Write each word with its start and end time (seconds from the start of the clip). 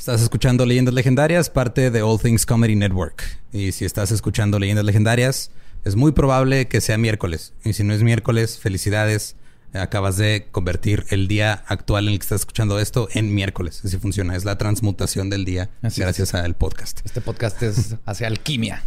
Estás 0.00 0.22
escuchando 0.22 0.64
Leyendas 0.64 0.94
Legendarias, 0.94 1.50
parte 1.50 1.90
de 1.90 2.00
All 2.00 2.18
Things 2.18 2.46
Comedy 2.46 2.74
Network. 2.74 3.22
Y 3.52 3.72
si 3.72 3.84
estás 3.84 4.10
escuchando 4.10 4.58
Leyendas 4.58 4.86
Legendarias, 4.86 5.50
es 5.84 5.94
muy 5.94 6.12
probable 6.12 6.68
que 6.68 6.80
sea 6.80 6.96
miércoles. 6.96 7.52
Y 7.64 7.74
si 7.74 7.84
no 7.84 7.92
es 7.92 8.02
miércoles, 8.02 8.58
felicidades. 8.58 9.36
Acabas 9.74 10.16
de 10.16 10.48
convertir 10.50 11.04
el 11.10 11.28
día 11.28 11.64
actual 11.66 12.06
en 12.06 12.14
el 12.14 12.18
que 12.18 12.22
estás 12.22 12.40
escuchando 12.40 12.80
esto 12.80 13.08
en 13.12 13.34
miércoles. 13.34 13.82
Así 13.84 13.98
funciona. 13.98 14.34
Es 14.36 14.46
la 14.46 14.56
transmutación 14.56 15.28
del 15.28 15.44
día 15.44 15.68
gracias 15.82 16.32
al 16.32 16.56
podcast. 16.56 17.00
Este 17.04 17.20
podcast 17.20 17.62
es 17.62 17.96
hace 18.06 18.24
alquimia 18.24 18.82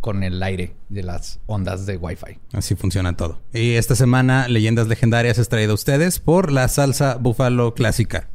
con 0.00 0.24
el 0.24 0.42
aire 0.42 0.74
de 0.88 1.04
las 1.04 1.38
ondas 1.46 1.86
de 1.86 1.98
Wi-Fi. 1.98 2.40
Así 2.52 2.74
funciona 2.74 3.16
todo. 3.16 3.40
Y 3.54 3.74
esta 3.74 3.94
semana, 3.94 4.48
Leyendas 4.48 4.88
Legendarias 4.88 5.38
es 5.38 5.48
traído 5.48 5.70
a 5.70 5.74
ustedes 5.76 6.18
por 6.18 6.50
la 6.50 6.66
salsa 6.66 7.14
búfalo 7.14 7.74
clásica. 7.74 8.28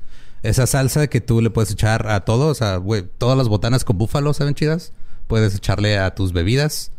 Esa 0.43 0.65
salsa 0.65 1.07
que 1.07 1.21
tú 1.21 1.41
le 1.41 1.49
puedes 1.49 1.71
echar 1.71 2.07
a 2.07 2.21
todos, 2.21 2.61
a 2.61 2.77
güey, 2.77 3.03
todas 3.17 3.37
las 3.37 3.47
botanas 3.47 3.83
con 3.83 3.97
búfalo, 3.97 4.33
¿saben 4.33 4.55
chidas? 4.55 4.93
Puedes 5.27 5.55
echarle 5.55 5.97
a 5.97 6.15
tus 6.15 6.33
bebidas, 6.33 6.91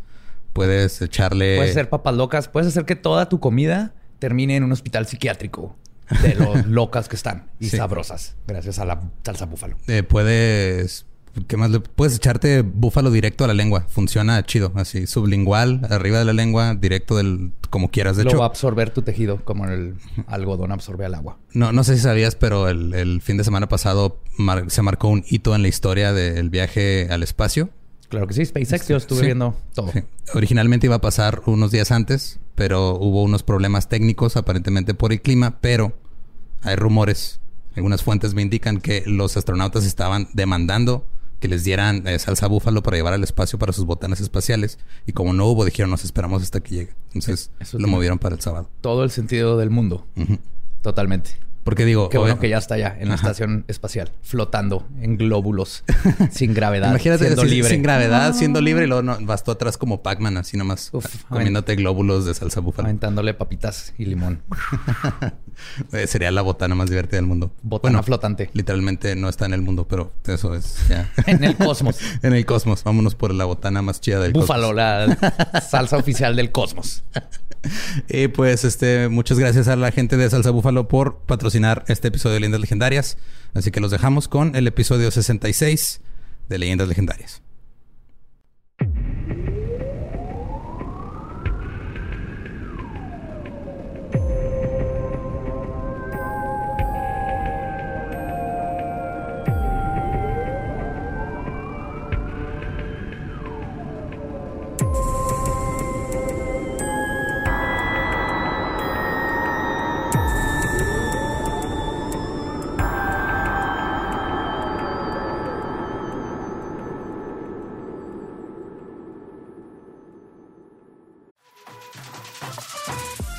puedes 0.52 1.02
echarle... 1.02 1.56
Puedes 1.56 1.72
hacer 1.72 1.88
papas 1.88 2.14
locas, 2.14 2.48
puedes 2.48 2.68
hacer 2.68 2.84
que 2.84 2.96
toda 2.96 3.28
tu 3.28 3.40
comida 3.40 3.94
termine 4.18 4.56
en 4.56 4.64
un 4.64 4.72
hospital 4.72 5.06
psiquiátrico 5.06 5.76
de 6.22 6.34
lo 6.34 6.54
locas 6.66 7.08
que 7.08 7.16
están 7.16 7.50
y 7.58 7.68
sabrosas, 7.68 8.36
gracias 8.46 8.78
a 8.78 8.84
la 8.84 9.00
salsa 9.24 9.46
búfalo. 9.46 9.76
Eh, 9.88 10.02
puedes 10.02 11.06
¿Qué 11.46 11.56
más 11.56 11.70
le 11.70 11.80
puedes 11.80 12.16
echarte 12.16 12.60
búfalo 12.62 13.10
directo 13.10 13.44
a 13.44 13.46
la 13.46 13.54
lengua? 13.54 13.86
Funciona 13.88 14.42
chido, 14.44 14.72
así 14.74 15.06
sublingual, 15.06 15.86
arriba 15.88 16.18
de 16.18 16.26
la 16.26 16.34
lengua, 16.34 16.74
directo 16.74 17.16
del 17.16 17.52
como 17.70 17.90
quieras. 17.90 18.16
De 18.16 18.24
Lo 18.24 18.30
hecho, 18.30 18.38
va 18.38 18.44
a 18.44 18.48
absorber 18.48 18.90
tu 18.90 19.00
tejido 19.00 19.42
como 19.44 19.64
el 19.64 19.94
algodón 20.26 20.72
absorbe 20.72 21.06
al 21.06 21.14
agua. 21.14 21.38
No, 21.54 21.72
no 21.72 21.84
sé 21.84 21.96
si 21.96 22.02
sabías, 22.02 22.34
pero 22.34 22.68
el, 22.68 23.22
fin 23.22 23.38
de 23.38 23.44
semana 23.44 23.68
pasado 23.68 24.20
se 24.68 24.82
marcó 24.82 25.08
un 25.08 25.24
hito 25.26 25.54
en 25.54 25.62
la 25.62 25.68
historia 25.68 26.12
del 26.12 26.50
viaje 26.50 27.08
al 27.10 27.22
espacio. 27.22 27.70
Claro 28.10 28.26
que 28.26 28.34
sí, 28.34 28.44
SpaceX, 28.44 28.88
yo 28.88 28.98
estuve 28.98 29.22
viendo 29.22 29.56
todo. 29.74 29.90
Originalmente 30.34 30.86
iba 30.86 30.96
a 30.96 31.00
pasar 31.00 31.40
unos 31.46 31.70
días 31.70 31.90
antes, 31.92 32.40
pero 32.54 32.96
hubo 32.96 33.22
unos 33.22 33.42
problemas 33.42 33.88
técnicos 33.88 34.36
aparentemente 34.36 34.92
por 34.92 35.12
el 35.12 35.22
clima, 35.22 35.58
pero 35.62 35.94
hay 36.60 36.76
rumores, 36.76 37.40
algunas 37.74 38.02
fuentes 38.02 38.34
me 38.34 38.42
indican 38.42 38.82
que 38.82 39.02
los 39.06 39.38
astronautas 39.38 39.86
estaban 39.86 40.28
demandando 40.34 41.06
que 41.42 41.48
les 41.48 41.64
dieran 41.64 42.06
eh, 42.06 42.20
salsa 42.20 42.46
búfalo 42.46 42.84
para 42.84 42.96
llevar 42.96 43.14
al 43.14 43.24
espacio 43.24 43.58
para 43.58 43.72
sus 43.72 43.84
botanas 43.84 44.20
espaciales. 44.20 44.78
Y 45.06 45.12
como 45.12 45.32
no 45.32 45.46
hubo, 45.46 45.64
dijeron, 45.64 45.90
nos 45.90 46.04
esperamos 46.04 46.40
hasta 46.40 46.60
que 46.60 46.74
llegue. 46.74 46.94
Entonces 47.12 47.50
lo 47.72 47.88
movieron 47.88 48.20
para 48.20 48.36
el 48.36 48.40
sábado. 48.40 48.70
Todo 48.80 49.02
el 49.02 49.10
sentido 49.10 49.58
del 49.58 49.68
mundo. 49.68 50.06
Totalmente. 50.82 51.41
Porque 51.64 51.84
digo... 51.84 52.08
Qué 52.08 52.18
bueno 52.18 52.38
que 52.38 52.48
ya 52.48 52.58
está 52.58 52.76
ya 52.76 52.96
en 52.98 53.08
la 53.08 53.14
estación 53.14 53.64
espacial, 53.68 54.10
flotando 54.22 54.86
en 55.00 55.16
glóbulos, 55.16 55.84
sin 56.30 56.54
gravedad, 56.54 56.90
Imagínate 56.90 57.26
siendo 57.26 57.44
libre. 57.44 57.70
Sin 57.70 57.82
gravedad, 57.82 58.34
siendo 58.34 58.60
libre 58.60 58.84
y 58.84 58.86
luego 58.88 59.02
no, 59.02 59.18
vas 59.20 59.44
tú 59.44 59.52
atrás 59.52 59.78
como 59.78 60.02
Pac-Man, 60.02 60.36
así 60.36 60.56
nomás 60.56 60.90
comiéndote 61.28 61.76
glóbulos 61.76 62.24
de 62.24 62.34
salsa 62.34 62.60
búfalo. 62.60 62.86
Aventándole 62.86 63.34
papitas 63.34 63.94
y 63.98 64.06
limón. 64.06 64.42
Eh, 65.92 66.06
sería 66.06 66.30
la 66.30 66.42
botana 66.42 66.74
más 66.74 66.88
divertida 66.88 67.18
del 67.18 67.26
mundo. 67.26 67.52
Botana 67.62 68.02
flotante. 68.02 68.50
Literalmente 68.54 69.14
no 69.14 69.28
está 69.28 69.46
en 69.46 69.52
el 69.52 69.60
mundo, 69.60 69.86
pero 69.86 70.12
eso 70.26 70.54
es 70.54 70.88
ya. 70.88 71.12
en 71.26 71.44
el 71.44 71.56
cosmos. 71.56 71.98
en 72.22 72.32
el 72.32 72.46
cosmos. 72.46 72.82
Vámonos 72.82 73.14
por 73.14 73.32
la 73.34 73.44
botana 73.44 73.82
más 73.82 74.00
chida 74.00 74.18
del 74.18 74.32
Búfalo, 74.32 74.68
cosmos. 74.68 74.76
la 74.76 75.60
salsa 75.60 75.98
oficial 75.98 76.36
del 76.36 76.50
cosmos. 76.50 77.04
Y 78.08 78.28
pues, 78.28 78.64
este, 78.64 79.08
muchas 79.08 79.38
gracias 79.38 79.68
a 79.68 79.76
la 79.76 79.92
gente 79.92 80.16
de 80.16 80.28
Salsa 80.28 80.50
Búfalo 80.50 80.88
por 80.88 81.18
patrocinar 81.20 81.84
este 81.88 82.08
episodio 82.08 82.34
de 82.34 82.40
Leyendas 82.40 82.60
Legendarias. 82.60 83.18
Así 83.54 83.70
que 83.70 83.80
los 83.80 83.90
dejamos 83.90 84.28
con 84.28 84.56
el 84.56 84.66
episodio 84.66 85.10
66 85.10 86.00
de 86.48 86.58
Leyendas 86.58 86.88
Legendarias. 86.88 87.42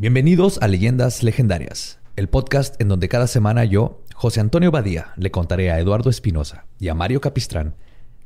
Bienvenidos 0.00 0.60
a 0.62 0.68
Leyendas 0.68 1.24
Legendarias, 1.24 1.98
el 2.14 2.28
podcast 2.28 2.80
en 2.80 2.86
donde 2.86 3.08
cada 3.08 3.26
semana 3.26 3.64
yo, 3.64 4.04
José 4.14 4.38
Antonio 4.38 4.70
Badía, 4.70 5.12
le 5.16 5.32
contaré 5.32 5.72
a 5.72 5.80
Eduardo 5.80 6.08
Espinosa 6.08 6.66
y 6.78 6.86
a 6.86 6.94
Mario 6.94 7.20
Capistrán 7.20 7.74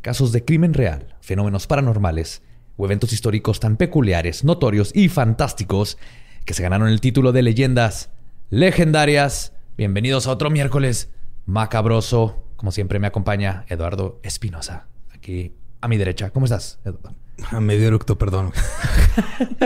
casos 0.02 0.32
de 0.32 0.44
crimen 0.44 0.74
real, 0.74 1.16
fenómenos 1.22 1.66
paranormales 1.66 2.42
o 2.76 2.84
eventos 2.84 3.14
históricos 3.14 3.58
tan 3.58 3.78
peculiares, 3.78 4.44
notorios 4.44 4.94
y 4.94 5.08
fantásticos 5.08 5.96
que 6.44 6.52
se 6.52 6.62
ganaron 6.62 6.88
el 6.88 7.00
título 7.00 7.32
de 7.32 7.40
Leyendas 7.40 8.10
Legendarias. 8.50 9.54
Bienvenidos 9.78 10.26
a 10.26 10.32
otro 10.32 10.50
miércoles 10.50 11.10
macabroso. 11.46 12.44
Como 12.56 12.70
siempre 12.70 12.98
me 12.98 13.06
acompaña 13.06 13.64
Eduardo 13.70 14.20
Espinosa, 14.22 14.88
aquí 15.10 15.54
a 15.80 15.88
mi 15.88 15.96
derecha. 15.96 16.28
¿Cómo 16.32 16.44
estás, 16.44 16.80
Eduardo? 16.84 17.14
A 17.50 17.60
medio 17.60 17.88
eructo, 17.88 18.18
perdón. 18.18 18.52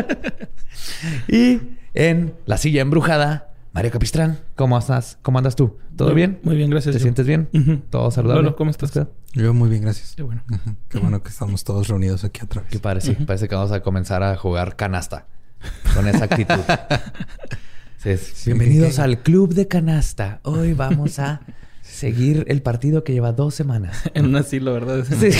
y 1.28 1.59
en 1.97 2.34
la 2.45 2.59
silla 2.59 2.83
embrujada, 2.83 3.49
Mario 3.73 3.91
Capistrán. 3.91 4.39
¿Cómo 4.55 4.79
estás? 4.79 5.19
¿Cómo 5.23 5.39
andas 5.39 5.57
tú? 5.57 5.79
¿Todo 5.97 6.09
muy, 6.09 6.17
bien? 6.17 6.39
Muy 6.43 6.55
bien, 6.55 6.71
gracias. 6.71 6.93
¿Te 6.93 6.99
yo. 6.99 7.05
sientes 7.05 7.27
bien? 7.27 7.49
Uh 7.53 7.59
-huh. 7.59 7.83
¿Todo 7.91 8.11
saludable? 8.11 8.43
Lolo, 8.43 8.57
¿cómo 8.57 8.71
estás? 8.71 8.93
Yo 9.33 9.55
muy 9.55 9.71
bien, 9.71 9.83
gracias. 9.83 10.15
Qué 10.15 10.23
bueno. 10.23 10.43
Uh 10.51 10.55
-huh. 10.55 10.77
Qué 10.89 10.99
bueno 10.99 11.23
que 11.23 11.31
estamos 11.31 11.65
todos 11.65 11.89
reunidos 11.89 12.23
aquí 12.23 12.43
otra 12.45 12.62
vez. 12.62 12.71
Qué 12.71 12.79
padre, 12.79 13.01
sí. 13.01 13.12
Uh 13.12 13.15
-huh. 13.23 13.27
Parece 13.27 13.49
que 13.49 13.55
vamos 13.55 13.73
a 13.73 13.81
comenzar 13.81 14.23
a 14.23 14.37
jugar 14.37 14.77
canasta 14.77 15.27
con 15.95 16.06
esa 16.06 16.25
actitud. 16.25 16.61
sí, 17.97 18.17
sí, 18.19 18.51
Bienvenidos 18.51 18.99
al 18.99 19.23
club 19.23 19.55
de 19.55 19.67
canasta. 19.67 20.41
Hoy 20.43 20.75
vamos 20.75 21.19
a 21.19 21.41
seguir 21.83 22.45
el 22.49 22.61
partido 22.61 23.05
que 23.05 23.15
lleva 23.15 23.33
dos 23.33 23.55
semanas. 23.55 24.03
en 24.15 24.27
un 24.27 24.37
asilo, 24.37 24.73
¿verdad? 24.75 25.05
Sí. 25.05 25.31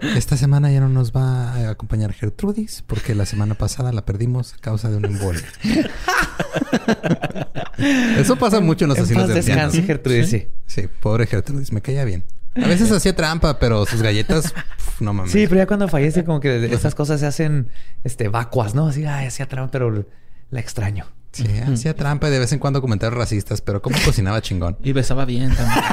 Esta 0.00 0.36
semana 0.36 0.70
ya 0.70 0.80
no 0.80 0.88
nos 0.88 1.12
va 1.12 1.52
a 1.52 1.70
acompañar 1.70 2.12
Gertrudis 2.12 2.82
porque 2.86 3.14
la 3.14 3.26
semana 3.26 3.54
pasada 3.54 3.92
la 3.92 4.04
perdimos 4.04 4.54
a 4.54 4.58
causa 4.58 4.90
de 4.90 4.96
un 4.96 5.04
embolia. 5.06 5.44
Eso 8.18 8.36
pasa 8.36 8.60
mucho 8.60 8.84
en 8.84 8.90
los 8.90 8.98
paz 8.98 9.08
de 9.08 9.14
descanse, 9.14 9.60
ancianos. 9.60 9.86
Gertrudis, 9.86 10.30
sí. 10.30 10.48
Sí, 10.66 10.88
pobre 11.00 11.26
Gertrudis, 11.26 11.72
me 11.72 11.80
caía 11.80 12.04
bien. 12.04 12.24
A 12.56 12.68
veces 12.68 12.90
hacía 12.92 13.16
trampa, 13.16 13.58
pero 13.58 13.84
sus 13.84 14.00
galletas, 14.00 14.52
pf, 14.52 15.04
no 15.04 15.12
mames. 15.12 15.32
Sí, 15.32 15.46
pero 15.48 15.60
ya 15.60 15.66
cuando 15.66 15.88
fallece, 15.88 16.24
como 16.24 16.38
que 16.38 16.72
estas 16.72 16.94
cosas 16.94 17.20
se 17.20 17.26
hacen 17.26 17.70
este, 18.04 18.28
vacuas, 18.28 18.74
¿no? 18.74 18.86
Así, 18.86 19.04
ay, 19.04 19.26
hacía 19.26 19.46
trampa, 19.46 19.72
pero 19.72 20.06
la 20.50 20.60
extraño. 20.60 21.06
Sí, 21.34 21.44
hacía 21.58 21.96
trampa 21.96 22.28
y 22.28 22.30
de 22.30 22.38
vez 22.38 22.52
en 22.52 22.60
cuando 22.60 22.80
comentarios 22.80 23.18
racistas, 23.18 23.60
pero 23.60 23.82
como 23.82 23.96
cocinaba 24.04 24.40
chingón. 24.40 24.76
Y 24.84 24.92
besaba 24.92 25.24
bien 25.24 25.52
también. 25.54 25.84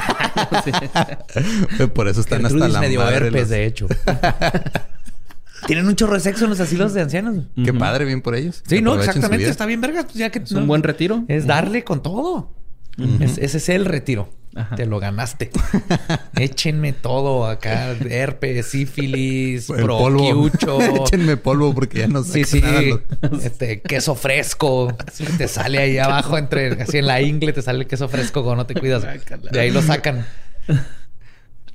Por 1.94 2.06
eso 2.06 2.20
están 2.20 2.42
Gertrudis 2.42 2.66
hasta 2.66 2.74
la 2.74 2.80
me 2.80 2.88
dio 2.88 3.00
madre 3.00 3.26
herpes, 3.26 3.40
los... 3.42 3.48
de 3.48 3.66
hecho. 3.66 3.88
Tienen 5.66 5.86
un 5.86 5.96
chorro 5.96 6.14
de 6.14 6.20
sexo 6.20 6.44
en 6.44 6.50
los 6.50 6.60
asilos 6.60 6.94
de 6.94 7.02
ancianos. 7.02 7.46
Qué 7.54 7.70
uh 7.70 7.74
-huh. 7.74 7.78
padre, 7.78 8.04
bien 8.04 8.20
por 8.20 8.34
ellos. 8.34 8.62
Sí, 8.66 8.80
no, 8.80 8.94
exactamente. 8.96 9.48
Está 9.48 9.66
bien, 9.66 9.80
vergas. 9.80 10.04
Pues 10.04 10.16
ya 10.16 10.30
que 10.30 10.40
es 10.40 10.52
un 10.52 10.66
buen 10.66 10.82
retiro. 10.82 11.24
Es 11.28 11.46
darle 11.46 11.84
con 11.84 12.02
todo. 12.02 12.54
Uh 12.98 13.02
-huh. 13.02 13.22
es, 13.22 13.38
ese 13.38 13.58
es 13.58 13.68
el 13.68 13.84
retiro. 13.84 14.28
Ajá. 14.54 14.76
Te 14.76 14.86
lo 14.86 15.00
ganaste. 15.00 15.50
Échenme 16.36 16.92
todo 16.92 17.46
acá. 17.46 17.92
Herpes, 17.92 18.66
sífilis, 18.66 19.66
proquiucho. 19.66 20.80
Échenme 21.04 21.36
polvo 21.36 21.74
porque 21.74 22.00
ya 22.00 22.06
no 22.06 22.22
sé 22.22 22.44
Sí, 22.44 22.60
sí. 22.60 23.00
Este, 23.42 23.80
queso 23.80 24.14
fresco. 24.14 24.96
Te 25.38 25.48
sale 25.48 25.78
ahí 25.78 25.98
abajo 25.98 26.36
entre... 26.36 26.82
Así 26.82 26.98
en 26.98 27.06
la 27.06 27.20
ingle 27.22 27.52
te 27.52 27.62
sale 27.62 27.80
el 27.80 27.86
queso 27.86 28.08
fresco 28.08 28.42
cuando 28.42 28.62
no 28.62 28.66
te 28.66 28.74
cuidas. 28.74 29.04
De 29.50 29.60
ahí 29.60 29.70
lo 29.70 29.80
sacan. 29.82 30.26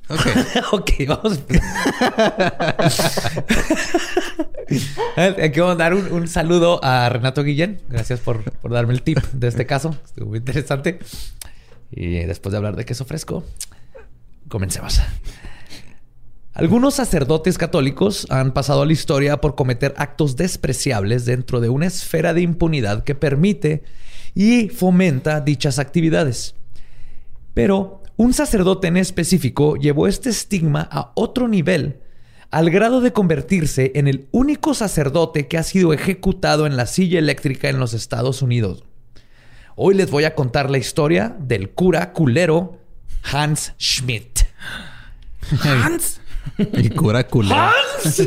Ok. 0.08 0.26
ok, 0.72 0.90
vamos. 1.06 1.40
Quiero 5.52 5.76
dar 5.76 5.94
un, 5.94 6.12
un 6.12 6.28
saludo 6.28 6.82
a 6.82 7.08
Renato 7.08 7.42
Guillén. 7.42 7.80
Gracias 7.88 8.20
por, 8.20 8.42
por 8.50 8.70
darme 8.70 8.94
el 8.94 9.02
tip 9.02 9.18
de 9.32 9.48
este 9.48 9.66
caso. 9.66 9.96
Estuvo 10.04 10.30
muy 10.30 10.38
interesante. 10.38 10.98
Y 11.90 12.18
después 12.20 12.50
de 12.52 12.58
hablar 12.58 12.76
de 12.76 12.84
queso 12.84 13.04
fresco, 13.04 13.44
comencemos. 14.48 15.00
Algunos 16.58 16.94
sacerdotes 16.94 17.56
católicos 17.56 18.26
han 18.30 18.52
pasado 18.52 18.82
a 18.82 18.86
la 18.86 18.92
historia 18.92 19.40
por 19.40 19.54
cometer 19.54 19.94
actos 19.96 20.34
despreciables 20.34 21.24
dentro 21.24 21.60
de 21.60 21.68
una 21.68 21.86
esfera 21.86 22.34
de 22.34 22.40
impunidad 22.40 23.04
que 23.04 23.14
permite 23.14 23.84
y 24.34 24.68
fomenta 24.68 25.40
dichas 25.40 25.78
actividades. 25.78 26.56
Pero 27.54 28.02
un 28.16 28.34
sacerdote 28.34 28.88
en 28.88 28.96
específico 28.96 29.76
llevó 29.76 30.08
este 30.08 30.30
estigma 30.30 30.88
a 30.90 31.12
otro 31.14 31.46
nivel, 31.46 32.00
al 32.50 32.70
grado 32.70 33.00
de 33.00 33.12
convertirse 33.12 33.92
en 33.94 34.08
el 34.08 34.26
único 34.32 34.74
sacerdote 34.74 35.46
que 35.46 35.58
ha 35.58 35.62
sido 35.62 35.92
ejecutado 35.92 36.66
en 36.66 36.76
la 36.76 36.86
silla 36.86 37.20
eléctrica 37.20 37.68
en 37.68 37.78
los 37.78 37.94
Estados 37.94 38.42
Unidos. 38.42 38.82
Hoy 39.80 39.94
les 39.94 40.10
voy 40.10 40.24
a 40.24 40.34
contar 40.34 40.68
la 40.70 40.78
historia 40.78 41.36
del 41.38 41.70
cura 41.70 42.12
culero 42.12 42.80
Hans 43.32 43.74
Schmidt. 43.78 44.44
Hans. 45.62 46.20
El 46.58 46.92
cura 46.94 47.22
culero. 47.28 47.54
Hans. 47.54 48.22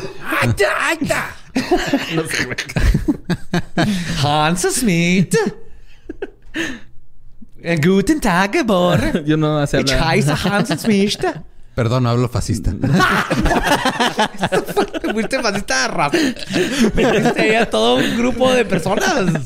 Hans 4.24 4.68
Schmidt. 4.80 5.36
Guten 7.84 8.22
Tag, 8.22 8.54
Gebor. 8.54 9.24
Yo 9.26 9.36
no 9.36 9.66
sé 9.68 9.82
Ich 9.82 9.92
hablar. 9.92 10.08
heiße 10.08 10.44
Hans 10.46 10.82
Schmidt. 10.82 11.20
Perdón, 11.76 12.04
no 12.04 12.10
hablo 12.10 12.28
fascista. 12.28 12.72
Fuiste 15.14 15.42
fascista 15.42 15.88
rap. 15.88 16.14
Metiste 16.96 17.42
ahí 17.42 17.56
a 17.56 17.70
todo 17.70 17.96
un 17.96 18.18
grupo 18.18 18.52
de 18.52 18.66
personas. 18.66 19.42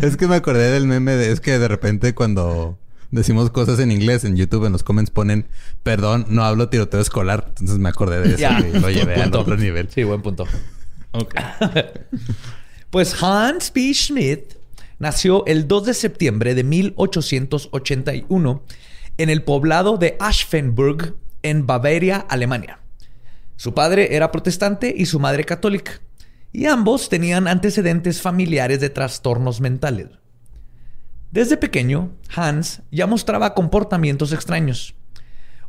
es 0.00 0.16
que 0.16 0.26
me 0.26 0.36
acordé 0.36 0.70
del 0.70 0.86
meme 0.86 1.12
de... 1.12 1.32
Es 1.32 1.40
que 1.40 1.58
de 1.58 1.68
repente 1.68 2.14
cuando 2.14 2.78
decimos 3.10 3.50
cosas 3.50 3.78
en 3.78 3.92
inglés 3.92 4.24
en 4.24 4.36
YouTube, 4.36 4.64
en 4.64 4.72
los 4.72 4.82
comments 4.82 5.10
ponen... 5.10 5.46
Perdón, 5.82 6.24
no 6.28 6.44
hablo 6.44 6.70
tiroteo 6.70 7.00
escolar. 7.00 7.44
Entonces 7.48 7.78
me 7.78 7.90
acordé 7.90 8.20
de 8.20 8.34
eso 8.34 8.48
y 8.66 8.78
lo 8.78 8.90
llevé 8.90 9.22
al 9.22 9.34
otro 9.36 9.56
nivel. 9.56 9.88
Sí, 9.90 10.04
buen 10.04 10.22
punto. 10.22 10.46
Ok. 11.12 11.34
Pues 12.92 13.22
Hans 13.22 13.70
P. 13.70 13.94
Schmidt 13.94 14.52
nació 14.98 15.46
el 15.46 15.66
2 15.66 15.86
de 15.86 15.94
septiembre 15.94 16.54
de 16.54 16.62
1881 16.62 18.62
en 19.18 19.30
el 19.30 19.42
poblado 19.42 19.96
de 19.96 20.16
Aschenburg, 20.20 21.16
en 21.42 21.66
Bavaria, 21.66 22.24
Alemania. 22.28 22.80
Su 23.56 23.74
padre 23.74 24.14
era 24.14 24.32
protestante 24.32 24.92
y 24.96 25.06
su 25.06 25.20
madre 25.20 25.44
católica, 25.44 26.00
y 26.52 26.66
ambos 26.66 27.08
tenían 27.08 27.48
antecedentes 27.48 28.20
familiares 28.20 28.80
de 28.80 28.90
trastornos 28.90 29.60
mentales. 29.60 30.08
Desde 31.30 31.56
pequeño, 31.56 32.12
Hans 32.34 32.82
ya 32.90 33.06
mostraba 33.06 33.54
comportamientos 33.54 34.32
extraños. 34.32 34.94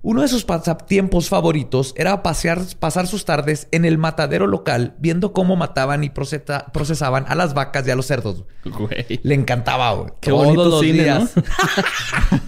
Uno 0.05 0.21
de 0.21 0.27
sus 0.27 0.43
pasatiempos 0.43 1.29
favoritos 1.29 1.93
era 1.95 2.23
pasear, 2.23 2.59
pasar 2.77 3.07
sus 3.07 3.23
tardes 3.23 3.69
en 3.71 3.85
el 3.85 3.97
matadero 3.97 4.47
local 4.47 4.95
viendo 4.99 5.31
cómo 5.31 5.55
mataban 5.55 6.03
y 6.03 6.09
procesaban 6.09 7.23
a 7.29 7.35
las 7.35 7.53
vacas 7.53 7.87
y 7.87 7.91
a 7.91 7.95
los 7.95 8.07
cerdos. 8.07 8.43
Güey. 8.65 9.21
Le 9.23 9.33
encantaba, 9.33 9.93
güey. 9.93 10.11
Qué 10.19 10.31
Todos 10.31 10.43
bonito 10.43 10.65
los 10.65 10.81
cine, 10.81 11.03
días. 11.03 11.31
¿no? 11.37 11.43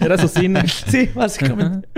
Era 0.04 0.18
su 0.18 0.28
cine. 0.28 0.64
Sí, 0.68 1.10
básicamente. 1.14 1.88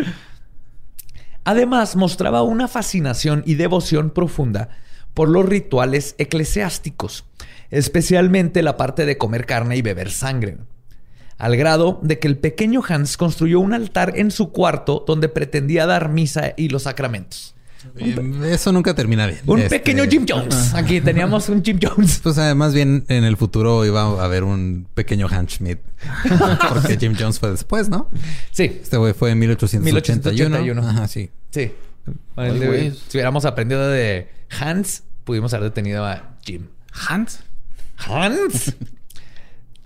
Además, 1.42 1.96
mostraba 1.96 2.42
una 2.42 2.68
fascinación 2.68 3.42
y 3.44 3.56
devoción 3.56 4.10
profunda 4.10 4.68
por 5.12 5.28
los 5.28 5.44
rituales 5.44 6.14
eclesiásticos, 6.18 7.24
especialmente 7.70 8.62
la 8.62 8.76
parte 8.76 9.06
de 9.06 9.18
comer 9.18 9.44
carne 9.44 9.76
y 9.76 9.82
beber 9.82 10.12
sangre. 10.12 10.58
Al 11.38 11.56
grado 11.56 12.00
de 12.02 12.18
que 12.18 12.26
el 12.28 12.36
pequeño 12.36 12.82
Hans 12.86 13.16
construyó 13.16 13.60
un 13.60 13.72
altar 13.72 14.14
en 14.16 14.30
su 14.30 14.50
cuarto 14.50 15.04
donde 15.06 15.28
pretendía 15.28 15.86
dar 15.86 16.08
misa 16.08 16.52
y 16.56 16.68
los 16.68 16.82
sacramentos. 16.82 17.54
Eh, 17.96 18.16
Eso 18.50 18.72
nunca 18.72 18.92
termina 18.94 19.26
bien. 19.28 19.38
Un 19.46 19.60
Este, 19.60 19.78
pequeño 19.78 20.02
Jim 20.10 20.26
Jones. 20.28 20.74
Aquí 20.74 21.00
teníamos 21.00 21.48
un 21.48 21.62
Jim 21.64 21.78
Jones. 21.80 22.18
Pues 22.22 22.36
además 22.38 22.74
bien 22.74 23.04
en 23.08 23.22
el 23.22 23.36
futuro 23.36 23.84
iba 23.86 24.02
a 24.02 24.24
haber 24.24 24.42
un 24.42 24.88
pequeño 24.94 25.28
Hans 25.30 25.52
Schmidt. 25.54 25.78
Porque 26.68 26.96
Jim 26.98 27.14
Jones 27.18 27.38
fue 27.38 27.52
después, 27.52 27.88
¿no? 27.88 28.10
Sí, 28.50 28.64
Este 28.82 28.96
güey 28.96 29.12
fue 29.14 29.30
en 29.30 29.38
1881. 29.38 29.84
1881. 30.60 30.88
Ajá, 30.88 31.06
sí. 31.08 31.30
sí. 31.50 31.72
Güey. 32.34 32.90
si 32.90 33.16
hubiéramos 33.18 33.44
aprendido 33.44 33.86
de 33.88 34.28
Hans, 34.58 35.04
pudimos 35.24 35.54
haber 35.54 35.68
detenido 35.70 36.04
a 36.04 36.36
Jim. 36.44 36.66
Hans. 37.08 37.40
Hans. 37.96 38.74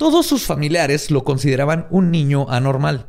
Todos 0.02 0.26
sus 0.26 0.46
familiares 0.46 1.12
lo 1.12 1.22
consideraban 1.22 1.86
un 1.88 2.10
niño 2.10 2.50
anormal. 2.50 3.06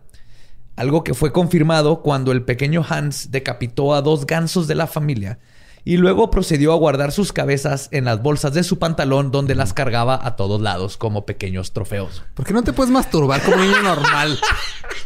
Algo 0.76 1.04
que 1.04 1.16
fue 1.16 1.32
confirmado 1.32 2.04
cuando 2.04 2.32
el 2.32 2.44
pequeño 2.44 2.86
Hans 2.88 3.32
decapitó 3.32 3.96
a 3.96 4.04
dos 4.04 4.28
gansos 4.28 4.68
de 4.68 4.76
la 4.76 4.86
familia 4.86 5.40
y 5.86 5.98
luego 5.98 6.30
procedió 6.30 6.72
a 6.72 6.76
guardar 6.76 7.12
sus 7.12 7.34
cabezas 7.34 7.90
en 7.90 8.06
las 8.06 8.22
bolsas 8.22 8.54
de 8.54 8.64
su 8.64 8.78
pantalón 8.78 9.32
donde 9.32 9.56
las 9.56 9.74
cargaba 9.74 10.20
a 10.24 10.36
todos 10.36 10.62
lados 10.62 10.96
como 10.98 11.26
pequeños 11.26 11.74
trofeos. 11.74 12.22
¿Por 12.36 12.46
qué 12.46 12.54
no 12.54 12.62
te 12.62 12.74
puedes 12.74 12.94
masturbar 12.94 13.42
como 13.42 13.58
un 13.58 13.64
niño 13.64 13.82
normal? 13.82 14.38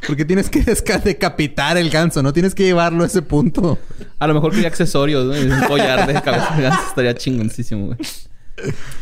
Porque 0.06 0.26
tienes 0.26 0.50
que 0.50 0.62
decapitar 1.06 1.78
el 1.78 1.90
ganso, 1.90 2.22
no 2.22 2.34
tienes 2.34 2.54
que 2.54 2.64
llevarlo 2.64 3.06
a 3.06 3.08
ese 3.08 3.22
punto. 3.22 3.80
A 4.20 4.28
lo 4.28 4.34
mejor 4.34 4.52
quería 4.52 4.68
accesorios, 4.68 5.24
¿no? 5.24 5.56
Un 5.56 5.62
collar 5.70 6.06
de 6.06 6.22
cabeza 6.22 6.54
de 6.54 6.64
ganso 6.64 6.82
estaría 6.90 7.16
chingoncísimo, 7.16 7.86
güey. 7.86 7.98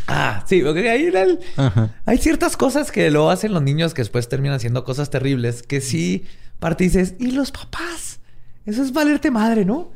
Ah, 0.08 0.44
sí, 0.48 0.62
porque 0.62 0.90
hay, 0.90 1.06
el- 1.06 1.40
hay 2.06 2.18
ciertas 2.18 2.58
cosas 2.58 2.92
que 2.92 3.10
lo 3.10 3.30
hacen 3.30 3.54
los 3.54 3.62
niños 3.64 3.94
que 3.94 4.02
después 4.02 4.28
terminan 4.28 4.56
haciendo 4.58 4.84
cosas 4.84 5.10
terribles 5.10 5.64
que 5.64 5.82
sí 5.82 6.26
parte 6.60 6.84
y 6.84 6.88
dices, 6.88 7.16
¿y 7.20 7.32
los 7.32 7.52
papás? 7.52 8.20
Eso 8.66 8.82
es 8.84 8.92
valerte 8.94 9.32
madre, 9.32 9.64
¿no? 9.66 9.92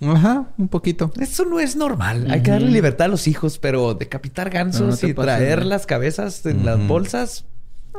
Ajá, 0.00 0.50
un 0.58 0.68
poquito. 0.68 1.12
Eso 1.20 1.44
no 1.44 1.58
es 1.58 1.74
normal. 1.74 2.30
Hay 2.30 2.42
que 2.42 2.50
darle 2.52 2.70
libertad 2.70 3.06
a 3.06 3.08
los 3.08 3.26
hijos, 3.26 3.58
pero 3.58 3.94
decapitar 3.94 4.48
gansos 4.50 4.80
No, 4.82 4.86
no 4.88 4.96
te 4.96 5.08
y 5.08 5.12
pases, 5.14 5.36
traer 5.36 5.66
las 5.66 5.86
cabezas 5.86 6.44
en 6.46 6.64
las 6.64 6.78
bolsas. 6.86 7.44
mm. 7.94 7.98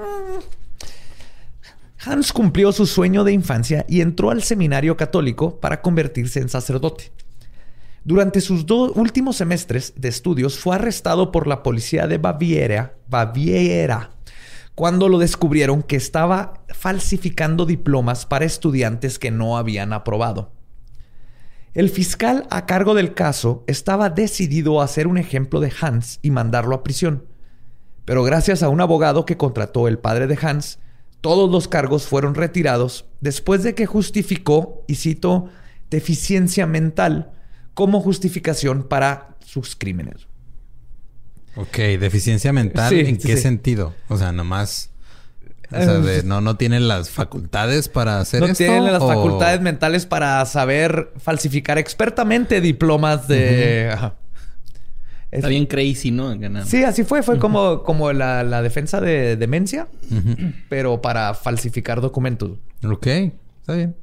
Hans 2.10 2.32
cumplió 2.32 2.72
su 2.72 2.86
sueño 2.86 3.26
de 3.26 3.34
infancia 3.34 3.86
y 3.90 4.00
entró 4.02 4.32
al 4.32 4.42
seminario 4.44 4.96
católico 4.96 5.60
para 5.60 5.82
convertirse 5.82 6.40
en 6.40 6.48
sacerdote. 6.48 7.12
Durante 8.04 8.42
sus 8.42 8.66
dos 8.66 8.94
últimos 8.96 9.36
semestres 9.36 9.94
de 9.96 10.10
estudios 10.10 10.58
fue 10.60 10.76
arrestado 10.76 11.32
por 11.32 11.48
la 11.48 11.64
policía 11.64 12.08
de 12.08 12.18
Baviera, 12.18 12.96
Baviera 13.08 14.12
cuando 14.80 15.10
lo 15.10 15.18
descubrieron 15.18 15.84
que 15.84 15.98
estaba 15.98 16.64
falsificando 16.70 17.66
diplomas 17.66 18.26
para 18.26 18.46
estudiantes 18.46 19.20
que 19.20 19.30
no 19.30 19.58
habían 19.58 19.92
aprobado. 19.92 20.54
El 21.74 21.90
fiscal 21.90 22.48
a 22.50 22.66
cargo 22.66 22.94
del 22.94 23.14
caso 23.14 23.66
estaba 23.68 24.10
decidido 24.10 24.80
a 24.80 24.86
hacer 24.86 25.08
un 25.08 25.18
ejemplo 25.18 25.60
de 25.60 25.74
Hans 25.82 26.20
y 26.22 26.32
mandarlo 26.32 26.76
a 26.76 26.82
prisión. 26.82 27.26
Pero 28.06 28.24
gracias 28.24 28.64
a 28.64 28.70
un 28.70 28.80
abogado 28.80 29.26
que 29.26 29.36
contrató 29.36 29.90
el 29.90 30.00
padre 30.00 30.28
de 30.28 30.40
Hans, 30.42 30.80
todos 31.20 31.52
los 31.52 31.68
cargos 31.68 32.08
fueron 32.08 32.34
retirados 32.34 33.06
después 33.20 33.64
de 33.64 33.76
que 33.76 33.86
justificó, 33.86 34.86
y 34.88 34.96
cito, 34.96 35.50
deficiencia 35.90 36.66
mental 36.66 37.34
como 37.73 38.02
justificación 38.02 38.83
para 38.83 39.35
sus 39.45 39.76
crímenes. 39.76 40.28
Ok, 41.56 41.78
deficiencia 41.99 42.54
mental, 42.54 42.90
Sí, 42.90 42.99
¿en 43.02 43.18
qué 43.18 43.35
sí. 43.35 43.42
sentido? 43.42 43.94
O 44.07 44.18
sea, 44.18 44.31
nomás... 44.31 44.92
O 45.71 45.76
sea, 45.76 45.99
de- 45.99 46.23
no, 46.23 46.42
no 46.42 46.57
tiene 46.57 46.80
las 46.80 47.11
facultades 47.11 47.90
para 47.90 48.19
hacer 48.19 48.40
no 48.40 48.47
esto. 48.47 48.57
tienen 48.57 48.85
las 48.85 49.02
o- 49.04 49.07
facultades 49.07 49.61
mentales 49.61 50.06
para 50.07 50.44
saber 50.45 51.11
falsificar 51.18 51.78
expertamente 51.78 52.59
diplomas 52.59 53.28
de... 53.28 53.92
Ajá. 53.94 54.16
Está 55.31 55.47
bien 55.47 55.68
crazy, 55.68 56.09
¿no? 56.09 56.35
Sí, 56.66 56.83
así 56.83 57.04
fue. 57.04 57.21
Fue 57.21 57.38
como, 57.38 57.83
como 57.83 58.11
la, 58.14 58.44
la 58.44 58.64
defensa 58.64 58.99
de 58.99 59.35
demencia, 59.38 59.88
pero 60.69 61.04
para 61.04 61.35
falsificar 61.35 62.02
documentos. 62.02 62.57
Ok, 62.83 63.06
está 63.06 63.76
bien. 63.76 63.95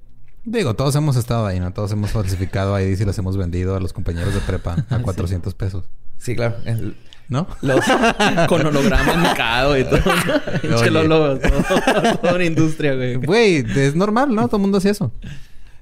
Digo, 0.47 0.75
todos 0.75 0.95
hemos 0.95 1.17
estado 1.17 1.45
ahí, 1.45 1.59
¿no? 1.59 1.73
Todos 1.73 1.91
hemos 1.91 2.11
falsificado 2.13 2.75
ahí 2.75 2.95
y 2.99 3.05
los 3.05 3.19
hemos 3.19 3.37
vendido 3.37 3.75
a 3.75 3.81
los 3.81 3.93
compañeros 3.93 4.33
de 4.33 4.41
prepa 4.41 4.77
a 4.91 4.99
400 5.01 5.53
pesos. 5.55 5.85
Sí, 6.19 6.35
claro. 6.37 6.57
El- 6.65 6.97
¿No? 7.29 7.49
los, 7.61 7.81
Con 8.49 8.65
holograma 8.65 9.13
enmacado 9.15 9.77
y 9.77 9.83
todo. 9.83 9.99
Pinche 10.63 10.77
Oye. 10.77 10.91
Lolo, 10.93 11.37
todo- 11.41 12.19
toda 12.23 12.35
una 12.37 12.45
industria, 12.45 12.95
güey. 12.95 13.17
Güey, 13.17 13.65
es 13.77 13.97
normal, 13.97 14.33
¿no? 14.33 14.47
Todo 14.47 14.59
el 14.59 14.63
mundo 14.63 14.79
hace 14.79 14.91
eso. 14.91 15.13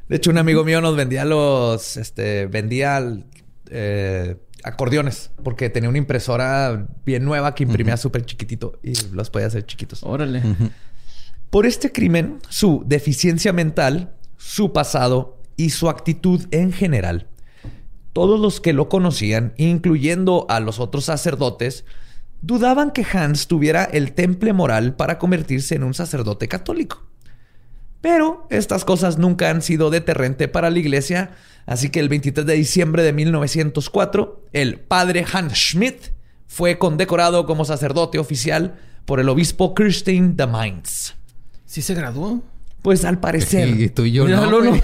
de 0.08 0.16
hecho, 0.16 0.30
un 0.30 0.38
amigo 0.38 0.64
mío 0.64 0.80
nos 0.80 0.96
vendía 0.96 1.26
los... 1.26 1.98
Este, 1.98 2.46
vendía 2.46 3.02
eh, 3.68 4.36
acordeones. 4.62 5.30
Porque 5.42 5.68
tenía 5.68 5.90
una 5.90 5.98
impresora 5.98 6.86
bien 7.04 7.26
nueva 7.26 7.54
que 7.54 7.64
imprimía 7.64 7.98
súper 7.98 8.24
chiquitito. 8.24 8.78
Y 8.82 8.94
los 9.12 9.28
podía 9.28 9.48
hacer 9.48 9.66
chiquitos. 9.66 10.02
Órale. 10.02 10.42
Por 11.50 11.66
este 11.66 11.92
crimen, 11.92 12.38
su 12.48 12.82
deficiencia 12.86 13.52
mental, 13.52 14.14
su 14.44 14.74
pasado 14.74 15.38
y 15.56 15.70
su 15.70 15.88
actitud 15.88 16.46
en 16.50 16.70
general, 16.70 17.28
todos 18.12 18.38
los 18.38 18.60
que 18.60 18.74
lo 18.74 18.90
conocían, 18.90 19.54
incluyendo 19.56 20.44
a 20.50 20.60
los 20.60 20.80
otros 20.80 21.06
sacerdotes, 21.06 21.86
dudaban 22.42 22.90
que 22.90 23.06
Hans 23.10 23.48
tuviera 23.48 23.84
el 23.84 24.12
temple 24.12 24.52
moral 24.52 24.96
para 24.96 25.18
convertirse 25.18 25.74
en 25.76 25.82
un 25.82 25.94
sacerdote 25.94 26.46
católico. 26.46 27.06
Pero 28.02 28.46
estas 28.50 28.84
cosas 28.84 29.16
nunca 29.16 29.48
han 29.48 29.62
sido 29.62 29.88
deterrente 29.88 30.46
para 30.46 30.68
la 30.68 30.78
iglesia, 30.78 31.30
así 31.64 31.88
que 31.88 32.00
el 32.00 32.10
23 32.10 32.44
de 32.44 32.54
diciembre 32.54 33.02
de 33.02 33.14
1904, 33.14 34.44
el 34.52 34.78
padre 34.78 35.24
Hans 35.32 35.54
Schmidt 35.54 36.12
fue 36.46 36.78
condecorado 36.78 37.46
como 37.46 37.64
sacerdote 37.64 38.18
oficial 38.18 38.78
por 39.06 39.20
el 39.20 39.30
obispo 39.30 39.74
Kirstein 39.74 40.36
de 40.36 40.46
Mainz. 40.46 41.14
¿Sí 41.64 41.80
se 41.80 41.94
graduó? 41.94 42.42
Pues 42.84 43.06
al 43.06 43.18
parecer. 43.18 43.66
Y 43.80 43.88
tú 43.88 44.04
y 44.04 44.12
yo 44.12 44.26
Míralo, 44.26 44.62
no. 44.62 44.68
güey. 44.68 44.82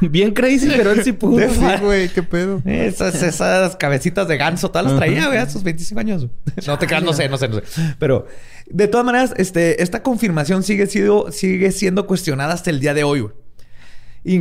Bien 0.02 0.34
crazy, 0.34 0.68
pero 0.76 0.90
él 0.92 1.02
sí 1.02 1.12
pudo. 1.12 1.48
Sí, 1.48 1.60
güey, 1.80 2.10
qué 2.10 2.22
pedo. 2.22 2.60
Esas, 2.66 3.22
esas 3.22 3.74
cabecitas 3.76 4.28
de 4.28 4.36
ganso, 4.36 4.70
todas 4.70 4.86
las 4.86 4.96
traía, 4.98 5.28
güey, 5.28 5.38
a 5.38 5.48
sus 5.48 5.62
25 5.62 5.98
años. 6.00 6.26
No 6.66 6.78
te 6.78 6.86
creas, 6.86 7.02
no 7.02 7.14
sé, 7.14 7.30
no 7.30 7.38
sé, 7.38 7.48
no 7.48 7.54
sé. 7.56 7.62
Pero 7.98 8.26
de 8.66 8.86
todas 8.86 9.06
maneras, 9.06 9.32
este, 9.38 9.82
esta 9.82 10.02
confirmación 10.02 10.62
sigue, 10.62 10.86
sido, 10.88 11.32
sigue 11.32 11.72
siendo 11.72 12.06
cuestionada 12.06 12.52
hasta 12.52 12.68
el 12.68 12.80
día 12.80 12.92
de 12.92 13.02
hoy. 13.04 13.20
güey. 13.20 13.34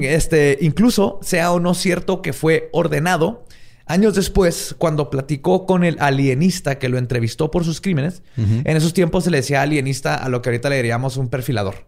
Este, 0.06 0.58
incluso 0.60 1.20
sea 1.22 1.52
o 1.54 1.62
no 1.62 1.76
cierto 1.76 2.22
que 2.22 2.34
fue 2.34 2.70
ordenado, 2.74 3.46
años 3.86 4.16
después, 4.16 4.76
cuando 4.78 5.10
platicó 5.10 5.66
con 5.66 5.84
el 5.84 5.98
alienista 6.00 6.80
que 6.80 6.90
lo 6.90 6.98
entrevistó 6.98 7.52
por 7.52 7.66
sus 7.66 7.82
crímenes, 7.82 8.24
en 8.38 8.78
esos 8.78 8.94
tiempos 8.94 9.24
se 9.26 9.32
le 9.32 9.38
decía 9.38 9.62
alienista 9.62 10.16
a 10.16 10.30
lo 10.30 10.42
que 10.42 10.50
ahorita 10.50 10.70
le 10.70 10.78
diríamos 10.78 11.18
un 11.18 11.30
perfilador. 11.30 11.86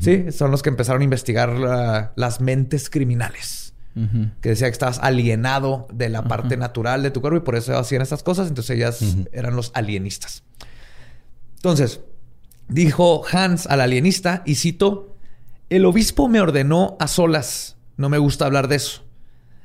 Sí, 0.00 0.32
son 0.32 0.50
los 0.50 0.62
que 0.62 0.70
empezaron 0.70 1.02
a 1.02 1.04
investigar 1.04 1.50
la- 1.58 2.12
las 2.16 2.40
mentes 2.40 2.88
criminales. 2.90 3.74
Que 4.40 4.48
decía 4.48 4.68
que 4.68 4.72
estabas 4.72 4.98
alienado 5.00 5.86
de 5.92 6.08
la 6.08 6.24
parte 6.24 6.56
natural 6.56 7.02
de 7.02 7.10
tu 7.10 7.20
cuerpo 7.20 7.36
y 7.36 7.40
por 7.40 7.56
eso 7.56 7.76
hacían 7.78 8.00
estas 8.00 8.22
cosas. 8.22 8.48
Entonces 8.48 8.74
ellas 8.76 9.02
eran 9.32 9.54
los 9.54 9.70
alienistas. 9.74 10.44
Entonces, 11.56 12.00
dijo 12.68 13.22
Hans 13.30 13.66
al 13.66 13.80
alienista, 13.82 14.42
y 14.46 14.54
cito, 14.54 15.14
el 15.68 15.84
obispo 15.84 16.28
me 16.28 16.40
ordenó 16.40 16.96
a 17.00 17.06
solas. 17.08 17.76
No 17.98 18.08
me 18.08 18.16
gusta 18.18 18.46
hablar 18.46 18.68
de 18.68 18.76
eso. 18.76 19.04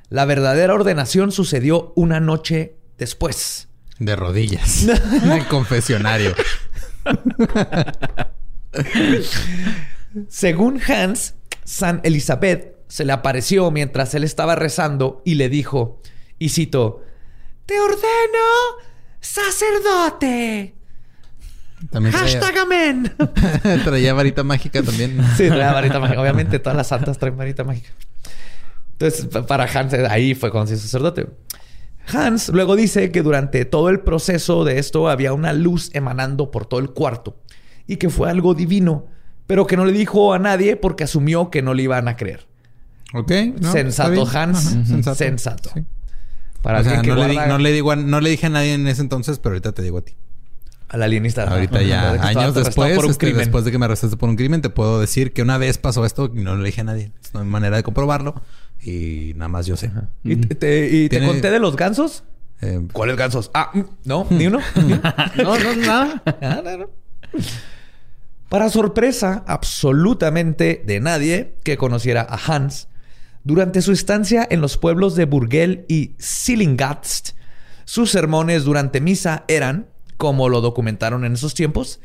La 0.10 0.26
verdadera 0.26 0.74
ordenación 0.74 1.32
sucedió 1.32 1.92
una 1.96 2.20
noche 2.20 2.76
después. 2.98 3.68
De 4.00 4.16
rodillas. 4.16 4.88
en 5.24 5.32
el 5.32 5.48
confesionario. 5.48 6.34
Según 10.30 10.82
Hans, 10.82 11.36
San 11.64 12.00
Elizabeth 12.04 12.76
se 12.88 13.06
le 13.06 13.12
apareció 13.12 13.70
mientras 13.72 14.14
él 14.14 14.24
estaba 14.24 14.56
rezando 14.56 15.22
y 15.26 15.36
le 15.36 15.50
dijo, 15.50 16.02
y 16.40 16.50
cito, 16.50 17.04
Te 17.66 17.80
ordeno 17.80 17.98
sacerdote. 19.20 20.74
También 21.92 22.16
traía, 22.16 22.40
Hashtag 22.40 22.58
amén. 22.58 23.16
traía 23.84 24.14
varita 24.14 24.44
mágica 24.44 24.82
también. 24.82 25.20
Sí, 25.36 25.48
traía 25.48 25.74
varita 25.74 26.00
mágica. 26.00 26.22
Obviamente 26.22 26.60
todas 26.60 26.76
las 26.78 26.88
santas 26.88 27.18
traen 27.18 27.38
varita 27.38 27.64
mágica. 27.64 27.90
Entonces, 29.00 29.26
pa- 29.28 29.46
para 29.46 29.66
Hans, 29.66 29.94
eh, 29.94 30.08
ahí 30.10 30.34
fue 30.36 30.50
cuando 30.52 30.68
se 30.68 30.74
hizo 30.76 30.84
sacerdote. 30.84 31.28
Hans 32.12 32.50
luego 32.50 32.76
dice 32.76 33.12
que 33.12 33.22
durante 33.22 33.66
todo 33.66 33.90
el 33.90 34.00
proceso 34.00 34.64
de 34.64 34.80
esto 34.80 35.10
había 35.10 35.34
una 35.34 35.54
luz 35.54 35.90
emanando 35.94 36.52
por 36.52 36.66
todo 36.66 36.80
el 36.80 36.92
cuarto 36.92 37.36
y 37.86 37.98
que 37.98 38.10
fue 38.10 38.30
algo 38.30 38.54
divino, 38.54 39.06
pero 39.46 39.68
que 39.68 39.76
no 39.78 39.86
le 39.86 39.92
dijo 39.92 40.34
a 40.34 40.40
nadie 40.40 40.78
porque 40.78 41.04
asumió 41.04 41.50
que 41.52 41.62
no 41.62 41.74
le 41.74 41.84
iban 41.84 42.08
a 42.08 42.16
creer. 42.16 42.48
Ok. 43.14 43.32
¿no? 43.60 43.72
sensato. 43.72 44.26
Hans. 44.34 44.64
Sensato. 44.88 45.16
sensato. 45.16 45.70
Sí. 45.74 45.84
Para 46.62 46.80
o 46.80 46.84
sea, 46.84 47.00
alguien 47.00 47.16
que 47.16 47.22
no, 47.22 47.28
le 47.28 47.30
di- 47.30 47.36
guarda 47.36 47.52
no 47.54 47.58
le 47.60 47.72
digo 47.72 47.92
a- 47.92 47.96
no 47.98 48.20
le 48.22 48.30
dije 48.30 48.48
a 48.48 48.50
nadie 48.50 48.74
en 48.74 48.88
ese 48.88 49.02
entonces, 49.02 49.40
pero 49.40 49.54
ahorita 49.54 49.74
te 49.74 49.82
digo 49.82 49.98
a 50.00 50.02
ti. 50.02 50.16
al 50.90 51.04
alienista. 51.04 51.44
Ahorita 51.44 51.80
Ajá. 51.80 51.86
ya, 51.86 52.12
años 52.14 52.56
después, 52.56 52.98
este, 53.04 53.34
después 53.34 53.66
de 53.66 53.72
que 53.72 53.78
me 53.78 53.84
arrestaste 53.86 54.16
por 54.16 54.30
un 54.30 54.38
crimen, 54.38 54.62
te 54.62 54.70
puedo 54.70 55.02
decir 55.02 55.34
que 55.34 55.42
una 55.42 55.58
vez 55.58 55.78
pasó 55.78 56.06
esto 56.06 56.32
y 56.34 56.40
no 56.40 56.56
le 56.56 56.64
dije 56.66 56.80
a 56.80 56.86
nadie. 56.86 57.12
No 57.34 57.42
hay 57.42 57.46
manera 57.46 57.76
de 57.76 57.84
comprobarlo 57.84 58.42
y 58.82 59.34
nada 59.36 59.48
más 59.50 59.66
yo 59.66 59.76
sé. 59.78 59.92
¿Y, 60.24 60.36
te, 60.38 60.56
te- 60.56 60.88
y 60.90 61.10
te 61.10 61.18
Tiene- 61.18 61.28
conté 61.28 61.52
de 61.52 61.60
los 61.60 61.76
gansos? 61.76 62.24
Eh, 62.62 62.82
¿Cuáles 62.92 63.18
gansos? 63.18 63.52
Ah, 63.54 63.72
mm, 63.74 63.82
no, 64.06 64.26
ni 64.32 64.48
uno. 64.48 64.60
No, 65.36 65.58
no, 65.60 65.76
nada. 65.86 66.24
No, 66.64 66.78
no. 66.78 66.90
Para 68.50 68.70
sorpresa 68.70 69.44
absolutamente 69.48 70.82
de 70.86 71.00
nadie 71.00 71.56
que 71.64 71.78
conociera 71.78 72.22
a 72.30 72.38
Hans, 72.38 72.88
durante 73.44 73.82
su 73.82 73.92
estancia 73.92 74.46
en 74.50 74.62
los 74.62 74.78
pueblos 74.78 75.16
de 75.16 75.26
Burgel 75.26 75.86
y 75.90 76.16
Sillingatst, 76.18 77.32
sus 77.86 78.10
sermones 78.12 78.64
durante 78.64 79.02
misa 79.02 79.44
eran, 79.48 79.88
como 80.18 80.50
lo 80.50 80.62
documentaron 80.62 81.26
en 81.26 81.34
esos 81.34 81.54
tiempos, 81.54 82.00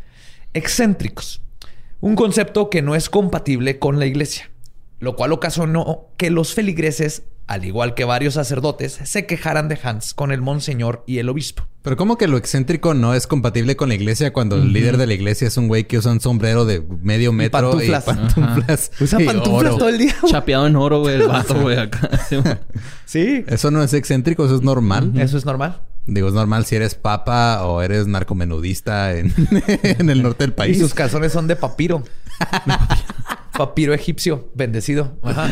excéntricos. 0.52 1.42
Un 2.00 2.14
concepto 2.16 2.70
que 2.70 2.82
no 2.82 2.94
es 2.94 3.08
compatible 3.08 3.78
con 3.78 3.98
la 3.98 4.06
iglesia, 4.06 4.50
lo 5.02 5.16
cual 5.16 5.32
ocasionó 5.32 6.06
que 6.16 6.30
los 6.30 6.54
feligreses, 6.54 7.24
al 7.48 7.64
igual 7.64 7.94
que 7.94 8.04
varios 8.04 8.34
sacerdotes, 8.34 9.00
se 9.02 9.26
quejaran 9.26 9.68
de 9.68 9.76
Hans 9.82 10.14
con 10.14 10.30
el 10.30 10.40
monseñor 10.40 11.02
y 11.08 11.18
el 11.18 11.28
obispo. 11.28 11.66
pero 11.82 11.96
como 11.96 12.16
que 12.16 12.28
lo 12.28 12.36
excéntrico 12.36 12.94
no 12.94 13.12
es 13.12 13.26
compatible 13.26 13.74
con 13.74 13.88
la 13.88 13.96
iglesia 13.96 14.32
cuando 14.32 14.54
el 14.54 14.72
líder 14.72 14.96
de 14.98 15.08
la 15.08 15.14
iglesia 15.14 15.48
es 15.48 15.56
un 15.56 15.66
güey 15.66 15.88
que 15.88 15.98
usa 15.98 16.12
un 16.12 16.20
sombrero 16.20 16.64
de 16.64 16.82
medio 17.02 17.32
metro 17.32 17.82
y 17.82 17.88
pantuflas. 17.90 18.04
pantuflas. 18.04 18.90
Usa 19.00 19.20
y 19.20 19.26
pantuflas 19.26 19.72
oro. 19.72 19.76
todo 19.78 19.88
el 19.88 19.98
día. 19.98 20.14
güey. 20.20 20.32
Chapeado 20.32 20.66
en 20.68 20.76
oro, 20.76 21.00
güey, 21.00 21.16
el 21.16 21.26
vato, 21.28 21.60
güey, 21.60 21.78
acá. 21.78 22.08
Sí, 23.04 23.44
Eso 23.48 23.72
no 23.72 23.82
es 23.82 23.92
excéntrico, 23.94 24.44
eso 24.46 24.54
es 24.54 24.62
normal. 24.62 25.12
eso 25.20 25.36
es 25.36 25.44
normal. 25.44 25.80
Digo, 26.06 26.28
es 26.28 26.34
normal 26.34 26.64
si 26.64 26.76
eres 26.76 26.94
papa 26.94 27.64
o 27.66 27.82
eres 27.82 28.06
narcomenudista 28.06 29.16
en, 29.16 29.34
en 29.82 30.10
el 30.10 30.22
norte 30.22 30.44
del 30.44 30.50
Y 30.50 30.54
país. 30.54 30.78
sus 30.78 30.94
calzones 30.94 31.32
son 31.32 31.48
de 31.48 31.56
papiro. 31.56 32.02
Papiro 33.56 33.92
egipcio, 33.94 34.48
bendecido. 34.54 35.16
Ajá. 35.22 35.48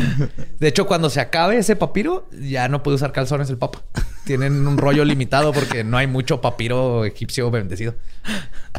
De 0.59 0.69
hecho, 0.69 0.87
cuando 0.87 1.11
se 1.11 1.21
acabe 1.21 1.59
ese 1.59 1.76
papiro, 1.76 2.28
ya 2.40 2.69
no 2.69 2.83
puede 2.83 2.95
usar 2.97 3.12
calzones 3.12 3.50
el 3.50 3.59
papa. 3.59 3.83
Tienen 4.25 4.66
un 4.66 4.78
rollo 4.78 5.04
limitado 5.04 5.52
porque 5.52 5.85
no 5.85 5.97
hay 5.97 6.07
mucho 6.07 6.40
papiro 6.40 7.04
egipcio 7.04 7.50
bendecido. 7.50 7.95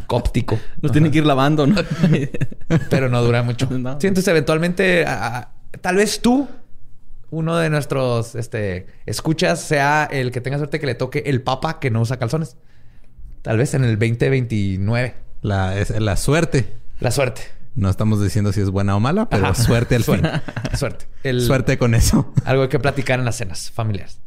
Cóptico. 0.07 0.59
Lo 0.81 0.89
tienen 0.89 1.11
que 1.11 1.19
ir 1.19 1.25
lavando, 1.25 1.67
¿no? 1.67 1.75
Pero 2.89 3.09
no 3.09 3.21
dura 3.23 3.43
mucho. 3.43 3.67
No. 3.71 3.99
Sí, 3.99 4.07
entonces 4.07 4.27
eventualmente, 4.27 5.05
a- 5.05 5.37
a- 5.37 5.51
tal 5.81 5.95
vez 5.95 6.21
tú, 6.21 6.47
uno 7.31 7.57
de 7.57 7.69
nuestros 7.69 8.35
este, 8.35 8.87
escuchas, 9.05 9.61
sea 9.61 10.07
el 10.11 10.31
que 10.31 10.41
tenga 10.41 10.57
suerte 10.57 10.79
que 10.79 10.85
le 10.85 10.95
toque 10.95 11.23
el 11.27 11.41
papa 11.41 11.79
que 11.79 11.89
no 11.89 12.01
usa 12.01 12.17
calzones. 12.17 12.57
Tal 13.41 13.57
vez 13.57 13.73
en 13.73 13.83
el 13.83 13.97
2029. 13.97 15.15
La, 15.41 15.77
es, 15.77 15.89
la 15.99 16.15
suerte. 16.17 16.67
La 16.99 17.09
suerte. 17.11 17.41
No 17.75 17.89
estamos 17.89 18.21
diciendo 18.21 18.51
si 18.51 18.59
es 18.61 18.69
buena 18.69 18.95
o 18.95 18.99
mala, 18.99 19.29
pero 19.29 19.45
Ajá. 19.47 19.55
suerte 19.63 19.95
al 19.95 20.03
fin. 20.03 20.21
Suerte. 20.77 21.05
El- 21.23 21.41
Suerte 21.41 21.77
con 21.77 21.95
eso. 21.95 22.33
Algo 22.45 22.67
que 22.69 22.79
platicar 22.79 23.19
en 23.19 23.25
las 23.25 23.37
cenas 23.37 23.71
familiares. 23.71 24.19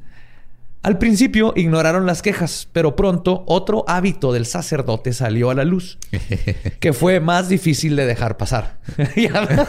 Al 0.83 0.99
principio 0.99 1.53
ignoraron 1.57 2.05
las 2.07 2.21
quejas, 2.21 2.69
pero 2.73 2.95
pronto 2.97 3.43
otro 3.47 3.85
hábito 3.89 4.33
del 4.33 4.45
sacerdote 4.45 5.13
salió 5.15 5.49
a 5.51 5.55
la 5.55 5.65
luz, 5.65 5.99
que 6.81 6.93
fue 6.93 7.21
más 7.21 7.49
difícil 7.49 7.97
de 7.97 8.05
dejar 8.07 8.37
pasar. 8.37 8.79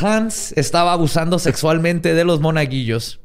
Hans 0.00 0.52
estaba 0.56 0.92
abusando 0.92 1.38
sexualmente 1.38 2.14
de 2.14 2.24
los 2.24 2.40
monaguillos 2.40 3.20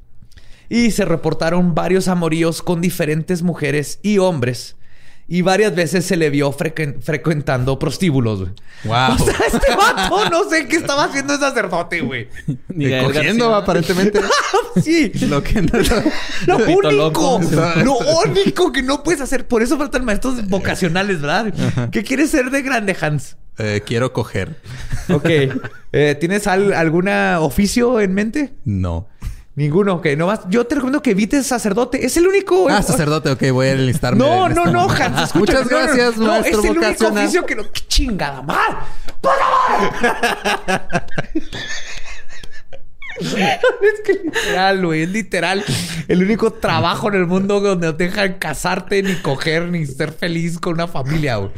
y 0.70 0.92
se 0.92 1.06
reportaron 1.06 1.74
varios 1.74 2.08
amoríos 2.10 2.62
con 2.62 2.82
diferentes 2.82 3.42
mujeres 3.42 4.00
y 4.04 4.18
hombres. 4.18 4.76
Y 5.30 5.42
varias 5.42 5.76
veces 5.76 6.06
se 6.06 6.16
le 6.16 6.30
vio 6.30 6.54
frecuentando 6.54 7.78
prostíbulos. 7.78 8.40
güey. 8.40 8.52
Wow. 8.86 9.16
O 9.16 9.18
sea, 9.18 9.36
este 9.48 9.76
vato 9.76 10.30
no 10.30 10.50
sé 10.50 10.68
qué 10.68 10.78
estaba 10.78 11.04
haciendo 11.06 11.34
el 11.34 11.40
sacerdote, 11.40 12.00
güey. 12.02 12.30
Cogiendo, 13.04 13.54
aparentemente. 13.54 14.22
Sí. 14.82 15.12
Lo 15.28 15.42
que 15.44 15.62
no... 15.64 15.70
Lo 16.46 16.58
único, 16.58 16.92
loco. 16.92 17.42
lo 17.84 17.98
único 18.26 18.72
que 18.72 18.84
no 18.84 19.02
puedes 19.04 19.20
hacer. 19.22 19.48
Por 19.48 19.64
eso 19.64 19.76
faltan 19.78 20.06
maestros 20.06 20.48
vocacionales, 20.48 21.20
¿verdad? 21.20 21.52
¿Qué 21.92 22.04
quieres 22.04 22.30
ser 22.30 22.52
de 22.52 22.62
grande, 22.62 22.96
Hans? 23.02 23.38
Eh, 23.58 23.82
quiero 23.84 24.14
coger. 24.14 24.56
Ok. 25.10 25.30
Eh, 25.94 26.16
¿Tienes 26.20 26.46
al- 26.46 26.74
alguna 26.74 27.40
oficio 27.40 28.00
en 28.00 28.14
mente? 28.14 28.54
No. 28.66 29.08
Ninguno. 29.58 29.96
Ok, 29.96 30.06
no 30.16 30.28
más. 30.28 30.42
Yo 30.50 30.68
te 30.68 30.76
recomiendo 30.76 31.02
que 31.02 31.10
evites 31.12 31.48
sacerdote. 31.48 32.06
Es 32.06 32.16
el 32.16 32.28
único. 32.28 32.70
Ah, 32.70 32.84
sacerdote. 32.84 33.32
Ok, 33.32 33.42
voy 33.52 33.66
a 33.66 33.72
enlistarme. 33.72 34.20
No, 34.20 34.48
no, 34.48 34.66
no. 34.68 34.88
Hans. 34.88 35.24
escúchame. 35.24 35.40
Muchas 35.40 35.66
No, 35.66 35.72
no, 35.72 35.84
gracias, 35.84 36.18
no, 36.18 36.26
no, 36.26 36.32
maestro 36.32 36.60
es 36.60 36.66
el 36.66 36.78
único 36.78 37.08
oficio 37.08 37.46
que 37.48 37.56
no... 37.56 37.64
¡Qué 37.64 37.82
chingada 37.88 38.44
mal! 38.44 38.78
¡Por 39.20 39.34
favor! 39.36 41.04
es 43.82 44.02
que 44.06 44.14
literal, 44.26 44.86
güey. 44.86 45.02
Es 45.02 45.10
literal 45.10 45.66
el 46.08 46.24
único 46.24 46.54
trabajo 46.54 47.08
en 47.10 47.16
el 47.16 47.26
mundo 47.26 47.60
donde 47.60 47.88
no 47.88 47.96
te 47.96 48.04
dejan 48.04 48.36
casarte, 48.36 49.02
ni 49.02 49.16
coger, 49.16 49.70
ni 49.70 49.88
ser 49.88 50.12
feliz 50.12 50.60
con 50.60 50.74
una 50.74 50.88
familia, 50.88 51.38
güey. 51.38 51.50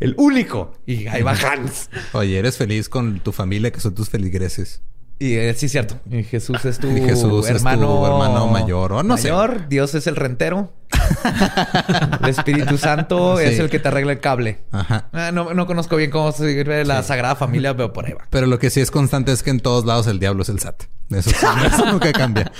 El 0.00 0.14
único. 0.16 0.78
Y 0.86 1.08
ahí 1.08 1.20
va 1.20 1.32
Hans. 1.32 1.90
Oye, 2.12 2.38
eres 2.38 2.56
feliz 2.56 2.88
con 2.88 3.20
tu 3.20 3.32
familia, 3.32 3.70
que 3.70 3.80
son 3.80 3.94
tus 3.94 4.08
feligreses. 4.08 4.80
Y 5.18 5.34
eh, 5.34 5.54
sí, 5.54 5.68
cierto. 5.68 5.96
Y 6.10 6.24
Jesús 6.24 6.64
es 6.64 6.78
tu 6.78 6.88
Y 6.90 7.00
Jesús 7.00 7.46
es 7.46 7.52
tu 7.52 7.56
hermano, 7.68 8.04
hermano 8.06 8.46
mayor, 8.48 8.92
o 8.92 9.02
no 9.02 9.16
sé. 9.16 9.30
mayor. 9.30 9.68
Dios 9.68 9.94
es 9.94 10.06
el 10.08 10.16
rentero. 10.16 10.72
el 12.22 12.28
Espíritu 12.28 12.76
Santo 12.78 13.36
Sí. 13.38 13.44
es 13.44 13.58
el 13.58 13.70
que 13.70 13.78
te 13.78 13.88
arregla 13.88 14.12
el 14.12 14.20
cable. 14.20 14.58
Ajá. 14.72 15.08
Ah, 15.12 15.30
no, 15.32 15.54
no 15.54 15.66
conozco 15.66 15.96
bien 15.96 16.10
cómo 16.10 16.32
se 16.32 16.52
sirve 16.52 16.84
la 16.84 17.02
Sí. 17.02 17.08
Sagrada 17.08 17.36
Familia, 17.36 17.76
pero 17.76 17.92
por 17.92 18.06
ahí 18.06 18.12
va. 18.12 18.26
Pero 18.30 18.46
lo 18.46 18.58
que 18.58 18.70
sí 18.70 18.80
es 18.80 18.90
constante 18.90 19.32
es 19.32 19.42
que 19.42 19.50
en 19.50 19.60
todos 19.60 19.84
lados 19.84 20.06
el 20.08 20.18
diablo 20.18 20.42
es 20.42 20.48
el 20.48 20.58
SAT. 20.58 20.82
Eso, 21.10 21.30
sí, 21.30 21.36
eso 21.66 21.86
nunca 21.86 22.12
cambia. 22.12 22.50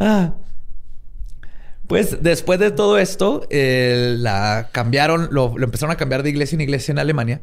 Ah. 0.00 0.34
Pues 1.86 2.20
después 2.22 2.58
de 2.58 2.72
todo 2.72 2.98
esto, 2.98 3.46
eh, 3.50 4.16
la 4.18 4.70
cambiaron, 4.72 5.28
lo, 5.30 5.56
lo 5.56 5.64
empezaron 5.64 5.92
a 5.92 5.96
cambiar 5.96 6.24
de 6.24 6.30
iglesia 6.30 6.56
en 6.56 6.62
iglesia 6.62 6.90
en 6.90 6.98
Alemania, 6.98 7.42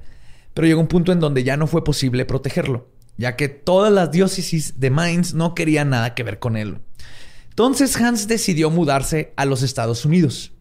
pero 0.53 0.67
llegó 0.67 0.81
un 0.81 0.87
punto 0.87 1.13
en 1.13 1.21
donde 1.21 1.43
ya 1.45 1.55
no 1.55 1.65
fue 1.65 1.83
posible 1.85 2.25
protegerlo, 2.25 2.89
ya 3.17 3.35
que 3.35 3.49
todas 3.49 3.91
las 3.93 4.11
diócesis 4.11 4.79
de 4.79 4.89
Mainz 4.89 5.33
no 5.33 5.55
querían 5.55 5.89
nada 5.89 6.13
que 6.15 6.23
ver 6.23 6.39
con 6.39 6.57
él. 6.57 6.79
Entonces 7.49 7.95
Hans 7.97 8.27
decidió 8.27 8.69
mudarse 8.71 9.33
a 9.35 9.45
los 9.45 9.61
Estados 9.61 10.05
Unidos 10.05 10.51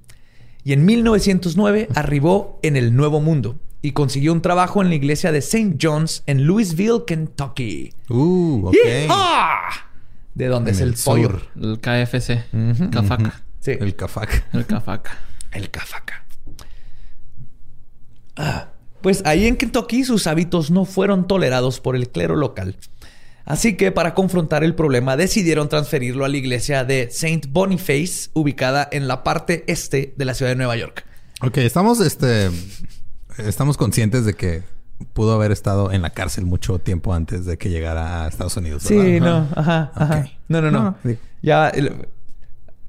y 0.65 0.73
en 0.75 0.85
1909 0.85 1.89
arribó 1.95 2.59
en 2.63 2.77
el 2.77 2.95
Nuevo 2.95 3.21
Mundo 3.21 3.59
y 3.81 3.93
consiguió 3.93 4.33
un 4.33 4.43
trabajo 4.43 4.81
en 4.83 4.91
la 4.91 4.95
iglesia 4.95 5.33
de 5.33 5.39
St. 5.39 5.77
John's 5.81 6.23
en 6.27 6.45
Louisville, 6.47 7.05
Kentucky. 7.07 7.93
Uh. 8.11 8.71
De 10.35 10.47
donde 10.47 10.71
En 10.71 10.77
es 10.77 10.81
el, 10.83 10.89
el 10.91 10.95
pollo. 11.05 11.29
sur. 11.31 11.43
El 11.61 11.81
KFC. 11.81 12.45
Cafaca. 12.91 13.43
Sí. 13.61 13.73
El 13.81 13.95
CAFAC. 13.97 14.45
El 14.53 14.67
Cafaca. 14.67 15.19
El 15.53 15.71
cafaca. 15.71 16.25
Ah, 18.37 18.72
pues 19.03 19.23
ahí 19.25 19.47
en 19.47 19.57
Kentucky 19.57 20.05
sus 20.05 20.27
hábitos 20.27 20.71
no 20.71 20.85
fueron 20.85 21.27
tolerados 21.27 21.81
por 21.81 21.97
el 21.97 22.09
clero 22.09 22.37
local. 22.37 22.77
Así 23.45 23.77
que 23.77 23.91
para 23.91 24.15
confrontar 24.15 24.63
el 24.63 24.75
problema 24.75 25.17
decidieron 25.17 25.69
transferirlo 25.69 26.25
a 26.25 26.29
la 26.29 26.37
iglesia 26.37 26.85
de 26.85 27.11
Saint 27.11 27.47
Boniface, 27.51 28.31
ubicada 28.35 28.89
en 28.93 29.09
la 29.09 29.25
parte 29.25 29.65
este 29.67 30.15
de 30.17 30.25
la 30.25 30.35
ciudad 30.35 30.53
de 30.53 30.57
Nueva 30.57 30.77
York. 30.77 31.05
Ok, 31.43 31.59
estamos, 31.59 32.01
este, 32.01 32.51
estamos 33.39 33.77
conscientes 33.77 34.25
de 34.25 34.35
que 34.35 34.63
pudo 35.13 35.33
haber 35.33 35.51
estado 35.51 35.91
en 35.91 36.03
la 36.03 36.11
cárcel 36.11 36.47
mucho 36.47 36.79
tiempo 36.79 37.15
antes 37.15 37.45
de 37.45 37.59
que 37.59 37.69
llegara 37.69 38.25
a 38.25 38.29
Estados 38.29 38.57
Unidos. 38.57 38.89
¿verdad? 38.89 39.05
Sí, 39.05 39.21
no, 39.21 39.49
ajá, 39.57 39.91
ajá. 39.95 40.31
No, 40.49 40.63
no, 40.63 40.71
no. 40.71 40.83
No, 40.83 40.97
digo. 41.03 41.21
Ya 41.43 41.73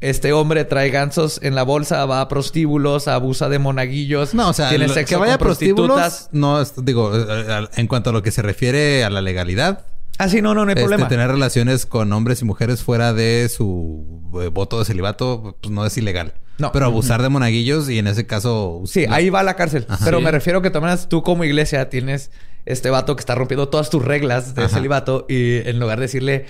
este 0.10 0.34
hombre 0.34 0.66
trae 0.66 0.90
gansos 0.90 1.40
en 1.44 1.56
la 1.56 1.64
bolsa, 1.64 2.06
va 2.06 2.22
a 2.22 2.28
prostíbulos, 2.28 3.08
abusa 3.08 3.50
de 3.50 3.60
monaguillos. 3.60 4.34
No, 4.34 4.50
o 4.50 4.54
sea, 4.54 4.70
tiene 4.70 4.88
sexo 4.90 5.16
que 5.16 5.20
vaya 5.20 5.36
a 5.36 5.38
con 5.38 5.48
prostíbulos, 5.48 5.98
prostitutas. 6.00 6.30
no, 6.34 6.64
digo, 6.84 7.16
eh, 7.16 7.26
eh, 7.48 7.68
en 7.78 7.88
cuanto 7.88 8.10
a 8.10 8.14
lo 8.14 8.22
que 8.22 8.32
se 8.32 8.42
refiere 8.42 9.04
a 9.04 9.10
la 9.10 9.22
legalidad, 9.22 9.86
Ah, 10.20 10.30
sí, 10.30 10.44
no, 10.44 10.54
no, 10.54 10.64
no 10.64 10.70
hay 10.70 10.74
este, 10.76 10.82
problema. 10.84 11.08
tener 11.08 11.28
relaciones 11.28 11.88
con 11.88 12.14
hombres 12.14 12.42
y 12.44 12.46
mujeres 12.46 12.84
fuera 12.84 13.14
de 13.14 13.50
su 13.50 14.22
eh, 14.44 14.50
voto 14.50 14.78
de 14.78 14.86
celibato, 14.86 15.58
pues 15.60 15.72
no 15.74 15.84
es 15.88 15.98
ilegal. 15.98 16.36
No. 16.60 16.72
Pero 16.72 16.86
abusar 16.86 17.24
de 17.24 17.30
monaguillos 17.30 17.90
y 17.90 17.98
en 17.98 18.06
ese 18.06 18.28
caso... 18.28 18.84
Sí, 18.86 19.08
la- 19.08 19.16
ahí 19.16 19.32
va 19.32 19.40
a 19.40 19.44
la 19.44 19.56
cárcel. 19.56 19.88
Ajá. 19.90 20.06
Pero 20.06 20.20
Sí. 20.20 20.24
me 20.24 20.30
refiero 20.30 20.62
que 20.62 20.70
tomas 20.70 21.10
tú 21.10 21.24
como 21.24 21.44
iglesia 21.46 21.90
tienes 21.90 22.30
este 22.68 22.92
vato 22.92 23.16
que 23.16 23.22
está 23.22 23.34
rompiendo 23.34 23.70
todas 23.70 23.90
tus 23.90 24.06
reglas 24.06 24.54
de 24.54 24.66
Ajá. 24.66 24.76
celibato 24.76 25.26
y 25.28 25.68
en 25.68 25.80
lugar 25.80 25.98
de 25.98 26.04
decirle, 26.04 26.46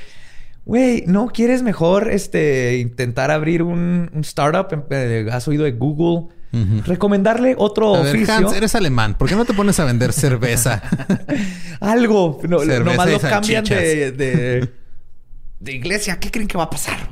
güey, 0.65 1.03
¿no 1.07 1.27
quieres 1.27 1.63
mejor 1.63 2.11
este 2.11 2.77
intentar 2.77 3.31
abrir 3.31 3.63
un, 3.63 4.09
un 4.13 4.21
startup? 4.21 4.67
Eh, 4.89 5.27
¿Has 5.31 5.47
oído 5.47 5.63
de 5.63 5.71
Google? 5.71 6.27
Recomendarle 6.85 7.55
otro 7.57 7.95
A 7.95 8.01
ver, 8.03 8.15
oficio. 8.15 8.33
Hans, 8.35 8.53
eres 8.53 8.75
alemán. 8.75 9.15
¿Por 9.17 9.27
qué 9.27 9.35
no 9.35 9.43
te 9.43 9.55
pones 9.55 9.79
a 9.79 9.85
vender 9.85 10.13
cerveza? 10.13 10.83
Algo. 11.79 12.39
No, 12.47 12.59
Cerveza 12.59 12.83
nomás 12.91 13.09
lo 13.11 13.19
cambian 13.19 13.63
de, 13.65 14.11
de, 14.11 14.69
de 15.59 15.71
iglesia. 15.71 16.19
¿Qué 16.19 16.29
creen 16.29 16.47
que 16.47 16.55
va 16.55 16.65
a 16.65 16.69
pasar? 16.69 17.07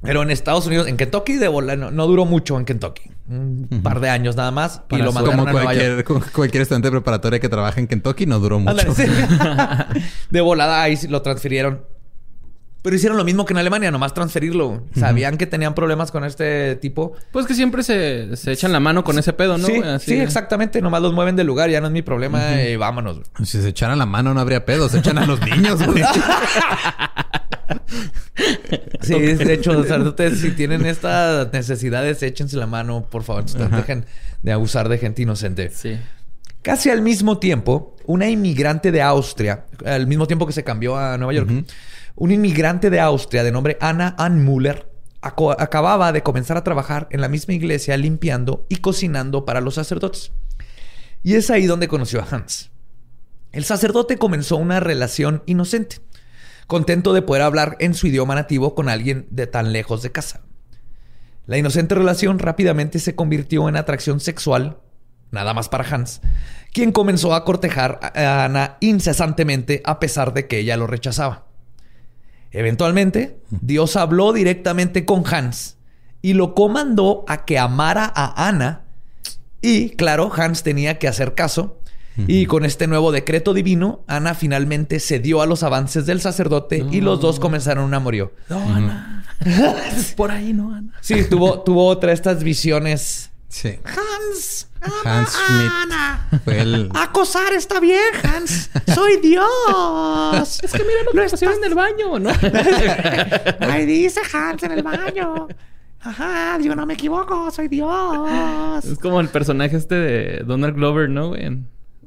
Pero 0.00 0.22
en 0.22 0.30
Estados 0.30 0.66
Unidos, 0.66 0.88
en 0.88 0.96
Kentucky, 0.96 1.34
de 1.34 1.48
bola, 1.48 1.76
no, 1.76 1.90
no 1.90 2.06
duró 2.06 2.24
mucho 2.24 2.58
en 2.58 2.64
Kentucky. 2.64 3.10
Un 3.26 3.80
par 3.82 4.00
de 4.00 4.10
años 4.10 4.36
nada 4.36 4.50
más. 4.50 4.82
y 4.90 4.96
lo 4.98 5.12
mandaron 5.12 5.40
Como 5.40 5.48
a 5.48 5.52
Nueva 5.52 5.74
York. 5.74 5.84
cualquier, 5.84 6.04
como 6.04 6.20
cualquier 6.32 6.62
estudiante 6.62 6.90
preparatoria 6.90 7.40
que 7.40 7.48
trabaja 7.48 7.80
en 7.80 7.86
Kentucky, 7.86 8.26
no 8.26 8.38
duró 8.38 8.58
mucho. 8.60 8.94
Sí. 8.94 9.04
de 10.30 10.40
volada 10.40 10.82
ahí 10.82 10.98
lo 11.08 11.22
transfirieron. 11.22 11.84
Pero 12.82 12.96
hicieron 12.96 13.16
lo 13.16 13.24
mismo 13.24 13.46
que 13.46 13.54
en 13.54 13.58
Alemania, 13.58 13.90
nomás 13.90 14.12
transferirlo. 14.12 14.82
Sabían 14.94 15.38
que 15.38 15.46
tenían 15.46 15.74
problemas 15.74 16.10
con 16.10 16.22
este 16.22 16.76
tipo. 16.76 17.14
Pues 17.32 17.46
que 17.46 17.54
siempre 17.54 17.82
se, 17.82 18.36
se 18.36 18.52
echan 18.52 18.72
la 18.72 18.80
mano 18.80 19.04
con 19.04 19.18
ese 19.18 19.32
pedo, 19.32 19.56
¿no? 19.56 19.66
sí? 19.66 19.76
Así 19.82 20.10
sí, 20.10 20.20
exactamente. 20.20 20.82
Nomás 20.82 21.00
los 21.00 21.14
mueven 21.14 21.34
del 21.34 21.46
lugar, 21.46 21.70
ya 21.70 21.80
no 21.80 21.86
es 21.86 21.94
mi 21.94 22.02
problema 22.02 22.60
y 22.60 22.76
vámonos. 22.76 23.20
Si 23.42 23.62
se 23.62 23.68
echaran 23.70 23.98
la 23.98 24.04
mano 24.04 24.34
no 24.34 24.40
habría 24.40 24.66
pedo. 24.66 24.90
Se 24.90 24.98
echan 24.98 25.16
a 25.16 25.24
los 25.24 25.40
niños, 25.40 25.82
güey. 25.82 26.02
Sí, 29.00 29.14
de 29.14 29.52
hecho, 29.54 29.72
los 29.72 29.86
sacerdotes, 29.88 30.40
si 30.40 30.50
tienen 30.52 30.86
estas 30.86 31.52
necesidades, 31.52 32.22
échense 32.22 32.56
la 32.56 32.66
mano, 32.66 33.06
por 33.10 33.22
favor. 33.22 33.44
Dejen 33.44 34.06
de 34.42 34.52
abusar 34.52 34.88
de 34.88 34.98
gente 34.98 35.22
inocente. 35.22 35.70
Sí. 35.70 35.98
Casi 36.62 36.90
al 36.90 37.02
mismo 37.02 37.38
tiempo, 37.38 37.96
una 38.06 38.28
inmigrante 38.28 38.90
de 38.90 39.02
Austria, 39.02 39.66
al 39.84 40.06
mismo 40.06 40.26
tiempo 40.26 40.46
que 40.46 40.52
se 40.52 40.64
cambió 40.64 40.96
a 40.96 41.16
Nueva 41.18 41.32
York, 41.34 41.50
un 42.16 42.30
inmigrante 42.30 42.90
de 42.90 43.00
Austria 43.00 43.44
de 43.44 43.52
nombre 43.52 43.76
Anna 43.80 44.14
Anmuller 44.18 44.88
aco- 45.20 45.54
acababa 45.58 46.12
de 46.12 46.22
comenzar 46.22 46.56
a 46.56 46.64
trabajar 46.64 47.06
en 47.10 47.20
la 47.20 47.28
misma 47.28 47.54
iglesia 47.54 47.96
limpiando 47.96 48.66
y 48.68 48.76
cocinando 48.76 49.44
para 49.44 49.60
los 49.60 49.74
sacerdotes. 49.74 50.32
Y 51.22 51.34
es 51.34 51.50
ahí 51.50 51.66
donde 51.66 51.88
conoció 51.88 52.20
a 52.20 52.26
Hans. 52.30 52.70
El 53.52 53.64
sacerdote 53.64 54.16
comenzó 54.16 54.56
una 54.56 54.80
relación 54.80 55.42
inocente, 55.46 55.98
contento 56.66 57.12
de 57.12 57.22
poder 57.22 57.42
hablar 57.42 57.76
en 57.80 57.94
su 57.94 58.06
idioma 58.06 58.34
nativo 58.34 58.74
con 58.74 58.88
alguien 58.88 59.26
de 59.30 59.46
tan 59.46 59.72
lejos 59.72 60.02
de 60.02 60.12
casa. 60.12 60.42
La 61.46 61.58
inocente 61.58 61.94
relación 61.94 62.38
rápidamente 62.38 62.98
se 62.98 63.14
convirtió 63.14 63.68
en 63.68 63.76
atracción 63.76 64.20
sexual, 64.20 64.78
nada 65.30 65.52
más 65.52 65.68
para 65.68 65.84
Hans, 65.84 66.20
quien 66.72 66.90
comenzó 66.90 67.34
a 67.34 67.44
cortejar 67.44 68.00
a 68.02 68.44
Ana 68.44 68.78
incesantemente 68.80 69.82
a 69.84 70.00
pesar 70.00 70.32
de 70.32 70.46
que 70.46 70.58
ella 70.58 70.76
lo 70.76 70.86
rechazaba. 70.86 71.46
Eventualmente, 72.50 73.40
Dios 73.50 73.96
habló 73.96 74.32
directamente 74.32 75.04
con 75.04 75.24
Hans 75.26 75.76
y 76.22 76.32
lo 76.32 76.54
comandó 76.54 77.24
a 77.28 77.44
que 77.44 77.58
amara 77.58 78.10
a 78.14 78.48
Ana 78.48 78.84
y, 79.60 79.90
claro, 79.90 80.30
Hans 80.34 80.62
tenía 80.62 80.98
que 80.98 81.08
hacer 81.08 81.34
caso. 81.34 81.80
Y 82.16 82.46
con 82.46 82.64
este 82.64 82.86
nuevo 82.86 83.12
decreto 83.12 83.54
divino, 83.54 84.04
Ana 84.06 84.34
finalmente 84.34 85.00
cedió 85.00 85.42
a 85.42 85.46
los 85.46 85.62
avances 85.62 86.06
del 86.06 86.20
sacerdote 86.20 86.84
y 86.90 87.00
los 87.00 87.20
dos 87.20 87.40
comenzaron 87.40 87.84
un 87.84 87.94
amorío. 87.94 88.32
Por 90.16 90.30
ahí, 90.30 90.52
¿no, 90.52 90.74
Ana? 90.74 90.92
Sí, 91.00 91.24
tuvo, 91.28 91.60
tuvo 91.62 91.86
otra 91.86 92.08
de 92.08 92.14
estas 92.14 92.42
visiones. 92.42 93.30
Sí. 93.48 93.78
Hans, 93.84 94.68
Hans 95.04 95.30
Schmidt. 95.30 96.40
Fue 96.44 96.60
el... 96.60 96.90
acosar 96.94 97.52
está 97.52 97.78
bien, 97.78 98.00
Hans. 98.22 98.70
Soy 98.92 99.18
Dios. 99.20 100.60
Es 100.62 100.72
que 100.72 100.82
mira 100.82 101.02
lo 101.04 101.12
que 101.12 101.28
pasó 101.30 101.50
en 101.50 101.64
el 101.64 101.74
baño, 101.74 102.18
¿no? 102.18 102.30
Ahí 103.60 103.86
dice 103.86 104.20
Hans 104.32 104.62
en 104.62 104.72
el 104.72 104.82
baño. 104.82 105.48
Ajá, 106.00 106.58
yo 106.60 106.74
no 106.74 106.84
me 106.84 106.94
equivoco, 106.94 107.50
soy 107.50 107.68
Dios. 107.68 108.84
es 108.84 108.98
como 108.98 109.20
el 109.20 109.28
personaje 109.28 109.76
este 109.76 109.94
de 109.94 110.44
Donald 110.44 110.74
Glover, 110.74 111.08
¿no, 111.08 111.28
güey? 111.28 111.62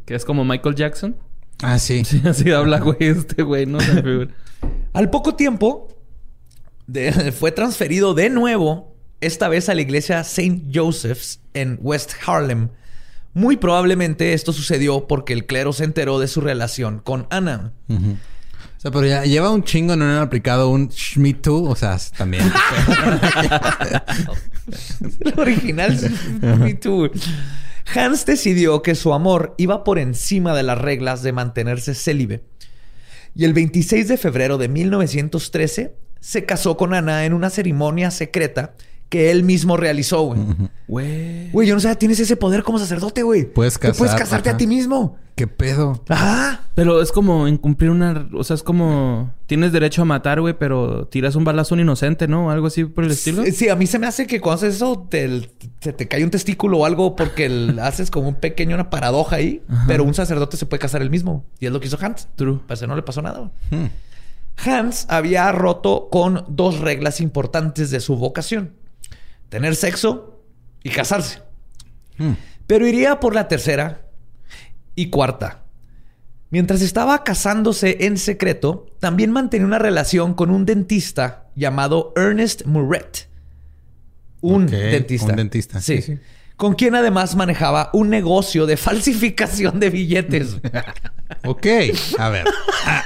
Que 0.08 0.16
es 0.16 0.26
como 0.26 0.44
Michael 0.44 0.74
Jackson. 0.74 1.16
Ah, 1.62 1.78
sí. 1.78 2.04
Sí, 2.06 2.22
así 2.26 2.52
habla, 2.52 2.80
güey, 2.80 2.98
este 3.00 3.44
güey, 3.44 3.68
¿no? 3.68 3.78
Me. 3.78 4.30
Al 4.94 5.10
poco 5.12 5.36
tiempo, 5.36 5.90
de- 6.88 7.32
fue 7.38 7.52
transferido 7.52 8.16
de 8.16 8.32
nuevo, 8.32 8.96
esta 9.22 9.48
vez 9.50 9.70
a 9.70 9.76
la 9.76 9.82
iglesia 9.82 10.20
St. 10.22 10.64
Joseph's 10.74 11.42
en 11.54 11.78
West 11.82 12.14
Harlem. 12.26 12.70
Muy 13.34 13.58
probablemente 13.58 14.34
esto 14.34 14.52
sucedió 14.54 15.06
porque 15.08 15.34
el 15.34 15.46
clero 15.46 15.72
se 15.74 15.84
enteró 15.84 16.18
de 16.20 16.28
su 16.28 16.42
relación 16.42 17.00
con 17.00 17.28
Ana. 17.30 17.74
Ujú. 17.88 18.12
O 18.14 18.80
sea, 18.80 18.90
pero 18.92 19.06
ya 19.08 19.24
lleva 19.26 19.50
un 19.52 19.64
chingo 19.64 19.96
no 19.96 20.06
han 20.06 20.18
aplicado 20.20 20.70
un 20.70 20.92
Schmidt 20.92 21.42
too. 21.42 21.64
O 21.70 21.76
sea, 21.76 21.98
también. 22.16 22.44
El 25.22 25.40
original. 25.40 25.98
Me 26.42 26.74
too. 26.76 27.10
Hans 27.96 28.26
decidió 28.26 28.82
que 28.82 28.96
su 28.96 29.14
amor 29.14 29.56
iba 29.58 29.84
por 29.84 29.98
encima 29.98 30.56
de 30.56 30.64
las 30.64 30.78
reglas 30.78 31.24
de 31.24 31.32
mantenerse 31.32 31.96
célibe. 31.96 32.44
Y 33.34 33.46
el 33.46 33.54
26 33.54 34.08
de 34.08 34.18
febrero 34.18 34.58
de 34.58 34.68
1913 34.68 35.96
se 36.20 36.46
casó 36.46 36.76
con 36.76 36.94
Ana 36.94 37.26
en 37.26 37.34
una 37.34 37.50
ceremonia 37.50 38.12
secreta 38.12 38.74
que 39.10 39.32
él 39.32 39.44
mismo 39.44 39.78
realizó, 39.78 40.24
güey. 40.24 40.40
Güey. 40.88 41.50
Güey, 41.52 41.68
yo 41.68 41.76
no 41.76 41.80
sé, 41.80 41.96
tienes 41.96 42.20
ese 42.20 42.36
poder 42.36 42.64
como 42.64 42.78
sacerdote, 42.80 43.24
güey. 43.24 43.46
Puedes 43.46 43.76
Tú 43.76 43.80
puedes 43.80 43.98
casar, 44.00 44.20
casarte 44.20 44.50
ajá. 44.50 44.56
a 44.56 44.58
ti 44.58 44.68
mismo. 44.68 45.18
¿Qué 45.36 45.46
pedo? 45.48 46.04
Ajá. 46.10 46.64
Pero 46.74 47.00
es 47.02 47.12
como 47.12 47.48
incumplir 47.48 47.92
una... 47.92 48.28
O 48.34 48.44
sea, 48.44 48.56
es 48.56 48.64
como... 48.64 49.32
Tienes 49.46 49.72
derecho 49.72 50.02
a 50.02 50.06
matar, 50.06 50.42
güey, 50.42 50.56
pero 50.58 51.08
tiras 51.08 51.36
un 51.36 51.44
balazo 51.44 51.74
a 51.74 51.78
un 51.78 51.82
inocente, 51.82 52.28
¿no? 52.28 52.50
Algo 52.50 52.68
así 52.68 52.86
por 52.86 53.04
el 53.04 53.12
estilo. 53.12 53.44
Sí, 53.46 53.52
sí, 53.52 53.70
a 53.70 53.76
mí 53.76 53.86
se 53.86 54.00
me 54.00 54.08
hace 54.08 54.26
que 54.26 54.42
cuando 54.42 54.66
haces 54.66 54.76
eso 54.78 55.06
te, 55.10 55.52
se 55.80 55.94
te 55.94 56.08
cae 56.08 56.24
un 56.24 56.32
testículo 56.32 56.80
o 56.80 56.86
algo 56.86 57.16
porque 57.16 57.46
el- 57.46 57.80
haces 57.84 58.10
como 58.10 58.30
un 58.30 58.36
pequeño, 58.36 58.74
una 58.76 58.90
paradoja 58.90 59.36
ahí. 59.36 59.62
Pero 59.86 60.04
un 60.04 60.14
sacerdote 60.16 60.58
se 60.58 60.66
puede 60.66 60.80
casar 60.80 61.02
él 61.04 61.12
mismo. 61.12 61.46
Y 61.60 61.68
es 61.68 61.72
lo 61.72 61.80
que 61.80 61.88
hizo 61.88 62.00
Hans. 62.02 62.28
True. 62.36 62.60
Parece 62.68 62.86
que 62.86 62.88
no 62.90 62.96
le 62.96 63.04
pasó 63.04 63.22
nada. 63.22 63.52
Hmm. 63.70 63.86
Hans 64.66 65.06
había 65.08 65.52
roto 65.52 66.10
con 66.10 66.46
dos 66.48 66.80
reglas 66.80 67.22
importantes 67.22 67.92
de 67.92 68.00
su 68.00 68.16
vocación. 68.18 68.72
Tener 69.50 69.76
sexo 69.76 70.42
y 70.84 70.90
casarse. 70.90 71.42
Hmm. 72.18 72.34
Pero 72.66 72.88
iría 72.88 73.20
por 73.20 73.34
la 73.34 73.48
tercera 73.48 74.08
y 74.96 75.10
cuarta. 75.10 75.64
Mientras 76.50 76.82
estaba 76.82 77.24
casándose 77.24 78.06
en 78.06 78.18
secreto, 78.18 78.88
también 79.00 79.32
mantenía 79.32 79.68
una 79.68 79.80
relación 79.80 80.34
con 80.34 80.50
un 80.50 80.66
dentista 80.66 81.48
llamado 81.56 82.14
Ernest 82.16 82.66
Murrett. 82.66 83.28
Un 84.42 84.68
dentista. 84.68 85.28
un 85.28 85.36
dentista. 85.36 85.82
Sí. 85.82 86.02
Sí, 86.02 86.14
sí. 86.14 86.20
Con 86.58 86.74
quien 86.74 86.96
además 86.96 87.36
manejaba 87.36 87.92
un 87.94 88.10
negocio 88.10 88.66
de 88.66 88.78
falsificación 88.78 89.80
de 89.80 89.90
billetes. 89.90 90.58
Ok. 91.44 91.68
A 92.20 92.30
ver. 92.30 92.46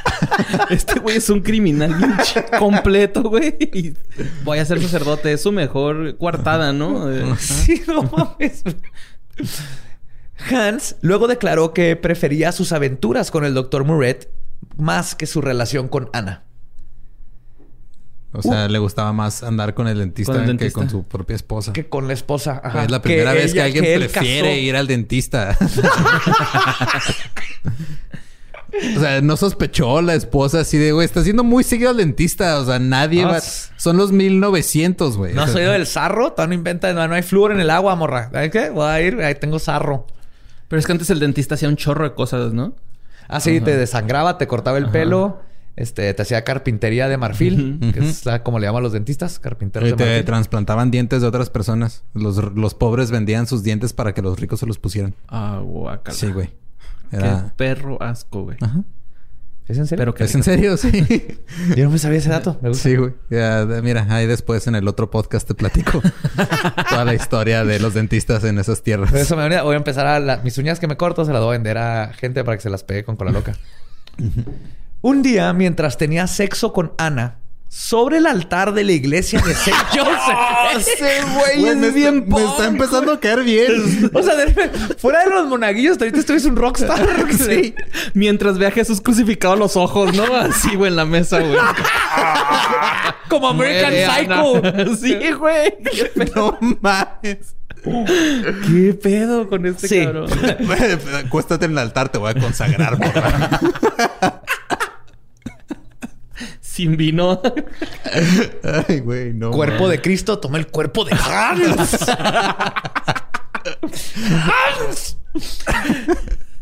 Este 0.70 1.00
güey 1.00 1.18
es 1.18 1.30
un 1.32 1.42
criminal 1.42 1.94
bien 1.96 2.14
completo, 2.60 3.24
güey. 3.24 3.96
Voy 4.44 4.60
a 4.60 4.66
ser 4.66 4.80
sacerdote. 4.80 5.34
Es 5.34 5.42
su 5.42 5.52
mejor 5.52 6.18
coartada, 6.18 6.72
¿no? 6.72 7.12
Eh, 7.12 7.36
Sí, 7.40 7.82
no 7.88 8.04
mames. 8.04 8.64
Hans 10.52 10.98
luego 11.02 11.28
declaró 11.28 11.74
que 11.74 11.96
prefería 11.96 12.52
sus 12.52 12.72
aventuras 12.74 13.32
con 13.32 13.44
el 13.44 13.56
Dr. 13.56 13.86
Murrett 13.86 14.30
más 14.78 15.16
que 15.16 15.26
su 15.26 15.42
relación 15.42 15.88
con 15.88 16.10
Ana. 16.14 16.44
O 18.34 18.42
sea, 18.42 18.70
le 18.70 18.80
gustaba 18.80 19.12
más 19.12 19.44
andar 19.44 19.74
con 19.74 19.88
el 19.90 19.98
dentista, 20.00 20.32
Con 20.34 20.50
el 20.50 20.58
que 20.58 20.72
con 20.72 20.90
su 20.90 21.04
propia 21.04 21.36
esposa. 21.36 21.74
Que 21.74 21.90
con 21.90 22.08
la 22.08 22.14
esposa. 22.14 22.62
Ajá. 22.64 22.86
es 22.86 22.92
la 22.92 23.02
primera 23.02 23.34
vez 23.34 23.54
que 23.54 23.62
alguien 23.62 23.84
prefiere 23.84 24.50
casó. 24.50 24.60
ir 24.60 24.76
al 24.78 24.88
dentista. 24.88 25.58
o 28.96 29.00
sea, 29.00 29.22
no 29.22 29.36
sospechó 29.36 30.02
la 30.02 30.14
esposa 30.16 30.62
así 30.62 30.78
de, 30.78 30.94
güey, 30.94 31.06
está 31.06 31.24
siendo 31.24 31.44
muy 31.44 31.66
seguido 31.66 31.90
al 31.90 31.98
dentista. 31.98 32.60
O 32.60 32.66
sea, 32.66 32.80
nadie 32.80 33.24
No, 33.24 33.30
va... 33.30 33.42
Son 33.42 33.98
los 33.98 34.14
1900, 34.14 35.18
güey. 35.18 35.34
No 35.34 35.44
O 35.44 35.46
sea, 35.46 35.54
soy 35.54 35.64
del 35.64 35.86
sarro, 35.86 36.32
todavía 36.32 36.56
no 36.56 36.60
inventa, 36.60 36.94
no, 36.94 37.06
no 37.08 37.16
hay 37.16 37.24
flúor 37.24 37.52
en 37.52 37.60
el 37.60 37.70
agua, 37.70 37.96
morra. 37.96 38.30
¿Sabes 38.32 38.52
qué? 38.52 38.70
Voy 38.70 38.88
a 38.88 39.02
ir, 39.02 39.22
ahí 39.22 39.36
tengo 39.36 39.60
sarro. 39.60 40.08
Pero 40.70 40.80
es 40.80 40.86
que 40.86 40.94
antes 40.94 41.10
el 41.10 41.20
dentista 41.20 41.56
hacía 41.56 41.68
un 41.68 41.76
chorro 41.76 42.06
de 42.06 42.14
cosas, 42.14 42.54
¿no? 42.54 42.74
Así 43.28 43.60
te 43.62 43.76
desangraba, 43.76 44.38
te 44.38 44.48
cortaba 44.48 44.78
el 44.78 44.90
pelo, 44.90 45.42
este, 45.76 46.14
te 46.14 46.22
hacía 46.22 46.44
carpintería 46.44 47.08
de 47.08 47.18
marfil, 47.18 47.80
que 47.94 48.00
es 48.00 48.26
la- 48.26 48.44
como 48.44 48.60
le 48.60 48.68
llaman 48.68 48.84
los 48.84 48.92
dentistas, 48.92 49.40
carpinteros 49.40 49.88
Y 49.88 49.92
de 49.92 49.98
te 49.98 50.06
marfil. 50.06 50.26
trasplantaban 50.26 50.92
dientes 50.92 51.22
de 51.22 51.28
otras 51.28 51.50
personas. 51.50 52.04
Los, 52.14 52.38
los 52.56 52.74
pobres 52.74 53.10
vendían 53.12 53.48
sus 53.48 53.64
dientes 53.64 53.94
para 53.94 54.14
que 54.14 54.22
los 54.22 54.40
ricos 54.40 54.60
se 54.60 54.66
los 54.66 54.78
pusieran. 54.80 55.16
Ah, 55.28 55.62
guacala. 55.64 56.18
Sí, 56.18 56.28
güey. 56.32 56.50
Qué 57.10 57.18
Era... 57.18 57.54
perro 57.58 58.02
asco, 58.02 58.44
güey. 58.44 58.58
Ajá. 58.62 58.84
¿Es 59.68 59.78
en 59.78 59.88
serio? 59.88 60.02
Pero 60.02 60.14
que 60.16 60.24
¿Es 60.26 60.36
en 60.36 60.44
serio? 60.44 60.76
Sí. 60.76 60.92
Yo 61.78 61.86
no 61.86 61.92
me 61.92 61.98
sabía 61.98 62.18
ese 62.18 62.30
dato. 62.30 62.58
Me 62.62 62.70
gusta. 62.70 62.90
Sí, 62.90 62.96
güey. 62.98 63.14
Ya, 63.30 63.66
mira, 63.82 64.06
ahí 64.10 64.28
después 64.28 64.68
en 64.68 64.76
el 64.76 64.86
otro 64.88 65.10
podcast 65.12 65.48
te 65.48 65.54
platico 65.56 66.02
toda 66.90 67.06
la 67.06 67.14
historia 67.14 67.64
de 67.64 67.80
los 67.80 67.94
dentistas 67.94 68.44
en 68.44 68.60
esas 68.60 68.84
tierras. 68.84 69.12
Por 69.12 69.20
eso 69.20 69.38
me 69.38 69.44
venía- 69.44 69.64
voy 69.64 69.76
a 69.76 69.78
empezar 69.78 70.08
a... 70.08 70.20
la- 70.20 70.38
mis 70.38 70.58
uñas 70.58 70.80
que 70.80 70.88
me 70.88 70.98
corto 70.98 71.24
se 71.24 71.32
las 71.32 71.42
voy 71.42 71.50
a 71.50 71.52
vender 71.54 71.78
a 71.78 72.12
gente 72.14 72.44
para 72.44 72.58
que 72.58 72.64
se 72.64 72.70
las 72.70 72.84
pegue 72.84 73.06
con 73.06 73.16
cola 73.16 73.32
loca. 73.32 73.54
Un 75.02 75.22
día, 75.24 75.52
mientras 75.54 75.98
tenía 75.98 76.28
sexo 76.28 76.74
con 76.74 76.94
Ana, 76.98 77.38
sobre 77.68 78.18
el 78.18 78.28
altar 78.28 78.74
de 78.74 78.84
la 78.84 78.92
iglesia 78.92 79.40
de 79.42 79.52
St. 79.54 79.72
Joseph. 79.94 80.78
Ese 80.78 81.22
güey 81.34 81.66
es 81.86 81.94
bien 81.94 82.26
Me 82.28 82.44
está 82.44 82.68
empezando 82.68 83.14
a 83.14 83.20
caer 83.20 83.44
bien. 83.44 84.12
o 84.14 84.22
sea, 84.22 84.36
de- 84.36 84.70
fuera 84.98 85.24
de 85.24 85.30
los 85.32 85.48
monaguillos, 85.48 85.98
ahorita 86.00 86.20
estuviste 86.20 86.50
un 86.50 86.56
rockstar. 86.56 87.00
Sí. 87.32 87.74
Mientras 88.14 88.58
ve 88.58 88.68
a 88.68 88.72
Jesús 88.72 89.02
crucificado 89.02 89.56
los 89.56 89.76
ojos, 89.78 90.14
¿no? 90.14 90.36
Así, 90.36 90.76
güey, 90.76 90.90
en 90.92 90.98
la 90.98 91.06
mesa, 91.06 91.40
güey. 91.40 91.58
Como 93.30 93.48
American 93.50 93.94
Muere 93.94 94.86
Psycho. 94.86 94.96
Sí, 94.98 95.32
güey. 95.32 95.74
no 96.36 96.58
mames. 96.82 97.56
¿Qué 97.84 98.94
pedo 99.02 99.50
con 99.50 99.66
este 99.66 99.88
Sí. 99.88 100.04
cabrón? 100.04 100.30
Acuéstate 101.26 101.66
en 101.66 101.72
el 101.72 101.78
altar, 101.80 102.10
te 102.10 102.20
voy 102.20 102.32
a 102.32 102.36
consagrar, 102.36 103.00
morra. 103.00 103.60
Sin 106.82 106.98
vino. 106.98 107.40
Ay, 108.88 109.02
güey, 109.02 109.34
no. 109.34 109.52
Cuerpo 109.52 109.88
de 109.88 110.02
Cristo, 110.02 110.40
toma 110.40 110.58
el 110.58 110.66
cuerpo 110.66 111.06
de 111.06 111.14
Hans. 111.14 112.08
Hans. 114.48 115.18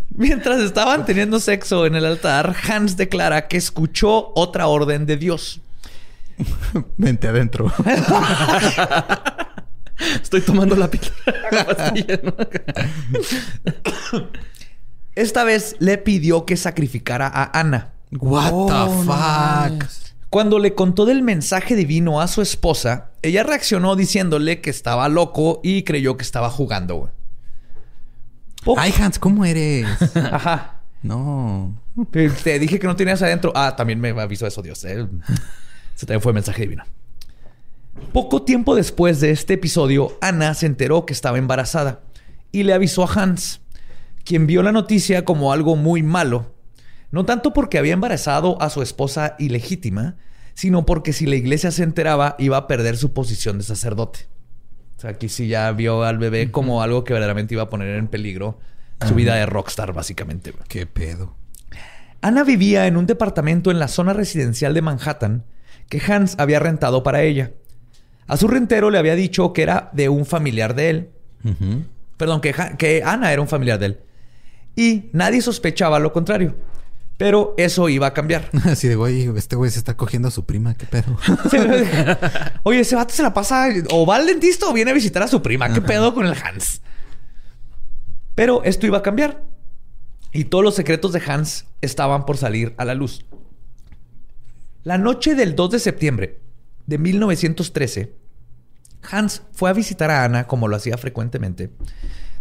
Mientras 0.10 0.60
estaban 0.60 1.05
teniendo 1.05 1.39
sexo 1.39 1.86
en 1.86 1.95
el 1.95 2.03
altar, 2.03 2.53
Hans 2.67 2.97
declara 2.97 3.47
que 3.47 3.55
escuchó 3.55 4.34
otra 4.36 4.67
orden 4.67 5.05
de 5.05 5.15
Dios. 5.15 5.62
Vente 6.97 7.29
adentro. 7.29 7.71
Estoy 10.21 10.41
tomando 10.41 10.75
la 10.75 10.89
¿no? 12.23 12.36
Esta 15.15 15.45
vez 15.45 15.77
le 15.79 15.97
pidió 15.97 16.45
que 16.45 16.58
sacrificara 16.58 17.32
a 17.34 17.58
Ana. 17.58 17.93
What 18.12 18.49
Oh, 18.51 18.67
the 18.67 18.73
no 18.73 19.03
fuck? 19.03 20.09
Cuando 20.30 20.60
le 20.60 20.76
contó 20.76 21.06
del 21.06 21.24
mensaje 21.24 21.76
divino 21.76 22.22
a 22.22 22.28
su 22.28 22.42
esposa, 22.42 23.12
ella 23.24 23.44
reaccionó 23.44 23.96
diciéndole 23.96 24.62
que 24.62 24.70
estaba 24.70 25.10
loco 25.10 25.60
y 25.63 25.84
creyó 25.84 26.18
que 26.18 26.24
estaba 26.24 26.50
jugando. 26.50 26.96
güey. 26.96 28.78
Ay, 28.78 28.94
Hans, 29.00 29.18
¿cómo 29.18 29.46
eres? 29.46 29.88
Ajá. 30.15 30.82
No. 31.02 31.82
Te 32.12 32.60
dije 32.60 32.78
que 32.78 32.88
no 32.88 32.96
tenías 32.96 33.22
adentro. 33.22 33.52
Ah, 33.56 33.76
también 33.76 34.00
me 34.00 34.10
avisó 34.10 34.46
eso 34.46 34.62
Dios. 34.62 34.84
eh. 34.84 35.08
Ese 35.96 36.06
también 36.06 36.22
fue 36.22 36.34
mensaje 36.34 36.62
divino. 36.63 36.84
Poco 38.13 38.44
tiempo 38.44 38.76
después 38.76 39.20
de 39.20 39.32
este 39.32 39.56
episodio, 39.56 40.18
Ana 40.22 40.54
se 40.54 40.65
enteró 40.65 41.06
que 41.06 41.13
estaba 41.13 41.38
embarazada 41.38 42.02
y 42.52 42.63
le 42.63 42.74
avisó 42.74 43.04
a 43.04 43.12
Hans, 43.13 43.62
quien 44.24 44.46
vio 44.48 44.62
la 44.63 44.72
noticia 44.72 45.26
como 45.26 45.52
algo 45.52 45.76
muy 45.76 46.04
malo. 46.04 46.54
No 47.12 47.26
tanto 47.26 47.54
porque 47.54 47.78
había 47.78 47.93
embarazado 47.93 48.62
a 48.62 48.69
su 48.69 48.82
esposa 48.82 49.36
ilegítima, 49.39 50.17
sino 50.54 50.86
porque 50.86 51.13
si 51.13 51.26
la 51.26 51.36
iglesia 51.36 51.72
se 51.72 51.84
enteraba 51.84 52.36
iba 52.38 52.58
a 52.58 52.67
perder 52.67 52.98
su 52.98 53.13
posición 53.13 53.58
de 53.58 53.63
sacerdote. 53.63 54.28
O 54.98 55.02
sea, 55.02 55.12
aquí 55.12 55.30
sí 55.30 55.48
ya 55.48 55.72
vio 55.72 56.04
al 56.04 56.17
bebé 56.17 56.52
como 56.52 56.84
algo 56.84 57.04
que 57.04 57.13
verdaderamente 57.13 57.54
iba 57.54 57.63
a 57.63 57.69
poner 57.69 57.95
en 57.95 58.08
peligro 58.08 58.60
su 59.08 59.15
vida 59.15 59.36
de 59.36 59.45
rockstar, 59.45 59.93
básicamente. 59.93 60.54
Qué 60.67 60.86
pedo. 60.86 61.36
Ana 62.22 62.43
vivía 62.43 62.86
en 62.86 62.98
un 62.98 63.06
departamento 63.06 63.72
en 63.72 63.80
la 63.80 63.88
zona 63.88 64.12
residencial 64.12 64.74
de 64.74 64.82
Manhattan 64.82 65.45
que 65.88 66.02
Hans 66.06 66.36
había 66.38 66.60
rentado 66.60 67.02
para 67.02 67.24
ella. 67.24 67.54
A 68.28 68.36
su 68.36 68.50
rentero 68.50 68.91
le 68.91 68.98
había 68.98 69.15
dicho 69.15 69.54
que 69.54 69.62
era 69.63 69.89
de 69.93 70.10
un 70.10 70.26
familiar 70.26 70.76
de 70.76 70.89
él. 70.89 71.10
Perdón, 72.17 72.41
que 72.41 73.02
Ana 73.06 73.32
era 73.32 73.41
un 73.41 73.48
familiar 73.48 73.80
de 73.80 73.86
él. 73.86 74.00
Y 74.76 75.10
nadie 75.13 75.41
sospechaba 75.41 75.98
lo 76.00 76.12
contrario. 76.12 76.56
Pero 77.19 77.53
eso 77.58 77.89
iba 77.89 78.08
a 78.08 78.13
cambiar. 78.13 78.49
Así 78.63 78.88
de, 78.88 78.95
güey, 78.95 79.29
este 79.36 79.58
güey 79.58 79.69
se 79.69 79.77
está 79.77 79.97
cogiendo 79.97 80.29
a 80.29 80.32
su 80.32 80.45
prima. 80.45 80.73
¿Qué 80.75 80.86
pedo? 80.86 81.17
Oye, 82.63 82.79
ese 82.79 82.95
vato 82.95 83.13
se 83.13 83.21
la 83.21 83.34
pasa 83.34 83.67
o 83.91 84.05
va 84.05 84.15
al 84.15 84.25
dentista 84.25 84.67
o 84.67 84.73
viene 84.73 84.91
a 84.91 84.93
visitar 84.93 85.21
a 85.23 85.27
su 85.27 85.41
prima. 85.41 85.73
¿Qué 85.73 85.82
pedo 85.82 86.13
con 86.13 86.25
el 86.25 86.34
Hans? 86.34 86.82
Pero 88.36 88.63
esto 88.63 88.88
iba 88.88 88.99
a 88.99 89.03
cambiar. 89.03 89.43
Y 90.32 90.45
todos 90.45 90.63
los 90.63 90.75
secretos 90.75 91.12
de 91.12 91.21
Hans 91.27 91.65
estaban 91.82 92.25
por 92.25 92.38
salir 92.38 92.73
a 92.77 92.86
la 92.86 92.93
luz. 92.93 93.25
La 94.84 94.97
noche 94.97 95.36
del 95.36 95.55
2 95.55 95.71
de 95.71 95.79
septiembre 95.79 96.39
de 96.88 96.99
1913, 96.99 98.15
Hans 99.12 99.41
fue 99.51 99.69
a 99.69 99.73
visitar 99.73 100.10
a 100.10 100.23
Ana 100.23 100.47
como 100.47 100.69
lo 100.69 100.77
hacía 100.77 100.97
frecuentemente. 100.97 101.69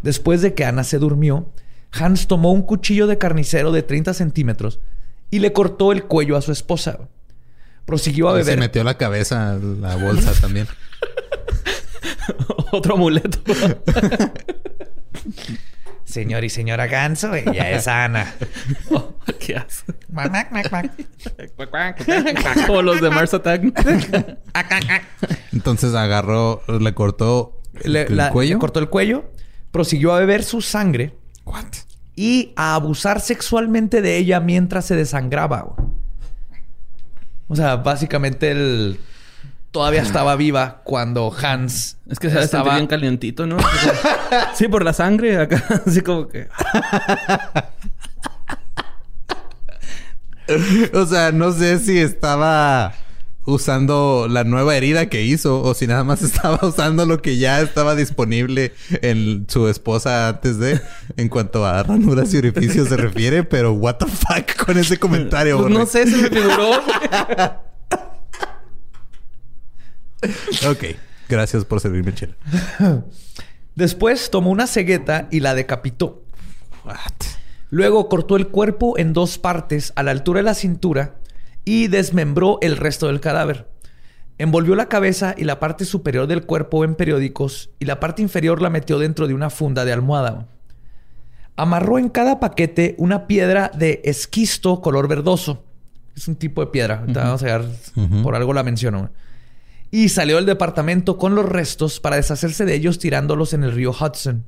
Después 0.04 0.40
de 0.40 0.54
que 0.54 0.64
Ana 0.64 0.84
se 0.84 0.98
durmió, 0.98 1.50
Hans 1.92 2.26
tomó 2.26 2.52
un 2.52 2.62
cuchillo 2.62 3.06
de 3.06 3.18
carnicero 3.18 3.72
de 3.72 3.82
30 3.82 4.14
centímetros 4.14 4.80
y 5.30 5.38
le 5.40 5.52
cortó 5.52 5.92
el 5.92 6.04
cuello 6.04 6.36
a 6.36 6.42
su 6.42 6.52
esposa. 6.52 6.98
Prosiguió 7.84 8.28
a 8.28 8.32
Se 8.32 8.38
beber. 8.38 8.58
metió 8.58 8.84
la 8.84 8.96
cabeza 8.98 9.52
a 9.52 9.54
la 9.56 9.96
bolsa 9.96 10.32
también. 10.40 10.66
Otro 12.72 12.94
amuleto. 12.94 13.38
Señor 16.04 16.42
y 16.44 16.48
señora 16.50 16.86
Ganso, 16.86 17.34
ella 17.34 17.70
es 17.70 17.86
Ana. 17.86 18.34
Oh, 18.90 19.12
¿Qué 19.38 19.56
hace? 19.56 19.84
Como 22.66 22.80
los 22.82 23.00
de 23.02 23.10
Mars 23.10 23.34
Attack. 23.34 23.62
Entonces 25.52 25.94
agarró, 25.94 26.62
le 26.80 26.94
cortó 26.94 27.60
el, 27.82 27.92
Le- 27.92 28.02
el 28.04 28.16
la- 28.16 28.30
cuello. 28.30 28.54
le 28.54 28.58
cortó 28.60 28.80
el 28.80 28.88
cuello, 28.88 29.30
prosiguió 29.70 30.14
a 30.14 30.18
beber 30.20 30.42
su 30.44 30.62
sangre 30.62 31.14
What? 31.48 31.88
y 32.18 32.52
a 32.56 32.74
abusar 32.74 33.20
sexualmente 33.20 34.02
de 34.02 34.16
ella 34.16 34.40
mientras 34.40 34.86
se 34.86 34.96
desangraba. 34.96 35.60
güey. 35.60 35.88
O 37.46 37.54
sea, 37.54 37.76
básicamente 37.76 38.50
él 38.50 38.98
todavía 39.70 40.02
estaba 40.02 40.34
viva 40.34 40.80
cuando 40.82 41.32
Hans 41.32 41.96
Es 42.08 42.18
que 42.18 42.28
se 42.28 42.56
va 42.58 42.72
a 42.72 42.74
bien 42.74 42.88
calientito, 42.88 43.46
¿no? 43.46 43.56
Sí, 44.54 44.66
por 44.66 44.84
la 44.84 44.92
sangre 44.92 45.38
acá. 45.38 45.62
Así 45.86 46.00
como 46.00 46.26
que... 46.26 46.48
O 50.94 51.06
sea, 51.06 51.30
no 51.30 51.52
sé 51.52 51.78
si 51.78 51.98
estaba 51.98 52.94
usando 53.48 54.26
la 54.28 54.44
nueva 54.44 54.76
herida 54.76 55.08
que 55.08 55.22
hizo 55.22 55.62
o 55.62 55.72
si 55.74 55.86
nada 55.86 56.04
más 56.04 56.22
estaba 56.28 56.66
usando 56.66 57.06
lo 57.06 57.22
que 57.22 57.38
ya 57.38 57.60
estaba 57.60 57.94
disponible 57.94 58.72
en 59.02 59.46
su 59.48 59.68
esposa 59.68 60.28
antes 60.28 60.58
de 60.58 60.80
en 61.16 61.28
cuanto 61.28 61.64
a 61.64 61.82
ranuras 61.82 62.32
y 62.34 62.38
orificios 62.38 62.88
se 62.88 62.96
refiere, 62.96 63.44
pero 63.44 63.72
what 63.72 63.96
the 63.96 64.06
fuck 64.06 64.64
con 64.66 64.76
ese 64.78 64.98
comentario. 64.98 65.58
Pues 65.58 65.72
no 65.72 65.86
sé, 65.86 66.06
se 66.06 66.16
me 66.16 66.28
figuró. 66.28 66.70
Ok, 70.68 70.84
gracias 71.28 71.64
por 71.64 71.80
servirme 71.80 72.12
chela. 72.12 72.34
Después 73.74 74.30
tomó 74.30 74.50
una 74.50 74.66
cegueta 74.66 75.28
y 75.30 75.40
la 75.40 75.54
decapitó. 75.54 76.22
What? 76.84 76.96
Luego 77.70 78.08
cortó 78.08 78.36
el 78.36 78.48
cuerpo 78.48 78.98
en 78.98 79.12
dos 79.12 79.38
partes 79.38 79.92
a 79.94 80.02
la 80.02 80.10
altura 80.10 80.40
de 80.40 80.44
la 80.44 80.54
cintura 80.54 81.14
y 81.68 81.88
desmembró 81.88 82.58
el 82.62 82.78
resto 82.78 83.08
del 83.08 83.20
cadáver. 83.20 83.68
Envolvió 84.38 84.74
la 84.74 84.88
cabeza 84.88 85.34
y 85.36 85.44
la 85.44 85.60
parte 85.60 85.84
superior 85.84 86.26
del 86.26 86.46
cuerpo 86.46 86.82
en 86.82 86.94
periódicos 86.94 87.68
y 87.78 87.84
la 87.84 88.00
parte 88.00 88.22
inferior 88.22 88.62
la 88.62 88.70
metió 88.70 88.98
dentro 88.98 89.28
de 89.28 89.34
una 89.34 89.50
funda 89.50 89.84
de 89.84 89.92
almohada. 89.92 90.48
Amarró 91.56 91.98
en 91.98 92.08
cada 92.08 92.40
paquete 92.40 92.94
una 92.96 93.26
piedra 93.26 93.70
de 93.74 94.00
esquisto 94.04 94.80
color 94.80 95.08
verdoso. 95.08 95.62
Es 96.16 96.26
un 96.26 96.36
tipo 96.36 96.64
de 96.64 96.68
piedra. 96.68 97.04
Vamos 97.06 97.42
a 97.42 97.58
ver, 97.58 97.66
por 98.22 98.34
algo 98.34 98.54
la 98.54 98.62
menciono. 98.62 99.10
Y 99.90 100.08
salió 100.08 100.36
del 100.36 100.46
departamento 100.46 101.18
con 101.18 101.34
los 101.34 101.46
restos 101.46 102.00
para 102.00 102.16
deshacerse 102.16 102.64
de 102.64 102.76
ellos 102.76 102.98
tirándolos 102.98 103.52
en 103.52 103.62
el 103.62 103.72
río 103.72 103.90
Hudson. 103.90 104.46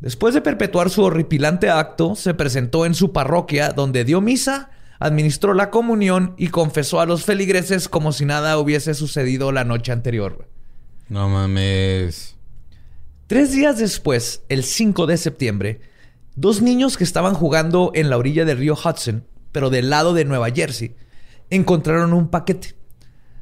Después 0.00 0.34
de 0.34 0.42
perpetuar 0.42 0.90
su 0.90 1.04
horripilante 1.04 1.70
acto, 1.70 2.16
se 2.16 2.34
presentó 2.34 2.84
en 2.84 2.92
su 2.92 3.12
parroquia 3.12 3.70
donde 3.70 4.04
dio 4.04 4.20
misa, 4.20 4.68
administró 5.02 5.52
la 5.52 5.70
comunión 5.70 6.34
y 6.38 6.48
confesó 6.48 7.00
a 7.00 7.06
los 7.06 7.24
feligreses 7.24 7.88
como 7.88 8.12
si 8.12 8.24
nada 8.24 8.56
hubiese 8.58 8.94
sucedido 8.94 9.50
la 9.50 9.64
noche 9.64 9.90
anterior. 9.90 10.48
No 11.08 11.28
mames. 11.28 12.36
Tres 13.26 13.50
días 13.50 13.78
después, 13.78 14.44
el 14.48 14.62
5 14.62 15.06
de 15.06 15.16
septiembre, 15.16 15.80
dos 16.36 16.62
niños 16.62 16.96
que 16.96 17.02
estaban 17.02 17.34
jugando 17.34 17.90
en 17.94 18.10
la 18.10 18.16
orilla 18.16 18.44
del 18.44 18.58
río 18.58 18.74
Hudson, 18.74 19.26
pero 19.50 19.70
del 19.70 19.90
lado 19.90 20.14
de 20.14 20.24
Nueva 20.24 20.50
Jersey, 20.50 20.94
encontraron 21.50 22.12
un 22.12 22.28
paquete. 22.28 22.76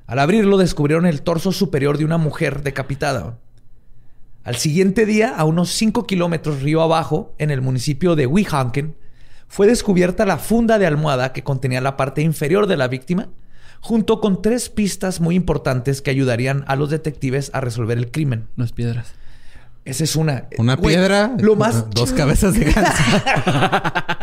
Al 0.07 0.19
abrirlo 0.19 0.57
descubrieron 0.57 1.05
el 1.05 1.21
torso 1.21 1.53
superior 1.53 1.99
de 1.99 2.07
una 2.07 2.17
mujer 2.17 2.63
decapitada. 2.63 3.39
Al 4.45 4.57
siguiente 4.57 5.05
día, 5.05 5.37
a 5.37 5.45
unos 5.45 5.71
5 5.73 6.07
kilómetros 6.07 6.63
río 6.63 6.81
abajo, 6.81 7.35
en 7.37 7.51
el 7.51 7.61
municipio 7.61 8.17
de 8.17 8.27
Weehawken, 8.27 8.97
fue 9.51 9.67
descubierta 9.67 10.25
la 10.25 10.39
funda 10.39 10.79
de 10.79 10.87
almohada 10.87 11.33
que 11.33 11.43
contenía 11.43 11.81
la 11.81 11.97
parte 11.97 12.23
inferior 12.23 12.69
de 12.69 12.77
la 12.77 12.87
víctima, 12.87 13.31
junto 13.81 14.21
con 14.21 14.43
tres 14.43 14.69
pistas 14.69 15.21
muy 15.21 15.35
importantes 15.35 16.03
que 16.03 16.11
ayudarían 16.11 16.63
a 16.69 16.77
los 16.77 16.89
detectives 16.89 17.51
a 17.53 17.61
resolver 17.61 17.99
el 17.99 18.13
crimen. 18.13 18.47
Las 18.55 18.71
piedras. 18.71 19.13
Esa 19.85 20.05
es 20.05 20.15
una. 20.15 20.45
Una 20.57 20.77
Güey, 20.77 20.95
piedra, 20.95 21.33
Lo 21.41 21.57
más. 21.57 21.91
dos 21.91 22.13
cabezas 22.13 22.55
de 22.55 22.73
ganso. 22.73 23.03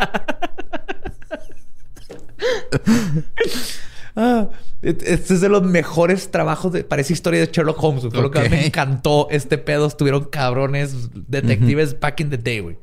Ah, 4.16 4.48
este 4.82 5.34
es 5.34 5.40
de 5.40 5.48
los 5.48 5.62
mejores 5.62 6.30
trabajos 6.30 6.72
de. 6.72 6.84
Parece 6.84 7.12
historia 7.12 7.40
de 7.40 7.46
Sherlock 7.52 7.82
Holmes. 7.82 8.04
Fue 8.10 8.22
lo 8.22 8.30
que 8.30 8.48
me 8.48 8.66
encantó 8.66 9.28
este 9.30 9.58
pedo. 9.58 9.86
Estuvieron 9.86 10.24
cabrones 10.24 11.08
detectives 11.28 11.98
back 12.00 12.20
in 12.20 12.30
the 12.30 12.38
day, 12.38 12.60
güey. 12.60 12.78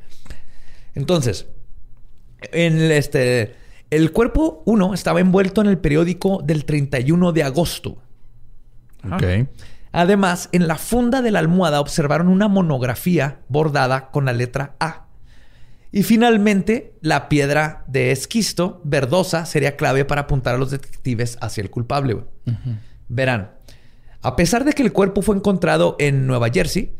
Entonces, 0.93 1.47
en 2.51 2.77
el, 2.77 2.91
este. 2.91 3.55
El 3.89 4.11
cuerpo 4.11 4.63
1 4.65 4.93
estaba 4.93 5.19
envuelto 5.19 5.61
en 5.61 5.67
el 5.67 5.77
periódico 5.77 6.41
del 6.43 6.65
31 6.65 7.31
de 7.31 7.43
agosto. 7.43 7.97
ok. 9.11 9.47
Además, 9.91 10.49
en 10.51 10.67
la 10.67 10.75
funda 10.75 11.21
de 11.21 11.31
la 11.31 11.39
almohada 11.39 11.79
observaron 11.79 12.27
una 12.27 12.49
monografía 12.49 13.39
bordada 13.47 14.11
con 14.11 14.25
la 14.25 14.33
letra 14.33 14.75
A. 14.77 15.05
Y 15.93 16.03
finalmente, 16.03 16.95
la 16.99 17.29
piedra 17.29 17.85
de 17.87 18.11
esquisto 18.11 18.81
verdosa 18.83 19.45
sería 19.45 19.77
clave 19.77 20.03
para 20.03 20.21
apuntar 20.21 20.55
a 20.55 20.57
los 20.57 20.71
detectives 20.71 21.37
hacia 21.39 21.61
el 21.61 21.69
culpable. 21.69 22.25
Verán, 23.07 23.51
a 24.21 24.35
pesar 24.35 24.65
de 24.65 24.73
que 24.73 24.83
el 24.83 24.91
cuerpo 24.91 25.21
fue 25.21 25.37
encontrado 25.37 25.95
en 25.97 26.27
Nueva 26.27 26.49
Jersey, 26.49 26.93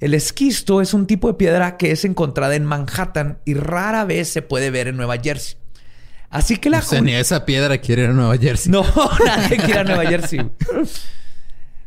el 0.00 0.14
esquisto 0.14 0.80
es 0.80 0.94
un 0.94 1.06
tipo 1.06 1.28
de 1.28 1.34
piedra 1.34 1.76
que 1.76 1.90
es 1.90 2.04
encontrada 2.04 2.54
en 2.54 2.64
Manhattan 2.64 3.38
y 3.44 3.54
rara 3.54 4.04
vez 4.04 4.28
se 4.28 4.42
puede 4.42 4.70
ver 4.70 4.88
en 4.88 4.96
Nueva 4.96 5.16
Jersey. 5.18 5.56
Así 6.28 6.56
que 6.56 6.70
la 6.70 6.78
O 6.80 6.82
sea, 6.82 7.00
ni 7.00 7.14
esa 7.14 7.46
piedra 7.46 7.78
quiere 7.78 8.02
ir 8.02 8.10
a 8.10 8.12
Nueva 8.12 8.36
Jersey. 8.36 8.70
no, 8.70 8.84
nadie 9.24 9.56
quiere 9.56 9.70
ir 9.70 9.78
a 9.78 9.84
Nueva 9.84 10.04
Jersey. 10.06 10.50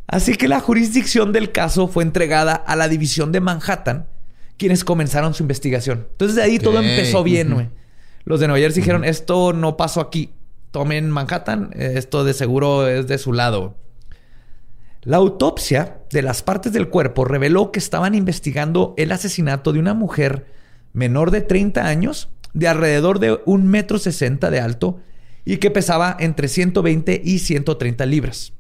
Así 0.08 0.36
que 0.36 0.48
la 0.48 0.60
jurisdicción 0.60 1.32
del 1.32 1.52
caso 1.52 1.88
fue 1.88 2.04
entregada 2.04 2.56
a 2.56 2.76
la 2.76 2.88
división 2.88 3.32
de 3.32 3.42
Manhattan, 3.42 4.08
quienes 4.58 4.84
comenzaron 4.84 5.36
su 5.36 5.44
investigación. 5.44 6.08
Entonces 6.12 6.36
de 6.36 6.42
ahí 6.42 6.58
todo 6.58 6.80
empezó 6.80 7.24
bien, 7.24 7.54
güey. 7.54 7.70
Los 8.26 8.40
de 8.40 8.48
Nueva 8.48 8.60
Jersey 8.60 8.82
dijeron, 8.82 9.04
esto 9.04 9.54
no 9.54 9.78
pasó 9.78 10.02
aquí. 10.02 10.34
Tomen 10.72 11.10
Manhattan, 11.10 11.72
eh, 11.74 11.94
esto 11.96 12.24
de 12.24 12.34
seguro 12.34 12.88
es 12.88 13.08
de 13.08 13.18
su 13.18 13.34
lado. 13.34 13.76
La 15.02 15.18
autopsia 15.18 16.02
de 16.12 16.22
las 16.22 16.44
partes 16.44 16.74
del 16.74 16.90
cuerpo 16.90 17.24
reveló 17.24 17.72
que 17.72 17.80
estaban 17.80 18.16
investigando 18.16 18.94
el 18.98 19.12
asesinato 19.12 19.72
de 19.72 19.80
una 19.80 19.94
mujer 19.94 20.48
menor 20.92 21.32
de 21.32 21.42
30 21.42 21.86
años, 21.86 22.30
de 22.54 22.68
alrededor 22.68 23.20
de 23.20 23.40
un 23.46 23.68
metro 23.68 23.98
sesenta 23.98 24.50
de 24.50 24.60
alto 24.60 25.00
y 25.46 25.58
que 25.58 25.72
pesaba 25.72 26.18
entre 26.20 26.48
120 26.48 27.22
y 27.24 27.40
130 27.40 28.06
libras. 28.06 28.54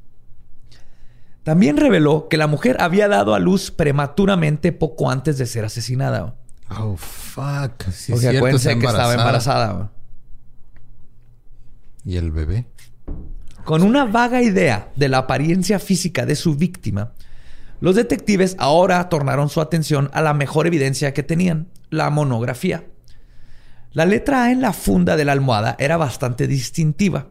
También 1.43 1.77
reveló 1.77 2.27
que 2.29 2.37
la 2.37 2.47
mujer 2.47 2.77
había 2.79 3.07
dado 3.07 3.33
a 3.33 3.39
luz 3.39 3.71
prematuramente 3.71 4.71
poco 4.71 5.09
antes 5.09 5.37
de 5.37 5.45
ser 5.45 5.65
asesinada. 5.65 6.35
Oh, 6.69 6.95
fuck. 6.95 7.89
Sí, 7.91 8.11
o 8.11 8.15
es 8.15 8.21
sea, 8.21 8.31
cierto, 8.31 8.37
acuérdense 8.37 8.77
que 8.77 8.85
estaba 8.85 9.13
embarazada. 9.13 9.91
¿Y 12.05 12.17
el 12.17 12.31
bebé? 12.31 12.65
Con 13.69 13.83
una 13.83 14.05
vaga 14.05 14.41
idea 14.41 14.89
de 14.95 15.09
la 15.09 15.19
apariencia 15.19 15.77
física 15.77 16.25
de 16.25 16.35
su 16.35 16.55
víctima, 16.55 17.11
los 17.81 17.93
detectives 17.93 18.55
ahora 18.57 19.09
tornaron 19.09 19.47
su 19.47 19.61
atención 19.61 20.09
a 20.11 20.23
la 20.23 20.33
mejor 20.33 20.65
evidencia 20.65 21.13
que 21.13 21.21
tenían, 21.21 21.67
la 21.91 22.09
monografía. 22.09 22.85
La 23.91 24.07
letra 24.07 24.45
A 24.45 24.51
en 24.51 24.61
la 24.61 24.73
funda 24.73 25.15
de 25.15 25.23
la 25.23 25.33
almohada 25.33 25.75
era 25.77 25.97
bastante 25.97 26.47
distintiva. 26.47 27.27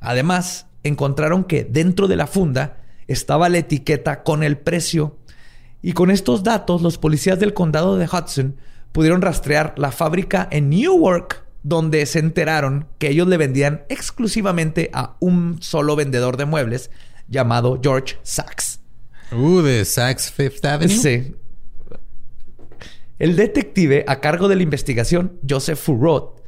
Además, 0.00 0.66
encontraron 0.82 1.44
que 1.44 1.62
dentro 1.62 2.08
de 2.08 2.16
la 2.16 2.26
funda 2.26 2.78
estaba 3.06 3.48
la 3.48 3.58
etiqueta 3.58 4.24
con 4.24 4.42
el 4.42 4.58
precio. 4.58 5.16
Y 5.80 5.92
con 5.92 6.10
estos 6.10 6.42
datos, 6.42 6.82
los 6.82 6.98
policías 6.98 7.38
del 7.38 7.54
condado 7.54 7.98
de 7.98 8.06
Hudson 8.06 8.56
pudieron 8.90 9.22
rastrear 9.22 9.74
la 9.76 9.92
fábrica 9.92 10.48
en 10.50 10.70
Newark, 10.70 11.47
donde 11.62 12.04
se 12.06 12.18
enteraron 12.18 12.88
que 12.98 13.08
ellos 13.08 13.28
le 13.28 13.36
vendían 13.36 13.84
exclusivamente 13.88 14.90
a 14.92 15.16
un 15.20 15.58
solo 15.60 15.96
vendedor 15.96 16.36
de 16.36 16.44
muebles 16.44 16.90
llamado 17.28 17.80
George 17.82 18.16
Sachs. 18.22 18.80
Uh, 19.32 19.60
de 19.60 19.84
Saks 19.84 20.30
Fifth 20.30 20.64
Avenue. 20.64 20.96
Sí. 20.96 21.34
El 23.18 23.36
detective 23.36 24.04
a 24.06 24.20
cargo 24.20 24.48
de 24.48 24.56
la 24.56 24.62
investigación, 24.62 25.38
Joseph 25.48 25.78
Furrot, 25.78 26.42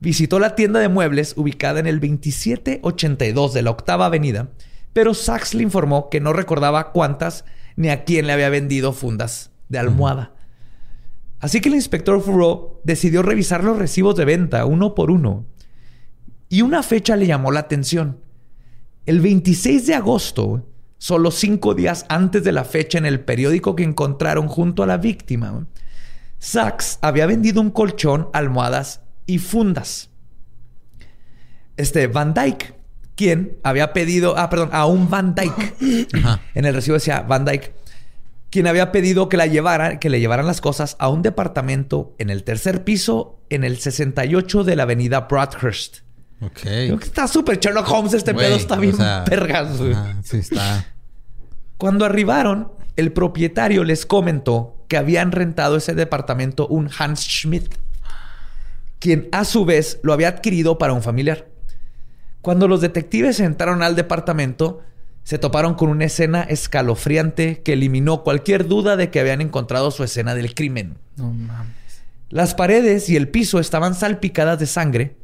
visitó 0.00 0.38
la 0.38 0.54
tienda 0.54 0.80
de 0.80 0.88
muebles 0.88 1.34
ubicada 1.36 1.80
en 1.80 1.86
el 1.86 1.98
2782 2.00 3.52
de 3.52 3.62
la 3.62 3.70
Octava 3.70 4.06
Avenida, 4.06 4.50
pero 4.92 5.12
Sachs 5.12 5.54
le 5.54 5.64
informó 5.64 6.08
que 6.10 6.20
no 6.20 6.32
recordaba 6.32 6.92
cuántas 6.92 7.44
ni 7.76 7.88
a 7.88 8.04
quién 8.04 8.26
le 8.26 8.32
había 8.32 8.48
vendido 8.48 8.92
fundas 8.92 9.50
de 9.68 9.78
almohada. 9.78 10.33
Así 11.44 11.60
que 11.60 11.68
el 11.68 11.74
inspector 11.74 12.22
Furrot 12.22 12.80
decidió 12.84 13.22
revisar 13.22 13.62
los 13.62 13.76
recibos 13.76 14.16
de 14.16 14.24
venta 14.24 14.64
uno 14.64 14.94
por 14.94 15.10
uno. 15.10 15.44
Y 16.48 16.62
una 16.62 16.82
fecha 16.82 17.16
le 17.16 17.26
llamó 17.26 17.52
la 17.52 17.60
atención. 17.60 18.18
El 19.04 19.20
26 19.20 19.86
de 19.86 19.94
agosto, 19.94 20.66
solo 20.96 21.30
cinco 21.30 21.74
días 21.74 22.06
antes 22.08 22.44
de 22.44 22.52
la 22.52 22.64
fecha 22.64 22.96
en 22.96 23.04
el 23.04 23.20
periódico 23.20 23.76
que 23.76 23.82
encontraron 23.82 24.48
junto 24.48 24.82
a 24.82 24.86
la 24.86 24.96
víctima, 24.96 25.66
Sachs 26.38 26.98
había 27.02 27.26
vendido 27.26 27.60
un 27.60 27.72
colchón, 27.72 28.30
almohadas 28.32 29.02
y 29.26 29.36
fundas. 29.36 30.08
este 31.76 32.06
Van 32.06 32.32
Dyke, 32.32 32.74
quien 33.16 33.58
había 33.62 33.92
pedido, 33.92 34.38
ah, 34.38 34.48
perdón, 34.48 34.70
a 34.72 34.86
un 34.86 35.10
Van 35.10 35.34
Dyke. 35.34 36.08
Ajá. 36.14 36.40
En 36.54 36.64
el 36.64 36.74
recibo 36.74 36.94
decía 36.94 37.20
Van 37.20 37.44
Dyke, 37.44 37.74
quien 38.54 38.68
había 38.68 38.92
pedido 38.92 39.28
que 39.28 39.36
la 39.36 39.48
llevaran, 39.48 39.98
que 39.98 40.08
le 40.08 40.20
llevaran 40.20 40.46
las 40.46 40.60
cosas 40.60 40.94
a 41.00 41.08
un 41.08 41.22
departamento 41.22 42.14
en 42.18 42.30
el 42.30 42.44
tercer 42.44 42.84
piso, 42.84 43.40
en 43.50 43.64
el 43.64 43.78
68 43.78 44.62
de 44.62 44.76
la 44.76 44.84
avenida 44.84 45.22
Broadhurst. 45.22 46.02
Ok. 46.40 46.60
Creo 46.60 46.96
que 47.00 47.04
está 47.04 47.26
súper 47.26 47.58
Sherlock 47.58 47.90
Holmes 47.90 48.14
este 48.14 48.32
pedo, 48.32 48.54
está 48.54 48.76
bien 48.76 48.96
sea, 48.96 49.24
sí, 50.22 50.36
está. 50.36 50.86
Cuando 51.78 52.04
arribaron, 52.04 52.70
el 52.94 53.12
propietario 53.12 53.82
les 53.82 54.06
comentó 54.06 54.76
que 54.86 54.98
habían 54.98 55.32
rentado 55.32 55.76
ese 55.76 55.96
departamento 55.96 56.68
un 56.68 56.88
Hans 56.96 57.22
Schmidt, 57.22 57.74
quien 59.00 59.28
a 59.32 59.44
su 59.44 59.64
vez 59.64 59.98
lo 60.04 60.12
había 60.12 60.28
adquirido 60.28 60.78
para 60.78 60.92
un 60.92 61.02
familiar. 61.02 61.48
Cuando 62.40 62.68
los 62.68 62.80
detectives 62.80 63.40
entraron 63.40 63.82
al 63.82 63.96
departamento, 63.96 64.80
se 65.24 65.38
toparon 65.38 65.74
con 65.74 65.88
una 65.88 66.04
escena 66.04 66.42
escalofriante 66.42 67.62
que 67.62 67.72
eliminó 67.72 68.22
cualquier 68.22 68.68
duda 68.68 68.96
de 68.96 69.10
que 69.10 69.20
habían 69.20 69.40
encontrado 69.40 69.90
su 69.90 70.04
escena 70.04 70.34
del 70.34 70.54
crimen. 70.54 70.98
No 71.16 71.32
mames. 71.32 71.72
Las 72.28 72.54
paredes 72.54 73.08
y 73.08 73.16
el 73.16 73.28
piso 73.28 73.58
estaban 73.58 73.94
salpicadas 73.94 74.58
de 74.58 74.66
sangre. 74.66 75.16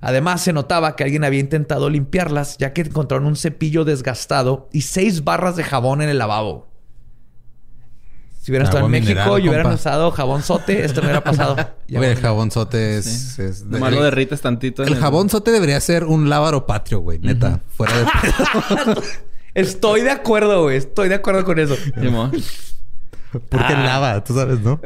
Además, 0.00 0.42
se 0.42 0.52
notaba 0.52 0.96
que 0.96 1.04
alguien 1.04 1.24
había 1.24 1.40
intentado 1.40 1.88
limpiarlas, 1.90 2.58
ya 2.58 2.72
que 2.72 2.82
encontraron 2.82 3.26
un 3.26 3.36
cepillo 3.36 3.84
desgastado 3.84 4.68
y 4.72 4.82
seis 4.82 5.24
barras 5.24 5.56
de 5.56 5.64
jabón 5.64 6.02
en 6.02 6.08
el 6.10 6.18
lavabo. 6.18 6.68
Si 8.40 8.50
hubieran 8.52 8.66
estado 8.68 8.84
en 8.84 8.90
México 8.90 9.08
mineral, 9.12 9.40
y 9.40 9.48
hubieran 9.48 9.62
compa. 9.64 9.74
usado 9.76 10.10
jabón 10.10 10.42
sote, 10.42 10.84
esto 10.84 11.00
no 11.00 11.06
hubiera 11.06 11.24
pasado. 11.24 11.56
Ya, 11.56 11.72
Güey, 11.98 12.10
el 12.10 12.14
bueno. 12.16 12.28
jabonzote 12.28 12.98
es... 12.98 13.38
es 13.38 13.64
Nomás 13.64 13.92
lo 13.94 14.02
derrites 14.02 14.42
tantito. 14.42 14.82
en 14.82 14.90
el 14.90 14.96
jabonzote 14.96 15.50
debería 15.50 15.80
ser 15.80 16.04
un 16.04 16.28
lábaro 16.28 16.66
patrio, 16.66 16.98
güey. 17.00 17.18
Neta. 17.20 17.60
Fuera 17.70 17.94
de 17.98 18.04
pedo. 18.04 19.02
Estoy 19.54 20.00
de 20.02 20.10
acuerdo, 20.10 20.62
güey. 20.64 20.76
Estoy 20.76 21.08
de 21.08 21.14
acuerdo 21.16 21.44
con 21.44 21.58
eso. 21.58 21.76
Porque 23.32 23.56
Ah. 23.74 23.82
lava, 23.84 24.22
tú 24.24 24.34
sabes, 24.34 24.60
¿no? 24.60 24.80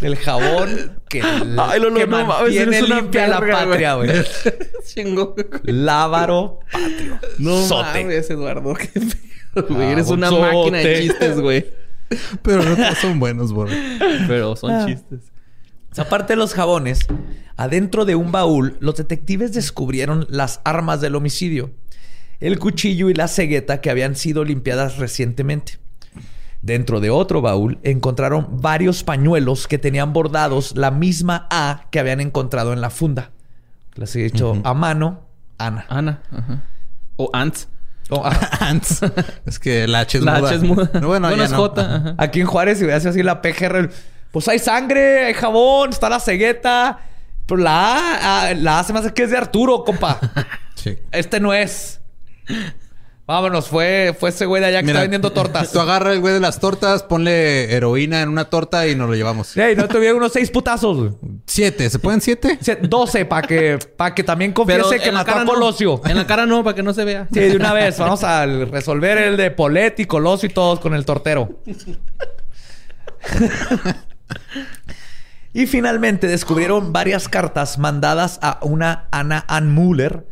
El 0.00 0.16
jabón 0.16 1.00
que, 1.08 1.20
Ay, 1.22 1.80
Lolo, 1.80 1.94
que 1.98 2.06
no 2.06 2.24
mantiene 2.24 2.82
limpia 2.82 3.26
la 3.28 3.40
patria, 3.40 3.94
güey. 3.94 4.10
Chingo. 4.86 5.34
Lávaro 5.64 6.60
patrio. 6.70 7.18
No 7.38 7.64
Sote. 7.66 8.04
mames, 8.04 8.30
Eduardo. 8.30 8.74
Qué 8.74 8.88
pedo, 9.00 9.66
güey. 9.68 9.90
Eres 9.92 10.08
una 10.08 10.30
máquina 10.30 10.78
de 10.78 11.00
chistes, 11.02 11.40
güey. 11.40 11.66
Pero 12.42 12.62
no 12.62 12.76
todos 12.76 12.98
son 12.98 13.18
buenos, 13.18 13.52
güey. 13.52 13.74
Pero 14.28 14.54
son 14.54 14.70
Ah. 14.70 14.86
chistes. 14.86 15.32
Aparte 15.98 16.34
de 16.34 16.36
los 16.36 16.54
jabones, 16.54 17.00
adentro 17.56 18.04
de 18.04 18.14
un 18.14 18.30
baúl, 18.32 18.76
los 18.80 18.96
detectives 18.96 19.52
descubrieron 19.52 20.26
las 20.28 20.60
armas 20.64 21.00
del 21.00 21.14
homicidio, 21.14 21.70
el 22.40 22.58
cuchillo 22.58 23.10
y 23.10 23.14
la 23.14 23.28
cegueta 23.28 23.80
que 23.80 23.90
habían 23.90 24.14
sido 24.14 24.44
limpiadas 24.44 24.98
recientemente. 24.98 25.78
Dentro 26.62 27.00
de 27.00 27.10
otro 27.10 27.40
baúl 27.40 27.78
encontraron 27.82 28.60
varios 28.60 29.04
pañuelos 29.04 29.68
que 29.68 29.78
tenían 29.78 30.12
bordados 30.12 30.76
la 30.76 30.90
misma 30.90 31.46
A 31.50 31.86
que 31.90 32.00
habían 32.00 32.20
encontrado 32.20 32.72
en 32.72 32.80
la 32.80 32.90
funda. 32.90 33.30
Les 33.94 34.14
he 34.16 34.20
dicho 34.20 34.60
a 34.64 34.74
mano, 34.74 35.28
Ana. 35.58 35.86
Ana. 35.88 36.22
Ajá. 36.30 36.62
O 37.16 37.30
Ants. 37.32 37.68
Oh, 38.10 38.22
ah. 38.24 38.58
Ants. 38.60 39.00
Es 39.44 39.58
que 39.58 39.86
la 39.86 40.00
H 40.00 40.18
es 40.18 40.24
La 40.24 40.38
muda. 40.38 40.48
H 40.48 40.56
es 40.56 40.62
muda. 40.62 40.90
No, 41.00 41.08
bueno, 41.08 41.34
ya 41.34 41.44
es 41.44 41.50
no. 41.50 41.56
J. 41.58 41.96
Ajá. 41.96 42.14
Aquí 42.16 42.40
en 42.40 42.46
Juárez, 42.46 42.78
si 42.78 42.84
hubiera 42.84 43.00
sido 43.00 43.10
así 43.10 43.22
la 43.22 43.42
PGR, 43.42 43.90
pues 44.30 44.48
hay 44.48 44.58
sangre, 44.58 45.26
hay 45.26 45.34
jabón, 45.34 45.90
está 45.90 46.08
la 46.08 46.20
cegueta. 46.20 47.00
Pero 47.46 47.62
la 47.62 48.48
A, 48.48 48.54
la 48.54 48.80
A 48.80 48.84
se 48.84 48.92
me 48.92 48.98
hace 48.98 49.14
que 49.14 49.22
es 49.22 49.30
de 49.30 49.36
Arturo, 49.36 49.84
compa. 49.84 50.18
Sí. 50.74 50.96
Este 51.10 51.40
no 51.40 51.52
es. 51.52 52.00
Vámonos, 53.26 53.68
fue, 53.68 54.16
fue 54.18 54.30
ese 54.30 54.46
güey 54.46 54.62
de 54.62 54.68
allá 54.68 54.80
que 54.80 54.86
está 54.86 55.02
vendiendo 55.02 55.32
tortas. 55.32 55.70
Tú 55.72 55.80
agarra 55.80 56.12
el 56.12 56.20
güey 56.20 56.32
de 56.32 56.40
las 56.40 56.60
tortas, 56.60 57.02
ponle 57.02 57.74
heroína 57.74 58.22
en 58.22 58.30
una 58.30 58.46
torta 58.46 58.86
y 58.86 58.94
nos 58.94 59.08
lo 59.08 59.14
llevamos. 59.14 59.54
Ey, 59.54 59.76
no 59.76 59.86
tuvieron 59.86 60.16
unos 60.16 60.32
seis 60.32 60.50
putazos. 60.50 60.96
güey. 60.96 61.10
Siete. 61.46 61.90
¿Se 61.90 61.98
pueden 61.98 62.22
siete? 62.22 62.58
Doce 62.82 63.26
para 63.26 63.46
que, 63.46 63.78
pa' 63.98 64.14
que 64.14 64.22
también 64.22 64.54
Pero 64.54 64.64
confiese 64.84 65.02
que 65.02 65.08
en 65.10 65.14
la 65.14 65.20
mató 65.20 65.32
cara 65.32 65.42
a 65.42 65.44
no. 65.44 66.00
En 66.06 66.16
la 66.16 66.26
cara 66.26 66.46
no, 66.46 66.64
para 66.64 66.74
que 66.74 66.82
no 66.82 66.94
se 66.94 67.04
vea. 67.04 67.28
Sí, 67.30 67.40
de 67.40 67.56
una 67.56 67.74
vez. 67.74 67.98
Vamos 67.98 68.24
a 68.24 68.46
resolver 68.46 69.18
el 69.18 69.36
de 69.36 69.50
Polet 69.50 70.00
y 70.00 70.06
Colosio 70.06 70.48
y 70.48 70.52
todos 70.54 70.80
con 70.80 70.94
el 70.94 71.04
tortero. 71.04 71.50
y 75.52 75.66
finalmente 75.66 76.26
descubrieron 76.26 76.92
varias 76.92 77.28
cartas 77.28 77.78
mandadas 77.78 78.38
a 78.42 78.58
una 78.62 79.08
Anna 79.10 79.44
Ann 79.48 79.72
Muller 79.72 80.26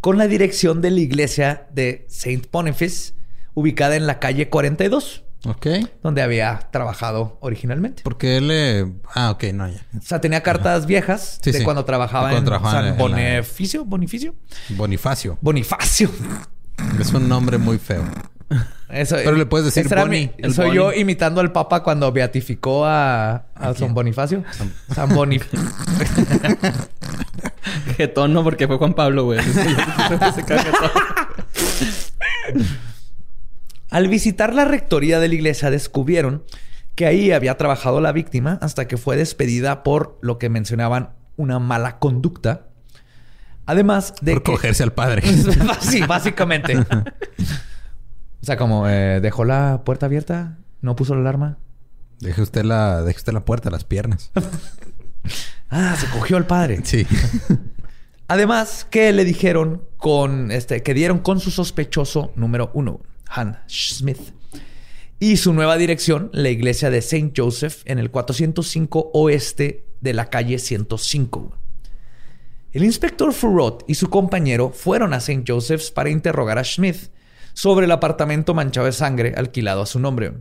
con 0.00 0.18
la 0.18 0.26
dirección 0.28 0.80
de 0.80 0.90
la 0.90 1.00
iglesia 1.00 1.66
de 1.72 2.06
Saint 2.08 2.50
Boniface, 2.52 3.14
ubicada 3.54 3.96
en 3.96 4.06
la 4.06 4.18
calle 4.20 4.48
42, 4.48 5.24
Ok. 5.46 5.66
donde 6.02 6.22
había 6.22 6.68
trabajado 6.70 7.38
originalmente. 7.40 8.02
Porque 8.04 8.36
él 8.36 8.48
le... 8.48 8.92
Ah, 9.14 9.30
ok. 9.30 9.44
No, 9.54 9.68
ya. 9.68 9.80
O 9.96 10.02
sea, 10.02 10.20
tenía 10.20 10.42
cartas 10.42 10.86
viejas 10.86 11.38
Sí, 11.42 11.50
de 11.52 11.58
sí. 11.58 11.64
cuando 11.64 11.84
trabajaba 11.84 12.30
cuando 12.30 12.54
en 12.54 12.62
San 12.62 12.84
en 12.86 12.90
la- 12.90 12.96
Bonificio. 12.96 13.84
¿Bonificio? 13.84 14.34
Bonifacio. 14.70 15.38
Bonifacio. 15.40 16.10
Es 17.00 17.12
un 17.12 17.28
nombre 17.28 17.58
muy 17.58 17.78
feo. 17.78 18.04
Eso, 18.90 19.16
Pero 19.16 19.32
le 19.36 19.44
puedes 19.44 19.66
decir 19.66 19.86
Boni, 19.94 20.08
mi- 20.10 20.30
el 20.38 20.54
soy 20.54 20.74
yo 20.74 20.92
imitando 20.94 21.40
al 21.42 21.52
Papa 21.52 21.82
cuando 21.82 22.10
beatificó 22.10 22.86
a, 22.86 23.44
a 23.54 23.74
San 23.74 23.92
Bonifacio. 23.92 24.42
San 24.94 25.14
Bonifacio. 25.14 25.58
Jetón 27.98 28.32
no, 28.32 28.42
porque 28.42 28.66
fue 28.66 28.78
Juan 28.78 28.94
Pablo, 28.94 29.24
güey. 29.24 29.40
Al 33.90 34.08
visitar 34.08 34.54
la 34.54 34.64
rectoría 34.64 35.18
de 35.18 35.28
la 35.28 35.34
iglesia 35.34 35.70
descubrieron 35.70 36.44
que 36.94 37.06
ahí 37.06 37.32
había 37.32 37.56
trabajado 37.56 38.00
la 38.00 38.12
víctima 38.12 38.58
hasta 38.60 38.86
que 38.88 38.96
fue 38.96 39.16
despedida 39.16 39.82
por 39.82 40.18
lo 40.20 40.38
que 40.38 40.48
mencionaban 40.48 41.10
una 41.36 41.58
mala 41.58 41.98
conducta. 41.98 42.66
Además 43.66 44.14
de 44.20 44.32
Por 44.34 44.42
que... 44.42 44.52
cogerse 44.52 44.82
al 44.82 44.92
padre. 44.92 45.22
sí, 45.80 46.00
básicamente. 46.02 46.76
O 48.42 48.46
sea, 48.46 48.56
como 48.56 48.88
eh, 48.88 49.20
dejó 49.20 49.44
la 49.44 49.82
puerta 49.84 50.06
abierta, 50.06 50.58
no 50.80 50.96
puso 50.96 51.14
la 51.14 51.22
alarma. 51.22 51.58
Deje 52.20 52.42
usted 52.42 52.64
la... 52.64 53.02
Deje 53.02 53.18
usted 53.18 53.32
la 53.32 53.44
puerta, 53.44 53.70
las 53.70 53.84
piernas. 53.84 54.30
Ah, 55.70 55.94
se 56.00 56.06
cogió 56.06 56.38
al 56.38 56.46
padre. 56.46 56.80
Sí. 56.82 57.06
Además, 58.28 58.86
que 58.88 59.12
le 59.12 59.26
dijeron 59.26 59.82
con 59.98 60.50
este, 60.50 60.82
que 60.82 60.94
dieron 60.94 61.18
con 61.18 61.40
su 61.40 61.50
sospechoso 61.50 62.32
número 62.36 62.70
uno, 62.72 63.00
Han 63.28 63.58
Smith. 63.68 64.32
Y 65.20 65.36
su 65.36 65.52
nueva 65.52 65.76
dirección, 65.76 66.30
la 66.32 66.48
iglesia 66.48 66.88
de 66.88 67.02
Saint 67.02 67.38
Joseph, 67.38 67.82
en 67.84 67.98
el 67.98 68.10
405 68.10 69.10
oeste 69.12 69.84
de 70.00 70.14
la 70.14 70.30
calle 70.30 70.58
105. 70.58 71.52
El 72.72 72.84
inspector 72.84 73.32
Furrot 73.32 73.84
y 73.88 73.94
su 73.94 74.08
compañero 74.08 74.70
fueron 74.70 75.12
a 75.12 75.18
St. 75.18 75.44
Joseph's 75.46 75.90
para 75.90 76.10
interrogar 76.10 76.58
a 76.58 76.64
Smith 76.64 77.10
sobre 77.60 77.86
el 77.86 77.90
apartamento 77.90 78.54
manchado 78.54 78.86
de 78.86 78.92
sangre 78.92 79.34
alquilado 79.36 79.82
a 79.82 79.86
su 79.86 79.98
nombre. 79.98 80.32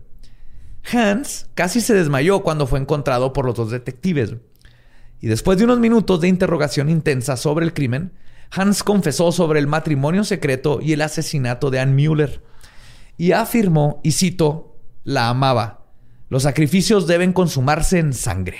Hans 0.93 1.49
casi 1.55 1.81
se 1.81 1.95
desmayó 1.95 2.41
cuando 2.43 2.67
fue 2.67 2.77
encontrado 2.79 3.33
por 3.33 3.45
los 3.45 3.55
dos 3.55 3.71
detectives. 3.71 4.35
Y 5.19 5.25
después 5.25 5.57
de 5.57 5.63
unos 5.63 5.79
minutos 5.79 6.21
de 6.21 6.27
interrogación 6.27 6.89
intensa 6.89 7.35
sobre 7.35 7.65
el 7.65 7.73
crimen, 7.73 8.13
Hans 8.51 8.83
confesó 8.83 9.31
sobre 9.31 9.59
el 9.59 9.65
matrimonio 9.65 10.23
secreto 10.23 10.77
y 10.79 10.93
el 10.93 11.01
asesinato 11.01 11.71
de 11.71 11.79
Ann 11.79 11.95
Müller. 11.95 12.43
Y 13.17 13.31
afirmó, 13.31 13.99
y 14.03 14.11
cito, 14.11 14.77
la 15.03 15.29
amaba. 15.29 15.85
Los 16.29 16.43
sacrificios 16.43 17.07
deben 17.07 17.33
consumarse 17.33 17.97
en 17.97 18.13
sangre. 18.13 18.57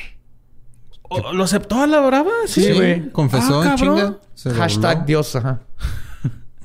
¿O- 1.04 1.32
¿Lo 1.32 1.44
aceptó 1.44 1.80
a 1.80 1.86
la 1.86 2.00
brava? 2.00 2.32
Sí, 2.48 2.72
güey. 2.74 3.12
Confesó 3.12 3.62
Ah, 3.62 3.70
en 3.70 3.76
chinga. 3.76 4.20
Hashtag. 4.56 5.06
Dios, 5.06 5.36
ajá. 5.36 5.62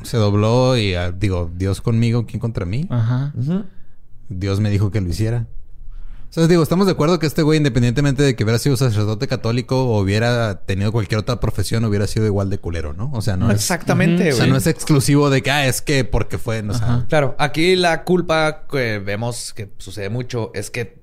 Se 0.04 0.16
dobló 0.16 0.76
y 0.76 0.94
ah, 0.94 1.12
digo, 1.12 1.50
Dios 1.54 1.80
conmigo, 1.80 2.26
¿quién 2.26 2.40
contra 2.40 2.64
mí? 2.66 2.86
Ajá. 2.90 3.32
Ujú. 3.36 3.64
Dios 4.28 4.60
me 4.60 4.70
dijo 4.70 4.90
que 4.90 5.00
lo 5.00 5.08
hiciera. 5.08 5.46
O 6.30 6.34
sea, 6.34 6.46
digo, 6.46 6.62
estamos 6.62 6.86
de 6.86 6.92
acuerdo 6.92 7.18
que 7.18 7.26
este 7.26 7.42
güey, 7.42 7.58
independientemente 7.58 8.22
de 8.22 8.34
que 8.34 8.44
hubiera 8.44 8.58
sido 8.58 8.74
sacerdote 8.78 9.28
católico 9.28 9.84
o 9.84 10.00
hubiera 10.00 10.62
tenido 10.64 10.90
cualquier 10.90 11.20
otra 11.20 11.40
profesión, 11.40 11.84
hubiera 11.84 12.06
sido 12.06 12.24
igual 12.24 12.48
de 12.48 12.56
culero, 12.56 12.94
¿no? 12.94 13.10
O 13.12 13.20
sea, 13.20 13.36
no 13.36 13.50
es... 13.50 13.56
Exactamente, 13.56 14.30
O 14.30 14.36
sea, 14.36 14.44
güey. 14.44 14.50
no 14.52 14.56
es 14.56 14.66
exclusivo 14.66 15.28
de 15.28 15.42
que, 15.42 15.50
ah, 15.50 15.66
es 15.66 15.82
que 15.82 16.04
porque 16.04 16.38
fue, 16.38 16.62
no, 16.62 16.72
o 16.72 16.76
sea, 16.78 17.04
Claro, 17.10 17.36
aquí 17.38 17.76
la 17.76 18.04
culpa 18.04 18.66
que 18.66 18.98
vemos 18.98 19.52
que 19.52 19.70
sucede 19.76 20.08
mucho 20.08 20.50
es 20.54 20.70
que 20.70 21.02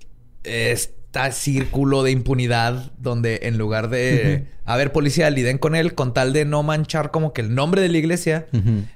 está 1.09 1.31
círculo 1.31 2.03
de 2.03 2.11
impunidad 2.11 2.91
donde 2.99 3.39
en 3.43 3.57
lugar 3.57 3.89
de 3.89 4.45
haber 4.63 4.91
policía 4.91 5.27
liden 5.31 5.57
con 5.57 5.73
él 5.75 5.95
con 5.95 6.13
tal 6.13 6.33
de 6.33 6.45
no 6.45 6.61
manchar 6.61 7.09
como 7.09 7.33
que 7.33 7.41
el 7.41 7.55
nombre 7.55 7.81
de 7.81 7.89
la 7.89 7.97
iglesia, 7.97 8.45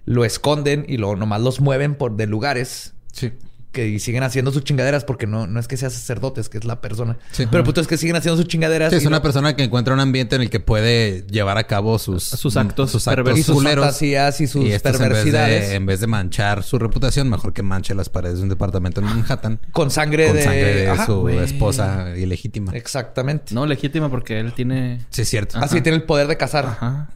lo 0.05 0.23
esconden 0.23 0.85
y 0.87 0.97
lo 0.97 1.15
nomás 1.15 1.41
los 1.41 1.59
mueven 1.59 1.95
por 1.95 2.15
de 2.15 2.27
lugares 2.27 2.93
Sí. 3.11 3.31
Que 3.73 3.87
y 3.89 3.99
siguen 3.99 4.23
haciendo 4.23 4.51
sus 4.53 4.63
chingaderas 4.63 5.03
porque 5.03 5.27
no, 5.27 5.47
no 5.47 5.59
es 5.59 5.67
que 5.67 5.75
sea 5.75 5.89
sacerdote, 5.89 6.39
es 6.39 6.47
que 6.47 6.57
es 6.59 6.63
la 6.63 6.79
persona. 6.79 7.17
Sí. 7.31 7.45
Pero 7.47 7.57
el 7.57 7.63
punto 7.65 7.81
es 7.81 7.87
que 7.87 7.97
siguen 7.97 8.15
haciendo 8.15 8.37
sus 8.37 8.47
chingaderas. 8.47 8.91
Sí, 8.91 8.97
es 8.97 9.05
una 9.05 9.17
no- 9.17 9.21
persona 9.23 9.55
que 9.57 9.63
encuentra 9.63 9.93
un 9.93 9.99
ambiente 9.99 10.37
en 10.37 10.43
el 10.43 10.49
que 10.49 10.61
puede 10.61 11.25
llevar 11.27 11.57
a 11.57 11.65
cabo 11.65 11.99
sus, 11.99 12.23
Sus 12.23 12.55
actos 12.55 12.91
sus 12.91 13.05
actos 13.09 13.37
y 13.37 13.43
sus 13.43 13.55
culeros. 13.55 13.83
fantasías 13.83 14.39
y 14.39 14.47
sus 14.47 14.63
Y 14.63 14.71
estos, 14.71 14.93
en 14.93 14.99
vez, 14.99 15.07
perversidades 15.09 15.69
de, 15.69 15.75
en 15.75 15.85
vez 15.85 15.99
de 15.99 16.07
manchar 16.07 16.63
su 16.63 16.79
reputación, 16.79 17.29
mejor 17.29 17.51
que 17.51 17.63
manche 17.63 17.93
las 17.95 18.07
paredes 18.07 18.37
de 18.37 18.43
un 18.43 18.49
departamento 18.49 19.01
en 19.01 19.07
Manhattan 19.07 19.59
con 19.73 19.91
sangre 19.91 20.27
con 20.27 20.35
de, 20.37 20.43
sangre 20.43 20.75
de 20.75 20.89
Ajá, 20.89 21.05
su 21.07 21.27
esposa 21.29 22.15
ilegítima. 22.15 22.71
Exactamente. 22.75 23.55
No, 23.55 23.65
legítima 23.65 24.09
porque 24.09 24.39
él 24.39 24.53
tiene... 24.53 25.01
Sí, 25.09 25.23
es 25.23 25.29
cierto. 25.29 25.57
Así 25.57 25.81
tiene 25.81 25.97
el 25.97 26.03
poder 26.03 26.27
de 26.27 26.37
casar. 26.37 26.65
Ajá. 26.65 27.09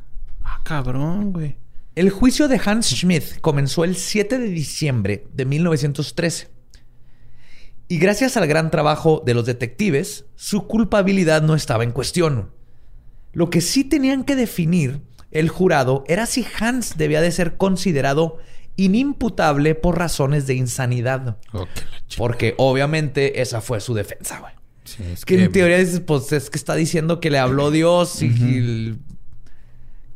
Ah, 0.43 0.59
cabrón, 0.63 1.31
güey. 1.33 1.55
El 1.97 2.11
juicio 2.11 2.47
de 2.47 2.61
Hans 2.63 2.89
Schmidt 2.89 3.39
comenzó 3.41 3.83
el 3.83 3.95
7 3.95 4.37
de 4.37 4.49
diciembre 4.49 5.25
de 5.33 5.45
1913. 5.45 6.47
Y 7.87 7.97
gracias 7.97 8.37
al 8.37 8.45
gran 8.45 8.69
trabajo 8.69 9.23
de 9.25 9.33
los 9.33 9.47
detectives, 9.47 10.25
su 10.35 10.67
culpabilidad 10.67 11.41
no 11.41 11.55
estaba 11.55 11.83
en 11.83 11.91
cuestión. 11.91 12.51
Lo 13.33 13.49
que 13.49 13.61
sí 13.61 13.83
tenían 13.83 14.25
que 14.25 14.35
definir 14.35 15.01
el 15.31 15.49
jurado 15.49 16.03
era 16.07 16.27
si 16.27 16.45
Hans 16.59 16.99
debía 16.99 17.19
de 17.19 17.31
ser 17.31 17.57
considerado 17.57 18.37
inimputable 18.75 19.73
por 19.73 19.97
razones 19.97 20.45
de 20.45 20.53
insanidad. 20.53 21.39
Porque 22.15 22.53
obviamente 22.59 23.41
esa 23.41 23.59
fue 23.59 23.79
su 23.79 23.95
defensa, 23.95 24.39
güey. 24.39 24.53
sí, 24.83 25.01
es 25.13 25.25
Que 25.25 25.45
en 25.45 25.51
teoría 25.51 25.79
dices, 25.79 26.01
pues 26.01 26.31
es 26.31 26.51
que 26.51 26.59
está 26.59 26.75
diciendo 26.75 27.19
que 27.19 27.31
le 27.31 27.39
habló 27.39 27.71
Dios 27.71 28.21
y, 28.21 28.99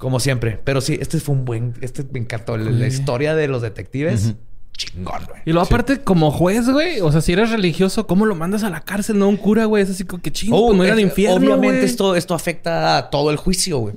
como 0.01 0.19
siempre. 0.19 0.59
Pero 0.65 0.81
sí, 0.81 0.97
este 0.99 1.19
fue 1.21 1.35
un 1.35 1.45
buen, 1.45 1.75
este 1.79 2.03
me 2.11 2.19
encantó. 2.19 2.57
La, 2.57 2.69
la 2.71 2.87
historia 2.87 3.35
de 3.35 3.47
los 3.47 3.61
detectives, 3.61 4.33
chingón, 4.75 5.21
güey. 5.29 5.41
Y 5.45 5.51
luego 5.51 5.65
aparte, 5.67 6.01
como 6.01 6.31
juez, 6.31 6.67
güey. 6.69 6.99
O 7.01 7.11
sea, 7.11 7.21
si 7.21 7.31
eres 7.33 7.51
religioso, 7.51 8.07
¿cómo 8.07 8.25
lo 8.25 8.35
mandas 8.35 8.63
a 8.63 8.69
la 8.69 8.81
cárcel? 8.81 9.19
No 9.19 9.25
a 9.25 9.27
un 9.29 9.37
cura, 9.37 9.65
güey. 9.65 9.83
Es 9.83 9.91
así 9.91 10.03
como 10.03 10.21
que 10.23 10.31
chingo, 10.31 10.57
Oh, 10.57 10.67
pues 10.75 10.77
no 10.77 10.83
es- 10.97 10.99
infierno, 10.99 11.35
Obviamente 11.37 11.67
güey. 11.77 11.85
esto, 11.85 12.15
esto 12.15 12.33
afecta 12.33 12.97
a 12.97 13.09
todo 13.09 13.29
el 13.31 13.37
juicio, 13.37 13.77
güey. 13.77 13.93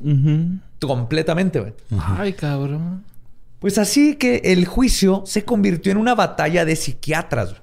Completamente, 0.81 1.61
güey. 1.61 1.73
Ay, 1.99 2.35
cabrón. 2.35 3.03
Pues 3.59 3.79
así 3.79 4.17
que 4.17 4.43
el 4.45 4.67
juicio 4.67 5.23
se 5.27 5.45
convirtió 5.45 5.91
en 5.91 5.97
una 5.99 6.15
batalla 6.15 6.65
de 6.67 6.77
psiquiatras. 6.77 7.51
güey. 7.51 7.63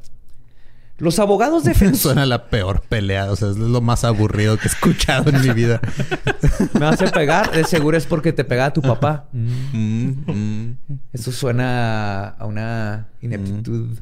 Los 1.01 1.17
abogados 1.17 1.63
defensores... 1.63 1.99
Suena 2.01 2.27
la 2.27 2.45
peor 2.49 2.81
pelea. 2.87 3.31
O 3.31 3.35
sea, 3.35 3.49
es 3.49 3.57
lo 3.57 3.81
más 3.81 4.03
aburrido 4.03 4.57
que 4.57 4.67
he 4.67 4.71
escuchado 4.71 5.31
en 5.31 5.41
mi 5.41 5.49
vida. 5.49 5.81
Me 6.79 6.85
a 6.85 6.91
pegar, 7.11 7.51
de 7.51 7.63
seguro 7.63 7.97
es 7.97 8.05
porque 8.05 8.31
te 8.33 8.43
pegaba 8.43 8.71
tu 8.71 8.81
papá. 8.81 9.27
Mm, 9.33 10.09
mm, 10.27 10.77
Eso 11.13 11.31
suena 11.31 12.27
a 12.29 12.45
una 12.45 13.07
ineptitud 13.21 13.97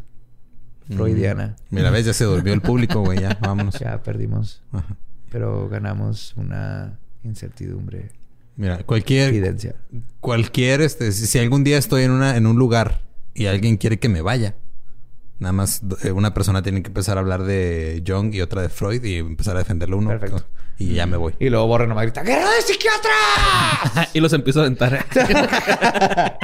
freudiana. 0.90 1.56
Mira, 1.70 1.90
ves, 1.92 2.06
ya 2.06 2.14
se 2.14 2.26
durmió 2.26 2.54
el 2.54 2.62
público, 2.62 3.02
güey. 3.02 3.20
Ya, 3.20 3.38
vámonos. 3.40 3.80
Ya 3.80 4.02
perdimos, 4.02 4.62
Ajá. 4.72 4.98
pero 5.32 5.70
ganamos 5.70 6.34
una 6.36 7.00
incertidumbre 7.24 8.12
Mira, 8.56 8.84
cualquier, 8.84 9.30
evidencia. 9.30 9.76
cualquier, 10.20 10.82
este, 10.82 11.12
si, 11.12 11.28
si 11.28 11.40
algún 11.40 11.64
día 11.64 11.78
estoy 11.78 12.04
en 12.04 12.12
una, 12.12 12.36
en 12.36 12.46
un 12.46 12.58
lugar 12.58 13.02
y 13.34 13.46
alguien 13.46 13.78
quiere 13.78 14.00
que 14.00 14.10
me 14.10 14.22
vaya, 14.22 14.56
nada 15.40 15.54
más 15.54 15.82
eh, 16.04 16.12
una 16.12 16.34
persona 16.34 16.62
tiene 16.62 16.82
que 16.84 16.88
empezar 16.88 17.18
a 17.18 17.22
hablar 17.22 17.44
de 17.44 18.04
Jung 18.06 18.34
y 18.36 18.42
otra 18.42 18.62
de 18.62 18.70
Freud 18.70 19.04
y 19.04 19.16
empezar 19.16 19.56
a 19.56 19.60
defenderlo 19.60 19.98
uno. 19.98 20.10
Perfecto. 20.10 20.46
Y 20.78 20.94
ya 20.94 21.06
me 21.06 21.18
voy. 21.18 21.34
Y 21.40 21.50
luego 21.50 21.68
Borre 21.68 21.88
nomás 21.88 22.04
grita, 22.04 22.24
¡Guerra 22.24 22.50
de 22.52 22.62
psiquiatras! 22.62 24.10
y 24.14 24.20
los 24.22 24.32
empiezo 24.34 24.60
a 24.60 24.64
aventar. 24.64 25.06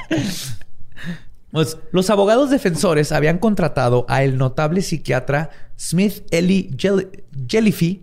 Pues, 1.51 1.77
los 1.93 2.09
abogados 2.09 2.49
defensores 2.49 3.11
habían 3.13 3.37
contratado 3.37 4.05
a 4.09 4.23
el 4.25 4.37
notable 4.37 4.81
psiquiatra 4.81 5.51
Smith 5.77 6.25
Eli 6.31 6.69
Jell- 6.75 7.23
Jellyfee. 7.47 8.01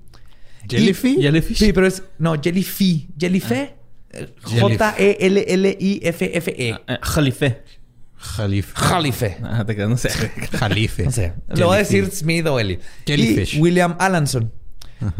¿Jellyfee? 0.71 1.11
Y- 1.19 1.23
Jellyfish. 1.23 1.59
Sí, 1.59 1.73
pero 1.75 1.87
es... 1.87 2.03
No, 2.19 2.41
Jellyfee. 2.41 3.09
Jellyfee. 3.19 3.75
Eh, 4.11 4.35
J-E-L-L-I-F-F-E. 4.43 4.95
Eh, 6.71 6.99
Jalife. 7.03 7.63
Jalife. 8.23 8.73
Jalife. 8.75 9.39
Ah, 9.43 9.65
te 9.67 9.75
quedas, 9.75 9.91
no 9.91 9.97
sé. 9.97 10.11
Jalife. 10.59 11.05
No 11.05 11.11
sé. 11.11 11.35
Le 11.49 11.65
voy 11.65 11.75
a 11.75 11.79
decir. 11.79 12.11
Smith 12.11 12.47
o 12.47 12.59
Eli. 12.59 12.79
Jellyfish. 13.07 13.57
Y 13.57 13.61
William 13.61 13.97
Alanson. 13.99 14.53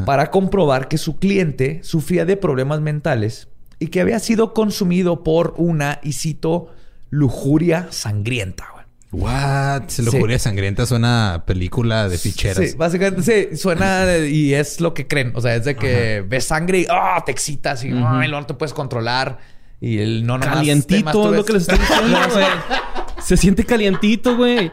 Para 0.07 0.31
comprobar 0.31 0.87
que 0.87 0.97
su 0.97 1.17
cliente 1.17 1.81
sufría 1.83 2.25
de 2.25 2.37
problemas 2.37 2.81
mentales 2.81 3.49
y 3.81 3.89
que 3.89 4.01
había 4.01 4.21
sido 4.21 4.55
consumido 4.55 5.25
por 5.25 5.55
una, 5.57 5.99
y 6.05 6.13
cito, 6.13 6.73
lujuria 7.11 7.89
sangrienta. 7.91 8.69
güey. 8.73 8.85
What? 9.11 9.91
Lujuria 9.99 10.39
sangrienta 10.39 10.87
suena 10.87 11.35
a 11.35 11.45
película 11.45 12.09
de 12.09 12.17
ficheras. 12.17 12.71
Sí, 12.71 12.77
básicamente 12.77 13.51
sí, 13.51 13.57
suena 13.57 14.17
y 14.19 14.55
es 14.55 14.81
lo 14.81 14.95
que 14.95 15.09
creen. 15.09 15.33
O 15.35 15.41
sea, 15.41 15.57
es 15.57 15.65
de 15.65 15.75
que 15.75 16.25
ves 16.27 16.45
sangre 16.45 16.79
y 16.81 16.87
¡ah! 16.89 17.23
te 17.27 17.33
excitas 17.33 17.85
y 17.85 17.89
y 17.89 17.91
luego 17.91 18.41
no 18.41 18.47
te 18.47 18.55
puedes 18.55 18.73
controlar. 18.73 19.39
Y 19.85 19.99
el 19.99 20.25
no 20.25 20.39
nomás 20.39 20.55
Calientito 20.55 21.31
es 21.33 21.37
lo 21.37 21.45
que 21.45 21.53
les 21.55 21.63
estoy 21.63 21.79
diciendo, 21.81 22.19
güey. 22.33 22.47
Se 23.21 23.37
siente 23.37 23.65
calientito, 23.65 24.37
güey. 24.37 24.71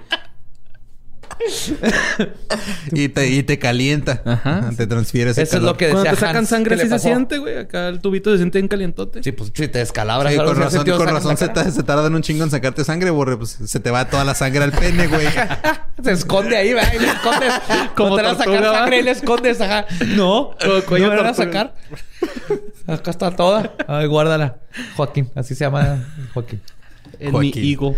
Y 2.92 3.08
te, 3.10 3.28
y 3.30 3.44
te 3.44 3.58
calienta. 3.60 4.22
Ajá. 4.26 4.70
Te 4.76 4.86
transfiere 4.88 5.32
ese 5.32 5.44
Eso 5.44 5.58
es 5.58 5.64
lo 5.64 5.78
que 5.78 5.86
Cuando 5.90 6.04
decía 6.04 6.16
te 6.16 6.20
sacan 6.20 6.38
Hans, 6.38 6.50
sangre 6.50 6.76
¿qué 6.76 6.84
le 6.84 6.94
así 6.94 7.02
se 7.04 7.10
siente, 7.10 7.38
güey. 7.38 7.58
Acá 7.58 7.88
el 7.88 8.02
tubito 8.02 8.30
se 8.32 8.38
siente 8.38 8.60
en 8.60 8.68
calientote. 8.68 9.24
Sí, 9.24 9.32
pues 9.32 9.52
si 9.56 9.68
te 9.68 9.80
descalabras. 9.80 10.34
Sí, 10.34 10.38
con 10.40 10.56
razón, 10.58 10.86
con 10.86 11.08
razón 11.08 11.38
se, 11.38 11.48
ta- 11.50 11.72
se 11.72 11.82
tardan 11.84 12.14
un 12.14 12.22
chingo 12.22 12.44
en 12.44 12.52
sacarte 12.52 12.84
sangre, 12.84 13.10
borre. 13.10 13.38
Pues 13.38 13.58
se 13.66 13.80
te 13.80 13.90
va 13.90 14.06
toda 14.10 14.24
la 14.26 14.36
sangre 14.36 14.64
al 14.64 14.72
pene, 14.74 15.08
güey. 15.08 15.28
Se 16.04 16.12
esconde 16.14 16.56
ahí, 16.56 16.74
¿verdad? 16.74 16.94
Y 16.96 17.00
le 17.00 17.08
escondes. 17.10 17.54
Como 17.96 18.16
te 18.16 18.22
van 18.24 18.36
a 18.36 18.38
sacar 18.38 18.64
sangre 18.64 19.00
y 19.00 19.04
le 19.04 19.12
escondes, 19.12 19.60
ajá. 19.60 19.86
No, 20.08 20.52
Como 20.62 20.82
cuello 20.84 21.08
no 21.08 21.12
me 21.16 21.18
van 21.18 21.28
a 21.28 21.34
sacar. 21.34 21.76
Acá 22.90 23.12
está 23.12 23.36
toda. 23.36 23.76
Ay, 23.88 24.08
guárdala. 24.08 24.60
Joaquín, 24.96 25.30
así 25.36 25.56
se 25.56 25.66
llama 25.66 26.08
Joaquín. 26.34 26.62
En 27.20 27.38
mi 27.38 27.50
higo. 27.50 27.96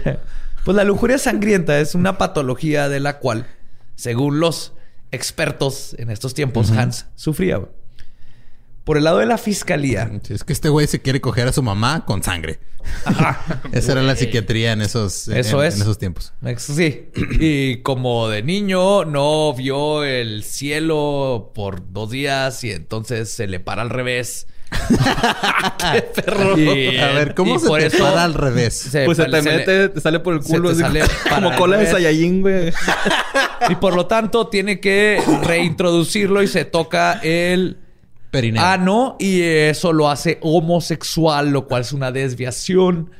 Pues 0.65 0.75
la 0.77 0.83
lujuria 0.83 1.17
sangrienta 1.17 1.79
es 1.79 1.95
una 1.95 2.17
patología 2.17 2.89
de 2.89 2.99
la 2.99 3.19
cual, 3.19 3.47
según 3.95 4.39
los 4.39 4.73
expertos 5.11 5.95
en 5.97 6.09
estos 6.09 6.33
tiempos, 6.33 6.71
Hans 6.71 7.07
sufría. 7.15 7.61
Por 8.83 8.97
el 8.97 9.03
lado 9.03 9.19
de 9.19 9.27
la 9.27 9.37
fiscalía, 9.37 10.11
Sí, 10.23 10.33
es 10.33 10.43
que 10.43 10.53
este 10.53 10.69
güey 10.69 10.87
se 10.87 11.01
quiere 11.01 11.21
coger 11.21 11.47
a 11.47 11.53
su 11.53 11.61
mamá 11.61 12.03
con 12.05 12.23
sangre. 12.23 12.59
Esa 13.71 13.91
era 13.91 14.01
la 14.01 14.15
psiquiatría 14.15 14.71
en 14.73 14.81
esos, 14.81 15.27
Eso 15.27 15.61
en, 15.61 15.67
es. 15.67 15.75
en 15.75 15.81
esos 15.83 15.99
tiempos. 15.99 16.33
Sí. 16.57 17.09
Y 17.39 17.77
como 17.83 18.27
de 18.27 18.41
niño 18.41 19.05
no 19.05 19.53
vio 19.53 20.03
el 20.03 20.43
cielo 20.43 21.51
por 21.53 21.91
dos 21.93 22.09
días 22.09 22.63
y 22.63 22.71
entonces 22.71 23.31
se 23.31 23.45
le 23.47 23.59
para 23.59 23.83
al 23.83 23.91
revés. 23.91 24.47
¡Qué 25.93 26.01
perro! 26.01 26.57
Y- 26.57 26.97
a 26.97 27.07
ver, 27.13 27.35
¿cómo 27.35 27.55
y 27.55 27.59
se 27.59 27.67
por 27.67 27.79
te 27.79 27.87
eso 27.87 27.99
para 27.99 28.23
al 28.23 28.33
revés? 28.33 28.77
se- 28.77 29.05
Pues 29.05 29.17
se 29.17 29.25
te 29.25 29.41
mete, 29.41 29.89
te 29.89 30.01
sale 30.01 30.19
por 30.19 30.33
el 30.35 30.39
culo. 30.41 30.69
te 30.69 30.73
así 30.75 30.81
sale 30.81 31.01
para 31.29 31.35
como 31.47 31.55
cola 31.57 31.77
de. 31.77 31.87
Saiyajin, 31.87 32.41
güey. 32.41 32.71
Y 33.69 33.75
por 33.75 33.95
lo 33.95 34.05
tanto 34.07 34.47
tiene 34.47 34.79
que 34.79 35.21
reintroducirlo 35.43 36.41
y 36.41 36.47
se 36.47 36.65
toca 36.65 37.19
el 37.23 37.77
Perineo. 38.31 38.63
ano 38.63 39.15
y 39.19 39.41
eso 39.41 39.93
lo 39.93 40.09
hace 40.09 40.37
homosexual, 40.41 41.49
lo 41.51 41.67
cual 41.67 41.81
es 41.81 41.91
una 41.93 42.11
desviación 42.11 43.11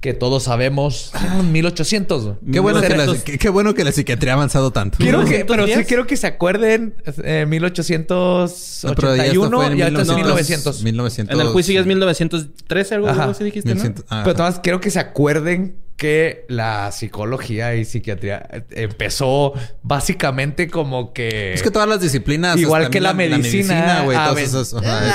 que 0.00 0.14
todos 0.14 0.44
sabemos. 0.44 1.10
Ah, 1.14 1.42
1800. 1.42 2.24
güey. 2.24 2.36
Qué 2.52 2.60
bueno, 2.60 2.80
que 2.80 2.88
la, 2.90 2.96
1900. 2.96 3.24
qué, 3.24 3.38
qué 3.38 3.48
bueno 3.48 3.74
que 3.74 3.84
la 3.84 3.92
psiquiatría 3.92 4.32
ha 4.32 4.36
avanzado 4.36 4.70
tanto. 4.70 4.98
Quiero 4.98 5.24
que, 5.24 5.44
pero 5.44 5.64
sí 5.64 5.70
1910. 5.70 5.86
quiero 5.86 6.06
que 6.06 6.16
se 6.16 6.26
acuerden, 6.26 6.94
eh, 7.24 7.46
No, 7.46 8.94
pero 8.94 9.16
ya 9.16 9.26
esto 9.26 9.48
1881 9.48 9.56
fue 9.56 9.66
en 9.66 9.78
y 9.78 9.82
ahorita 9.82 10.02
es 10.02 10.08
1900. 10.08 10.82
1900. 10.82 11.34
En 11.34 11.40
el 11.40 11.52
juicio 11.52 11.74
ya 11.74 11.80
es 11.80 11.86
1913, 11.86 12.94
algo 12.94 13.08
así 13.08 13.44
dijiste, 13.44 13.70
¿no? 13.70 13.74
1900, 13.74 14.04
ah, 14.08 14.22
Pero 14.24 14.34
además 14.42 14.60
quiero 14.62 14.80
que 14.80 14.90
se 14.90 15.00
acuerden 15.00 15.76
que 15.96 16.44
la 16.48 16.92
psicología 16.92 17.74
y 17.74 17.84
psiquiatría 17.84 18.46
eh, 18.52 18.62
empezó 18.70 19.52
básicamente 19.82 20.68
como 20.68 21.12
que... 21.12 21.52
Es 21.52 21.62
que 21.64 21.72
todas 21.72 21.88
las 21.88 22.00
disciplinas. 22.00 22.56
Igual 22.56 22.88
que 22.88 23.00
la 23.00 23.14
medicina. 23.14 24.02
güey. 24.04 24.16
ah, 24.16 24.32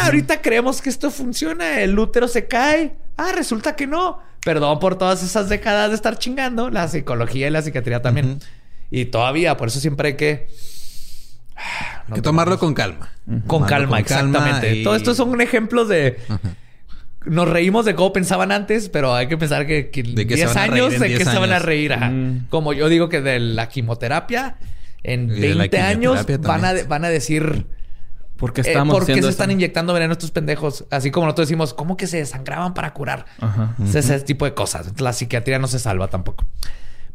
ahorita 0.03 0.41
creemos 0.41 0.81
que 0.81 0.89
esto 0.89 1.09
funciona. 1.09 1.79
El 1.79 1.97
útero 1.97 2.27
se 2.27 2.47
cae. 2.47 2.97
Ah, 3.15 3.31
resulta 3.34 3.77
que 3.77 3.88
no. 3.88 4.19
Perdón 4.44 4.80
por 4.80 4.98
todas 4.98 5.24
esas 5.24 5.50
décadas 5.50 5.89
de 5.89 5.96
estar 5.96 6.18
chingando. 6.18 6.70
La 6.70 6.88
psicología 6.88 7.48
y 7.48 7.52
la 7.52 7.62
psiquiatría 7.62 8.02
también. 8.02 8.39
Y 8.91 9.06
todavía, 9.06 9.58
por 9.58 9.70
eso 9.70 9.80
siempre 9.80 10.10
hay 10.10 10.16
que... 10.16 10.48
Hay 12.08 12.16
que 12.16 12.22
tomarlo 12.22 12.60
con 12.60 12.74
calma. 12.74 13.10
Con 13.26 13.41
Tomarlo 13.48 13.68
calma, 13.68 13.98
con 13.98 14.04
calma 14.06 14.39
exactamente. 14.39 14.76
y- 14.76 14.84
Todo 14.84 14.96
esto 14.96 15.14
son 15.16 15.39
ejemplos 15.41 15.88
de... 15.88 16.18
Nos 17.26 17.48
reímos 17.48 17.86
de 17.86 17.96
cómo 17.96 18.12
pensaban 18.12 18.52
antes, 18.52 18.89
pero 18.89 19.16
hay 19.16 19.28
que 19.28 19.38
pensar 19.38 19.66
que, 19.66 19.89
que 19.89 20.02
en 20.02 20.14
De 20.16 20.28
que 20.28 20.36
se 20.36 20.44
10 20.46 20.54
van 20.54 20.58
a 20.58 20.62
reír 20.68 20.74
años 20.84 20.94
en 20.96 21.00
de 21.00 21.08
que 21.08 21.16
10 21.16 21.30
se 21.30 21.38
van 21.39 21.54
a 21.54 21.60
reír. 21.60 21.94
ajá. 21.94 22.10
Mm. 22.10 22.48
Como 22.50 22.74
yo 22.74 22.89
digo 22.89 23.08
que 23.08 23.22
de 23.22 23.39
la 23.39 23.70
quimioterapia, 23.70 24.58
en 25.04 25.30
Y 25.30 25.39
de 25.39 25.50
la 25.56 25.60
20 25.60 25.80
años 25.80 26.20
a, 26.66 26.74
van 26.86 27.06
a 27.06 27.10
decir... 27.10 27.66
¿Por 28.38 28.51
qué 28.53 28.61
Eh, 28.61 28.65
estamos 28.67 28.93
¿Por 28.95 29.05
qué 29.05 29.21
se 29.21 29.29
están 29.29 29.51
inyectando 29.51 29.93
veneno 29.93 30.13
estos 30.13 30.31
pendejos? 30.31 30.86
Así 30.91 31.11
como 31.11 31.27
nosotros 31.27 31.47
decimos, 31.47 31.73
¿cómo 31.73 31.95
que 31.97 32.07
se 32.07 32.17
desangraban 32.17 32.73
para 32.73 32.93
curar? 32.93 33.25
Ajá. 33.39 33.75
Ese 33.93 34.19
tipo 34.21 34.45
de 34.45 34.53
cosas. 34.53 34.99
La 34.99 35.13
psiquiatría 35.13 35.59
no 35.59 35.67
se 35.67 35.79
salva 35.79 36.07
tampoco. 36.09 36.45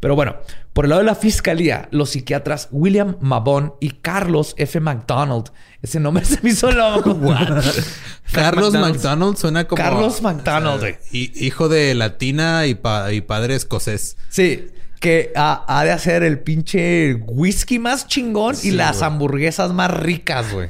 Pero 0.01 0.15
bueno, 0.15 0.37
por 0.75 0.85
el 0.85 0.91
lado 0.91 1.01
de 1.01 1.07
la 1.07 1.17
fiscalía, 1.17 1.89
los 1.91 2.11
psiquiatras 2.11 2.69
William 2.71 3.17
Mabon 3.21 3.75
y 3.81 3.91
Carlos 3.91 4.55
F. 4.57 4.79
McDonald. 4.79 5.51
Ese 5.83 5.99
nombre 5.99 6.25
se 6.25 6.39
me 6.41 6.51
hizo 6.51 6.71
loco. 6.71 7.19
Carlos 8.33 8.73
McDonald's. 8.73 9.03
McDonald 9.03 9.37
suena 9.37 9.65
como... 9.67 9.83
Carlos 9.83 10.23
McDonald, 10.23 10.97
hijo 11.11 11.69
de 11.69 11.95
latina 11.97 12.67
y, 12.67 12.75
pa- 12.77 13.13
y 13.13 13.23
padre 13.23 13.57
escocés. 13.57 14.17
Sí, 14.29 14.69
que 15.01 15.33
ha, 15.35 15.65
ha 15.67 15.85
de 15.85 15.91
hacer 15.91 16.23
el 16.23 16.39
pinche 16.41 17.15
whisky 17.15 17.79
más 17.81 18.07
chingón 18.07 18.55
y 18.63 18.71
las 18.73 19.03
hamburguesas 19.03 19.73
más 19.73 19.91
ricas, 19.91 20.53
güey. 20.53 20.69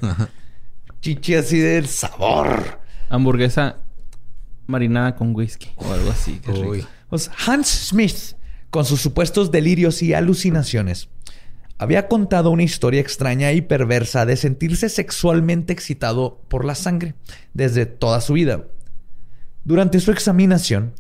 Chichi 1.01 1.35
así 1.35 1.59
del 1.59 1.87
sabor. 1.87 2.81
Hamburguesa 3.09 3.77
marinada 4.67 5.15
con 5.17 5.35
whisky 5.35 5.71
o 5.77 5.93
algo 5.93 6.11
así. 6.11 6.41
qué 6.45 6.53
rico. 6.53 6.69
Uy. 6.69 6.87
Pues 7.09 7.31
Hans 7.47 7.69
Smith, 7.69 8.37
con 8.71 8.85
sus 8.85 9.01
supuestos 9.01 9.51
delirios 9.51 10.03
y 10.03 10.13
alucinaciones, 10.13 11.09
había 11.79 12.09
contado 12.09 12.51
una 12.51 12.65
historia 12.65 13.01
extraña 13.01 13.53
y 13.53 13.63
perversa 13.63 14.27
de 14.27 14.37
sentirse 14.37 14.89
sexualmente 14.89 15.73
excitado 15.73 16.43
por 16.49 16.65
la 16.65 16.75
sangre 16.75 17.15
desde 17.55 17.87
toda 17.87 18.21
su 18.21 18.35
vida. 18.35 18.65
Durante 19.65 20.01
su 20.01 20.11
examinación, 20.11 20.95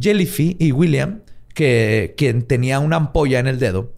Jellyfy 0.00 0.56
y 0.58 0.72
William, 0.72 1.20
que, 1.52 2.14
quien 2.16 2.42
tenía 2.42 2.80
una 2.80 2.96
ampolla 2.96 3.38
en 3.38 3.46
el 3.46 3.58
dedo, 3.58 3.92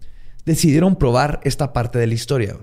decidieron 0.45 0.97
probar 0.97 1.41
esta 1.45 1.73
parte 1.73 1.99
de 1.99 2.07
la 2.09 2.15
historia. 2.15 2.59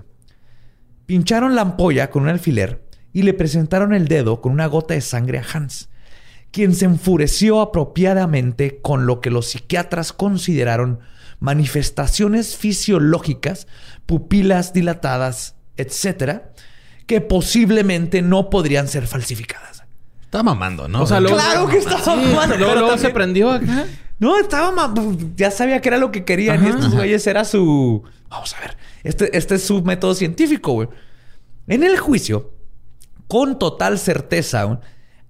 Pincharon 1.06 1.54
la 1.54 1.62
ampolla 1.62 2.10
con 2.10 2.22
un 2.24 2.28
alfiler 2.30 2.82
y 3.12 3.22
le 3.22 3.34
presentaron 3.34 3.92
el 3.94 4.08
dedo 4.08 4.40
con 4.40 4.52
una 4.52 4.66
gota 4.66 4.94
de 4.94 5.00
sangre 5.00 5.38
a 5.38 5.44
Hans, 5.52 5.88
quien 6.50 6.74
se 6.74 6.84
enfureció 6.86 7.60
apropiadamente 7.60 8.78
con 8.80 9.06
lo 9.06 9.20
que 9.20 9.30
los 9.30 9.46
psiquiatras 9.50 10.12
consideraron 10.12 11.00
manifestaciones 11.40 12.56
fisiológicas, 12.56 13.66
pupilas 14.06 14.72
dilatadas, 14.72 15.56
etcétera, 15.76 16.52
que 17.06 17.20
posiblemente 17.20 18.22
no 18.22 18.50
podrían 18.50 18.88
ser 18.88 19.06
falsificadas. 19.06 19.82
Está 20.22 20.42
mamando, 20.42 20.88
¿no? 20.88 21.02
O 21.02 21.06
sea, 21.06 21.20
luego- 21.20 21.36
Claro 21.36 21.68
que 21.68 21.78
estaba 21.78 22.00
Sí, 22.02 22.10
mamando, 22.10 22.56
luego, 22.56 22.72
pero 22.74 22.80
luego 22.86 22.98
se 22.98 23.10
prendió 23.10 23.50
acá. 23.50 23.86
No, 24.18 24.38
estaba 24.38 24.70
ma- 24.70 24.94
ya 25.36 25.50
sabía 25.50 25.80
que 25.80 25.88
era 25.88 25.98
lo 25.98 26.10
que 26.12 26.24
querían 26.24 26.64
y 26.64 26.68
Ajá. 26.68 26.76
estos 26.78 26.94
güeyes 26.94 27.26
era 27.26 27.44
su 27.44 28.02
vamos 28.34 28.54
a 28.54 28.60
ver, 28.60 28.76
este, 29.02 29.36
este 29.36 29.54
es 29.56 29.64
su 29.64 29.82
método 29.82 30.14
científico, 30.14 30.72
güey. 30.72 30.88
En 31.66 31.82
el 31.82 31.98
juicio, 31.98 32.52
con 33.28 33.58
total 33.58 33.98
certeza, 33.98 34.80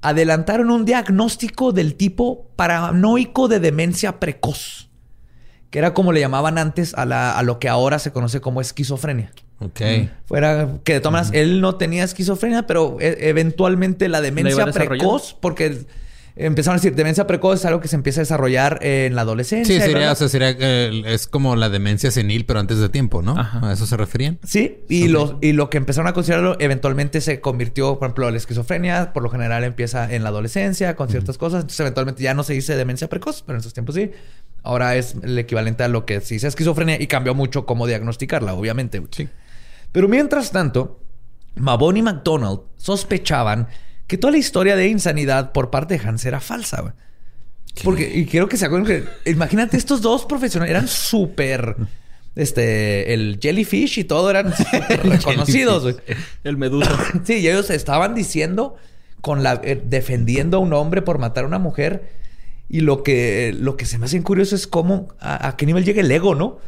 adelantaron 0.01 0.71
un 0.71 0.85
diagnóstico 0.85 1.73
del 1.73 1.95
tipo 1.95 2.51
paranoico 2.57 3.49
de 3.49 3.61
demencia 3.61 4.19
precoz, 4.21 4.91
que 5.71 5.79
era 5.79 5.95
como 5.95 6.13
le 6.13 6.21
llamaban 6.21 6.59
antes 6.59 6.95
a, 6.95 7.07
la- 7.07 7.39
a 7.39 7.43
lo 7.43 7.59
que 7.59 7.69
ahora 7.69 7.99
se 7.99 8.13
conoce 8.13 8.41
como 8.41 8.61
esquizofrenia. 8.61 9.33
Ok. 9.61 9.81
Fuera 10.27 10.69
que 10.85 10.95
de 10.95 11.01
todas 11.01 11.13
maneras, 11.13 11.31
él 11.35 11.61
no 11.61 11.77
tenía 11.77 12.05
esquizofrenia, 12.05 12.67
pero 12.67 12.97
e- 13.01 13.29
eventualmente 13.29 14.09
la 14.09 14.21
demencia 14.21 14.65
precoz, 14.89 15.35
porque 15.41 15.87
empezaron 16.37 16.75
a 16.75 16.79
decir 16.79 16.95
demencia 16.97 17.27
precoz 17.27 17.61
es 17.61 17.65
algo 17.67 17.81
que 17.81 17.87
se 17.87 17.95
empieza 17.95 18.21
a 18.21 18.23
desarrollar 18.23 18.81
en 18.83 19.15
la 19.15 19.23
adolescencia. 19.23 19.75
Sí, 19.75 19.81
sería, 19.81 20.11
o 20.11 20.15
sea, 20.15 20.29
sería 20.29 20.51
eh, 20.59 21.03
es 21.07 21.29
como 21.29 21.55
la 21.55 21.69
demencia 21.69 22.11
senil, 22.11 22.45
pero 22.45 22.59
antes 22.59 22.79
de 22.79 22.89
tiempo, 22.89 23.23
¿no? 23.23 23.39
Ajá. 23.39 23.69
¿A 23.69 23.73
eso 23.73 23.87
se 23.87 23.97
referían? 23.97 24.39
Sí, 24.43 24.81
y, 24.89 25.09
lo, 25.09 25.39
y 25.41 25.53
lo 25.53 25.71
que 25.71 25.77
empezaron 25.77 26.09
a 26.09 26.13
considerarlo 26.13 26.57
eventualmente 26.59 27.21
se 27.21 27.41
convirtió, 27.41 27.99
por 27.99 28.07
ejemplo, 28.07 28.31
la 28.31 28.37
esquizofrenia, 28.37 29.13
por 29.13 29.23
lo 29.23 29.31
general 29.31 29.63
empieza 29.63 30.13
en 30.13 30.25
la 30.25 30.31
adolescencia 30.31 30.97
con 30.97 31.09
ciertas 31.09 31.39
cosas, 31.39 31.61
entonces 31.61 31.81
eventualmente 31.81 32.23
ya 32.23 32.35
no 32.35 32.43
se 32.43 32.55
dice 32.55 32.75
demencia 32.77 33.09
precoz, 33.09 33.43
pero 33.43 33.57
en 33.57 33.61
esos 33.61 33.73
tiempos 33.73 33.95
sí. 33.95 34.11
Ahora 34.65 34.97
es 34.97 35.17
el 35.23 35.39
equivalente 35.39 35.85
a 35.85 35.89
lo 35.89 36.07
que 36.07 36.21
se 36.21 36.35
dice 36.35 36.49
esquizofrenia 36.49 37.01
y 37.01 37.07
cambió 37.07 37.35
mucho 37.35 37.67
cómo 37.67 37.87
diagnosticarla, 37.87 38.55
obviamente. 38.55 39.03
Sí. 39.11 39.29
Pero 39.93 40.09
mientras 40.09 40.51
tanto, 40.51 41.01
Mabon 41.55 41.97
y 41.97 42.03
McDonald 42.03 42.61
sospechaban 42.77 43.69
que 44.07 44.19
toda 44.19 44.33
la 44.33 44.39
historia 44.39 44.77
de 44.77 44.89
insanidad 44.89 45.53
por 45.53 45.71
parte 45.71 45.99
de 45.99 46.07
Hans 46.07 46.25
era 46.25 46.41
falsa. 46.41 46.81
güey. 46.83 46.93
Porque, 47.83 48.11
y 48.15 48.27
quiero 48.27 48.49
que 48.49 48.57
se 48.57 48.67
acuerden 48.67 49.05
que, 49.25 49.31
imagínate, 49.31 49.77
estos 49.77 50.01
dos 50.01 50.27
profesionales 50.27 50.71
eran 50.71 50.87
súper, 50.89 51.77
este, 52.37 53.13
el 53.15 53.39
jellyfish 53.41 53.99
y 53.99 54.05
todo 54.05 54.31
eran 54.31 54.55
súper 54.57 55.03
reconocidos. 55.05 55.83
güey. 55.83 55.97
El 56.45 56.57
medusa. 56.57 56.97
Sí, 57.25 57.35
y 57.39 57.49
ellos 57.49 57.71
estaban 57.71 58.15
diciendo, 58.15 58.77
con 59.21 59.43
la, 59.43 59.61
eh, 59.65 59.83
defendiendo 59.85 60.59
a 60.59 60.61
un 60.61 60.73
hombre 60.73 61.03
por 61.03 61.19
matar 61.19 61.45
a 61.45 61.47
una 61.49 61.59
mujer. 61.59 62.25
Y 62.69 62.81
lo 62.81 63.03
que, 63.03 63.55
lo 63.59 63.77
que 63.77 63.87
se 63.87 63.99
me 63.99 64.07
hace 64.07 64.23
curioso 64.23 64.55
es 64.55 64.67
cómo, 64.67 65.09
a, 65.19 65.49
a 65.49 65.57
qué 65.57 65.67
nivel 65.67 65.85
llega 65.85 66.01
el 66.01 66.11
ego, 66.11 66.35
¿no? 66.35 66.59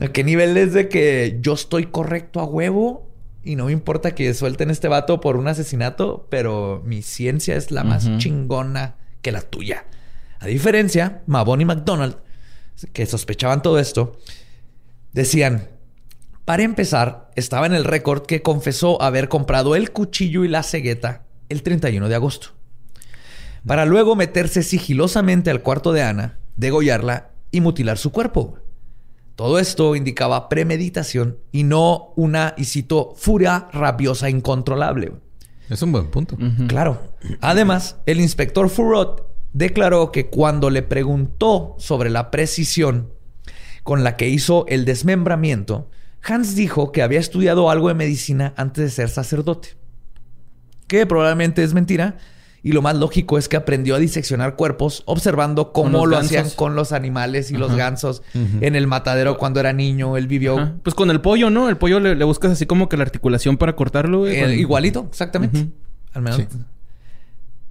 ¿A 0.00 0.08
qué 0.08 0.24
nivel 0.24 0.56
es 0.56 0.72
de 0.72 0.88
que 0.88 1.38
yo 1.42 1.52
estoy 1.52 1.84
correcto 1.84 2.40
a 2.40 2.44
huevo 2.44 3.10
y 3.44 3.56
no 3.56 3.66
me 3.66 3.72
importa 3.72 4.14
que 4.14 4.32
suelten 4.34 4.70
este 4.70 4.88
vato 4.88 5.20
por 5.20 5.36
un 5.36 5.48
asesinato, 5.48 6.26
pero 6.30 6.82
mi 6.84 7.02
ciencia 7.02 7.56
es 7.56 7.70
la 7.70 7.84
más 7.84 8.08
chingona 8.18 8.96
que 9.22 9.32
la 9.32 9.42
tuya? 9.42 9.84
A 10.40 10.46
diferencia, 10.46 11.22
Mabon 11.26 11.60
y 11.60 11.64
McDonald, 11.64 12.16
que 12.92 13.06
sospechaban 13.06 13.62
todo 13.62 13.78
esto, 13.78 14.18
decían, 15.12 15.68
para 16.44 16.62
empezar, 16.62 17.30
estaba 17.36 17.66
en 17.66 17.74
el 17.74 17.84
récord 17.84 18.26
que 18.26 18.42
confesó 18.42 19.00
haber 19.00 19.28
comprado 19.28 19.76
el 19.76 19.92
cuchillo 19.92 20.44
y 20.44 20.48
la 20.48 20.62
cegueta 20.62 21.24
el 21.48 21.62
31 21.62 22.08
de 22.08 22.14
agosto. 22.14 22.48
Para 23.66 23.86
luego 23.86 24.14
meterse 24.16 24.62
sigilosamente 24.62 25.50
al 25.50 25.62
cuarto 25.62 25.92
de 25.92 26.02
Ana, 26.02 26.38
degollarla 26.56 27.30
y 27.50 27.62
mutilar 27.62 27.96
su 27.96 28.12
cuerpo. 28.12 28.58
Todo 29.36 29.58
esto 29.58 29.96
indicaba 29.96 30.48
premeditación 30.48 31.38
y 31.50 31.64
no 31.64 32.12
una, 32.16 32.54
y 32.56 32.64
cito, 32.64 33.14
furia 33.16 33.68
rabiosa 33.72 34.30
incontrolable. 34.30 35.12
Es 35.68 35.82
un 35.82 35.92
buen 35.92 36.06
punto. 36.10 36.36
Claro. 36.68 37.14
Además, 37.40 37.96
el 38.06 38.20
inspector 38.20 38.68
Furot 38.68 39.28
declaró 39.52 40.12
que 40.12 40.26
cuando 40.26 40.70
le 40.70 40.82
preguntó 40.82 41.74
sobre 41.78 42.10
la 42.10 42.30
precisión 42.30 43.12
con 43.82 44.04
la 44.04 44.16
que 44.16 44.28
hizo 44.28 44.66
el 44.68 44.84
desmembramiento, 44.84 45.90
Hans 46.22 46.54
dijo 46.54 46.92
que 46.92 47.02
había 47.02 47.20
estudiado 47.20 47.70
algo 47.70 47.88
de 47.88 47.94
medicina 47.94 48.54
antes 48.56 48.84
de 48.84 48.90
ser 48.90 49.08
sacerdote. 49.08 49.70
Que 50.86 51.06
probablemente 51.06 51.62
es 51.62 51.74
mentira. 51.74 52.18
Y 52.66 52.72
lo 52.72 52.80
más 52.80 52.96
lógico 52.96 53.36
es 53.36 53.46
que 53.46 53.56
aprendió 53.56 53.94
a 53.94 53.98
diseccionar 53.98 54.56
cuerpos 54.56 55.02
observando 55.04 55.74
cómo 55.74 56.06
lo 56.06 56.16
gansos. 56.16 56.36
hacían 56.36 56.50
con 56.56 56.74
los 56.74 56.92
animales 56.92 57.50
y 57.50 57.58
los 57.58 57.76
gansos 57.76 58.22
en 58.32 58.74
el 58.74 58.86
matadero 58.86 59.36
cuando 59.36 59.60
era 59.60 59.74
niño. 59.74 60.16
Él 60.16 60.26
vivió 60.26 60.58
Ajá. 60.58 60.74
Pues 60.82 60.94
con 60.94 61.10
el 61.10 61.20
pollo, 61.20 61.50
¿no? 61.50 61.68
El 61.68 61.76
pollo 61.76 62.00
le, 62.00 62.14
le 62.14 62.24
buscas 62.24 62.52
así 62.52 62.64
como 62.64 62.88
que 62.88 62.96
la 62.96 63.02
articulación 63.02 63.58
para 63.58 63.76
cortarlo, 63.76 64.20
güey. 64.20 64.34
Eh, 64.36 64.56
igualito, 64.56 65.06
exactamente. 65.10 65.68
Al 66.14 66.22
menos. 66.22 66.38
Sí. 66.38 66.48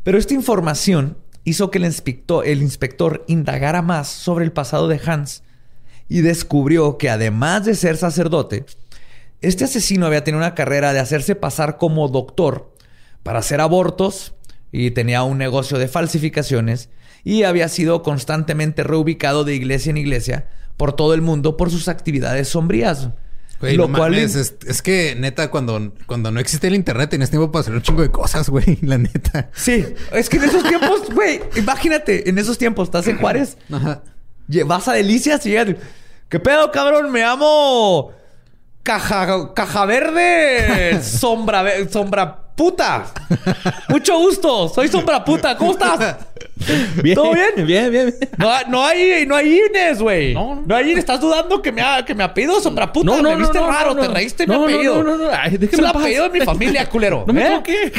Pero 0.03 0.19
esta 0.19 0.35
información 0.35 1.17
hizo 1.43 1.71
que 1.71 1.79
el 1.79 1.85
inspector, 1.85 2.45
el 2.45 2.61
inspector 2.61 3.25
indagara 3.27 3.81
más 3.81 4.09
sobre 4.09 4.45
el 4.45 4.51
pasado 4.51 4.87
de 4.87 5.01
Hans 5.03 5.41
y 6.07 6.21
descubrió 6.21 6.99
que 6.99 7.09
además 7.09 7.65
de 7.65 7.73
ser 7.73 7.97
sacerdote, 7.97 8.65
este 9.41 9.63
asesino 9.63 10.05
había 10.05 10.23
tenido 10.23 10.37
una 10.37 10.53
carrera 10.53 10.93
de 10.93 10.99
hacerse 10.99 11.33
pasar 11.35 11.77
como 11.77 12.07
doctor 12.09 12.71
para 13.23 13.39
hacer 13.39 13.59
abortos 13.59 14.35
y 14.73 14.91
tenía 14.91 15.23
un 15.23 15.37
negocio 15.37 15.77
de 15.77 15.87
falsificaciones 15.87 16.89
y 17.23 17.43
había 17.43 17.69
sido 17.69 18.01
constantemente 18.01 18.83
reubicado 18.83 19.45
de 19.45 19.53
iglesia 19.55 19.91
en 19.91 19.97
iglesia 19.97 20.47
por 20.75 20.93
todo 20.93 21.13
el 21.13 21.21
mundo 21.21 21.55
por 21.55 21.69
sus 21.69 21.87
actividades 21.87 22.49
sombrías. 22.49 23.09
Güey, 23.61 23.77
lo 23.77 23.87
no 23.87 23.97
cual 23.97 24.11
mames, 24.11 24.35
es, 24.35 24.55
es 24.67 24.81
que 24.81 25.15
neta, 25.15 25.51
cuando, 25.51 25.93
cuando 26.07 26.31
no 26.31 26.39
existía 26.39 26.69
el 26.69 26.75
internet, 26.75 27.11
tenías 27.11 27.29
tiempo 27.29 27.51
para 27.51 27.61
hacer 27.61 27.75
un 27.75 27.83
chingo 27.83 28.01
de 28.01 28.11
cosas, 28.11 28.49
güey. 28.49 28.79
La 28.81 28.97
neta. 28.97 29.51
Sí, 29.53 29.85
es 30.11 30.27
que 30.27 30.37
en 30.37 30.43
esos 30.43 30.63
tiempos, 30.63 31.01
güey, 31.13 31.39
imagínate, 31.55 32.27
en 32.27 32.39
esos 32.39 32.57
tiempos 32.57 32.87
estás 32.87 33.07
en 33.07 33.19
Juárez, 33.19 33.57
Ajá. 33.71 34.01
vas 34.65 34.87
a 34.87 34.93
Delicias 34.93 35.45
y 35.45 35.51
llegas, 35.51 35.75
¿qué 36.27 36.39
pedo, 36.39 36.71
cabrón? 36.71 37.11
Me 37.11 37.19
llamo 37.19 38.11
Caja, 38.83 39.53
caja 39.53 39.85
Verde, 39.85 41.01
sombra, 41.03 41.63
sombra 41.89 42.37
puta. 42.55 43.05
Mucho 43.87 44.17
gusto, 44.19 44.67
soy 44.67 44.89
sombra 44.89 45.23
puta, 45.23 45.55
¿cómo 45.57 45.71
estás? 45.71 46.17
Bien, 47.01 47.15
¿Todo 47.15 47.33
bien? 47.33 47.49
Bien, 47.65 47.89
bien, 47.91 47.91
bien. 47.91 48.15
No, 48.37 48.49
no 48.67 48.85
hay, 48.85 49.25
no 49.25 49.35
hay 49.37 49.57
Ines, 49.69 49.99
güey. 50.01 50.33
No, 50.33 50.55
no. 50.55 50.63
No 50.65 50.75
hay 50.75 50.85
Ines. 50.91 50.99
¿Estás 50.99 51.21
dudando 51.21 51.61
que 51.61 51.71
me, 51.71 51.81
ha, 51.81 52.03
que 52.05 52.13
me 52.13 52.23
apellido 52.23 52.59
sombra 52.59 52.91
puta? 52.91 53.05
No, 53.05 53.21
no, 53.21 53.29
me 53.31 53.37
viste 53.37 53.57
no, 53.57 53.67
no, 53.67 53.71
raro, 53.71 53.93
no, 53.95 54.01
te 54.01 54.07
no. 54.09 54.13
reíste 54.13 54.45
No, 54.47 54.53
mi 54.53 54.59
no, 54.59 54.65
apellido. 54.65 55.03
no, 55.03 55.17
no, 55.17 55.25
no. 55.25 55.29
Ay, 55.31 55.57
es 55.61 55.73
el 55.79 55.85
apellido 55.85 56.29
de 56.29 56.39
mi 56.39 56.45
familia, 56.45 56.89
culero. 56.89 57.23
No 57.25 57.33
me 57.33 57.47
¿eh? 57.47 57.51
toque. 57.55 57.91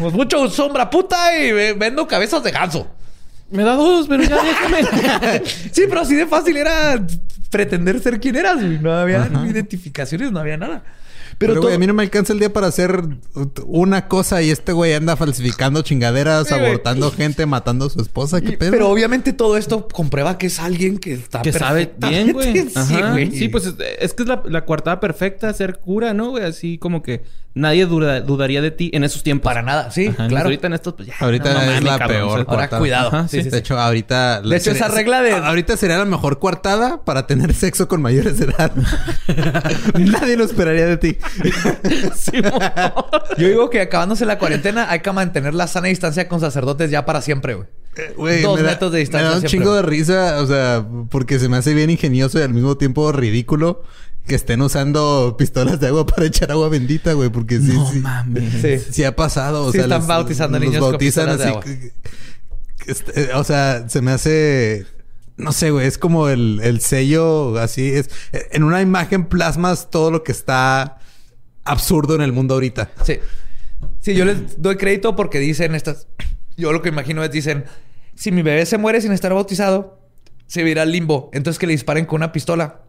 Pues 0.00 0.12
mucho 0.14 0.48
sombra 0.50 0.88
puta 0.88 1.36
y 1.36 1.50
ve- 1.52 1.72
vendo 1.72 2.06
cabezas 2.06 2.42
de 2.42 2.50
ganso. 2.52 2.86
Me 3.50 3.62
da 3.62 3.74
dos, 3.74 4.08
pero 4.08 4.22
ya 4.22 4.42
déjame. 4.42 5.42
Sí, 5.72 5.82
pero 5.88 6.00
así 6.00 6.14
de 6.16 6.26
fácil 6.26 6.56
era 6.56 7.04
pretender 7.50 8.00
ser 8.00 8.20
quien 8.20 8.36
eras. 8.36 8.56
güey. 8.56 8.78
No 8.78 8.92
había 8.92 9.28
identificaciones, 9.48 10.32
no 10.32 10.40
había 10.40 10.56
nada. 10.56 10.84
Pero, 11.38 11.52
Pero 11.52 11.62
güey, 11.64 11.74
a 11.74 11.78
mí 11.78 11.86
no 11.86 11.92
me 11.92 12.02
alcanza 12.02 12.32
el 12.32 12.38
día 12.38 12.50
para 12.50 12.68
hacer 12.68 13.02
una 13.66 14.08
cosa 14.08 14.42
y 14.42 14.50
este 14.50 14.72
güey 14.72 14.94
anda 14.94 15.16
falsificando 15.16 15.82
chingaderas, 15.82 16.48
Sí, 16.48 16.54
güey. 16.54 16.66
abortando 16.66 17.10
gente, 17.10 17.44
matando 17.44 17.86
a 17.86 17.90
su 17.90 18.00
esposa. 18.00 18.40
¿Qué 18.40 18.52
pedo? 18.52 18.70
Pero 18.70 18.88
obviamente 18.88 19.34
todo 19.34 19.58
esto 19.58 19.86
comprueba 19.86 20.38
que 20.38 20.46
es 20.46 20.58
alguien 20.58 20.96
que 20.98 21.12
está 21.12 21.42
Que 21.42 21.52
sabe 21.52 21.92
bien, 21.98 22.32
güey. 22.32 22.68
Sí, 22.70 22.96
güey. 23.10 23.30
Sí, 23.32 23.48
pues 23.48 23.66
es, 23.66 23.74
es 24.00 24.14
que 24.14 24.22
es 24.22 24.28
la, 24.28 24.42
la 24.48 24.64
coartada 24.64 24.98
perfecta, 24.98 25.52
ser 25.52 25.78
cura, 25.78 26.14
¿no, 26.14 26.30
güey? 26.30 26.44
Así 26.44 26.78
como 26.78 27.02
que 27.02 27.22
nadie 27.56 27.86
duda- 27.86 28.20
dudaría 28.20 28.62
de 28.62 28.70
ti 28.70 28.90
en 28.94 29.02
esos 29.02 29.22
tiempos. 29.24 29.42
Para 29.50 29.62
nada, 29.62 29.90
sí, 29.90 30.06
Ajá, 30.06 30.28
claro. 30.28 30.44
Ahorita 30.44 30.66
en 30.68 30.72
estos, 30.74 30.94
pues 30.94 31.08
ya. 31.08 31.14
Ahorita 31.18 31.52
no 31.52 31.60
es 31.62 31.82
la 31.82 31.98
cabrón, 31.98 32.16
peor. 32.28 32.44
Ahora, 32.48 32.68
cuidado. 32.68 33.08
Ajá, 33.08 33.28
Sí, 33.28 33.38
sí, 33.38 33.44
de 33.44 33.50
sí. 33.50 33.56
hecho, 33.56 33.78
ahorita... 33.78 34.42
De 34.42 34.56
hecho, 34.56 34.70
esa 34.70 34.86
regla 34.88 35.22
de- 35.22 35.32
Ahorita 35.32 35.76
sería 35.76 35.98
la 35.98 36.04
mejor 36.04 36.38
coartada 36.38 37.02
para 37.04 37.26
tener 37.26 37.52
sexo 37.54 37.88
con 37.88 38.00
mayores 38.02 38.38
de 38.38 38.44
edad. 38.46 38.70
Nadie 39.98 40.36
lo 40.36 40.44
esperaría 40.44 40.86
de 40.86 40.96
ti. 40.98 41.16
Yo 43.38 43.48
digo 43.48 43.70
que 43.70 43.80
acabándose 43.80 44.26
la 44.26 44.38
cuarentena 44.38 44.90
hay 44.90 45.00
que 45.00 45.12
mantener 45.12 45.54
la 45.54 45.66
sana 45.66 45.88
distancia 45.88 46.28
con 46.28 46.40
sacerdotes 46.40 46.90
ya 46.90 47.04
para 47.04 47.20
siempre, 47.22 47.54
güey. 47.54 47.68
Eh, 47.96 48.12
güey, 48.14 48.42
Dos 48.42 48.56
me 48.56 48.62
da- 48.62 48.70
metros 48.72 48.92
de 48.92 48.98
distancia 48.98 49.24
Me 49.24 49.30
da 49.30 49.34
un 49.36 49.40
siempre. 49.40 49.58
chingo 49.58 49.74
de 49.74 49.80
risa, 49.82 50.42
o 50.42 50.46
sea, 50.46 50.84
porque 51.10 51.38
se 51.38 51.48
me 51.48 51.56
hace 51.56 51.72
bien 51.72 51.88
ingenioso 51.88 52.38
y 52.38 52.42
al 52.42 52.52
mismo 52.52 52.76
tiempo 52.76 53.10
ridículo 53.10 53.82
que 54.26 54.34
estén 54.34 54.60
usando 54.62 55.36
pistolas 55.38 55.80
de 55.80 55.86
agua 55.88 56.04
para 56.06 56.26
echar 56.26 56.50
agua 56.50 56.68
bendita, 56.68 57.12
güey, 57.12 57.30
porque 57.30 57.58
sí, 57.58 57.72
No 57.72 57.90
sí. 57.90 57.98
mames. 58.00 58.52
Sí. 58.60 58.92
Sí 58.92 59.04
ha 59.04 59.14
pasado, 59.16 59.64
o 59.64 59.66
Sí 59.72 59.78
sea, 59.78 59.82
están 59.84 60.00
les- 60.00 60.06
bautizando 60.08 60.58
los 60.58 60.66
niños 60.68 60.80
con 60.80 60.90
bautizan 60.92 61.26
de 61.26 61.32
así. 61.34 61.42
agua. 61.48 61.62
que- 61.62 61.92
que 62.84 62.90
este, 62.92 63.32
o 63.34 63.44
sea, 63.44 63.88
se 63.88 64.00
me 64.02 64.10
hace 64.12 64.86
no 65.38 65.52
sé, 65.52 65.70
güey, 65.70 65.86
es 65.86 65.98
como 65.98 66.28
el, 66.28 66.60
el 66.62 66.80
sello 66.80 67.58
así 67.58 67.90
es 67.90 68.08
en 68.32 68.62
una 68.62 68.80
imagen 68.80 69.26
plasmas 69.26 69.90
todo 69.90 70.10
lo 70.10 70.22
que 70.22 70.32
está 70.32 70.98
absurdo 71.64 72.14
en 72.14 72.22
el 72.22 72.32
mundo 72.32 72.54
ahorita. 72.54 72.90
Sí. 73.04 73.18
Sí, 74.00 74.14
yo 74.14 74.24
les 74.24 74.62
doy 74.62 74.76
crédito 74.76 75.14
porque 75.16 75.38
dicen 75.38 75.74
estas. 75.74 76.06
Yo 76.56 76.72
lo 76.72 76.80
que 76.80 76.88
imagino 76.88 77.22
es: 77.22 77.30
dicen, 77.30 77.64
si 78.14 78.32
mi 78.32 78.40
bebé 78.42 78.64
se 78.64 78.78
muere 78.78 79.00
sin 79.02 79.12
estar 79.12 79.34
bautizado, 79.34 80.00
se 80.46 80.62
va 80.62 80.68
a 80.68 80.70
ir 80.70 80.78
al 80.80 80.90
limbo. 80.92 81.28
Entonces 81.34 81.58
que 81.58 81.66
le 81.66 81.72
disparen 81.72 82.06
con 82.06 82.16
una 82.20 82.32
pistola, 82.32 82.80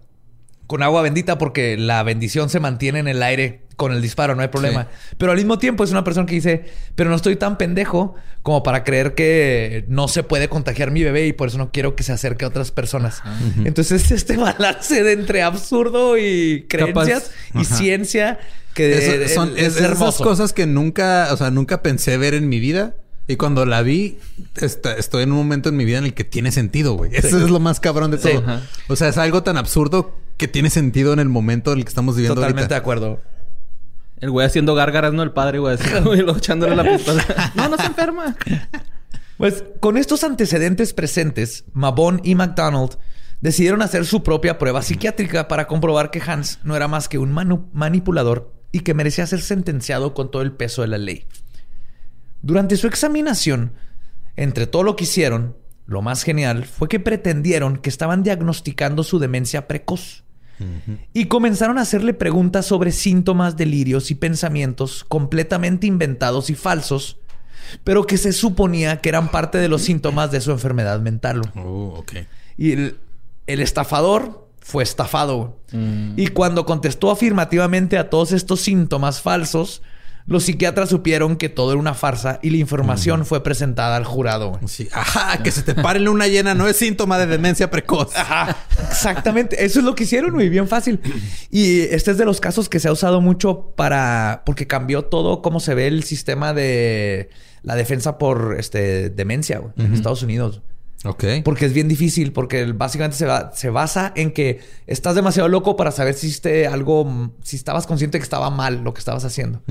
con 0.68 0.84
agua 0.84 1.02
bendita, 1.02 1.38
porque 1.38 1.78
la 1.78 2.04
bendición 2.04 2.50
se 2.50 2.60
mantiene 2.60 3.00
en 3.00 3.08
el 3.08 3.24
aire 3.24 3.62
con 3.78 3.94
el 3.94 4.02
disparo, 4.02 4.36
no 4.36 4.42
hay 4.42 4.48
problema. 4.50 4.88
Pero 5.18 5.32
al 5.32 5.38
mismo 5.38 5.60
tiempo 5.60 5.84
es 5.84 5.92
una 5.92 6.04
persona 6.04 6.26
que 6.26 6.36
dice, 6.36 6.66
pero 6.96 7.10
no 7.10 7.16
estoy 7.16 7.36
tan 7.36 7.58
pendejo 7.58 8.16
como 8.42 8.64
para 8.64 8.84
creer 8.84 9.14
que 9.14 9.86
no 9.88 10.08
se 10.08 10.24
puede 10.24 10.50
contagiar 10.50 10.90
mi 10.92 11.04
bebé 11.04 11.28
y 11.28 11.34
por 11.34 11.48
eso 11.50 11.58
no 11.60 11.72
quiero 11.72 11.96
que 11.96 12.04
se 12.04 12.12
acerque 12.12 12.44
a 12.44 12.48
otras 12.50 12.72
personas. 12.72 13.22
Entonces 13.66 14.04
es 14.06 14.12
este 14.24 14.36
balance 14.38 15.04
de 15.04 15.12
entre 15.14 15.42
absurdo 15.44 16.18
y 16.18 16.66
creencias 16.68 17.32
y 17.54 17.60
Ajá. 17.60 17.76
ciencia 17.76 18.40
que 18.74 19.28
son 19.30 19.54
es, 19.56 19.64
es- 19.64 19.76
esas 19.78 19.92
hermoso. 19.92 20.24
cosas 20.24 20.54
que 20.54 20.66
nunca, 20.66 21.30
o 21.32 21.38
sea, 21.38 21.50
nunca 21.52 21.82
pensé 21.84 22.18
ver 22.18 22.34
en 22.34 22.50
mi 22.50 22.60
vida. 22.60 22.96
Y 23.30 23.36
cuando 23.36 23.66
la 23.66 23.82
vi, 23.84 24.18
está- 24.56 24.96
estoy 24.98 25.24
en 25.24 25.32
un 25.32 25.38
momento 25.38 25.70
en 25.70 25.76
mi 25.78 25.84
vida 25.86 25.98
en 26.00 26.06
el 26.06 26.14
que 26.14 26.24
tiene 26.24 26.52
sentido, 26.52 26.94
güey. 26.94 27.12
Eso 27.14 27.38
es 27.44 27.50
lo 27.52 27.60
más 27.60 27.80
cabrón 27.80 28.10
de 28.12 28.18
todo. 28.18 28.44
O 28.88 28.96
sea, 28.96 29.10
es 29.10 29.18
algo 29.18 29.44
tan 29.44 29.58
absurdo 29.58 30.16
que 30.38 30.48
tiene 30.48 30.70
sentido 30.70 31.14
en 31.14 31.20
el 31.20 31.30
momento 31.30 31.72
en 31.72 31.80
el 31.80 31.86
que 31.86 31.90
estamos 31.90 32.16
viviendo 32.16 32.36
Totalmente 32.36 32.74
de 32.74 32.80
acuerdo. 32.80 33.22
El 34.20 34.32
güey 34.32 34.48
haciendo 34.48 34.74
gárgaras, 34.76 35.14
¿no? 35.14 35.24
El 35.24 35.32
padre, 35.32 35.60
güey, 35.60 35.78
luego 36.04 36.38
echándole 36.38 36.76
la 36.76 36.84
pistola. 36.84 37.26
no, 37.56 37.70
no 37.70 37.78
se 37.78 37.86
enferma. 37.86 38.36
Pues 39.38 39.64
con 39.80 39.98
estos 39.98 40.24
antecedentes 40.24 40.94
presentes, 40.94 41.66
Mabon 41.74 42.22
y 42.24 42.34
McDonald 42.34 42.98
decidieron 43.42 43.84
hacer 43.84 44.06
su 44.06 44.24
propia 44.24 44.58
prueba 44.58 44.82
psiquiátrica 44.82 45.48
para 45.48 45.68
comprobar 45.68 46.10
que 46.10 46.22
Hans 46.26 46.60
no 46.64 46.76
era 46.76 46.88
más 46.88 47.08
que 47.08 47.20
un 47.20 47.32
manipulador 47.74 48.54
y 48.72 48.80
que 48.80 48.94
merecía 48.96 49.28
ser 49.28 49.42
sentenciado 49.42 50.14
con 50.14 50.32
todo 50.32 50.42
el 50.42 50.54
peso 50.54 50.82
de 50.82 50.88
la 50.88 50.98
ley. 50.98 51.26
Durante 52.42 52.78
su 52.78 52.88
examinación, 52.88 53.74
entre 54.36 54.68
todo 54.68 54.84
lo 54.84 54.96
que 54.96 55.04
hicieron, 55.04 55.56
lo 55.86 56.02
más 56.02 56.24
genial 56.24 56.66
fue 56.66 56.88
que 56.88 57.00
pretendieron 57.00 57.78
que 57.78 57.90
estaban 57.90 58.24
diagnosticando 58.24 59.04
su 59.04 59.20
demencia 59.20 59.68
precoz. 59.68 60.24
Y 61.14 61.26
comenzaron 61.26 61.78
a 61.78 61.82
hacerle 61.82 62.14
preguntas 62.14 62.66
sobre 62.66 62.92
síntomas, 62.92 63.58
delirios 63.58 64.12
y 64.12 64.16
pensamientos 64.16 65.06
completamente 65.08 65.88
inventados 65.88 66.50
y 66.50 66.56
falsos, 66.56 67.18
pero 67.84 68.06
que 68.06 68.18
se 68.18 68.34
suponía 68.34 69.02
que 69.02 69.10
eran 69.10 69.30
parte 69.30 69.58
de 69.58 69.68
los 69.68 69.84
síntomas 69.84 70.32
de 70.32 70.42
su 70.42 70.52
enfermedad 70.52 71.00
mental. 71.00 71.42
Oh. 71.56 72.04
Y 72.58 72.72
el, 72.72 72.98
el 73.46 73.60
estafador 73.60 74.48
fue 74.60 74.84
estafado. 74.84 75.60
güey. 75.72 76.14
Y 76.18 76.28
cuando 76.28 76.66
contestó 76.66 77.12
afirmativamente 77.12 77.98
a 77.98 78.10
todos 78.10 78.32
estos 78.32 78.62
síntomas 78.62 79.22
falsos, 79.22 79.82
los 80.28 80.44
psiquiatras 80.44 80.90
supieron 80.90 81.38
que 81.38 81.48
todo 81.48 81.72
era 81.72 81.80
una 81.80 81.94
farsa 81.94 82.40
y 82.44 82.50
la 82.50 82.58
información 82.58 83.26
fue 83.26 83.44
presentada 83.44 83.96
al 83.96 84.04
jurado. 84.04 84.60
Sí. 84.68 84.90
Ajá, 84.92 85.42
que 85.42 85.52
se 85.52 85.64
te 85.64 85.74
pare 85.74 86.02
luna 86.02 86.28
llena 86.28 86.54
no 86.54 86.68
es 86.68 86.76
síntoma 86.76 87.18
de 87.18 87.28
demencia 87.28 87.72
precoz. 87.72 88.14
Ajá, 88.16 88.58
exactamente. 88.90 89.64
Eso 89.64 89.80
es 89.80 89.86
lo 89.86 89.96
que 89.96 90.04
hicieron, 90.04 90.34
muy 90.34 90.50
bien 90.50 90.68
fácil. 90.68 91.00
Y 91.50 91.80
este 91.80 92.12
es 92.12 92.18
de 92.18 92.26
los 92.26 92.42
casos 92.42 92.68
que 92.68 92.82
se 92.82 92.90
ha 92.90 92.92
usado 92.92 93.22
mucho 93.22 93.74
para. 93.78 94.44
porque 94.46 94.68
cambió 94.68 95.06
todo 95.06 95.42
cómo 95.42 95.62
se 95.62 95.74
ve 95.74 95.88
el 95.88 96.04
sistema 96.04 96.54
de 96.54 97.30
la 97.64 97.76
defensa 97.76 98.18
por 98.18 98.58
este 98.60 99.10
demencia 99.10 99.60
güey, 99.60 99.72
en 99.78 99.94
Estados 99.94 100.24
Unidos. 100.24 100.62
Ok. 101.06 101.24
Porque 101.44 101.66
es 101.66 101.74
bien 101.74 101.88
difícil, 101.88 102.34
porque 102.34 102.66
básicamente 102.74 103.18
se, 103.18 103.26
va- 103.28 103.52
se 103.54 103.70
basa 103.70 104.12
en 104.16 104.32
que 104.32 104.62
estás 104.88 105.14
demasiado 105.16 105.48
loco 105.48 105.76
para 105.76 105.92
saber 105.92 106.16
si 106.16 106.28
hiciste 106.28 106.66
algo, 106.68 107.32
si 107.44 107.56
estabas 107.56 107.86
consciente 107.86 108.18
que 108.18 108.24
estaba 108.24 108.50
mal 108.50 108.84
lo 108.84 108.94
que 108.94 109.00
estabas 109.00 109.24
haciendo. 109.24 109.62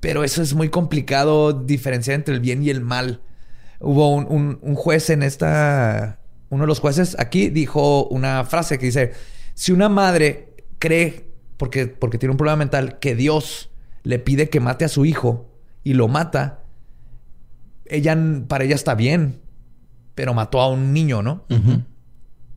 Pero 0.00 0.24
eso 0.24 0.42
es 0.42 0.54
muy 0.54 0.70
complicado 0.70 1.52
diferenciar 1.52 2.16
entre 2.16 2.34
el 2.34 2.40
bien 2.40 2.62
y 2.62 2.70
el 2.70 2.80
mal. 2.80 3.22
Hubo 3.80 4.10
un, 4.14 4.26
un- 4.28 4.58
un 4.62 4.74
juez 4.74 5.10
en 5.10 5.22
esta, 5.22 6.18
uno 6.50 6.64
de 6.64 6.66
los 6.68 6.80
jueces 6.80 7.16
aquí 7.20 7.50
dijo 7.50 8.06
una 8.08 8.44
frase 8.44 8.78
que 8.78 8.86
dice, 8.86 9.12
si 9.54 9.70
una 9.70 9.88
madre 9.88 10.54
cree, 10.80 11.28
porque, 11.56 11.86
porque 11.86 12.18
tiene 12.18 12.32
un 12.32 12.36
problema 12.36 12.56
mental, 12.56 12.98
que 12.98 13.14
Dios 13.14 13.70
le 14.02 14.18
pide 14.18 14.48
que 14.48 14.58
mate 14.60 14.84
a 14.84 14.88
su 14.88 15.04
hijo 15.04 15.48
y 15.84 15.94
lo 15.94 16.08
mata, 16.08 16.64
ella, 17.86 18.16
para 18.48 18.64
ella 18.64 18.74
está 18.74 18.94
bien, 18.94 19.40
pero 20.14 20.34
mató 20.34 20.60
a 20.60 20.68
un 20.68 20.92
niño, 20.92 21.22
¿no? 21.22 21.44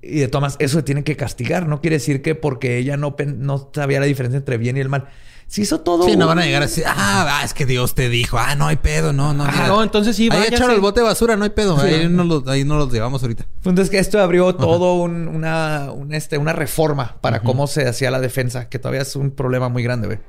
Y 0.02 0.20
de 0.20 0.28
todas 0.28 0.42
maneras, 0.42 0.58
eso 0.60 0.78
se 0.78 0.84
tiene 0.84 1.04
que 1.04 1.16
castigar. 1.18 1.68
No 1.68 1.82
quiere 1.82 1.96
decir 1.98 2.22
que 2.22 2.36
porque 2.36 2.78
ella 2.78 2.98
no, 2.98 3.16
no 3.38 3.70
sabía 3.74 4.00
la 4.00 4.06
diferencia 4.06 4.38
entre 4.38 4.58
bien 4.58 4.78
y 4.78 4.80
el 4.80 4.90
mal. 4.90 5.08
Si 5.48 5.62
hizo 5.62 5.80
todo... 5.80 6.04
Sí, 6.06 6.16
no 6.18 6.28
van 6.28 6.40
a 6.40 6.46
llegar 6.46 6.62
así. 6.62 6.82
Ah, 6.86 7.40
ah, 7.40 7.42
es 7.44 7.54
que 7.54 7.66
Dios 7.66 7.96
te 7.96 8.10
dijo. 8.10 8.38
Ah, 8.38 8.56
no 8.56 8.68
hay 8.68 8.76
pedo. 8.76 9.12
No, 9.14 9.34
no. 9.34 9.46
Ah, 9.46 9.66
no, 9.68 9.82
entonces 9.82 10.16
sí, 10.16 10.30
Ahí 10.32 10.44
echaron 10.50 10.72
el 10.76 10.82
bote 10.82 11.00
de 11.00 11.06
basura. 11.06 11.36
No 11.38 11.46
hay 11.46 11.50
pedo. 11.52 11.78
Ahí, 11.80 12.08
no 12.10 12.24
los, 12.26 12.46
ahí 12.48 12.64
no 12.66 12.78
los 12.78 12.92
llevamos 12.92 13.22
ahorita. 13.24 13.46
Entonces 13.58 13.90
que 13.90 13.98
esto 13.98 14.20
abrió 14.22 14.54
todo 14.56 14.96
un- 14.96 15.28
una, 15.30 15.92
un, 15.94 16.14
este, 16.14 16.38
una 16.38 16.52
reforma 16.54 17.16
para 17.22 17.42
cómo 17.42 17.66
se 17.68 17.88
hacía 17.88 18.12
la 18.12 18.20
defensa, 18.20 18.68
que 18.70 18.78
todavía 18.78 19.02
es 19.02 19.16
un 19.16 19.32
problema 19.32 19.70
muy 19.70 19.84
grande, 19.84 20.08
güey. 20.08 20.20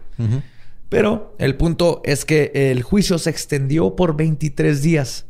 Pero 0.89 1.35
el 1.39 1.57
punto 1.57 2.01
es 2.05 2.25
que 2.25 2.51
el 2.55 2.83
juicio 2.83 3.19
se 3.19 3.29
extendió 3.31 3.95
por 3.97 4.17
23 4.17 4.83
días. 4.83 5.27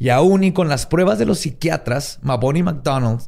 Y 0.00 0.08
aún 0.08 0.42
y 0.42 0.52
con 0.52 0.68
las 0.68 0.86
pruebas 0.86 1.18
de 1.18 1.26
los 1.26 1.40
psiquiatras, 1.40 2.18
Mabon 2.22 2.56
y 2.56 2.62
McDonald, 2.62 3.20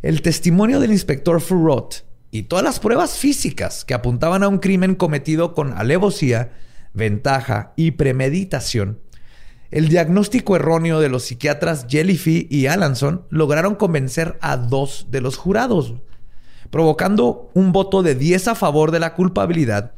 el 0.00 0.22
testimonio 0.22 0.80
del 0.80 0.90
inspector 0.90 1.40
Furrot 1.40 2.06
y 2.30 2.44
todas 2.44 2.64
las 2.64 2.80
pruebas 2.80 3.18
físicas 3.18 3.84
que 3.84 3.92
apuntaban 3.92 4.42
a 4.42 4.48
un 4.48 4.58
crimen 4.58 4.94
cometido 4.94 5.52
con 5.52 5.74
alevosía, 5.74 6.52
ventaja 6.94 7.74
y 7.76 7.92
premeditación, 7.92 9.00
el 9.70 9.88
diagnóstico 9.88 10.56
erróneo 10.56 10.98
de 10.98 11.10
los 11.10 11.24
psiquiatras 11.24 11.86
Jellyfy 11.90 12.46
y 12.50 12.68
Alanson 12.68 13.26
lograron 13.28 13.74
convencer 13.74 14.38
a 14.40 14.56
dos 14.56 15.08
de 15.10 15.20
los 15.20 15.36
jurados, 15.36 15.94
provocando 16.70 17.50
un 17.52 17.72
voto 17.72 18.02
de 18.02 18.14
10 18.14 18.48
a 18.48 18.54
favor 18.54 18.92
de 18.92 19.00
la 19.00 19.14
culpabilidad 19.14 19.92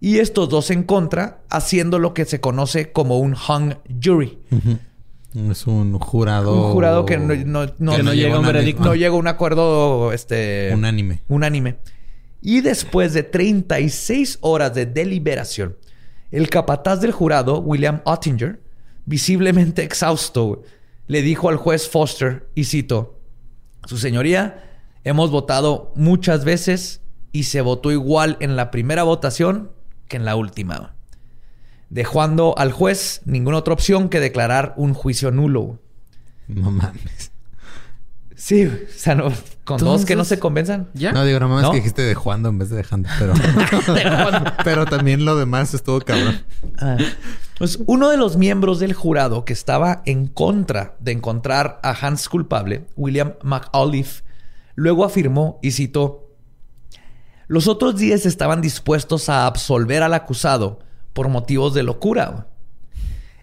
y 0.00 0.18
estos 0.18 0.48
dos 0.48 0.70
en 0.70 0.82
contra, 0.82 1.42
haciendo 1.50 2.00
lo 2.00 2.14
que 2.14 2.24
se 2.24 2.40
conoce 2.40 2.90
como 2.90 3.18
un 3.18 3.34
hung 3.34 3.74
jury. 4.02 4.38
Es 5.34 5.66
un 5.66 5.98
jurado. 5.98 6.66
Un 6.68 6.72
jurado 6.72 7.04
que 7.04 7.18
no, 7.18 7.34
no- 7.34 7.66
no- 7.78 7.96
Que 7.96 8.02
no 8.02 8.14
llega 8.14 8.34
a 8.36 8.38
un 8.38 8.44
una- 8.44 8.52
veredicto. 8.52 8.82
no 8.84 8.94
llega 8.94 9.10
a 9.14 9.18
un 9.18 9.26
acuerdo 9.28 10.12
este, 10.12 10.70
Unánime. 10.72 11.22
unánime. 11.28 11.76
Y 12.40 12.60
después 12.62 13.12
de 13.14 13.24
36 13.24 14.38
horas 14.40 14.74
de 14.74 14.86
deliberación, 14.86 15.76
el 16.30 16.48
capataz 16.48 17.00
del 17.00 17.12
jurado, 17.12 17.60
William 17.60 18.00
Ottinger, 18.04 18.62
visiblemente 19.04 19.82
exhausto, 19.82 20.62
le 21.06 21.22
dijo 21.22 21.48
al 21.48 21.56
juez 21.56 21.88
Foster, 21.88 22.48
y 22.54 22.64
cito, 22.64 23.14
Su 23.86 23.96
señoría, 23.96 24.64
hemos 25.04 25.30
votado 25.30 25.92
muchas 25.96 26.44
veces 26.44 27.00
y 27.32 27.44
se 27.44 27.60
votó 27.62 27.90
igual 27.92 28.36
en 28.40 28.56
la 28.56 28.70
primera 28.70 29.02
votación 29.04 29.70
que 30.08 30.16
en 30.16 30.24
la 30.26 30.36
última. 30.36 30.94
Dejando 31.90 32.54
al 32.58 32.72
juez 32.72 33.22
ninguna 33.24 33.58
otra 33.58 33.74
opción 33.74 34.08
que 34.08 34.20
declarar 34.20 34.74
un 34.76 34.94
juicio 34.94 35.30
nulo. 35.30 35.80
No 36.46 36.70
mames. 36.70 37.32
Sí, 38.38 38.66
o 38.66 38.70
sea, 38.96 39.16
no, 39.16 39.32
con 39.64 39.78
dos 39.78 40.04
que 40.04 40.14
no 40.14 40.24
se 40.24 40.38
convenzan. 40.38 40.88
¿Ya? 40.94 41.10
No, 41.10 41.24
digo, 41.24 41.40
¿No? 41.40 41.70
que 41.72 41.78
dijiste 41.78 42.02
de 42.02 42.14
Juando 42.14 42.48
en 42.50 42.58
vez 42.58 42.70
de 42.70 42.76
dejando, 42.76 43.08
pero... 43.18 43.34
pero 44.64 44.86
también 44.86 45.24
lo 45.24 45.36
demás 45.36 45.74
estuvo 45.74 46.00
cabrón. 46.00 46.40
Ah. 46.78 46.98
Pues 47.58 47.80
uno 47.86 48.10
de 48.10 48.16
los 48.16 48.36
miembros 48.36 48.78
del 48.78 48.92
jurado 48.92 49.44
que 49.44 49.52
estaba 49.52 50.02
en 50.06 50.28
contra 50.28 50.94
de 51.00 51.10
encontrar 51.10 51.80
a 51.82 51.90
Hans 51.90 52.28
culpable, 52.28 52.86
William 52.94 53.34
McAuliffe, 53.42 54.22
luego 54.76 55.04
afirmó 55.04 55.58
y 55.60 55.72
citó: 55.72 56.30
Los 57.48 57.66
otros 57.66 57.96
10 57.96 58.24
estaban 58.24 58.60
dispuestos 58.60 59.28
a 59.28 59.46
absolver 59.46 60.04
al 60.04 60.14
acusado 60.14 60.78
por 61.18 61.28
motivos 61.30 61.74
de 61.74 61.82
locura, 61.82 62.46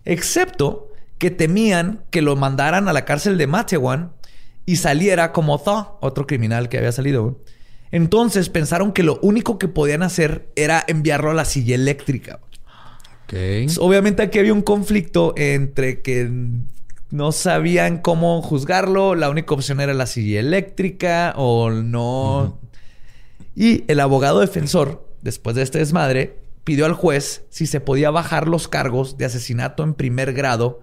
excepto 0.06 0.94
que 1.18 1.30
temían 1.30 2.06
que 2.10 2.22
lo 2.22 2.38
mandaran 2.38 2.88
a 2.88 2.94
la 2.94 3.04
cárcel 3.04 3.38
de 3.38 3.48
Matewan 3.48 4.14
y 4.66 4.78
saliera 4.78 5.34
como 5.34 5.60
Thaw, 5.60 5.98
otro 6.00 6.26
criminal 6.26 6.70
que 6.70 6.78
había 6.78 6.94
salido. 6.94 7.42
Entonces 7.92 8.48
pensaron 8.48 8.94
que 8.94 9.04
lo 9.04 9.20
único 9.22 9.60
que 9.60 9.68
podían 9.68 10.04
hacer 10.04 10.48
era 10.56 10.86
enviarlo 10.88 11.32
a 11.32 11.34
la 11.34 11.44
silla 11.44 11.76
eléctrica. 11.76 12.40
Entonces, 13.28 13.78
Obviamente 13.78 14.24
aquí 14.24 14.40
había 14.40 14.54
un 14.54 14.62
conflicto 14.62 15.34
entre 15.36 16.02
que 16.02 16.32
no 17.12 17.34
sabían 17.34 17.98
cómo 17.98 18.42
juzgarlo, 18.42 19.16
la 19.16 19.30
única 19.30 19.54
opción 19.54 19.82
era 19.82 19.94
la 19.94 20.06
silla 20.06 20.40
eléctrica 20.40 21.34
o 21.36 21.72
no. 21.72 22.58
Y 23.54 23.84
el 23.92 24.00
abogado 24.00 24.40
defensor, 24.40 25.06
después 25.22 25.58
de 25.58 25.64
este 25.64 25.80
desmadre, 25.80 26.45
pidió 26.66 26.86
al 26.86 26.94
juez 26.94 27.46
si 27.50 27.66
se 27.68 27.80
podía 27.80 28.12
bajar 28.12 28.48
los 28.50 28.68
cargos 28.68 29.18
de 29.18 29.24
asesinato 29.26 29.84
en 29.84 29.94
primer 29.94 30.34
grado 30.34 30.82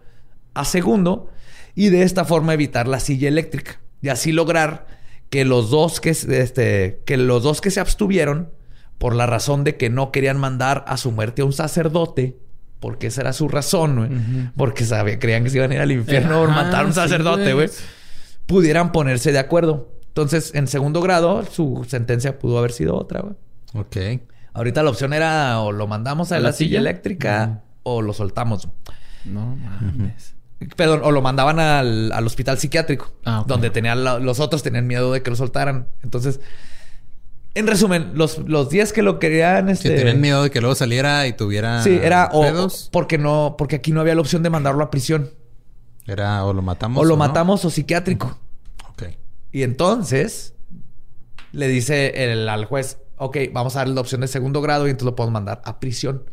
a 0.55 0.64
segundo 0.64 1.28
y 1.74 1.91
de 1.91 2.03
esta 2.05 2.24
forma 2.24 2.55
evitar 2.55 2.89
la 2.89 3.01
silla 3.01 3.28
eléctrica 3.28 3.80
y 4.01 4.09
así 4.09 4.33
lograr 4.33 4.87
que 5.28 5.45
los 5.45 5.68
dos 5.70 6.01
que, 6.01 6.14
se- 6.14 6.41
este, 6.41 7.03
que 7.05 7.16
los 7.18 7.43
dos 7.43 7.61
que 7.61 7.70
se 7.70 7.80
abstuvieron 7.80 8.51
por 8.99 9.14
la 9.14 9.26
razón 9.26 9.64
de 9.64 9.76
que 9.76 9.91
no 9.91 10.12
querían 10.12 10.39
mandar 10.39 10.85
a 10.87 10.97
su 10.97 11.11
muerte 11.12 11.43
a 11.43 11.45
un 11.45 11.53
sacerdote 11.53 12.37
porque 12.80 13.07
esa 13.09 13.20
era 13.20 13.33
su 13.33 13.49
razón, 13.49 13.97
güey. 13.97 14.11
porque 14.57 14.85
sabía, 14.85 15.18
creían 15.18 15.45
que 15.45 15.51
se 15.51 15.59
iban 15.59 15.70
a 15.70 15.74
ir 15.76 15.80
al 15.80 15.93
infierno 15.93 16.41
por 16.41 16.49
matar 16.51 16.85
a 16.85 16.87
un 16.87 16.93
sacerdote, 16.93 17.53
güey. 17.55 17.66
güey 17.68 17.78
pudieran 18.47 18.91
ponerse 18.93 19.30
de 19.33 19.39
acuerdo. 19.39 19.89
Entonces, 20.09 20.53
en 20.55 20.66
segundo 20.66 21.01
grado, 21.01 21.45
su 21.45 21.87
sentencia 21.89 22.39
pudo 22.39 22.59
haber 22.59 22.72
sido 22.72 22.97
otra, 22.97 23.20
güey. 23.20 23.35
Ok. 23.74 24.22
Ahorita 24.55 24.82
la 24.82 24.90
opción 24.90 25.12
era 25.12 25.61
o 25.61 25.72
lo 25.72 25.86
mandamos 25.86 26.30
a, 26.32 26.36
¿A 26.36 26.38
la, 26.40 26.48
la 26.48 26.53
silla, 26.53 26.68
silla? 26.68 26.80
eléctrica 26.80 27.62
o 27.82 28.03
lo 28.03 28.12
soltamos. 28.12 28.68
No 29.24 29.57
mames. 29.57 30.34
Perdón, 30.76 31.00
o 31.03 31.11
lo 31.11 31.22
mandaban 31.22 31.59
al, 31.59 32.12
al 32.12 32.26
hospital 32.26 32.59
psiquiátrico, 32.59 33.12
Ah, 33.24 33.44
donde 33.46 33.70
tenían 33.70 34.05
la- 34.05 34.18
los 34.20 34.38
otros 34.40 34.62
tenían 34.62 34.86
miedo 34.86 35.12
de 35.12 35.22
que 35.22 35.30
lo 35.30 35.36
soltaran. 35.36 35.88
Entonces, 36.05 36.38
en 37.55 37.66
resumen, 37.66 38.12
los, 38.14 38.38
los 38.38 38.70
10 38.70 38.92
que 38.92 39.03
lo 39.03 39.18
querían, 39.18 39.68
este, 39.68 39.90
tenían 39.90 40.20
miedo 40.20 40.42
de 40.44 40.50
que 40.50 40.61
luego 40.61 40.74
saliera 40.74 41.26
y 41.26 41.32
tuviera 41.32 41.82
sí, 41.82 41.98
era 42.00 42.30
o, 42.32 42.42
pedos, 42.42 42.88
porque 42.92 43.18
no, 43.18 43.57
porque 43.59 43.76
aquí 43.76 43.90
no 43.92 44.00
había 44.00 44.14
la 44.14 44.20
opción 44.20 44.42
de 44.42 44.50
mandarlo 44.50 44.84
a 44.84 44.90
prisión. 44.90 45.30
era 46.07 46.44
o 46.44 46.53
lo 46.53 46.62
matamos 46.62 47.03
O 47.03 47.05
lo 47.05 47.16
matamos 47.16 47.64
o 47.64 47.70
psiquiátrico. 47.70 48.38
Ok. 48.90 49.03
Y 49.50 49.64
entonces 49.64 50.55
le 51.50 51.66
dice 51.68 52.32
el, 52.32 52.48
al 52.48 52.64
juez, 52.66 52.98
ok, 53.22 53.38
vamos 53.52 53.76
a 53.76 53.80
darle 53.80 53.94
la 53.94 54.00
opción 54.00 54.20
de 54.20 54.28
segundo 54.28 54.60
grado 54.60 54.86
y 54.86 54.90
entonces 54.90 55.06
lo 55.06 55.16
podemos 55.16 55.32
mandar 55.32 55.62
a 55.64 55.80
prisión. 55.80 56.24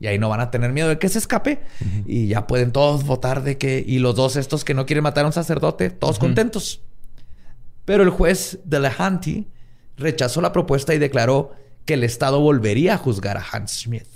Y 0.00 0.06
ahí 0.06 0.18
no 0.18 0.28
van 0.28 0.40
a 0.40 0.50
tener 0.50 0.72
miedo 0.72 0.88
de 0.88 0.98
que 0.98 1.08
se 1.08 1.18
escape. 1.18 1.60
Y 2.06 2.28
ya 2.28 2.46
pueden 2.46 2.70
todos 2.70 3.04
votar 3.04 3.42
de 3.42 3.58
que... 3.58 3.82
Y 3.84 3.98
los 3.98 4.14
dos 4.14 4.36
estos 4.36 4.64
que 4.64 4.74
no 4.74 4.86
quieren 4.86 5.02
matar 5.02 5.24
a 5.24 5.26
un 5.26 5.32
sacerdote, 5.32 5.90
todos 5.90 6.18
contentos. 6.18 6.82
Pero 7.84 8.04
el 8.04 8.10
juez 8.10 8.60
de 8.64 8.80
Lehanty 8.80 9.48
rechazó 9.96 10.40
la 10.40 10.52
propuesta 10.52 10.94
y 10.94 10.98
declaró 10.98 11.52
que 11.84 11.94
el 11.94 12.04
Estado 12.04 12.40
volvería 12.40 12.94
a 12.94 12.98
juzgar 12.98 13.36
a 13.36 13.44
Hans 13.50 13.82
Smith. 13.82 14.06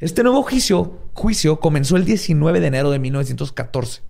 Este 0.00 0.22
nuevo 0.22 0.42
juicio, 0.42 0.98
juicio 1.14 1.60
comenzó 1.60 1.96
el 1.96 2.04
19 2.04 2.60
de 2.60 2.66
enero 2.66 2.90
de 2.90 2.98
1914 2.98 4.02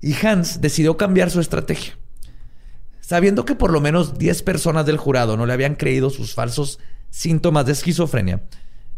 y 0.00 0.14
Hans 0.24 0.60
decidió 0.60 0.96
cambiar 0.96 1.30
su 1.30 1.40
estrategia. 1.40 1.98
Sabiendo 3.10 3.44
que 3.44 3.56
por 3.56 3.72
lo 3.72 3.80
menos 3.80 4.18
10 4.18 4.44
personas 4.44 4.86
del 4.86 4.96
jurado 4.96 5.36
no 5.36 5.44
le 5.44 5.52
habían 5.52 5.74
creído 5.74 6.10
sus 6.10 6.32
falsos 6.32 6.78
síntomas 7.08 7.66
de 7.66 7.72
esquizofrenia, 7.72 8.44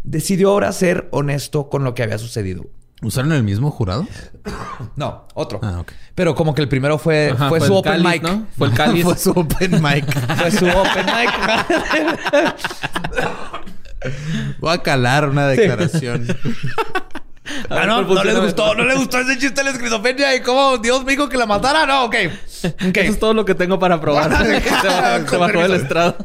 decidió 0.02 0.50
ahora 0.50 0.70
ser 0.72 1.08
honesto 1.12 1.70
con 1.70 1.82
lo 1.82 1.94
que 1.94 2.02
había 2.02 2.18
sucedido. 2.18 2.66
¿Usaron 3.00 3.32
el 3.32 3.42
mismo 3.42 3.70
jurado? 3.70 4.06
No, 4.96 5.26
otro. 5.32 5.60
Ah, 5.62 5.78
ok. 5.80 5.92
Pero 6.14 6.34
como 6.34 6.54
que 6.54 6.60
el 6.60 6.68
primero 6.68 6.98
fue, 6.98 7.30
Ajá, 7.30 7.48
fue, 7.48 7.60
fue 7.60 7.68
su 7.68 7.74
open 7.74 8.02
cáliz, 8.02 8.06
mic. 8.06 8.22
¿no? 8.22 8.46
Fue 8.58 8.66
el 8.66 8.74
cáliz. 8.74 9.04
Fue 9.04 9.16
su 9.16 9.30
open 9.30 9.82
mic. 9.82 10.04
Fue 10.36 10.50
su 10.50 10.66
open 10.66 11.06
mic. 11.06 11.30
Voy 14.60 14.74
a 14.74 14.82
calar 14.82 15.26
una 15.26 15.46
declaración. 15.46 16.26
Ah, 17.70 17.86
no, 17.86 18.02
no 18.02 18.22
les 18.24 18.38
gustó, 18.38 18.74
no 18.74 18.84
les 18.84 18.96
gustó 18.96 19.18
ese 19.18 19.32
chiste 19.38 19.54
de 19.60 19.64
la 19.64 19.70
esquizofrenia 19.70 20.34
y 20.36 20.42
cómo 20.42 20.78
Dios 20.78 21.04
me 21.04 21.12
dijo 21.12 21.28
que 21.28 21.36
la 21.36 21.46
matara. 21.46 21.86
No, 21.86 22.04
ok. 22.04 22.14
Ok. 22.88 22.96
Eso 22.96 23.12
es 23.12 23.18
todo 23.18 23.34
lo 23.34 23.44
que 23.44 23.54
tengo 23.56 23.78
para 23.80 24.00
probar. 24.00 24.30
se 25.28 25.36
bajó, 25.36 25.58
del 25.62 25.74
estrado. 25.74 26.16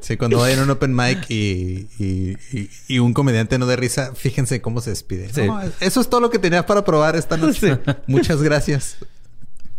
Sí, 0.00 0.16
cuando 0.16 0.38
vayan 0.40 0.58
a 0.58 0.62
un 0.64 0.70
open 0.70 0.94
mic 0.94 1.30
y, 1.30 1.88
y, 1.98 2.36
y- 2.52 2.70
y 2.88 2.98
un 2.98 3.14
comediante 3.14 3.56
no 3.58 3.66
de 3.66 3.76
risa, 3.76 4.12
fíjense 4.14 4.60
cómo 4.60 4.80
se 4.82 4.90
despide. 4.90 5.32
Sí. 5.32 5.46
No, 5.46 5.60
eso 5.80 6.00
es 6.00 6.10
todo 6.10 6.20
lo 6.20 6.28
que 6.28 6.38
tenías 6.38 6.64
para 6.64 6.84
probar 6.84 7.16
esta 7.16 7.36
noche. 7.36 7.78
Muchas 8.06 8.42
gracias. 8.42 8.96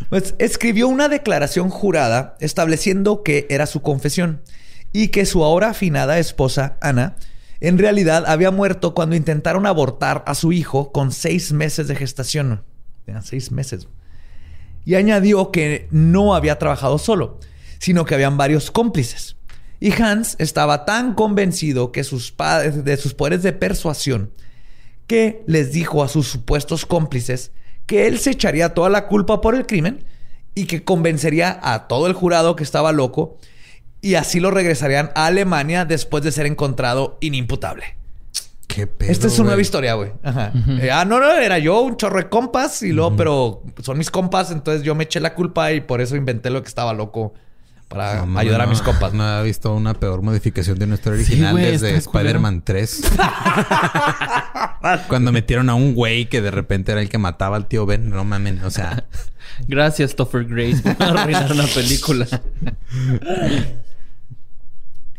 Pues 0.10 0.34
escribió 0.40 0.88
una 0.88 1.10
declaración 1.10 1.70
jurada 1.70 2.38
estableciendo 2.40 3.22
que 3.24 3.46
era 3.50 3.66
su 3.68 3.82
confesión 3.82 4.42
y 4.94 5.10
que 5.10 5.26
su 5.26 5.44
ahora 5.44 5.70
afinada 5.72 6.18
esposa, 6.18 6.78
Ana, 6.82 7.16
en 7.60 7.78
realidad 7.78 8.26
había 8.28 8.52
muerto 8.52 8.94
cuando 8.94 9.16
intentaron 9.16 9.66
abortar 9.66 10.24
a 10.28 10.36
su 10.36 10.52
hijo 10.52 10.92
con 10.92 11.12
seis 11.12 11.52
meses 11.52 11.88
de 11.88 11.96
gestación. 11.96 12.64
Tenían 13.06 13.24
seis 13.24 13.52
meses. 13.52 13.88
Y 14.86 14.96
añadió 14.96 15.52
que 15.52 15.88
no 15.92 16.36
había 16.36 16.60
trabajado 16.60 16.98
solo, 16.98 17.40
sino 17.80 18.06
que 18.06 18.16
habían 18.16 18.38
varios 18.38 18.72
cómplices. 18.72 19.36
Y 19.80 19.92
Hans 20.02 20.36
estaba 20.40 20.86
tan 20.86 21.14
convencido 21.14 21.92
de 21.94 22.04
sus 22.04 22.32
poderes 22.32 23.44
de 23.44 23.54
persuasión 23.54 24.32
que 25.06 25.44
les 25.48 25.72
dijo 25.72 26.04
a 26.04 26.08
sus 26.08 26.28
supuestos 26.28 26.86
cómplices 26.86 27.52
que 27.86 28.08
él 28.08 28.20
se 28.20 28.32
echaría 28.32 28.74
toda 28.74 28.90
la 28.90 29.08
culpa 29.08 29.40
por 29.40 29.56
el 29.56 29.66
crimen 29.66 30.06
y 30.54 30.66
que 30.66 30.84
convencería 30.84 31.60
a 31.62 31.88
todo 31.88 32.08
el 32.08 32.14
jurado 32.14 32.56
que 32.56 32.64
estaba 32.64 32.92
loco 32.92 33.38
y 34.02 34.16
así 34.16 34.40
lo 34.40 34.52
regresarían 34.52 35.12
a 35.16 35.28
Alemania 35.28 35.86
después 35.86 36.24
de 36.24 36.32
ser 36.32 36.46
encontrado 36.46 37.18
inimputable. 37.22 37.96
Qué 38.68 38.86
pedo. 38.86 39.12
Esta 39.12 39.28
es 39.28 39.34
su 39.34 39.44
nueva 39.44 39.62
historia, 39.62 39.94
güey. 39.94 40.12
Ajá. 40.24 40.52
Eh, 40.82 40.92
ah, 40.92 41.06
no, 41.06 41.20
no, 41.20 41.34
era 41.34 41.58
yo 41.58 41.82
un 41.82 41.98
chorro 41.98 42.18
de 42.18 42.30
compas 42.30 42.84
y 42.84 42.92
luego, 42.92 43.16
pero 43.16 43.64
son 43.82 43.98
mis 43.98 44.12
compas, 44.12 44.52
entonces 44.52 44.84
yo 44.84 44.94
me 44.94 45.06
eché 45.06 45.20
la 45.20 45.34
culpa 45.34 45.72
y 45.72 45.82
por 45.82 46.02
eso 46.02 46.16
inventé 46.16 46.50
lo 46.50 46.62
que 46.62 46.68
estaba 46.68 46.94
loco 46.94 47.34
para 47.88 48.18
No, 48.18 48.26
no, 48.28 48.40
ayudar 48.40 48.62
a 48.62 48.68
mis 48.68 48.82
compas. 48.82 49.14
No 49.14 49.24
había 49.24 49.44
visto 49.44 49.74
una 49.74 49.94
peor 49.94 50.22
modificación 50.22 50.78
de 50.78 50.88
nuestra 50.88 51.14
original 51.14 51.54
güey, 51.54 51.72
desde. 51.72 51.96
Spider-Man 51.96 52.62
3. 52.64 53.02
Cuando 55.08 55.32
metieron 55.32 55.70
a 55.70 55.76
un 55.76 55.96
güey 55.96 56.28
que 56.28 56.42
de 56.42 56.52
repente 56.52 56.92
era 56.92 57.02
el 57.02 57.10
que 57.10 57.18
mataba 57.18 57.56
al 57.56 57.68
tío 57.68 57.86
Ben. 57.86 58.10
No 58.10 58.24
mamen, 58.24 58.64
o 58.64 58.70
sea... 58.70 59.06
Gracias, 59.68 60.16
Topher 60.16 60.46
Grace, 60.46 60.84
por 60.94 61.18
arruinar 61.18 61.52
una 61.52 61.66
película. 61.66 62.28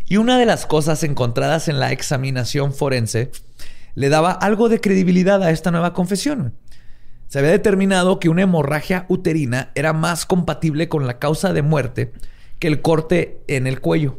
Y 0.08 0.16
una 0.16 0.38
de 0.38 0.46
las 0.46 0.66
cosas 0.66 1.02
encontradas 1.02 1.68
en 1.68 1.80
la 1.80 1.92
examinación 1.92 2.72
forense 2.72 3.30
le 3.94 4.08
daba 4.08 4.30
algo 4.32 4.68
de 4.68 4.80
credibilidad 4.80 5.42
a 5.42 5.50
esta 5.50 5.70
nueva 5.70 5.92
confesión. 5.92 6.54
Se 7.26 7.38
había 7.40 7.50
determinado 7.50 8.18
que 8.20 8.28
una 8.30 8.42
hemorragia 8.42 9.04
uterina 9.08 9.70
era 9.74 9.92
más 9.92 10.24
compatible 10.24 10.88
con 10.88 11.06
la 11.06 11.18
causa 11.18 11.52
de 11.52 11.62
muerte 11.62 12.12
que 12.58 12.68
el 12.68 12.80
corte 12.80 13.42
en 13.48 13.66
el 13.66 13.80
cuello. 13.80 14.18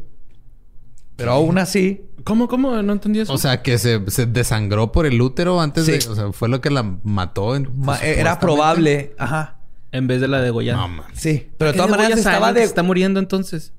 Pero 1.16 1.32
aún 1.32 1.58
así, 1.58 2.06
¿Cómo, 2.24 2.48
cómo? 2.48 2.82
No 2.82 2.92
entendí 2.92 3.20
eso. 3.20 3.32
O 3.32 3.38
sea, 3.38 3.62
que 3.62 3.78
se, 3.78 4.02
se 4.10 4.26
desangró 4.26 4.92
por 4.92 5.06
el 5.06 5.20
útero 5.22 5.60
antes 5.60 5.86
Sí. 5.86 5.92
de... 5.92 6.08
O 6.08 6.14
sea, 6.14 6.32
fue 6.32 6.48
lo 6.50 6.60
que 6.60 6.68
la 6.70 6.82
mató. 7.02 7.56
En, 7.56 7.70
ma- 7.74 7.96
pues, 7.98 8.18
era 8.18 8.38
probable. 8.38 9.14
Ajá. 9.18 9.56
en 9.90 10.06
vez 10.06 10.20
de 10.20 10.28
la 10.28 10.40
degollar. 10.42 10.76
No, 10.76 10.86
man. 10.88 11.06
Sí. 11.14 11.48
Pero 11.56 11.70
de 11.70 11.72
¿Qué 11.72 11.78
todas 11.78 11.90
maneras 11.90 12.18
estaba 12.18 12.52
de... 12.52 12.62
está 12.62 12.82
muriendo 12.82 13.18
entonces. 13.20 13.72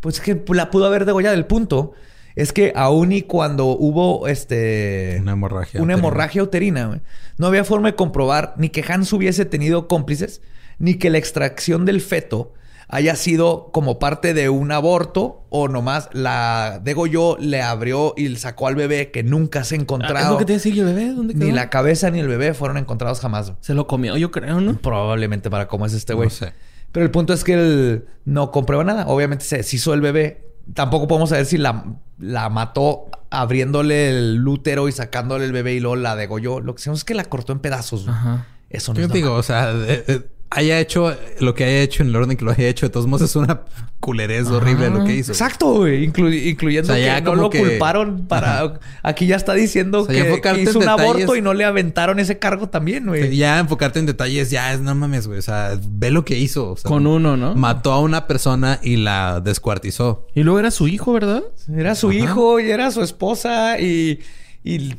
Pues 0.00 0.20
que 0.20 0.42
la 0.52 0.70
pudo 0.70 0.86
haber 0.86 1.04
degollado. 1.04 1.34
El 1.34 1.46
punto 1.46 1.92
es 2.34 2.52
que 2.52 2.72
aún 2.76 3.12
y 3.12 3.22
cuando 3.22 3.66
hubo 3.66 4.28
este... 4.28 5.18
Una 5.22 5.32
hemorragia. 5.32 5.80
una 5.80 5.94
uterina. 5.94 6.08
hemorragia 6.08 6.42
uterina. 6.42 6.86
güey. 6.86 7.00
No 7.38 7.46
había 7.46 7.64
forma 7.64 7.88
de 7.88 7.94
comprobar 7.94 8.54
ni 8.58 8.68
que 8.68 8.84
Hans 8.86 9.12
hubiese 9.12 9.44
tenido 9.44 9.88
cómplices, 9.88 10.42
ni 10.78 10.96
que 10.96 11.10
la 11.10 11.18
extracción 11.18 11.84
del 11.86 12.00
feto 12.00 12.52
haya 12.88 13.16
sido 13.16 13.70
como 13.72 13.98
parte 13.98 14.32
de 14.32 14.48
un 14.48 14.70
aborto 14.70 15.44
o 15.50 15.66
nomás 15.66 16.08
la 16.12 16.80
degolló, 16.84 17.36
le 17.38 17.60
abrió 17.60 18.14
y 18.16 18.36
sacó 18.36 18.68
al 18.68 18.76
bebé 18.76 19.10
que 19.10 19.24
nunca 19.24 19.64
se 19.64 19.74
ha 19.74 19.78
Ah, 19.78 19.80
encontrado. 19.80 20.24
¿Es 20.26 20.30
lo 20.30 20.38
que 20.38 20.44
te 20.44 20.52
decía 20.52 20.72
el 20.72 20.84
bebé? 20.84 21.12
¿Dónde 21.12 21.34
quedó? 21.34 21.46
ni 21.46 21.50
la 21.52 21.68
cabeza 21.68 22.10
ni 22.10 22.20
el 22.20 22.28
bebé 22.28 22.54
fueron 22.54 22.76
encontrados 22.76 23.18
jamás. 23.20 23.54
Se 23.60 23.74
lo 23.74 23.88
comió, 23.88 24.16
yo 24.16 24.30
creo, 24.30 24.60
¿no? 24.60 24.78
Probablemente 24.78 25.50
para 25.50 25.66
cómo 25.66 25.84
es 25.86 25.94
este 25.94 26.14
güey. 26.14 26.28
No 26.28 26.34
sé. 26.34 26.52
Pero 26.96 27.04
el 27.04 27.10
punto 27.10 27.34
es 27.34 27.44
que 27.44 27.52
él 27.52 28.06
no 28.24 28.50
comprueba 28.50 28.82
nada. 28.82 29.06
Obviamente 29.08 29.44
se 29.44 29.58
deshizo 29.58 29.92
el 29.92 30.00
bebé. 30.00 30.46
Tampoco 30.72 31.06
podemos 31.06 31.28
saber 31.28 31.44
si 31.44 31.58
la, 31.58 31.84
la 32.18 32.48
mató 32.48 33.10
abriéndole 33.28 34.08
el 34.08 34.48
útero 34.48 34.88
y 34.88 34.92
sacándole 34.92 35.44
el 35.44 35.52
bebé 35.52 35.74
y 35.74 35.80
luego 35.80 35.96
la 35.96 36.16
degolló. 36.16 36.60
Lo 36.60 36.74
que 36.74 36.80
sabemos 36.80 37.00
es 37.00 37.04
que 37.04 37.12
la 37.12 37.24
cortó 37.26 37.52
en 37.52 37.58
pedazos. 37.58 38.08
Ajá. 38.08 38.46
Eso 38.70 38.94
no 38.94 39.00
Yo 39.00 39.06
es 39.08 39.12
digo, 39.12 39.26
normal. 39.36 39.40
o 39.40 39.42
sea, 39.42 40.16
haya 40.50 40.78
hecho 40.80 41.14
lo 41.40 41.54
que 41.54 41.64
haya 41.64 41.80
hecho 41.82 42.02
en 42.02 42.10
el 42.10 42.16
orden 42.16 42.36
que 42.36 42.44
lo 42.44 42.52
haya 42.52 42.68
hecho, 42.68 42.86
de 42.86 42.90
todos 42.90 43.06
modos 43.06 43.22
es 43.30 43.36
una 43.36 43.62
culerez 44.00 44.46
horrible 44.48 44.90
lo 44.90 45.04
que 45.04 45.14
hizo. 45.14 45.32
Exacto, 45.32 45.72
güey. 45.78 46.06
Inclu- 46.06 46.48
incluyendo 46.50 46.92
O 46.92 46.96
sea, 46.96 47.04
ya 47.04 47.16
que 47.16 47.22
no 47.24 47.34
lo 47.34 47.50
que- 47.50 47.58
culparon 47.58 48.26
para... 48.28 48.78
Aquí 49.02 49.26
ya 49.26 49.34
está 49.36 49.54
diciendo 49.54 50.02
O 50.02 50.06
sea, 50.06 50.14
que, 50.14 50.40
que 50.40 50.60
hizo 50.62 50.78
un 50.78 50.84
detalles. 50.84 50.88
aborto 51.10 51.34
y 51.36 51.42
no 51.42 51.54
le 51.54 51.64
aventaron 51.64 52.20
ese 52.20 52.38
cargo 52.38 52.68
también, 52.68 53.06
güey. 53.06 53.36
Ya 53.36 53.58
enfocarte 53.58 53.98
en 53.98 54.06
detalles, 54.06 54.50
ya 54.50 54.72
es, 54.72 54.80
no 54.80 54.94
mames, 54.94 55.26
güey. 55.26 55.38
O 55.40 55.42
sea, 55.42 55.76
ve 55.88 56.10
lo 56.12 56.24
que 56.24 56.38
hizo. 56.38 56.76
Con 56.84 57.06
uno, 57.08 57.36
¿no? 57.36 57.54
Mató 57.56 57.92
a 57.92 58.00
una 58.00 58.26
persona 58.28 58.78
y 58.82 58.96
la 58.96 59.40
descuartizó. 59.40 60.26
Y 60.34 60.42
luego 60.44 60.60
era 60.60 60.70
su 60.70 60.86
hijo, 60.86 61.12
¿verdad? 61.12 61.42
Era 61.74 61.94
su 61.96 62.12
hijo 62.12 62.60
y 62.60 62.70
era 62.70 62.90
su 62.92 63.02
esposa 63.02 63.80
y... 63.80 64.20
y 64.62 64.94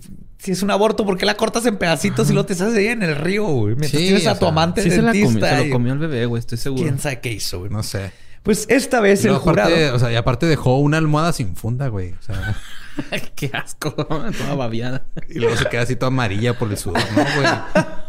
si 0.48 0.54
es 0.54 0.64
un 0.64 0.72
aborto, 0.72 1.06
¿por 1.06 1.18
qué 1.18 1.26
la 1.26 1.36
cortas 1.36 1.66
en 1.66 1.76
pedacitos 1.78 2.30
y 2.30 2.34
lo 2.34 2.46
te 2.46 2.54
haces 2.54 2.74
ahí 2.74 2.88
en 2.88 3.04
el 3.04 3.18
río, 3.18 3.46
güey? 3.46 3.76
Mientras 3.76 3.92
Sí, 3.92 4.08
tienes 4.08 4.28
a 4.28 4.36
tu 4.36 4.40
sea, 4.40 4.48
amante 4.48 4.82
Sí 4.82 4.90
se, 4.90 5.02
la 5.02 5.12
comió, 5.12 5.26
dentista. 5.26 5.58
se 5.58 5.66
lo 5.66 5.74
comió 5.74 5.92
el 5.94 6.00
bebé, 6.00 6.26
güey. 6.26 6.40
Estoy 6.40 6.58
seguro. 6.58 6.84
¿Quién 6.84 7.00
sabe 7.00 7.20
qué 7.20 7.34
hizo, 7.34 7.60
güey? 7.60 7.70
No 7.70 7.84
sé. 7.84 8.14
Pues 8.44 8.66
esta 8.70 9.02
vez 9.02 9.26
el 9.26 9.36
aparte, 9.36 9.62
jurado... 9.62 9.96
o 9.96 10.00
sea, 10.00 10.10
y 10.10 10.16
aparte 10.16 10.46
dejó 10.46 10.78
una 10.80 10.98
almohada 10.98 11.34
sin 11.34 11.56
funda, 11.58 11.90
güey. 11.90 12.14
O 12.14 12.22
sea, 12.22 12.56
Qué 13.36 13.52
asco. 13.54 13.92
Toda 13.94 14.56
babiada. 14.56 15.06
y 15.30 15.40
luego 15.40 15.58
se 15.58 15.66
queda 15.66 15.82
así 15.82 15.98
toda 15.98 16.08
amarilla 16.08 16.58
por 16.58 16.70
el 16.72 16.78
sudor, 16.78 17.04
¿no, 17.16 17.24
güey? 17.36 17.46
Ah, 17.46 18.06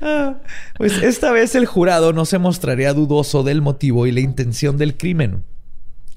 Pues 0.78 0.94
esta 1.02 1.30
vez 1.30 1.54
el 1.54 1.66
jurado 1.66 2.14
no 2.14 2.24
se 2.24 2.38
mostraría 2.38 2.94
dudoso 2.94 3.42
del 3.42 3.60
motivo 3.60 4.06
y 4.06 4.12
la 4.12 4.20
intención 4.20 4.78
del 4.78 4.96
crimen. 4.96 5.44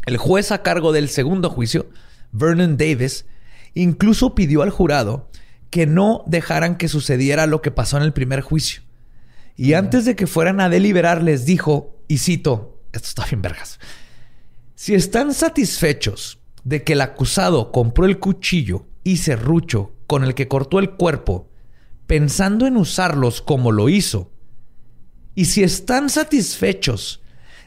El 0.05 0.16
juez 0.16 0.53
a 0.53 0.64
cargo 0.64 0.93
del 0.93 1.09
segundo 1.09 1.49
juicio, 1.49 1.88
Vernon 2.32 2.78
Davis, 2.78 3.26
incluso 3.74 4.36
pidió 4.36 4.61
al 4.61 4.69
jurado 4.69 5.30
que 5.69 5.88
no 5.88 6.24
dejaran 6.28 6.78
que 6.78 6.88
sucediera 6.88 7.47
lo 7.47 7.61
que 7.61 7.71
pasó 7.71 7.97
en 7.97 8.03
el 8.03 8.13
primer 8.13 8.41
juicio. 8.41 8.84
Y 9.55 9.74
antes 9.74 10.05
de 10.05 10.15
que 10.15 10.28
fueran 10.28 10.61
a 10.61 10.69
deliberar 10.69 11.24
les 11.24 11.45
dijo, 11.45 11.99
y 12.07 12.19
cito, 12.19 12.82
esto 12.91 13.07
está 13.07 13.26
bien 13.26 13.41
vergas, 13.41 13.80
si 14.76 14.93
están 14.93 15.34
satisfechos 15.34 16.39
de 16.63 16.84
que 16.84 16.93
el 16.93 17.01
acusado 17.01 17.71
compró 17.71 18.05
el 18.05 18.19
cuchillo 18.19 18.86
y 19.03 19.17
serrucho 19.17 19.93
con 20.07 20.24
el 20.24 20.34
que 20.36 20.47
cortó 20.47 20.80
el 20.80 20.91
cuerpo, 20.91 21.49
pensando 22.07 22.67
en 22.67 22.78
usarlos 22.78 23.41
como 23.41 23.71
lo 23.71 23.89
hizo, 23.89 24.32
y 25.36 25.45
si 25.45 25.63
están 25.63 26.09
satisfechos 26.09 27.24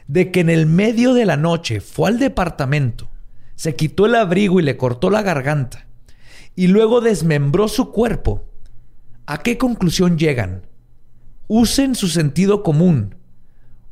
de 0.07 0.31
que 0.31 0.39
en 0.39 0.49
el 0.49 0.65
medio 0.65 1.13
de 1.13 1.25
la 1.25 1.35
noche 1.35 1.81
fue 1.81 2.09
al 2.09 2.19
departamento, 2.19 3.09
se 3.55 3.75
quitó 3.75 4.05
el 4.05 4.15
abrigo 4.15 4.59
y 4.59 4.63
le 4.63 4.77
cortó 4.77 5.09
la 5.09 5.21
garganta, 5.21 5.86
y 6.57 6.67
luego 6.67 6.99
desmembró 6.99 7.69
su 7.69 7.91
cuerpo, 7.93 8.43
¿a 9.25 9.37
qué 9.43 9.57
conclusión 9.57 10.17
llegan? 10.17 10.63
Usen 11.47 11.95
su 11.95 12.09
sentido 12.09 12.63
común. 12.63 13.15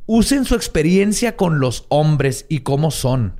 Usen 0.07 0.43
su 0.45 0.55
experiencia 0.55 1.37
con 1.37 1.59
los 1.59 1.85
hombres 1.89 2.45
y 2.49 2.59
cómo 2.59 2.91
son. 2.91 3.39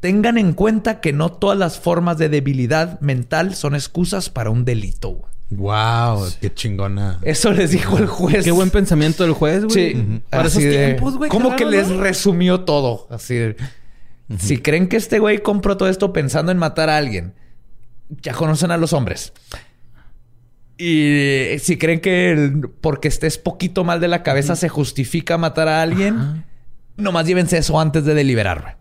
Tengan 0.00 0.36
en 0.38 0.52
cuenta 0.54 1.00
que 1.00 1.12
no 1.12 1.30
todas 1.30 1.56
las 1.58 1.78
formas 1.78 2.18
de 2.18 2.28
debilidad 2.28 3.00
mental 3.00 3.54
son 3.54 3.74
excusas 3.74 4.28
para 4.30 4.50
un 4.50 4.64
delito. 4.64 5.22
wow, 5.50 6.24
qué 6.40 6.52
chingona. 6.52 7.18
Eso 7.22 7.52
les 7.52 7.70
dijo 7.70 7.96
el 7.98 8.06
juez. 8.06 8.44
Qué 8.44 8.50
buen 8.50 8.70
pensamiento 8.70 9.22
del 9.24 9.32
juez, 9.32 9.64
güey. 9.64 9.94
Sí. 9.94 10.22
Para 10.30 10.44
Así 10.44 10.58
esos 10.58 10.72
de- 10.72 10.86
tiempos, 10.86 11.16
güey. 11.16 11.30
Como 11.30 11.56
que 11.56 11.64
les 11.64 11.88
¿no? 11.88 12.00
resumió 12.00 12.60
todo. 12.64 13.06
Así 13.10 13.34
de, 13.34 13.56
Si 14.38 14.58
creen 14.58 14.88
que 14.88 14.96
este 14.98 15.18
güey 15.20 15.42
compró 15.42 15.76
todo 15.76 15.88
esto 15.88 16.12
pensando 16.12 16.52
en 16.52 16.58
matar 16.58 16.90
a 16.90 16.96
alguien, 16.98 17.34
ya 18.22 18.32
conocen 18.34 18.70
a 18.70 18.76
los 18.76 18.92
hombres. 18.92 19.32
Y 20.76 21.58
si 21.58 21.76
creen 21.76 22.00
que 22.00 22.30
el- 22.30 22.68
porque 22.80 23.08
estés 23.08 23.36
poquito 23.38 23.82
mal 23.84 24.00
de 24.00 24.08
la 24.08 24.22
cabeza 24.22 24.54
se 24.54 24.68
justifica 24.68 25.36
matar 25.36 25.66
a 25.68 25.82
alguien, 25.82 26.44
nomás 26.96 27.26
llévense 27.26 27.58
eso 27.58 27.80
antes 27.80 28.04
de 28.04 28.14
deliberar. 28.14 28.78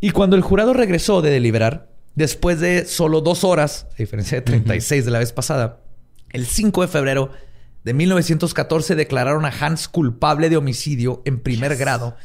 Y 0.00 0.10
cuando 0.10 0.36
el 0.36 0.42
jurado 0.42 0.72
regresó 0.72 1.20
de 1.22 1.30
deliberar, 1.30 1.88
después 2.14 2.60
de 2.60 2.86
solo 2.86 3.20
dos 3.20 3.44
horas, 3.44 3.86
a 3.92 3.96
diferencia 3.96 4.38
de 4.38 4.42
36 4.42 5.04
de 5.04 5.10
la 5.10 5.18
vez 5.18 5.32
pasada, 5.32 5.80
el 6.30 6.46
5 6.46 6.82
de 6.82 6.88
febrero 6.88 7.30
de 7.84 7.92
1914 7.92 8.94
declararon 8.94 9.44
a 9.44 9.48
Hans 9.60 9.88
culpable 9.88 10.48
de 10.48 10.56
homicidio 10.56 11.20
en 11.26 11.40
primer 11.40 11.76
grado 11.76 12.16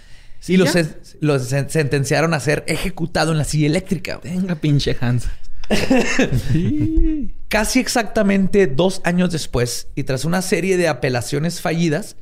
y 0.48 0.56
lo, 0.56 0.64
ya? 0.66 0.72
sen- 0.72 0.96
lo 1.20 1.36
sen- 1.40 1.68
sentenciaron 1.68 2.34
a 2.34 2.40
ser 2.40 2.64
ejecutado 2.68 3.34
en 3.34 3.38
la 3.38 3.44
silla 3.44 3.68
eléctrica. 3.68 4.22
Venga, 4.24 4.56
pinche 4.56 4.96
Hans. 5.02 5.28
Casi 7.48 7.80
exactamente 7.80 8.68
dos 8.68 9.02
años 9.04 9.32
después, 9.32 9.88
y 9.96 10.04
tras 10.04 10.26
una 10.26 10.42
serie 10.42 10.78
de 10.78 10.88
apelaciones 10.88 11.62
fallidas, 11.62 12.16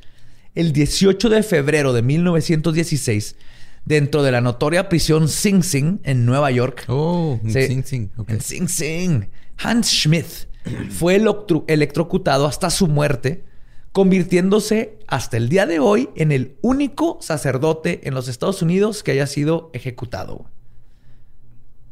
el 0.54 0.72
18 0.72 1.28
de 1.28 1.42
febrero 1.42 1.92
de 1.92 2.02
1916, 2.02 3.36
dentro 3.84 4.22
de 4.22 4.32
la 4.32 4.40
notoria 4.40 4.88
prisión 4.88 5.28
Sing 5.28 5.62
Sing 5.62 6.00
en 6.04 6.24
Nueva 6.26 6.50
York, 6.50 6.84
Oh. 6.88 7.38
Sing 7.46 7.84
Sing. 7.84 8.10
en 8.26 8.40
Sing 8.40 8.68
Sing, 8.68 9.28
Hans 9.58 9.88
Schmidt 9.90 10.26
fue 10.90 11.16
electro- 11.16 11.64
electrocutado 11.68 12.46
hasta 12.46 12.70
su 12.70 12.86
muerte, 12.86 13.44
convirtiéndose 13.92 14.98
hasta 15.06 15.36
el 15.36 15.48
día 15.48 15.66
de 15.66 15.78
hoy 15.78 16.10
en 16.16 16.32
el 16.32 16.56
único 16.62 17.18
sacerdote 17.20 18.00
en 18.08 18.14
los 18.14 18.28
Estados 18.28 18.62
Unidos 18.62 19.02
que 19.02 19.12
haya 19.12 19.26
sido 19.26 19.70
ejecutado. 19.72 20.46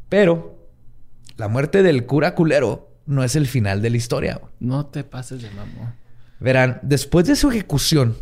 Pero 0.09 0.56
la 1.37 1.47
muerte 1.47 1.83
del 1.83 2.05
cura 2.05 2.35
culero 2.35 2.89
no 3.05 3.23
es 3.23 3.35
el 3.35 3.47
final 3.47 3.81
de 3.81 3.89
la 3.89 3.97
historia. 3.97 4.41
No 4.59 4.85
te 4.87 5.03
pases 5.03 5.41
de 5.41 5.49
mamón. 5.51 5.93
Verán, 6.39 6.79
después 6.83 7.25
de 7.25 7.35
su 7.35 7.49
ejecución, 7.49 8.17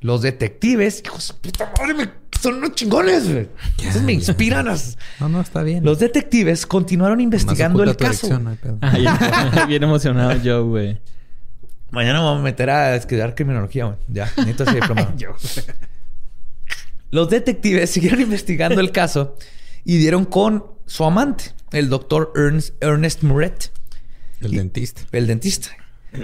los 0.00 0.22
detectives, 0.22 1.02
hijos 1.04 1.28
de 1.28 1.34
puta 1.50 1.72
madre, 1.78 1.94
me- 1.94 2.20
son 2.40 2.54
unos 2.54 2.72
chingones, 2.74 3.30
güey. 3.30 3.48
Esos 3.84 4.02
me 4.02 4.14
inspiran. 4.14 4.66
a- 4.66 4.76
No, 5.20 5.28
no, 5.28 5.40
está 5.42 5.62
bien. 5.62 5.84
Los 5.84 5.98
detectives 5.98 6.64
continuaron 6.64 7.20
investigando 7.20 7.82
el 7.82 7.96
caso. 7.96 8.40
Ah. 8.80 9.64
Bien 9.68 9.82
emocionado 9.82 10.34
yo, 10.42 10.66
güey. 10.66 10.98
Mañana 11.90 12.20
me 12.20 12.26
voy 12.30 12.38
a 12.38 12.40
meter 12.42 12.70
a 12.70 12.94
estudiar 12.96 13.34
criminología, 13.34 13.84
güey. 13.84 13.98
Ya, 14.08 14.24
necesito 14.38 14.62
ese 14.62 14.74
diploma. 14.76 15.14
Los 17.10 17.28
detectives 17.28 17.90
siguieron 17.90 18.20
investigando 18.20 18.80
el 18.80 18.92
caso 18.92 19.36
y 19.84 19.98
dieron 19.98 20.24
con 20.24 20.64
su 20.90 21.04
amante, 21.04 21.52
el 21.70 21.88
doctor 21.88 22.32
Ernst, 22.34 22.74
Ernest 22.82 23.22
Muret, 23.22 23.70
El 24.40 24.50
dentista. 24.50 25.02
el 25.12 25.28
dentista. 25.28 25.70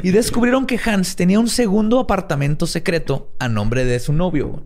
Y 0.03 0.11
descubrieron 0.11 0.67
que 0.67 0.81
Hans 0.85 1.15
tenía 1.15 1.39
un 1.39 1.49
segundo 1.49 2.01
apartamento 2.01 2.67
secreto 2.67 3.33
a 3.39 3.49
nombre 3.49 3.85
de 3.85 4.01
su 4.01 4.13
novio. 4.13 4.65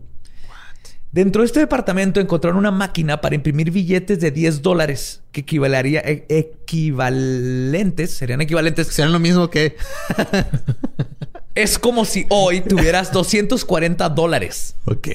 Dentro 1.12 1.42
de 1.42 1.46
este 1.46 1.60
departamento 1.60 2.18
encontraron 2.18 2.56
una 2.58 2.70
máquina 2.70 3.20
para 3.20 3.34
imprimir 3.34 3.70
billetes 3.72 4.20
de 4.20 4.30
10 4.30 4.62
dólares 4.62 5.20
que 5.32 5.42
equivalería, 5.42 6.00
e- 6.00 6.24
equivalentes, 6.30 8.12
serían 8.16 8.40
equivalentes 8.40 8.86
Sean 8.86 9.12
lo 9.12 9.18
mismo 9.18 9.50
que... 9.50 9.76
Es 11.54 11.78
como 11.78 12.06
si 12.06 12.24
hoy 12.30 12.62
tuvieras 12.62 13.12
240 13.12 14.08
dólares. 14.10 14.76
Ok. 14.86 15.08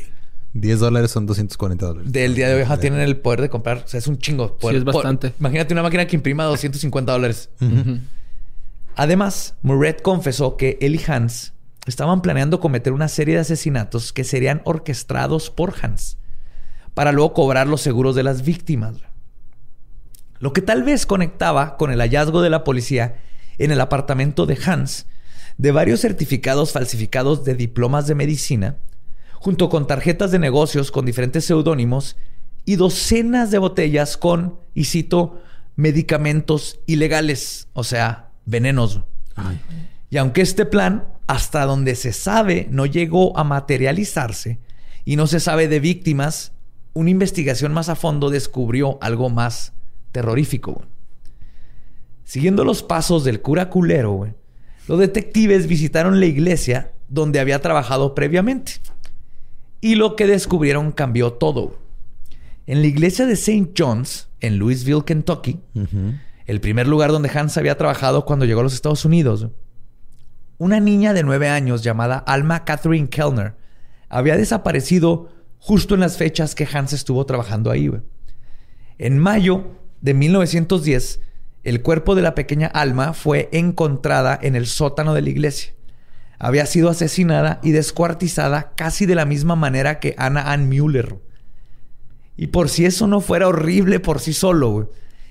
10 0.57 0.79
dólares 0.79 1.11
son 1.11 1.25
240 1.25 1.85
dólares. 1.85 2.11
Del 2.11 2.33
día 2.33 2.47
de 2.47 2.55
hoy 2.55 2.61
ajá, 2.61 2.77
tienen 2.79 3.01
el 3.01 3.17
poder 3.17 3.41
de 3.41 3.49
comprar. 3.49 3.83
O 3.85 3.87
sea, 3.89 3.97
es 3.97 4.07
un 4.07 4.17
chingo. 4.17 4.57
Poder- 4.57 4.77
es 4.77 4.83
bastante. 4.85 5.33
imagínate 5.37 5.73
una 5.73 5.83
máquina 5.83 6.07
que 6.07 6.15
imprima 6.15 6.45
250 6.45 7.11
dólares. 7.11 7.49
Además, 8.95 9.55
Muret 9.61 10.01
confesó 10.01 10.55
que 10.55 10.77
él 10.81 10.95
y 10.95 11.01
Hans 11.11 11.53
estaban 11.85 12.21
planeando 12.21 12.59
cometer 12.61 12.93
una 12.93 13.09
serie 13.09 13.35
de 13.35 13.41
asesinatos 13.41 14.13
que 14.13 14.23
serían 14.23 14.61
orquestados 14.63 15.49
por 15.49 15.73
Hans 15.81 16.17
para 16.93 17.11
luego 17.11 17.33
cobrar 17.33 17.67
los 17.67 17.81
seguros 17.81 18.15
de 18.15 18.23
las 18.23 18.43
víctimas. 18.43 18.95
Lo 20.39 20.53
que 20.53 20.61
tal 20.61 20.83
vez 20.83 21.05
conectaba 21.05 21.75
con 21.75 21.91
el 21.91 21.99
hallazgo 21.99 22.41
de 22.41 22.49
la 22.49 22.63
policía 22.63 23.17
en 23.57 23.71
el 23.71 23.81
apartamento 23.81 24.45
de 24.45 24.57
Hans 24.65 25.05
de 25.57 25.71
varios 25.71 25.99
certificados 26.01 26.71
falsificados 26.71 27.43
de 27.43 27.55
diplomas 27.55 28.07
de 28.07 28.15
medicina, 28.15 28.77
junto 29.45 29.69
con 29.69 29.85
tarjetas 29.85 30.31
de 30.31 30.39
negocios 30.39 30.89
con 30.89 31.05
diferentes 31.05 31.45
seudónimos 31.45 32.17
y 32.65 32.77
docenas 32.77 33.51
de 33.51 33.59
botellas 33.59 34.17
con, 34.17 34.57
y 34.73 34.85
cito, 34.85 35.39
medicamentos 35.75 36.79
ilegales, 36.87 37.67
o 37.73 37.83
sea, 37.83 38.31
venenos. 38.47 39.01
Y 40.09 40.17
aunque 40.17 40.41
este 40.41 40.65
plan, 40.65 41.03
hasta 41.27 41.67
donde 41.67 41.93
se 41.93 42.11
sabe, 42.11 42.67
no 42.71 42.87
llegó 42.87 43.37
a 43.37 43.43
materializarse 43.43 44.57
y 45.05 45.15
no 45.15 45.27
se 45.27 45.39
sabe 45.39 45.67
de 45.67 45.79
víctimas, 45.79 46.53
una 46.95 47.11
investigación 47.11 47.71
más 47.71 47.87
a 47.87 47.95
fondo 47.95 48.31
descubrió 48.31 48.97
algo 48.99 49.29
más 49.29 49.73
terrorífico. 50.11 50.85
Siguiendo 52.23 52.63
los 52.63 52.81
pasos 52.81 53.23
del 53.23 53.43
cura 53.43 53.69
culero, 53.69 54.27
los 54.87 54.97
detectives 54.97 55.67
visitaron 55.67 56.19
la 56.19 56.25
iglesia 56.25 56.93
donde 57.09 57.39
había 57.39 57.61
trabajado 57.61 58.15
previamente 58.15 58.79
Y 59.85 59.93
lo 59.93 60.15
que 60.15 60.25
descubrieron 60.25 60.91
cambió 60.91 61.33
todo. 61.33 61.77
En 62.65 62.81
la 62.81 62.87
iglesia 62.87 63.27
de 63.27 63.33
St. 63.33 63.69
John's, 63.77 64.29
en 64.39 64.57
Louisville, 64.57 65.03
Kentucky, 65.05 65.59
el 66.47 66.59
primer 66.59 66.87
lugar 66.87 67.11
donde 67.11 67.29
Hans 67.29 67.55
había 67.55 67.77
trabajado 67.77 68.25
cuando 68.25 68.45
llegó 68.45 68.61
a 68.61 68.63
los 68.63 68.73
Estados 68.73 69.05
Unidos, 69.05 69.47
una 70.57 70.79
niña 70.79 71.13
de 71.13 71.21
nueve 71.21 71.49
años 71.49 71.83
llamada 71.83 72.17
Alma 72.17 72.65
Catherine 72.65 73.09
Kellner 73.09 73.53
había 74.09 74.35
desaparecido 74.37 75.29
justo 75.59 75.93
en 75.93 75.99
las 75.99 76.17
fechas 76.17 76.55
que 76.55 76.67
Hans 76.73 76.91
estuvo 76.91 77.23
trabajando 77.27 77.69
ahí. 77.69 77.91
En 78.97 79.19
mayo 79.19 79.65
de 80.01 80.15
1910, 80.15 81.19
el 81.63 81.83
cuerpo 81.83 82.15
de 82.15 82.23
la 82.23 82.33
pequeña 82.33 82.65
Alma 82.65 83.13
fue 83.13 83.49
encontrada 83.51 84.39
en 84.41 84.55
el 84.55 84.65
sótano 84.65 85.13
de 85.13 85.21
la 85.21 85.29
iglesia. 85.29 85.74
Había 86.39 86.65
sido 86.65 86.89
asesinada 86.89 87.59
y 87.63 87.71
descuartizada 87.71 88.73
casi 88.75 89.05
de 89.05 89.15
la 89.15 89.25
misma 89.25 89.55
manera 89.55 89.99
que 89.99 90.15
Anna 90.17 90.51
Ann 90.51 90.67
Müller. 90.69 91.17
Y 92.37 92.47
por 92.47 92.69
si 92.69 92.85
eso 92.85 93.07
no 93.07 93.21
fuera 93.21 93.47
horrible 93.47 93.99
por 93.99 94.19
sí 94.19 94.33
solo, 94.33 94.69
güey, 94.71 94.87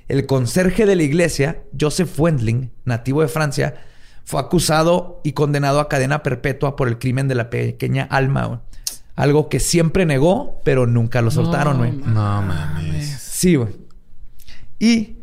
el 0.08 0.26
conserje 0.26 0.86
de 0.86 0.96
la 0.96 1.02
iglesia, 1.02 1.62
Joseph 1.78 2.18
Wendling, 2.18 2.70
nativo 2.84 3.22
de 3.22 3.28
Francia, 3.28 3.74
fue 4.24 4.40
acusado 4.40 5.20
y 5.24 5.32
condenado 5.32 5.80
a 5.80 5.88
cadena 5.88 6.22
perpetua 6.22 6.76
por 6.76 6.88
el 6.88 6.98
crimen 6.98 7.28
de 7.28 7.34
la 7.34 7.50
pequeña 7.50 8.04
Alma. 8.04 8.46
güey. 8.46 8.60
Algo 9.16 9.48
que 9.48 9.60
siempre 9.60 10.06
negó, 10.06 10.60
pero 10.64 10.86
nunca 10.86 11.22
lo 11.22 11.30
soltaron, 11.30 11.78
güey. 11.78 11.92
No 11.92 12.42
mames. 12.42 13.06
Sí, 13.20 13.54
güey. 13.54 13.74
Y 14.78 15.18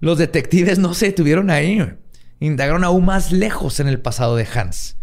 los 0.00 0.18
detectives 0.18 0.78
no 0.78 0.94
se 0.94 1.06
detuvieron 1.06 1.50
ahí. 1.50 1.78
güey. 1.78 1.94
Indagaron 2.40 2.84
aún 2.84 3.04
más 3.04 3.32
lejos 3.32 3.80
en 3.80 3.88
el 3.88 4.00
pasado 4.00 4.36
de 4.36 4.46
Hans. 4.54 4.96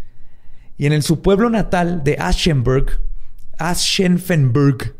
Y 0.80 0.86
en 0.86 0.94
el, 0.94 1.02
su 1.02 1.20
pueblo 1.20 1.50
natal 1.50 2.04
de 2.04 2.16
Aschenberg, 2.18 3.02
Aschenfenberg, 3.58 4.94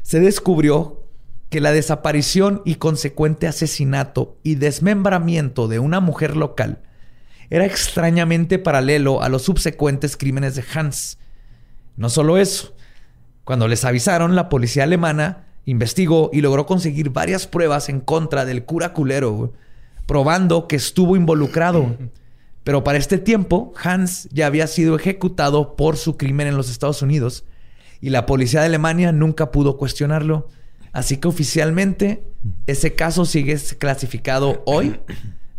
se 0.00 0.18
descubrió 0.18 1.02
que 1.50 1.60
la 1.60 1.72
desaparición 1.72 2.62
y 2.64 2.76
consecuente 2.76 3.46
asesinato 3.46 4.38
y 4.42 4.54
desmembramiento 4.54 5.68
de 5.68 5.78
una 5.78 6.00
mujer 6.00 6.38
local 6.38 6.80
era 7.50 7.66
extrañamente 7.66 8.58
paralelo 8.58 9.22
a 9.22 9.28
los 9.28 9.42
subsecuentes 9.42 10.16
crímenes 10.16 10.54
de 10.54 10.64
Hans. 10.74 11.18
No 11.98 12.08
solo 12.08 12.38
eso, 12.38 12.74
cuando 13.44 13.68
les 13.68 13.84
avisaron, 13.84 14.36
la 14.36 14.48
policía 14.48 14.84
alemana 14.84 15.48
investigó 15.66 16.30
y 16.32 16.40
logró 16.40 16.64
conseguir 16.64 17.10
varias 17.10 17.46
pruebas 17.46 17.90
en 17.90 18.00
contra 18.00 18.46
del 18.46 18.64
cura 18.64 18.94
culero, 18.94 19.52
probando 20.06 20.66
que 20.66 20.76
estuvo 20.76 21.14
involucrado. 21.14 21.94
Pero 22.66 22.82
para 22.82 22.98
este 22.98 23.18
tiempo, 23.18 23.72
Hans 23.80 24.28
ya 24.32 24.48
había 24.48 24.66
sido 24.66 24.96
ejecutado 24.96 25.76
por 25.76 25.96
su 25.96 26.16
crimen 26.16 26.48
en 26.48 26.56
los 26.56 26.68
Estados 26.68 27.00
Unidos 27.00 27.44
y 28.00 28.10
la 28.10 28.26
policía 28.26 28.58
de 28.58 28.66
Alemania 28.66 29.12
nunca 29.12 29.52
pudo 29.52 29.76
cuestionarlo. 29.76 30.48
Así 30.92 31.18
que 31.18 31.28
oficialmente 31.28 32.24
ese 32.66 32.96
caso 32.96 33.24
sigue 33.24 33.56
clasificado 33.78 34.64
hoy 34.66 34.98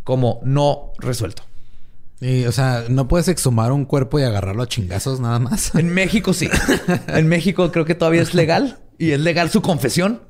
como 0.04 0.42
no 0.44 0.92
resuelto. 1.00 1.44
Y, 2.20 2.44
o 2.44 2.52
sea, 2.52 2.84
no 2.90 3.08
puedes 3.08 3.30
exhumar 3.30 3.72
un 3.72 3.86
cuerpo 3.86 4.20
y 4.20 4.24
agarrarlo 4.24 4.64
a 4.64 4.68
chingazos 4.68 5.22
nada 5.22 5.40
más. 5.40 5.74
En 5.76 5.94
México 5.94 6.34
sí. 6.34 6.50
En 7.08 7.30
México 7.30 7.72
creo 7.72 7.86
que 7.86 7.96
todavía 7.96 8.22
es 8.22 8.34
legal 8.34 8.80
y 8.98 9.12
es 9.12 9.20
legal 9.22 9.50
su 9.50 9.62
confesión. 9.62 10.24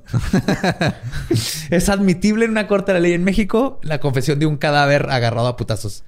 es 1.72 1.90
admitible 1.90 2.46
en 2.46 2.52
una 2.52 2.68
corte 2.68 2.94
de 2.94 3.00
la 3.00 3.02
ley 3.02 3.14
en 3.14 3.24
México 3.24 3.80
la 3.82 4.00
confesión 4.00 4.38
de 4.38 4.46
un 4.46 4.58
cadáver 4.58 5.10
agarrado 5.10 5.48
a 5.48 5.58
putazos. 5.58 6.04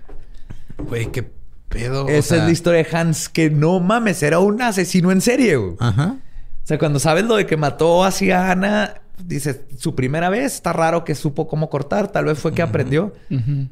Güey, 0.87 1.11
qué 1.11 1.29
pedo. 1.69 2.05
o 2.05 2.09
Esa 2.09 2.29
sea, 2.29 2.37
es 2.39 2.43
la 2.45 2.51
historia 2.51 2.83
de 2.83 2.97
Hans, 2.97 3.29
que 3.29 3.49
no 3.49 3.79
mames, 3.79 4.23
era 4.23 4.39
un 4.39 4.61
asesino 4.61 5.11
en 5.11 5.21
serie. 5.21 5.55
güey. 5.57 5.75
Ajá. 5.79 6.15
O 6.63 6.67
sea, 6.69 6.77
cuando 6.77 6.99
sabes 6.99 7.25
lo 7.25 7.35
de 7.35 7.45
que 7.45 7.57
mató 7.57 8.03
así 8.03 8.29
a 8.31 8.51
Ana, 8.51 8.95
dices, 9.25 9.61
su 9.77 9.95
primera 9.95 10.29
vez, 10.29 10.53
está 10.53 10.71
raro 10.71 11.03
que 11.03 11.15
supo 11.15 11.47
cómo 11.47 11.69
cortar, 11.69 12.11
tal 12.11 12.25
vez 12.25 12.37
fue 12.37 12.53
que 12.53 12.61
aprendió, 12.61 13.13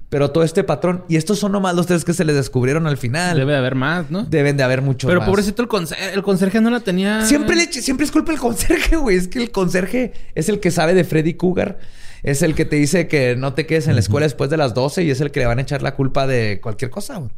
pero 0.09 0.31
todo 0.31 0.43
este 0.43 0.63
patrón, 0.63 1.03
y 1.07 1.15
estos 1.15 1.37
son 1.37 1.51
nomás 1.51 1.75
los 1.75 1.85
tres 1.85 2.03
que 2.03 2.13
se 2.13 2.25
les 2.25 2.35
descubrieron 2.35 2.87
al 2.87 2.97
final. 2.97 3.37
Debe 3.37 3.51
de 3.51 3.57
haber 3.59 3.75
más, 3.75 4.09
¿no? 4.09 4.23
Deben 4.23 4.57
de 4.57 4.63
haber 4.63 4.81
muchos 4.81 5.07
Pero 5.07 5.19
más. 5.21 5.29
pobrecito 5.29 5.61
el 5.61 5.67
conserje, 5.67 6.13
el 6.13 6.23
conserje 6.23 6.59
no 6.59 6.71
la 6.71 6.79
tenía. 6.79 7.21
Siempre, 7.25 7.55
le, 7.55 7.71
siempre 7.71 8.03
es 8.05 8.11
culpa 8.11 8.31
del 8.31 8.41
conserje, 8.41 8.95
güey. 8.95 9.15
Es 9.15 9.27
que 9.27 9.39
el 9.43 9.51
conserje 9.51 10.13
es 10.33 10.49
el 10.49 10.59
que 10.59 10.71
sabe 10.71 10.95
de 10.95 11.03
Freddy 11.03 11.35
Cougar. 11.35 11.77
Es 12.24 12.41
el 12.41 12.55
que 12.55 12.65
te 12.65 12.76
dice 12.76 13.07
que 13.07 13.36
no 13.36 13.53
te 13.53 13.65
quedes 13.65 13.88
en 13.88 13.93
la 13.95 13.99
escuela 13.99 14.26
después 14.26 14.49
de 14.49 14.57
las 14.57 14.74
12 14.74 15.03
y 15.03 15.11
es 15.11 15.22
el 15.22 15.32
que 15.32 15.39
le 15.39 15.45
van 15.45 15.59
a 15.59 15.61
echar 15.61 15.82
la 15.82 15.95
culpa 15.95 16.28
de 16.28 16.59
cualquier 16.61 16.91
cosa, 16.91 17.18
güey. 17.18 17.32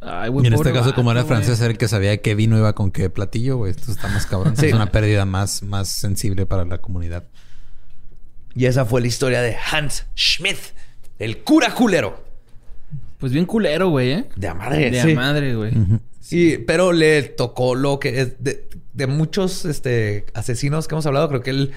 Ay, 0.00 0.30
güey, 0.30 0.44
Y 0.44 0.48
en 0.48 0.54
este 0.54 0.72
caso, 0.72 0.94
como 0.94 1.12
era 1.12 1.24
francés, 1.24 1.60
era 1.60 1.70
el 1.70 1.78
que 1.78 1.86
sabía 1.86 2.16
qué 2.16 2.34
vino 2.34 2.58
iba 2.58 2.74
con 2.74 2.90
qué 2.90 3.08
platillo, 3.08 3.58
güey. 3.58 3.70
Esto 3.70 3.92
está 3.92 4.08
más 4.08 4.26
cabrón. 4.26 4.56
Sí. 4.56 4.66
Es 4.66 4.74
una 4.74 4.90
pérdida 4.90 5.24
más, 5.24 5.62
más 5.62 5.88
sensible 5.88 6.44
para 6.44 6.64
la 6.64 6.78
comunidad. 6.78 7.24
Y 8.54 8.66
esa 8.66 8.84
fue 8.84 9.00
la 9.00 9.06
historia 9.06 9.40
de 9.40 9.56
Hans 9.70 10.06
Schmidt, 10.16 10.58
el 11.18 11.38
cura 11.38 11.72
culero. 11.74 12.22
Pues 13.18 13.32
bien 13.32 13.46
culero, 13.46 13.88
güey, 13.90 14.10
¿eh? 14.10 14.24
De 14.34 14.48
a 14.48 14.54
madre, 14.54 14.90
De 14.90 15.00
a 15.00 15.04
sí. 15.04 15.14
madre, 15.14 15.54
güey. 15.54 15.72
Sí, 16.20 16.58
pero 16.66 16.92
le 16.92 17.22
tocó 17.22 17.74
lo 17.74 18.00
que 18.00 18.20
es 18.20 18.42
de, 18.42 18.68
de 18.92 19.06
muchos 19.06 19.64
este, 19.64 20.26
asesinos 20.34 20.88
que 20.88 20.94
hemos 20.94 21.06
hablado, 21.06 21.28
creo 21.28 21.40
que 21.42 21.50
él 21.50 21.72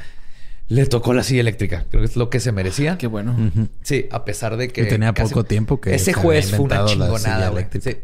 le 0.68 0.86
tocó 0.88 1.13
la 1.13 1.24
silla 1.24 1.41
eléctrica. 1.41 1.86
Creo 1.89 2.01
que 2.01 2.07
es 2.07 2.16
lo 2.16 2.30
que 2.30 2.39
se 2.39 2.51
merecía. 2.51 2.97
Qué 2.97 3.07
bueno. 3.07 3.36
Sí, 3.82 4.07
a 4.11 4.26
pesar 4.26 4.57
de 4.57 4.70
que. 4.70 4.84
Y 4.84 4.88
tenía 4.88 5.13
casi- 5.13 5.34
poco 5.34 5.43
tiempo 5.43 5.80
que 5.80 5.93
Ese 5.93 6.05
se 6.05 6.13
juez 6.13 6.49
fue 6.51 6.59
una 6.66 6.86
chingonada, 6.86 7.20
silla 7.20 7.49
güey. 7.49 7.63
eléctrica. 7.63 7.91
Sí. 7.91 7.97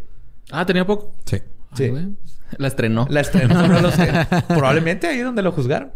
Ah, 0.52 0.66
tenía 0.66 0.86
poco. 0.86 1.12
Sí. 1.26 1.38
Sí. 1.76 1.84
Ay. 1.86 2.16
La 2.58 2.68
estrenó. 2.68 3.08
La 3.10 3.22
estrenó, 3.22 3.68
no 3.68 3.80
lo 3.80 3.92
sé. 3.92 4.10
Probablemente 4.50 5.08
ahí 5.08 5.20
donde 5.20 5.42
lo 5.42 5.52
juzgaron. 5.54 5.92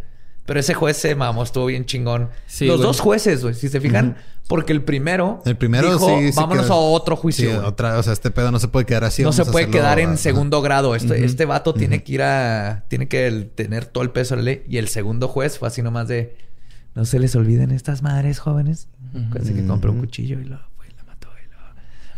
Pero 0.45 0.59
ese 0.59 0.75
juez 0.75 0.95
se 0.95 1.15
mamó, 1.15 1.41
estuvo 1.43 1.65
bien 1.65 1.85
chingón. 1.85 2.29
Sí, 2.45 2.67
Los 2.67 2.77
güey. 2.77 2.87
dos 2.87 2.99
jueces, 2.99 3.41
güey, 3.41 3.55
si 3.55 3.67
se 3.67 3.81
fijan, 3.81 4.15
porque 4.47 4.73
el 4.73 4.83
primero, 4.83 5.41
El 5.43 5.57
primero 5.57 5.91
dijo, 5.91 6.19
sí. 6.19 6.31
sí 6.31 6.37
vámonos 6.37 6.65
quedó- 6.67 6.73
a 6.75 6.77
otro 6.77 7.15
juicio. 7.15 7.49
Sí, 7.49 7.57
otra, 7.65 7.97
o 7.97 8.03
sea, 8.03 8.13
este 8.13 8.29
pedo 8.29 8.51
no 8.51 8.59
se 8.59 8.67
puede 8.67 8.85
quedar 8.85 9.03
así. 9.05 9.23
no 9.23 9.33
se 9.33 9.43
puede 9.43 9.69
quedar 9.71 9.99
en 9.99 10.11
a- 10.11 10.17
segundo 10.17 10.61
grado. 10.61 10.95
Este, 10.95 11.25
este 11.25 11.45
vato 11.45 11.73
tiene 11.73 12.03
que 12.03 12.11
ir 12.13 12.21
a. 12.21 12.85
Tiene 12.89 13.07
que 13.07 13.25
el- 13.25 13.49
tener 13.49 13.85
todo 13.85 14.03
el 14.03 14.11
peso 14.11 14.35
de 14.35 14.41
la 14.41 14.45
ley. 14.45 14.63
Y 14.69 14.77
el 14.77 14.87
segundo 14.87 15.27
juez 15.27 15.57
fue 15.57 15.67
así 15.67 15.81
nomás 15.81 16.07
de. 16.07 16.37
No 16.95 17.05
se 17.05 17.19
les 17.19 17.35
olviden 17.35 17.71
estas 17.71 18.01
madres 18.01 18.39
jóvenes. 18.39 18.87
Acuérdense 19.09 19.53
que 19.53 19.67
compró 19.67 19.91
un 19.91 19.99
cuchillo 19.99 20.39
y 20.39 20.45
lo 20.45 20.57
fue 20.77 20.87
y 20.87 20.95
la 20.95 21.03
mató. 21.03 21.27
Y 21.45 21.51
lo 21.51 21.57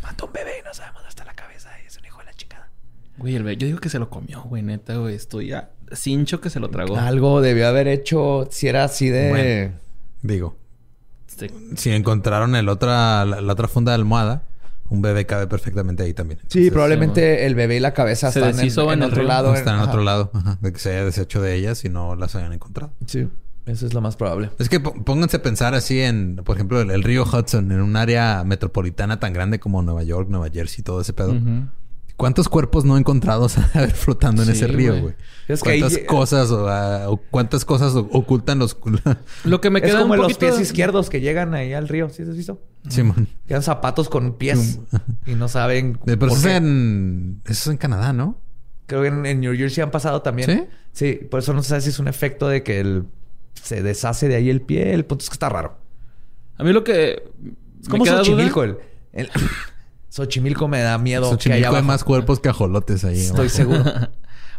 mató 0.04 0.28
un 0.28 0.34
bebé 0.34 0.52
y 0.62 0.64
no 0.66 0.74
sabemos 0.74 1.02
hasta 1.08 1.26
la 1.26 1.34
cabeza. 1.34 1.70
Y 1.84 1.88
es 1.88 1.98
un 1.98 2.06
hijo 2.06 2.20
de 2.20 2.26
la 2.26 2.34
chingada. 2.34 2.70
Güey, 3.18 3.36
el 3.36 3.44
be- 3.44 3.58
yo 3.58 3.66
digo 3.68 3.80
que 3.80 3.90
se 3.90 3.98
lo 4.00 4.10
comió, 4.10 4.44
güey, 4.44 4.62
neta, 4.64 4.96
güey. 4.98 5.16
Estoy 5.16 5.48
ya 5.48 5.72
cincho 5.94 6.40
que 6.42 6.50
se 6.52 6.60
lo 6.60 6.70
tragó. 6.70 6.96
Algo 6.98 7.42
debió 7.42 7.68
haber 7.68 7.88
hecho 7.88 8.48
si 8.52 8.68
era 8.68 8.84
así 8.84 9.10
de. 9.10 9.30
Bueno. 9.30 9.74
Digo, 10.22 10.58
Este, 11.28 11.52
si 11.76 11.92
encontraron 11.92 12.56
el 12.56 12.70
otra, 12.70 13.26
la, 13.26 13.42
la 13.42 13.54
otra 13.54 13.68
funda 13.68 13.92
de 13.92 13.96
almohada, 13.96 14.44
un 14.90 15.02
bebé 15.02 15.26
cabe 15.26 15.48
perfectamente 15.48 16.04
ahí 16.04 16.14
también. 16.14 16.40
Sí, 16.48 16.70
probablemente 16.72 17.46
el 17.46 17.56
bebé 17.56 17.78
y 17.78 17.80
la 17.80 17.94
cabeza 17.94 18.32
Se 18.32 18.40
están 18.40 18.54
en, 18.60 18.70
en 18.72 18.90
en 18.94 19.02
otro 19.04 19.20
río. 19.22 19.28
lado. 19.28 19.54
Están 19.56 19.76
en 19.76 19.82
ajá. 19.82 19.90
otro 19.90 20.04
lado. 20.04 20.32
Ajá. 20.34 20.58
De 20.62 20.72
que 20.72 20.80
se 20.80 20.92
haya 20.92 21.04
deshecho 21.06 21.42
de 21.42 21.56
ellas 21.56 21.84
y 21.86 21.90
no 21.90 22.16
las 22.16 22.36
hayan 22.36 22.54
encontrado. 22.54 22.94
Sí, 23.06 23.28
eso 23.68 23.86
es 23.86 23.94
lo 23.94 24.02
más 24.02 24.16
probable. 24.16 24.50
Es 24.60 24.70
que 24.70 24.80
pónganse 24.80 25.38
a 25.38 25.42
pensar 25.44 25.76
así 25.76 26.00
en, 26.02 26.38
por 26.38 26.56
ejemplo, 26.56 26.82
el, 26.82 26.90
el 26.92 27.04
río 27.04 27.24
Hudson, 27.24 27.72
en 27.72 27.82
un 27.82 27.96
área 27.96 28.44
metropolitana 28.44 29.20
tan 29.20 29.34
grande 29.34 29.60
como 29.60 29.82
Nueva 29.84 30.04
York, 30.04 30.28
Nueva 30.30 30.50
Jersey, 30.50 30.84
todo 30.84 31.02
ese 31.02 31.14
pedo. 31.14 31.36
¿Cuántos 32.16 32.50
cuerpos 32.50 32.84
no 32.84 32.98
encontrados 32.98 33.58
a 33.76 33.80
ver 33.82 33.92
flotando 33.92 34.42
en 34.42 34.48
Sí, 34.48 34.54
ese 34.54 34.68
río, 34.68 35.00
güey. 35.00 35.14
Es 35.48 35.62
ahí 35.68 35.80
¿Cuántas 35.80 36.00
llega- 36.00 36.08
cosas 36.08 36.50
o, 36.50 36.68
ah, 36.68 37.10
o 37.10 37.18
cuántas 37.18 37.64
cosas 37.64 37.94
ocultan 37.96 38.58
los... 38.58 38.76
Lo 39.44 39.62
que 39.62 39.70
me 39.70 39.78
es 39.80 39.86
queda 39.86 40.02
como 40.02 40.14
un 40.16 40.22
los 40.22 40.36
pies 40.38 40.60
izquierdos 40.60 41.12
que 41.12 41.22
llegan 41.22 41.54
ahí 41.54 41.74
al 41.74 41.88
río. 41.88 42.10
¿Sí 42.10 42.24
has 42.24 42.36
visto? 42.36 42.60
Simón. 42.90 43.28
Quedan 43.48 43.62
zapatos 43.62 44.10
con 44.10 44.34
pies 44.34 44.80
y 45.28 45.36
no 45.36 45.48
saben. 45.48 46.00
Pero 46.06 46.18
por 46.18 46.30
eso 46.30 46.38
es 46.38 46.44
qué. 46.44 46.56
en... 46.56 47.42
Eso 47.46 47.52
es 47.52 47.68
en 47.68 47.78
Canadá, 47.78 48.14
¿no? 48.14 48.40
Creo 48.88 49.04
que 49.04 49.10
en, 49.10 49.26
en 49.28 49.40
New 49.42 49.56
Jersey 49.56 49.84
han 49.84 49.92
pasado 49.92 50.24
también. 50.24 50.50
¿Sí? 50.50 50.64
Sí, 50.94 51.20
por 51.30 51.42
eso 51.42 51.54
no 51.54 51.62
se 51.62 51.70
sabe 51.70 51.82
si 51.82 51.90
es 51.90 52.00
un 52.00 52.08
efecto 52.08 52.48
de 52.48 52.64
que 52.64 52.80
el, 52.80 53.06
se 53.62 53.82
deshace 53.84 54.28
de 54.28 54.36
ahí 54.36 54.50
el 54.50 54.62
pie. 54.62 54.94
El 54.94 55.06
punto 55.06 55.24
es 55.24 55.30
que 55.30 55.34
está 55.36 55.50
raro. 55.50 55.78
A 56.58 56.64
mí 56.64 56.74
lo 56.74 56.84
que... 56.84 57.24
Es 57.82 57.88
me 57.88 57.92
como 57.92 58.04
queda 58.04 58.18
Xochimilco. 58.18 58.64
El, 58.64 58.78
el- 59.14 59.30
Xochimilco 60.10 60.68
me 60.68 60.82
da 60.82 60.98
miedo 60.98 61.24
que 61.26 61.30
Xochimilco 61.32 61.58
haya 61.58 61.68
hay 61.68 61.74
abajo. 61.76 61.86
más 61.88 62.04
cuerpos 62.04 62.40
que 62.40 62.50
ajolotes 62.50 63.04
ahí. 63.04 63.20
Estoy 63.20 63.48
abajo. 63.48 63.50
seguro. 63.50 63.84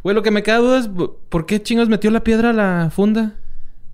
Güey, 0.05 0.14
lo 0.14 0.22
que 0.22 0.30
me 0.30 0.44
queda 0.44 0.59
duda 0.59 0.78
es... 0.78 0.88
¿Por 1.28 1.44
qué 1.44 1.61
chingos 1.61 1.88
metió 1.88 2.12
la 2.12 2.22
piedra 2.22 2.51
a 2.51 2.53
la 2.53 2.88
funda? 2.94 3.34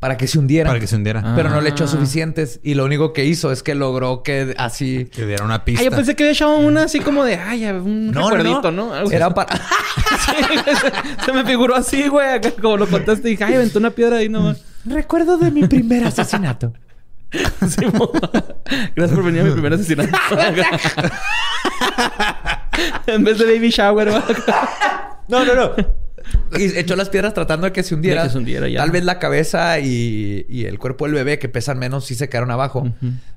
Para 0.01 0.19
que 0.19 0.27
se 0.27 0.39
hundiera. 0.39 0.69
Para 0.69 0.79
que 0.79 0.87
se 0.87 0.97
hundiera. 0.97 1.23
Ah. 1.25 1.33
Pero 1.35 1.49
no 1.49 1.63
le 1.63 1.71
echó 1.71 1.89
suficientes. 1.89 2.61
Y 2.63 2.75
lo 2.75 2.85
único 2.85 3.15
que 3.15 3.25
hizo 3.25 3.51
es 3.51 3.63
que 3.63 3.75
logró 3.75 4.23
que 4.23 4.55
así... 4.59 5.07
Que 5.07 5.25
diera 5.25 5.47
una 5.47 5.65
pista. 5.65 5.81
Ah, 5.81 5.85
yo 5.87 5.91
pensé 5.97 6.15
que 6.15 6.25
había 6.25 6.33
echado 6.33 6.59
una 6.59 6.83
así 6.83 7.01
como 7.01 7.25
de... 7.25 7.37
Ay, 7.37 7.65
un 7.65 8.11
No, 8.11 8.21
no, 8.21 8.31
recuerdito, 8.37 8.71
no. 8.71 8.89
¿no? 8.89 8.93
Algo 8.93 9.11
Era 9.11 9.27
así. 9.29 9.35
para... 9.35 9.57
se, 11.17 11.25
se 11.25 11.33
me 11.33 11.43
figuró 11.47 11.75
así, 11.75 12.07
güey. 12.09 12.29
acá 12.29 12.51
Como 12.61 12.77
lo 12.77 12.87
contaste. 12.87 13.27
Dije, 13.29 13.45
ay, 13.45 13.55
aventó 13.55 13.79
una 13.79 13.91
piedra 13.93 14.17
ahí 14.19 14.29
nomás. 14.29 14.63
Recuerdo 14.85 15.39
de 15.39 15.51
mi 15.51 15.67
primer 15.67 16.05
asesinato. 16.05 16.73
Sí, 17.69 17.85
Gracias 18.95 19.17
por 19.17 19.25
venir 19.25 19.41
a 19.41 19.45
mi 19.45 19.51
primer 19.51 19.73
asesinato. 19.73 20.07
en 23.09 23.25
vez 23.25 23.39
de 23.39 23.45
baby 23.45 23.71
shower. 23.71 24.09
No, 25.27 25.45
no, 25.45 25.55
no. 25.55 25.73
y 26.57 26.79
echó 26.79 26.95
las 26.95 27.09
piedras 27.09 27.35
tratando 27.35 27.67
de 27.67 27.73
que 27.73 27.83
se 27.83 27.95
hundiera. 27.95 28.23
De 28.23 28.29
que 28.29 28.33
se 28.33 28.39
hundiera, 28.39 28.69
ya. 28.69 28.79
Tal 28.79 28.93
vez 28.93 29.05
la 29.05 29.19
cabeza 29.19 29.81
y, 29.81 30.47
y 30.49 30.67
el 30.67 30.79
cuerpo 30.79 31.07
del 31.07 31.15
bebé, 31.15 31.41
que 31.41 31.49
pesan 31.49 31.79
menos, 31.79 32.05
sí 32.05 32.15
se 32.15 32.29
quedaron 32.29 32.53
abajo. 32.53 32.87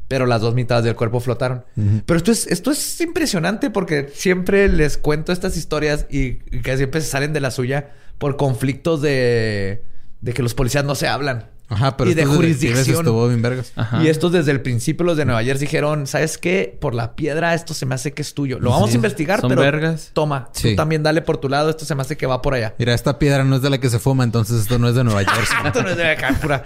Pero 0.08 0.28
las 0.28 0.42
dos 0.42 0.54
mitades 0.54 0.84
del 0.84 0.96
cuerpo 0.96 1.20
flotaron. 1.20 1.66
Pero 2.06 2.18
esto 2.18 2.32
es, 2.32 2.46
esto 2.48 2.70
es 2.70 3.02
impresionante 3.02 3.72
porque 3.72 4.10
siempre 4.14 4.70
les 4.70 4.98
cuento 4.98 5.32
estas 5.32 5.58
historias 5.58 6.06
y, 6.10 6.40
y 6.52 6.62
que 6.62 6.78
siempre 6.78 7.02
se 7.02 7.08
salen 7.08 7.34
de 7.34 7.40
la 7.40 7.50
suya 7.50 7.90
por 8.20 8.38
conflictos 8.38 9.02
de, 9.02 9.82
de 10.22 10.34
que 10.34 10.42
los 10.44 10.54
policías 10.54 10.84
no 10.86 10.96
se 10.96 11.08
hablan. 11.08 11.52
Ajá, 11.70 11.98
pero 11.98 12.10
y 12.10 12.14
de 12.14 12.26
jurisdicción. 12.26 13.00
estuvo 13.00 13.28
bien 13.28 13.42
vergas. 13.42 13.74
Ajá. 13.76 14.02
Y 14.02 14.08
estos 14.08 14.32
desde 14.32 14.52
el 14.54 14.62
principio, 14.62 15.06
los 15.06 15.18
de 15.18 15.26
Nueva 15.26 15.44
Jersey 15.44 15.68
dijeron, 15.68 16.08
¿sabes 16.08 16.38
qué? 16.38 16.78
Por 16.80 16.96
la 16.96 17.14
piedra 17.18 17.54
esto 17.54 17.74
se 17.74 17.86
me 17.86 17.94
hace 17.94 18.14
que 18.14 18.22
es 18.22 18.34
tuyo. 18.34 18.58
Lo 18.62 18.70
vamos 18.70 18.90
Sí, 18.92 18.94
a 18.94 18.96
investigar, 18.96 19.42
son 19.42 19.50
pero 19.50 19.64
vergas. 19.64 20.12
toma, 20.14 20.48
Sí. 20.54 20.70
tú 20.70 20.76
también 20.78 21.04
dale 21.04 21.22
por 21.22 21.40
tu 21.40 21.50
lado, 21.50 21.70
esto 21.70 21.84
se 21.84 21.94
me 21.94 22.04
hace 22.04 22.16
que 22.16 22.26
va 22.26 22.42
por 22.42 22.54
allá. 22.54 22.74
Mira, 22.80 22.94
esta 22.94 23.20
piedra 23.20 23.44
no 23.44 23.58
es 23.58 23.62
de 23.62 23.70
la 23.70 23.80
que 23.80 23.90
se 23.90 24.00
fuma, 24.00 24.24
entonces 24.24 24.62
esto 24.62 24.80
no 24.80 24.88
es 24.88 24.96
de 24.96 25.04
Nueva 25.04 25.26
Jersey. 25.30 25.58
Esto 25.66 25.84
no 25.84 25.90
es 25.90 25.98
de 25.98 26.08
acá, 26.10 26.34
pura. 26.42 26.64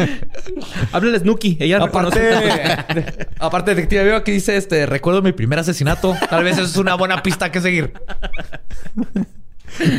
Háblale 0.92 1.18
Snooki. 1.18 1.58
Ella 1.60 1.80
reconoce. 1.80 2.32
aparte, 2.34 3.28
aparte, 3.38 3.74
detective, 3.74 4.04
veo 4.04 4.16
aquí 4.16 4.32
dice, 4.32 4.56
este, 4.56 4.86
recuerdo 4.86 5.20
mi 5.20 5.32
primer 5.32 5.58
asesinato. 5.58 6.16
Tal 6.30 6.44
vez 6.44 6.54
eso 6.56 6.64
es 6.64 6.76
una 6.78 6.94
buena 6.94 7.22
pista 7.22 7.52
que 7.52 7.60
seguir. 7.60 7.92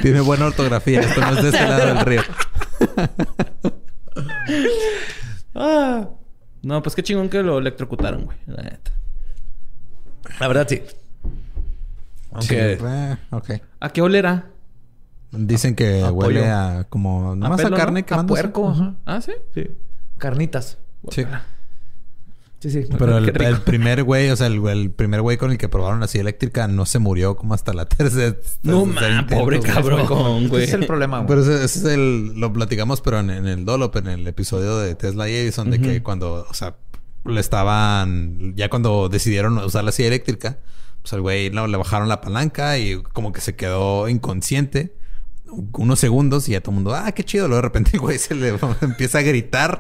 Tiene 0.02 0.22
buena 0.22 0.46
ortografía. 0.48 1.02
Esto 1.02 1.22
no 1.22 1.30
es 1.38 1.44
de 1.44 1.50
este 1.50 1.68
lado 1.68 1.86
del 1.88 2.00
río. 2.06 2.22
Ah, 5.54 6.10
No, 6.64 6.82
pues 6.82 6.96
qué 6.96 7.04
chingón 7.04 7.30
que 7.30 7.44
lo 7.44 7.60
electrocutaron, 7.60 8.26
güey. 8.26 8.38
La 8.48 8.64
neta. 8.64 8.92
la 10.40 10.48
verdad, 10.48 10.68
sí. 10.68 10.82
Aunque... 12.32 12.78
Sí, 12.78 12.86
eh, 12.86 13.18
ok. 13.32 13.50
¿A 13.80 13.90
qué 13.90 14.02
olera? 14.02 14.50
Dicen 15.32 15.76
que 15.76 16.02
A 16.02 16.12
huele 16.12 16.42
pollo. 16.42 16.54
a 16.54 16.84
como... 16.90 17.36
Nada 17.36 17.50
más 17.50 17.60
a, 17.60 17.64
pelo, 17.64 17.78
carne 17.78 18.02
¿no? 18.02 18.06
que 18.06 18.14
A 18.14 18.24
puerco. 18.24 18.70
ajá. 18.70 18.96
¿Ah, 19.06 19.22
sí? 19.22 19.32
Sí. 19.54 19.68
Carnitas. 20.18 20.78
Sí. 21.12 21.26
Sí, 22.60 22.72
sí. 22.72 22.86
Pero 22.98 23.18
el, 23.20 23.42
el 23.42 23.62
primer 23.62 24.04
güey, 24.04 24.30
o 24.30 24.36
sea, 24.36 24.48
el, 24.48 24.66
el 24.68 24.92
primer 24.92 25.22
güey 25.22 25.38
con 25.38 25.52
el 25.52 25.58
que 25.58 25.70
probaron 25.70 26.04
así 26.04 26.20
eléctrica 26.20 26.68
no 26.68 26.86
se 26.86 27.00
murió 27.00 27.36
como 27.36 27.54
hasta 27.54 27.74
la 27.74 27.86
tercera. 27.90 28.36
No, 28.64 28.86
intento, 28.86 29.36
pobre 29.36 29.60
cabrón, 29.60 30.48
güey. 30.48 30.64
Ese 30.64 30.76
es 30.76 30.82
el 30.82 30.88
problema, 30.88 31.20
güey. 31.20 31.28
Pero 31.28 31.42
ese, 31.42 31.66
ese 31.66 31.80
es 31.80 31.86
el... 31.86 32.40
Lo 32.40 32.52
platicamos, 32.54 33.02
pero 33.02 33.20
en, 33.20 33.30
en 33.30 33.48
el 33.48 33.66
Dolop, 33.66 33.96
en 33.98 34.08
el 34.08 34.28
episodio 34.28 34.78
de 34.78 34.96
Tesla 34.96 35.30
y 35.30 35.36
Edison, 35.36 35.70
de 35.70 35.80
que 35.80 36.02
cuando... 36.04 36.48
O 36.50 36.54
sea, 36.54 36.76
le 37.26 37.40
estaban... 37.40 38.54
Ya 38.56 38.70
cuando 38.70 39.10
decidieron 39.10 39.58
usar 39.58 39.84
la 39.84 39.92
silla 39.92 40.08
eléctrica, 40.08 40.60
pues 41.02 41.14
al 41.14 41.22
güey 41.22 41.50
no, 41.50 41.68
le 41.68 41.78
bajaron 41.78 42.10
la 42.10 42.22
palanca 42.22 42.78
y 42.78 43.02
como 43.14 43.32
que 43.32 43.42
se 43.42 43.56
quedó 43.56 44.10
inconsciente 44.10 44.96
unos 45.74 46.00
segundos 46.00 46.50
y 46.50 46.54
ya 46.54 46.62
todo 46.62 46.72
el 46.72 46.76
mundo, 46.76 46.96
ah, 46.96 47.12
qué 47.12 47.24
chido. 47.24 47.48
Luego 47.48 47.58
de 47.58 47.68
repente 47.68 47.92
el 47.94 48.00
güey 48.00 48.18
se 48.18 48.36
le 48.36 48.58
empieza 48.82 49.20
a 49.20 49.22
gritar. 49.22 49.80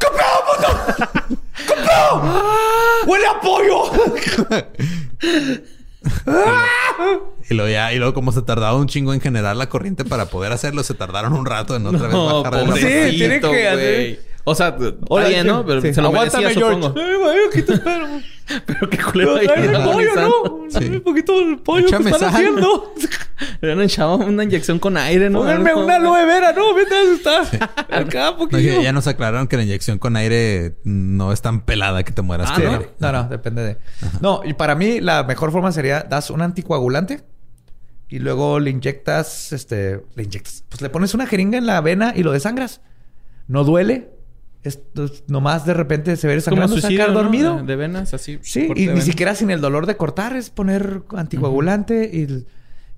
¡Huele 3.07 3.27
a 3.27 3.39
pollo! 3.41 3.83
Y 7.49 7.53
luego 7.53 7.69
ya, 7.71 7.93
y 7.93 7.97
luego 7.97 8.13
como 8.13 8.31
se 8.31 8.41
tardaba 8.41 8.75
un 8.77 8.87
chingo 8.87 9.13
en 9.13 9.21
generar 9.21 9.55
la 9.55 9.69
corriente 9.69 10.05
para 10.05 10.25
poder 10.25 10.51
hacerlo, 10.51 10.83
se 10.83 10.93
tardaron 10.93 11.33
un 11.33 11.45
rato 11.45 11.75
en 11.75 11.85
otra 11.85 12.01
vez 12.07 12.11
No, 12.11 12.43
palanca. 12.43 12.75
Sí, 12.75 13.17
tiene 13.17 13.39
que 13.39 13.67
hacer- 13.67 14.19
O 14.45 14.53
sea, 14.55 14.77
Hola, 15.09 15.27
bien, 15.27 15.47
¿no? 15.47 15.65
Pero 15.65 15.81
sí. 15.81 15.93
se 15.93 16.01
lo 16.01 16.07
Aguántame, 16.09 16.43
merecía, 16.43 16.61
George. 16.67 16.81
supongo. 16.83 17.01
Ay, 17.01 17.15
güey, 17.15 17.37
aquí 17.49 17.61
te 17.63 17.73
espero. 17.73 18.07
Pero 18.67 18.89
qué 18.91 18.97
culero 18.99 19.35
ahí 19.37 19.47
Dame 19.47 19.65
el 19.65 19.83
pollo. 19.83 20.09
¿no? 20.15 20.43
Un 20.53 21.01
poquito 21.01 21.39
del 21.39 21.57
pollo 21.57 21.87
Échame 21.87 22.05
que 22.05 22.09
están 22.11 22.31
sal. 22.31 22.41
haciendo. 22.41 22.93
Le 23.61 23.71
han 23.71 23.81
echado 23.81 24.17
una 24.17 24.43
inyección 24.43 24.77
con 24.77 24.97
aire, 24.97 25.31
¿no? 25.31 25.39
Pónganme 25.39 25.71
Algo, 25.71 25.83
una 25.83 25.95
aloe 25.95 26.25
vera, 26.27 26.53
¿no? 26.53 26.75
Vete 26.75 26.93
dónde 26.93 27.15
está. 27.15 27.41
Acá, 27.89 28.25
No, 28.31 28.37
poquito. 28.37 28.59
ya, 28.59 28.81
ya 28.83 28.91
nos 28.93 29.07
aclararon 29.07 29.47
que 29.47 29.57
la 29.57 29.63
inyección 29.63 29.97
con 29.97 30.15
aire 30.15 30.75
no 30.83 31.33
es 31.33 31.41
tan 31.41 31.61
pelada 31.65 32.03
que 32.03 32.11
te 32.11 32.21
mueras. 32.21 32.51
Ah, 32.51 32.55
con 32.55 32.63
¿no? 32.65 32.71
aire. 32.73 32.89
No, 32.99 33.11
no, 33.11 33.23
depende 33.29 33.63
de. 33.63 33.77
No, 34.21 34.41
y 34.45 34.53
para 34.53 34.75
mí 34.75 35.01
la 35.01 35.23
mejor 35.23 35.51
forma 35.51 35.71
sería 35.71 36.01
das 36.03 36.29
un 36.29 36.43
anticoagulante 36.43 37.23
y 38.09 38.19
luego 38.19 38.59
le 38.59 38.69
inyectas, 38.69 39.53
este, 39.53 40.03
le 40.13 40.21
inyectas, 40.23 40.63
pues 40.69 40.83
le 40.83 40.89
pones 40.91 41.15
una 41.15 41.25
jeringa 41.25 41.57
en 41.57 41.65
la 41.65 41.81
vena 41.81 42.13
y 42.15 42.21
lo 42.21 42.31
desangras. 42.31 42.81
No 43.47 43.63
duele. 43.63 44.11
Esto 44.65 45.05
es- 45.05 45.23
nomás 45.27 45.65
de 45.65 45.73
repente 45.73 46.17
se 46.17 46.27
ve 46.27 46.33
Como 46.33 46.41
sangrando, 46.41 46.73
suicidio, 46.75 46.97
sacar 46.99 47.13
¿no? 47.15 47.21
dormido. 47.23 47.63
De, 47.63 47.75
venas, 47.75 48.13
así. 48.13 48.39
Sí, 48.41 48.67
y 48.75 48.79
ni 48.81 48.87
venas. 48.87 49.05
siquiera 49.05 49.35
sin 49.35 49.49
el 49.51 49.61
dolor 49.61 49.85
de 49.85 49.95
cortar, 49.95 50.35
es 50.35 50.49
poner 50.49 51.03
anticoagulante 51.15 52.09
y, 52.11 52.45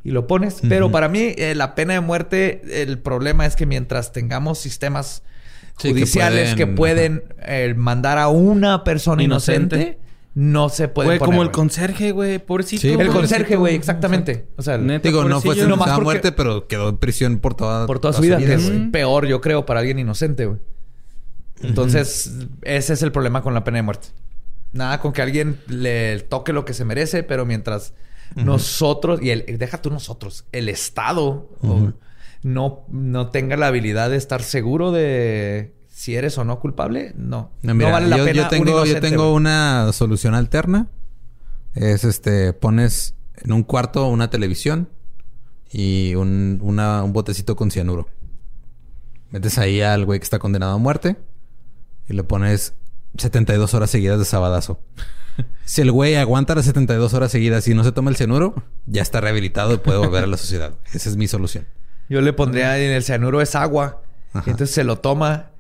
y 0.08 0.12
lo 0.12 0.28
pones. 0.28 0.62
Pero 0.68 0.90
para 0.92 1.10
mí, 1.10 1.34
eh, 1.38 1.54
la 1.56 1.76
pena 1.76 1.94
de 1.94 2.00
muerte, 2.00 2.62
el 2.82 2.98
problema 3.00 3.46
es 3.46 3.56
que 3.56 3.66
mientras 3.66 4.12
tengamos 4.14 4.58
sistemas 4.60 5.24
Sí, 5.78 5.90
judiciales 5.90 6.56
que 6.56 6.66
pueden- 6.66 7.22
pueden, 7.22 7.36
eh, 7.46 7.74
mandar 7.76 8.18
a 8.18 8.30
una 8.30 8.84
persona 8.84 9.22
inocente, 9.22 9.76
Inocente. 9.76 10.00
no 10.34 10.70
se 10.70 10.88
puede 10.88 11.08
Güey, 11.10 11.20
como 11.20 11.44
el 11.44 11.52
conserje, 11.52 12.12
güey. 12.14 12.40
Pobrecito. 12.40 12.82
Sí, 12.82 12.88
El 12.88 12.94
pobrecito. 12.96 13.20
conserje, 13.20 13.56
güey, 13.58 13.76
exactamente. 13.76 14.48
O 14.56 14.62
sea, 14.64 14.76
el- 14.76 14.88
Neta, 14.88 15.08
Digo, 15.08 15.24
no 15.26 15.40
fue 15.42 15.54
sentenciado 15.56 15.94
a 15.94 16.00
muerte, 16.00 16.32
pero 16.32 16.66
quedó 16.68 16.90
en 16.90 16.98
prisión 16.98 17.38
por 17.40 17.54
toda, 17.56 17.86
por 17.86 18.00
toda 18.00 18.14
su 18.14 18.22
vida, 18.22 18.38
que 18.38 18.54
es 18.54 18.72
peor, 18.92 19.28
yo 19.28 19.42
creo, 19.42 19.66
para 19.66 19.82
alguien 19.82 20.00
inocente, 20.00 20.46
güey. 20.46 20.60
Entonces, 21.62 22.32
ese 22.62 22.94
es 22.94 23.02
el 23.02 23.12
problema 23.12 23.42
con 23.42 23.54
la 23.54 23.64
pena 23.64 23.78
de 23.78 23.82
muerte. 23.84 24.10
Nada 24.74 25.00
con 25.00 25.14
que 25.14 25.22
alguien 25.22 25.60
le 25.68 26.20
toque 26.22 26.54
lo 26.54 26.66
que 26.66 26.74
se 26.74 26.86
merece, 26.86 27.24
pero 27.24 27.46
mientras 27.46 27.94
nosotros, 28.36 29.22
y 29.22 29.30
el, 29.32 29.58
deja 29.58 29.82
tú 29.82 29.90
nosotros, 29.90 30.46
el 30.52 30.70
Estado 30.70 31.50
o, 31.62 31.94
no, 32.44 32.86
no 32.90 33.30
tenga 33.30 33.58
la 33.58 33.68
habilidad 33.68 34.10
de 34.10 34.18
estar 34.18 34.44
seguro 34.44 34.92
de 34.92 35.74
si 35.88 36.16
eres 36.16 36.38
o 36.38 36.44
no 36.44 36.60
culpable, 36.60 37.14
no. 37.18 37.52
No, 37.64 37.74
mira, 37.74 37.90
no 37.90 37.94
vale 37.94 38.08
la 38.08 38.18
yo, 38.18 38.26
pena. 38.26 38.36
yo 38.36 38.44
un 38.44 38.50
tengo, 38.50 38.86
yo 38.86 39.00
tengo 39.00 39.34
una 39.34 39.92
solución 39.94 40.36
alterna. 40.36 40.88
Es 41.74 42.04
este, 42.04 42.54
pones 42.54 43.16
en 43.36 43.52
un 43.54 43.64
cuarto 43.64 44.08
una 44.08 44.30
televisión 44.30 44.90
y 45.72 46.14
un, 46.16 46.60
una- 46.62 47.04
un 47.04 47.14
botecito 47.14 47.56
con 47.56 47.72
cianuro. 47.72 48.08
Metes 49.32 49.58
ahí 49.58 49.82
al 49.82 50.06
güey 50.06 50.20
que 50.20 50.24
está 50.24 50.40
condenado 50.40 50.74
a 50.74 50.78
muerte 50.78 51.18
y 52.08 52.14
le 52.14 52.24
pones 52.24 52.74
72 53.18 53.74
horas 53.74 53.90
seguidas 53.90 54.20
de 54.20 54.26
sabadazo. 54.26 54.80
si 55.66 55.82
el 55.82 55.92
güey 55.92 56.16
aguanta 56.16 56.56
las 56.56 56.66
72 56.66 57.14
horas 57.14 57.32
seguidas 57.32 57.68
y 57.68 57.74
no 57.74 57.84
se 57.84 57.92
toma 57.92 58.10
el 58.10 58.16
cianuro, 58.16 58.56
ya 58.86 59.02
está 59.02 59.22
rehabilitado 59.22 59.74
y 59.74 59.78
puede 59.78 60.00
volver 60.00 60.24
a 60.24 60.28
la 60.28 60.38
sociedad. 60.38 60.74
Esa 60.94 61.10
es 61.10 61.18
mi 61.18 61.28
solución. 61.28 61.68
Yo 62.10 62.22
le 62.22 62.34
pondría 62.34 62.78
en 62.78 62.92
el 62.92 63.04
cianuro 63.04 63.42
es 63.42 63.56
agua. 63.56 64.02
Ajá. 64.34 64.50
Entonces 64.50 64.74
se 64.74 64.84
lo 64.84 64.98
toma 64.98 65.52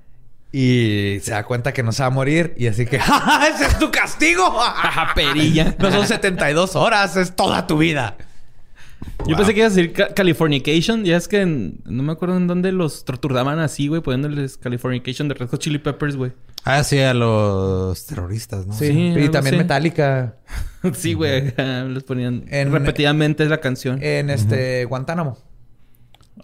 y 0.52 1.20
se 1.22 1.32
da 1.32 1.44
cuenta 1.44 1.74
que 1.74 1.84
no 1.84 1.92
se 1.92 2.04
va 2.04 2.08
a 2.08 2.12
morir. 2.12 2.54
Y 2.58 2.68
así 2.68 2.86
que, 2.86 3.00
¡Ja, 3.00 3.20
ja, 3.20 3.48
¡Ese 3.48 3.66
es 3.66 3.80
tu 3.80 3.92
castigo! 3.92 4.58
Perilla. 5.14 5.76
No 5.80 5.92
son 5.92 6.08
72 6.08 6.76
horas, 6.76 7.16
es 7.18 7.36
toda 7.36 7.68
tu 7.68 7.78
vida. 7.78 8.18
Yo 9.28 9.36
pensé 9.36 9.54
que 9.54 9.60
iba 9.60 9.68
a 9.68 9.70
decir 9.70 9.94
ca- 9.94 10.14
Californication. 10.14 11.04
Ya 11.04 11.18
es 11.18 11.28
que 11.28 11.42
en- 11.42 11.80
no 11.86 12.04
me 12.04 12.12
acuerdo 12.14 12.38
en 12.38 12.48
dónde 12.48 12.72
los 12.72 13.04
torturaban 13.06 13.60
así, 13.60 13.88
güey, 13.88 14.02
poniéndoles 14.02 14.58
Californication 14.58 15.28
de 15.28 15.34
Red 15.36 15.48
Hot 15.50 15.60
Chili 15.60 15.78
Peppers, 15.80 16.16
güey. 16.16 16.32
Ah, 16.64 16.84
sí, 16.84 17.00
a 17.00 17.14
los 17.14 18.06
terroristas, 18.06 18.66
¿no? 18.68 18.74
Sí, 18.74 18.88
Sí, 18.88 19.14
y 19.20 19.30
también. 19.30 19.58
Metallica 19.58 20.36
sí, 20.94 21.14
güey. 21.14 21.54
Les 21.56 22.04
ponían 22.08 22.46
En- 22.50 22.72
repetidamente 22.72 23.44
es 23.44 23.50
la 23.50 23.60
canción. 23.60 24.02
en 24.02 24.30
este 24.30 24.86
Guantánamo. 24.86 25.38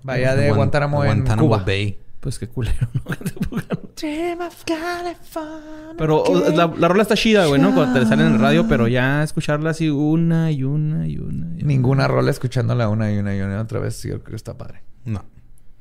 Vaya 0.04 0.36
de 0.36 0.50
Guan- 0.52 0.56
Guantánamo, 0.58 1.04
en 1.04 1.08
Guantánamo 1.10 1.48
Cuba. 1.48 1.64
Bay. 1.66 1.98
Pues 2.24 2.40
qué 2.40 2.48
culero, 2.48 2.88
¿no? 2.94 3.02
Dream 3.98 4.40
of 4.40 4.64
California. 4.64 5.94
pero 5.98 6.24
o, 6.24 6.52
la, 6.52 6.68
la 6.68 6.88
rola 6.88 7.02
está 7.02 7.16
chida, 7.16 7.48
güey, 7.48 7.60
¿no? 7.60 7.76
Cuando 7.76 8.00
te 8.00 8.06
sale 8.06 8.26
en 8.26 8.36
el 8.36 8.40
radio, 8.40 8.66
pero 8.66 8.88
ya 8.88 9.24
escucharla 9.24 9.72
así 9.72 9.90
una 9.90 10.50
y 10.50 10.64
una 10.64 11.06
y 11.06 11.18
una. 11.18 11.48
y 11.58 11.64
una. 11.64 11.68
Ninguna 11.68 12.08
rola 12.08 12.32
escuchándola 12.32 12.88
una 12.88 13.12
y 13.12 13.18
una 13.18 13.36
y 13.36 13.42
una 13.42 13.60
otra 13.60 13.82
vez. 13.82 14.02
Yo 14.04 14.20
creo 14.20 14.30
que 14.32 14.36
está 14.38 14.58
padre. 14.58 14.84
No. 15.04 15.26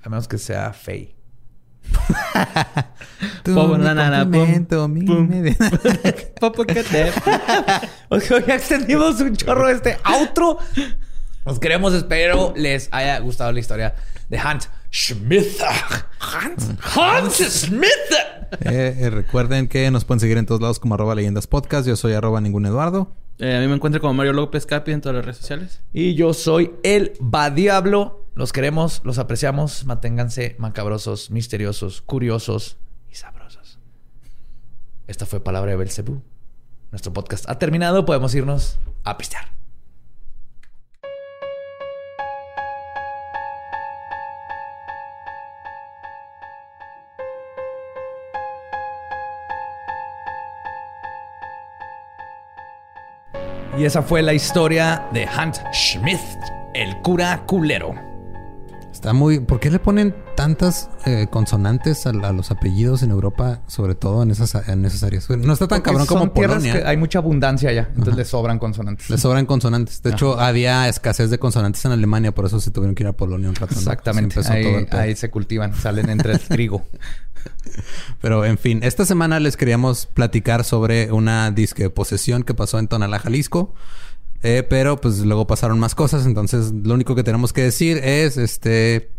A 0.03 0.09
menos 0.09 0.27
que 0.27 0.37
sea 0.39 0.73
Faye. 0.73 1.15
Pum, 3.45 3.81
na, 3.81 3.95
na, 3.95 4.11
na, 4.11 4.25
pum, 4.25 4.67
Oye, 8.09 8.45
ya 8.47 8.55
extendimos 8.57 9.21
un 9.21 9.37
chorro 9.37 9.69
este 9.69 9.97
outro. 10.03 10.59
Nos 11.47 11.61
queremos, 11.61 11.95
espero 11.95 12.53
les 12.57 12.89
haya 12.91 13.21
gustado 13.21 13.53
la 13.53 13.61
historia 13.61 13.95
de 14.29 14.39
Hans 14.39 14.69
Smith. 14.93 15.61
Hans, 16.21 16.71
Hans 16.95 17.35
Smith. 17.37 17.89
Eh, 18.61 18.95
eh, 18.99 19.11
recuerden 19.11 19.67
que 19.67 19.91
nos 19.91 20.05
pueden 20.05 20.21
seguir 20.21 20.37
en 20.37 20.45
todos 20.45 20.61
lados 20.61 20.79
como 20.79 20.95
arroba 20.95 21.15
leyendas 21.15 21.47
podcast. 21.47 21.89
Yo 21.89 21.97
soy 21.97 22.13
arroba 22.13 22.41
ningún 22.41 22.67
Eduardo. 22.67 23.11
Eh, 23.39 23.57
a 23.57 23.61
mí 23.61 23.67
me 23.67 23.75
encuentro 23.75 24.01
como 24.01 24.13
Mario 24.13 24.35
López 24.35 24.67
Capi 24.67 24.93
en 24.93 25.01
todas 25.01 25.17
las 25.17 25.25
redes 25.25 25.39
sociales. 25.39 25.81
Y 25.93 26.15
yo 26.15 26.35
soy 26.35 26.73
el 26.83 27.13
Va 27.23 27.51
Diablo. 27.51 28.27
Los 28.35 28.53
queremos, 28.53 29.01
los 29.05 29.19
apreciamos. 29.19 29.87
Manténganse 29.87 30.57
macabrosos, 30.59 31.31
misteriosos, 31.31 32.03
curiosos 32.03 32.77
y 33.11 33.15
sabrosos. 33.15 33.79
Esta 35.07 35.25
fue 35.25 35.41
Palabra 35.41 35.71
de 35.71 35.79
Belcebú. 35.79 36.23
Nuestro 36.91 37.15
podcast 37.15 37.49
ha 37.49 37.59
terminado. 37.59 38.05
Podemos 38.05 38.35
irnos 38.35 38.79
a 39.05 39.17
pistear. 39.17 39.62
Y 53.79 53.85
esa 53.85 54.03
fue 54.03 54.23
la 54.23 54.35
historia 54.35 55.07
de 55.13 55.27
Hans 55.27 55.61
Schmidt, 55.73 56.21
el 56.75 56.97
cura 56.99 57.43
culero. 57.47 57.95
Está 58.93 59.15
muy. 59.15 59.41
¿Por 59.41 59.59
qué 59.59 59.71
le 59.71 59.79
ponen 59.79 60.15
tantas 60.37 60.91
eh, 61.07 61.27
consonantes 61.31 62.07
a, 62.07 62.11
a 62.11 62.33
los 62.33 62.51
apellidos 62.51 63.03
en 63.03 63.11
Europa, 63.11 63.63
sobre 63.67 63.95
todo 63.95 64.23
en 64.23 64.31
esas, 64.31 64.69
en 64.69 64.85
esas 64.85 65.03
áreas? 65.03 65.29
No 65.31 65.55
está 65.55 65.67
tan 65.67 65.79
Porque 65.79 65.91
cabrón 65.91 66.07
como 66.07 66.21
son 66.21 66.35
tierras 66.35 66.57
Polonia. 66.59 66.83
que 66.83 66.89
hay 66.89 66.97
mucha 66.99 67.19
abundancia 67.19 67.71
allá, 67.71 67.89
entonces 67.89 68.15
le 68.17 68.25
sobran 68.27 68.59
consonantes. 68.59 69.09
Le 69.09 69.17
sobran 69.17 69.47
consonantes. 69.47 70.03
De 70.03 70.11
hecho, 70.11 70.39
había 70.39 70.87
escasez 70.89 71.31
de 71.31 71.39
consonantes 71.39 71.83
en 71.87 71.93
Alemania, 71.93 72.33
por 72.35 72.45
eso 72.45 72.61
se 72.61 72.71
tuvieron 72.71 72.95
que 72.95 73.03
ir 73.05 73.09
a 73.09 73.15
Polonia 73.15 73.49
un 73.49 73.55
rato. 73.55 73.75
Exactamente. 73.75 74.39
Ahí, 74.49 74.87
ahí 74.91 75.17
se 75.17 75.31
cultivan, 75.31 75.75
salen 75.75 76.11
entre 76.11 76.33
el 76.35 76.41
trigo. 76.41 76.85
Pero 78.21 78.45
en 78.45 78.59
fin, 78.59 78.81
esta 78.83 79.05
semana 79.05 79.41
les 79.41 79.57
queríamos 79.57 80.07
platicar 80.07 80.65
sobre 80.65 81.13
una 81.13 81.51
disque 81.51 81.91
posesión 81.91 82.43
que 82.43 82.55
pasó 82.55 82.79
en 82.79 82.89
Tonalá, 82.89 83.19
Jalisco. 83.19 83.75
Eh, 84.43 84.65
pero 84.69 85.01
pues 85.01 85.19
luego 85.21 85.47
pasaron 85.47 85.79
más 85.79 85.95
cosas. 85.95 86.27
Entonces, 86.27 86.73
lo 86.73 86.95
único 86.95 87.15
que 87.15 87.23
tenemos 87.23 87.53
que 87.53 87.63
decir 87.63 87.99
es 87.99 88.37
este. 88.37 89.11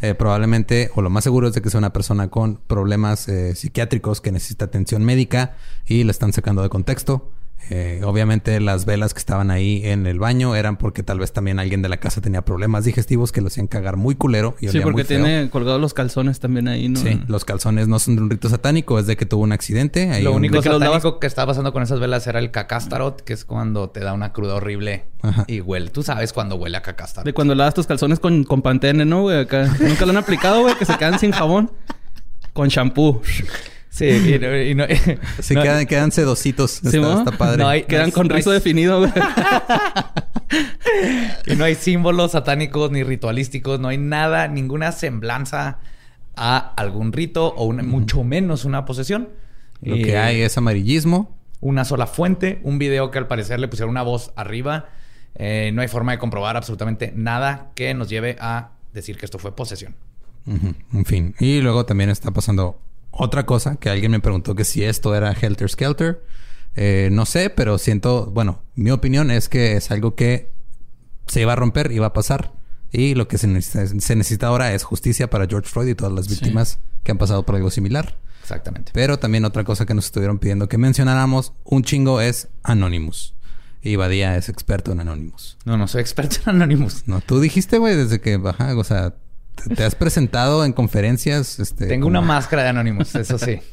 eh, 0.00 0.14
probablemente, 0.14 0.90
o 0.96 1.02
lo 1.02 1.10
más 1.10 1.22
seguro 1.24 1.46
es 1.46 1.54
de 1.54 1.62
que 1.62 1.70
sea 1.70 1.78
una 1.78 1.92
persona 1.92 2.28
con 2.28 2.56
problemas 2.66 3.28
eh, 3.28 3.54
psiquiátricos 3.54 4.20
que 4.20 4.32
necesita 4.32 4.64
atención 4.64 5.04
médica 5.04 5.56
y 5.86 6.02
la 6.02 6.10
están 6.10 6.32
sacando 6.32 6.62
de 6.62 6.68
contexto. 6.68 7.30
Eh, 7.70 8.02
obviamente 8.04 8.60
las 8.60 8.84
velas 8.84 9.14
que 9.14 9.18
estaban 9.18 9.50
ahí 9.50 9.80
en 9.86 10.06
el 10.06 10.18
baño 10.18 10.54
eran 10.56 10.76
porque 10.76 11.02
tal 11.02 11.18
vez 11.20 11.32
también 11.32 11.58
alguien 11.58 11.80
de 11.80 11.88
la 11.88 11.96
casa 11.98 12.20
tenía 12.20 12.42
problemas 12.42 12.84
digestivos 12.84 13.32
que 13.32 13.40
lo 13.40 13.46
hacían 13.46 13.66
cagar 13.66 13.96
muy 13.96 14.14
culero 14.14 14.56
y 14.60 14.66
Sí, 14.68 14.70
olía 14.78 14.82
porque 14.82 14.94
muy 15.02 15.04
feo. 15.04 15.24
tiene 15.24 15.48
colgados 15.50 15.80
los 15.80 15.94
calzones 15.94 16.38
también 16.40 16.68
ahí, 16.68 16.88
¿no? 16.88 17.00
Sí, 17.00 17.20
los 17.28 17.44
calzones 17.44 17.88
no 17.88 17.98
son 17.98 18.16
de 18.16 18.22
un 18.22 18.30
rito 18.30 18.48
satánico, 18.48 18.98
es 18.98 19.06
de 19.06 19.16
que 19.16 19.24
tuvo 19.26 19.42
un 19.44 19.52
accidente. 19.52 20.10
Hay 20.10 20.22
Lo 20.22 20.32
un- 20.32 20.38
único 20.38 20.60
satánico 20.60 21.18
que 21.18 21.26
estaba 21.26 21.46
pasando 21.52 21.72
con 21.72 21.82
esas 21.82 21.98
velas 22.00 22.26
era 22.26 22.40
el 22.40 22.50
cacástarot, 22.50 23.22
que 23.22 23.32
es 23.32 23.44
cuando 23.44 23.88
te 23.90 24.00
da 24.00 24.12
una 24.12 24.32
cruda 24.32 24.56
horrible 24.56 25.04
Ajá. 25.22 25.44
y 25.46 25.60
huele. 25.60 25.90
Tú 25.90 26.02
sabes 26.02 26.32
cuando 26.32 26.56
huele 26.56 26.76
a 26.76 26.82
cacástarot. 26.82 27.24
De 27.24 27.32
cuando 27.32 27.54
lavas 27.54 27.74
tus 27.74 27.86
calzones 27.86 28.18
con, 28.20 28.44
con 28.44 28.60
pantene, 28.62 29.04
¿no, 29.04 29.22
güey? 29.22 29.38
Acá. 29.40 29.72
Nunca 29.80 30.04
lo 30.04 30.10
han 30.10 30.18
aplicado, 30.18 30.62
güey, 30.62 30.74
que 30.76 30.84
se 30.84 30.96
quedan 30.98 31.18
sin 31.18 31.32
jabón. 31.32 31.70
Con 32.52 32.68
shampoo. 32.68 33.22
Sí, 33.94 34.06
y 34.06 34.38
no... 34.38 34.56
y 34.58 34.74
no- 34.74 34.86
Sí, 35.42 35.54
no- 35.54 35.62
quedan, 35.62 35.86
quedan 35.86 36.12
sedositos. 36.12 36.80
¿Sí, 36.82 36.96
está, 36.98 37.30
padre. 37.36 37.58
No 37.62 37.68
hay- 37.68 37.82
Quedan 37.84 38.10
con 38.10 38.28
rizo 38.30 38.50
hay- 38.50 38.54
definido. 38.56 39.06
Y 41.46 41.56
no 41.56 41.64
hay 41.64 41.74
símbolos 41.74 42.32
satánicos 42.32 42.90
ni 42.90 43.02
ritualísticos, 43.02 43.80
no 43.80 43.88
hay 43.88 43.98
nada, 43.98 44.48
ninguna 44.48 44.92
semblanza 44.92 45.78
a 46.36 46.58
algún 46.76 47.12
rito 47.12 47.54
o 47.56 47.64
una- 47.64 47.82
mucho 47.82 48.22
menos 48.24 48.64
una 48.64 48.84
posesión. 48.84 49.28
Lo 49.80 49.96
Y 49.96 50.02
que 50.02 50.16
hay 50.18 50.40
es 50.42 50.56
amarillismo. 50.58 51.36
Una 51.60 51.84
sola 51.84 52.06
fuente, 52.06 52.60
un 52.64 52.78
video 52.78 53.10
que 53.10 53.18
al 53.18 53.26
parecer 53.28 53.60
le 53.60 53.68
pusieron 53.68 53.90
una 53.90 54.02
voz 54.02 54.32
arriba. 54.36 54.88
Eh, 55.34 55.70
no 55.74 55.80
hay 55.82 55.88
forma 55.88 56.12
de 56.12 56.18
comprobar 56.18 56.56
absolutamente 56.56 57.12
nada 57.14 57.70
que 57.74 57.94
nos 57.94 58.08
lleve 58.08 58.36
a 58.40 58.70
decir 58.92 59.16
que 59.16 59.24
esto 59.24 59.38
fue 59.38 59.54
posesión. 59.56 59.94
En 60.46 61.04
fin. 61.04 61.34
Y 61.38 61.60
luego 61.60 61.86
también 61.86 62.10
está 62.10 62.30
pasando 62.32 62.78
otra 63.12 63.46
cosa 63.46 63.76
que 63.76 63.90
alguien 63.90 64.10
me 64.10 64.20
preguntó 64.20 64.54
que 64.54 64.64
si 64.64 64.82
esto 64.82 65.14
era 65.14 65.32
Helter 65.32 65.68
Skelter. 65.68 66.24
Eh, 66.74 67.10
no 67.12 67.26
sé, 67.26 67.50
pero 67.50 67.78
siento, 67.78 68.30
bueno, 68.30 68.62
mi 68.74 68.90
opinión 68.90 69.30
es 69.30 69.48
que 69.48 69.76
es 69.76 69.90
algo 69.90 70.14
que 70.14 70.50
se 71.26 71.42
iba 71.42 71.52
a 71.52 71.56
romper, 71.56 71.92
iba 71.92 72.06
a 72.06 72.12
pasar. 72.12 72.52
Y 72.90 73.14
lo 73.14 73.28
que 73.28 73.38
se 73.38 73.46
necesita, 73.46 73.86
se 73.86 74.16
necesita 74.16 74.48
ahora 74.48 74.74
es 74.74 74.82
justicia 74.82 75.30
para 75.30 75.46
George 75.46 75.68
Floyd 75.68 75.88
y 75.88 75.94
todas 75.94 76.12
las 76.12 76.28
víctimas 76.28 76.78
que 77.02 77.12
han 77.12 77.18
pasado 77.18 77.44
por 77.44 77.54
algo 77.56 77.70
similar. 77.70 78.18
Exactamente. 78.42 78.92
Pero 78.94 79.18
también 79.18 79.44
otra 79.44 79.64
cosa 79.64 79.86
que 79.86 79.94
nos 79.94 80.06
estuvieron 80.06 80.38
pidiendo 80.38 80.68
que 80.68 80.78
mencionáramos 80.78 81.52
un 81.64 81.84
chingo 81.84 82.20
es 82.20 82.48
Anonymous. 82.62 83.34
Y 83.82 83.96
Badía 83.96 84.36
es 84.36 84.48
experto 84.48 84.92
en 84.92 85.00
Anonymous. 85.00 85.58
No, 85.64 85.76
no 85.76 85.88
soy 85.88 86.00
experto 86.00 86.36
en 86.44 86.56
Anonymous. 86.56 87.04
No, 87.06 87.20
tú 87.20 87.40
dijiste, 87.40 87.78
güey, 87.78 87.96
desde 87.96 88.20
que, 88.20 88.40
ajá, 88.44 88.76
o 88.76 88.84
sea, 88.84 89.14
te, 89.76 89.84
has 89.84 89.94
presentado 89.94 90.64
en 90.64 90.72
conferencias, 90.72 91.58
este... 91.60 91.86
Tengo 91.86 92.04
como- 92.06 92.18
una 92.18 92.26
máscara 92.26 92.62
de 92.64 92.68
Anonymous, 92.70 93.14
eso 93.14 93.38
sí. 93.38 93.60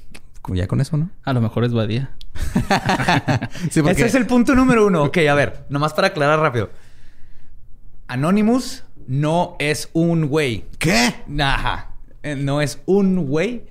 Ya 0.51 0.67
con 0.67 0.81
eso, 0.81 0.97
¿no? 0.97 1.11
A 1.25 1.33
lo 1.33 1.41
mejor 1.41 1.63
es 1.63 1.73
Badía. 1.73 2.11
Sí, 3.69 3.81
porque... 3.81 3.91
Ese 3.91 4.05
es 4.07 4.15
el 4.15 4.25
punto 4.25 4.55
número 4.55 4.87
uno. 4.87 5.03
Ok, 5.03 5.17
a 5.29 5.33
ver, 5.35 5.65
nomás 5.69 5.93
para 5.93 6.07
aclarar 6.07 6.39
rápido. 6.39 6.71
Anonymous 8.07 8.83
no 9.07 9.55
es 9.59 9.89
un 9.93 10.27
güey. 10.27 10.65
¿Qué? 10.79 11.13
Ajá. 11.39 11.91
Eh, 12.23 12.35
No 12.35 12.61
es 12.61 12.81
un 12.85 13.27
güey. 13.27 13.65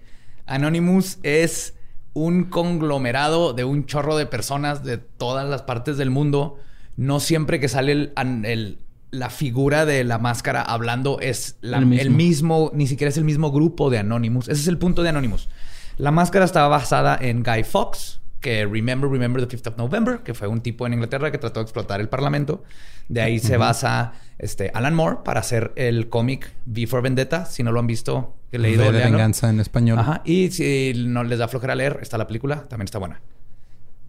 Anonymous 0.46 1.18
es 1.22 1.74
un 2.12 2.44
conglomerado 2.44 3.52
de 3.52 3.64
un 3.64 3.86
chorro 3.86 4.16
de 4.16 4.26
personas 4.26 4.84
de 4.84 4.98
todas 4.98 5.48
las 5.48 5.62
partes 5.62 5.96
del 5.96 6.10
mundo. 6.10 6.58
No 6.96 7.20
siempre 7.20 7.60
que 7.60 7.68
sale 7.68 7.92
el- 7.92 8.78
la 9.10 9.30
figura 9.30 9.86
de 9.86 10.04
la 10.04 10.18
máscara 10.18 10.62
hablando 10.62 11.18
es 11.20 11.56
la- 11.60 11.78
El 11.78 11.86
mismo. 11.86 12.02
el 12.02 12.10
mismo, 12.10 12.70
ni 12.74 12.86
siquiera 12.86 13.08
es 13.08 13.16
el 13.16 13.24
mismo 13.24 13.50
grupo 13.50 13.88
de 13.90 13.98
Anonymous. 13.98 14.48
Ese 14.48 14.60
es 14.62 14.68
el 14.68 14.78
punto 14.78 15.02
de 15.02 15.08
Anonymous. 15.10 15.48
La 15.96 16.10
máscara 16.10 16.44
estaba 16.44 16.68
basada 16.68 17.16
en 17.20 17.42
Guy 17.42 17.64
Fawkes, 17.64 18.20
que 18.40 18.64
Remember, 18.66 19.10
Remember 19.10 19.44
the 19.44 19.48
5th 19.56 19.66
of 19.68 19.76
November, 19.78 20.20
que 20.20 20.32
fue 20.34 20.46
un 20.46 20.60
tipo 20.60 20.86
en 20.86 20.92
Inglaterra 20.92 21.32
que 21.32 21.38
trató 21.38 21.58
de 21.60 21.64
explotar 21.64 22.00
el 22.00 22.08
parlamento. 22.08 22.62
De 23.08 23.20
ahí 23.20 23.38
se 23.40 23.56
basa 23.56 24.12
este, 24.38 24.70
Alan 24.74 24.94
Moore 24.94 25.18
para 25.24 25.40
hacer 25.40 25.72
el 25.74 26.08
cómic 26.08 26.52
V 26.66 26.86
for 26.86 27.02
Vendetta. 27.02 27.46
Si 27.46 27.62
no 27.64 27.72
lo 27.72 27.80
han 27.80 27.86
visto, 27.88 28.36
he 28.52 28.58
leído. 28.58 28.92
De 28.92 29.00
venganza 29.00 29.48
en 29.50 29.58
español. 29.58 29.98
Ajá. 29.98 30.20
Y 30.24 30.50
si 30.52 30.92
no 30.94 31.24
les 31.24 31.38
da 31.40 31.48
flojera 31.48 31.74
leer, 31.74 31.98
está 32.02 32.16
la 32.18 32.26
película, 32.28 32.68
también 32.68 32.84
está 32.84 32.98
buena. 32.98 33.20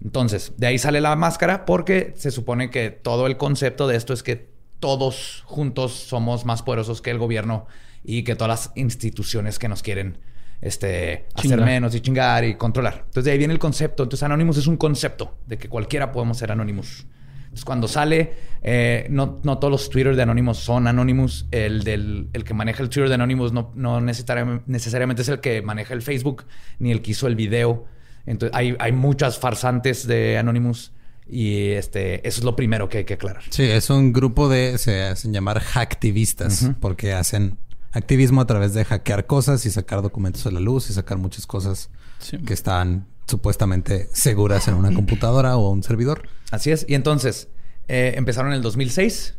Entonces, 0.04 0.54
de 0.58 0.68
ahí 0.68 0.78
sale 0.78 1.02
la 1.02 1.16
máscara 1.16 1.66
porque 1.66 2.14
se 2.16 2.32
supone 2.32 2.70
que 2.70 2.90
todo 2.92 3.26
el 3.28 3.38
concepto 3.38 3.88
de 3.88 3.96
esto 3.98 4.14
es 4.14 4.22
que 4.24 4.50
todos 4.80 5.44
juntos 5.46 5.94
somos 5.94 6.46
más 6.46 6.64
poderosos 6.64 7.02
que 7.02 7.12
el 7.12 7.18
gobierno 7.18 7.68
y 8.04 8.24
que 8.24 8.36
todas 8.36 8.50
las 8.50 8.72
instituciones 8.76 9.60
que 9.60 9.68
nos 9.68 9.84
quieren 9.84 10.18
este, 10.62 11.26
hacer 11.36 11.62
menos 11.62 11.96
y 11.96 12.02
chingar 12.02 12.44
y 12.44 12.56
controlar. 12.56 13.04
Entonces, 13.06 13.26
de 13.26 13.32
ahí 13.32 13.38
viene 13.38 13.54
el 13.54 13.60
concepto. 13.60 14.04
Entonces, 14.04 14.24
Anonymous 14.24 14.58
es 14.58 14.68
un 14.68 14.78
concepto 14.78 15.38
de 15.48 15.58
que 15.58 15.70
cualquiera 15.70 16.12
podemos 16.12 16.38
ser 16.38 16.52
Anonymous. 16.52 17.06
Entonces, 17.44 17.66
cuando 17.66 17.88
sale, 17.88 18.34
eh, 18.62 19.08
no, 19.10 19.40
no 19.44 19.58
todos 19.58 19.72
los 19.72 19.90
Twitter 19.90 20.16
de 20.16 20.22
Anonymous 20.22 20.58
son 20.58 20.88
Anonymous. 20.88 21.48
El, 21.52 21.84
del, 21.84 22.30
el 22.34 22.44
que 22.44 22.54
maneja 22.54 22.84
el 22.84 22.90
Twitter 22.90 23.10
de 23.10 23.16
Anonymous 23.16 23.52
no, 23.54 23.72
no 23.76 24.02
necesariamente, 24.02 24.66
necesariamente 24.68 25.22
es 25.22 25.30
el 25.30 25.40
que 25.40 25.62
maneja 25.62 25.94
el 25.94 26.02
Facebook 26.02 26.46
ni 26.78 26.92
el 26.92 27.02
que 27.02 27.12
hizo 27.12 27.28
el 27.28 27.36
video. 27.36 27.86
Entonces, 28.26 28.56
hay, 28.56 28.76
hay 28.80 28.92
muchas 28.92 29.40
farsantes 29.40 30.06
de 30.08 30.38
Anonymous 30.38 30.92
y 31.30 31.70
este, 31.72 32.28
eso 32.28 32.40
es 32.40 32.44
lo 32.44 32.56
primero 32.56 32.90
que 32.90 33.00
hay 33.00 33.06
que 33.06 33.14
aclarar. 33.16 33.44
Sí, 33.50 33.64
es 33.64 33.90
un 33.90 34.12
grupo 34.14 34.50
de... 34.50 34.78
Se 34.78 35.04
hacen 35.04 35.32
llamar 35.34 35.60
hacktivistas. 35.62 36.72
Porque 36.80 37.14
hacen 37.14 37.58
activismo 37.92 38.42
a 38.42 38.48
través 38.48 38.74
de 38.74 38.86
hackear 38.86 39.26
cosas 39.28 39.66
y 39.66 39.72
sacar 39.72 40.02
documentos 40.02 40.46
a 40.46 40.52
la 40.52 40.60
luz 40.60 40.90
y 40.90 40.94
sacar 40.94 41.18
muchas 41.18 41.46
cosas 41.48 41.90
Sí. 42.20 42.38
que 42.40 42.54
están 42.54 43.08
supuestamente 43.28 44.10
seguras 44.12 44.68
en 44.68 44.74
una 44.74 44.94
computadora 44.94 45.56
o 45.56 45.70
un 45.72 45.84
servidor. 45.84 46.28
Así 46.52 46.72
es. 46.72 46.86
Y 46.90 46.96
entonces, 46.96 47.48
eh, 47.88 48.14
empezaron 48.18 48.52
en 48.52 48.58
el 48.58 48.62
2006 48.64 49.36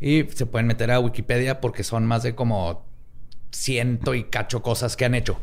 y 0.00 0.24
se 0.34 0.46
pueden 0.46 0.66
meter 0.66 0.90
a 0.90 1.00
Wikipedia 1.00 1.60
porque 1.60 1.82
son 1.84 2.06
más 2.06 2.22
de 2.22 2.34
como 2.34 2.84
ciento 3.52 4.14
y 4.14 4.24
cacho 4.24 4.62
cosas 4.62 4.96
que 4.96 5.04
han 5.04 5.14
hecho. 5.14 5.38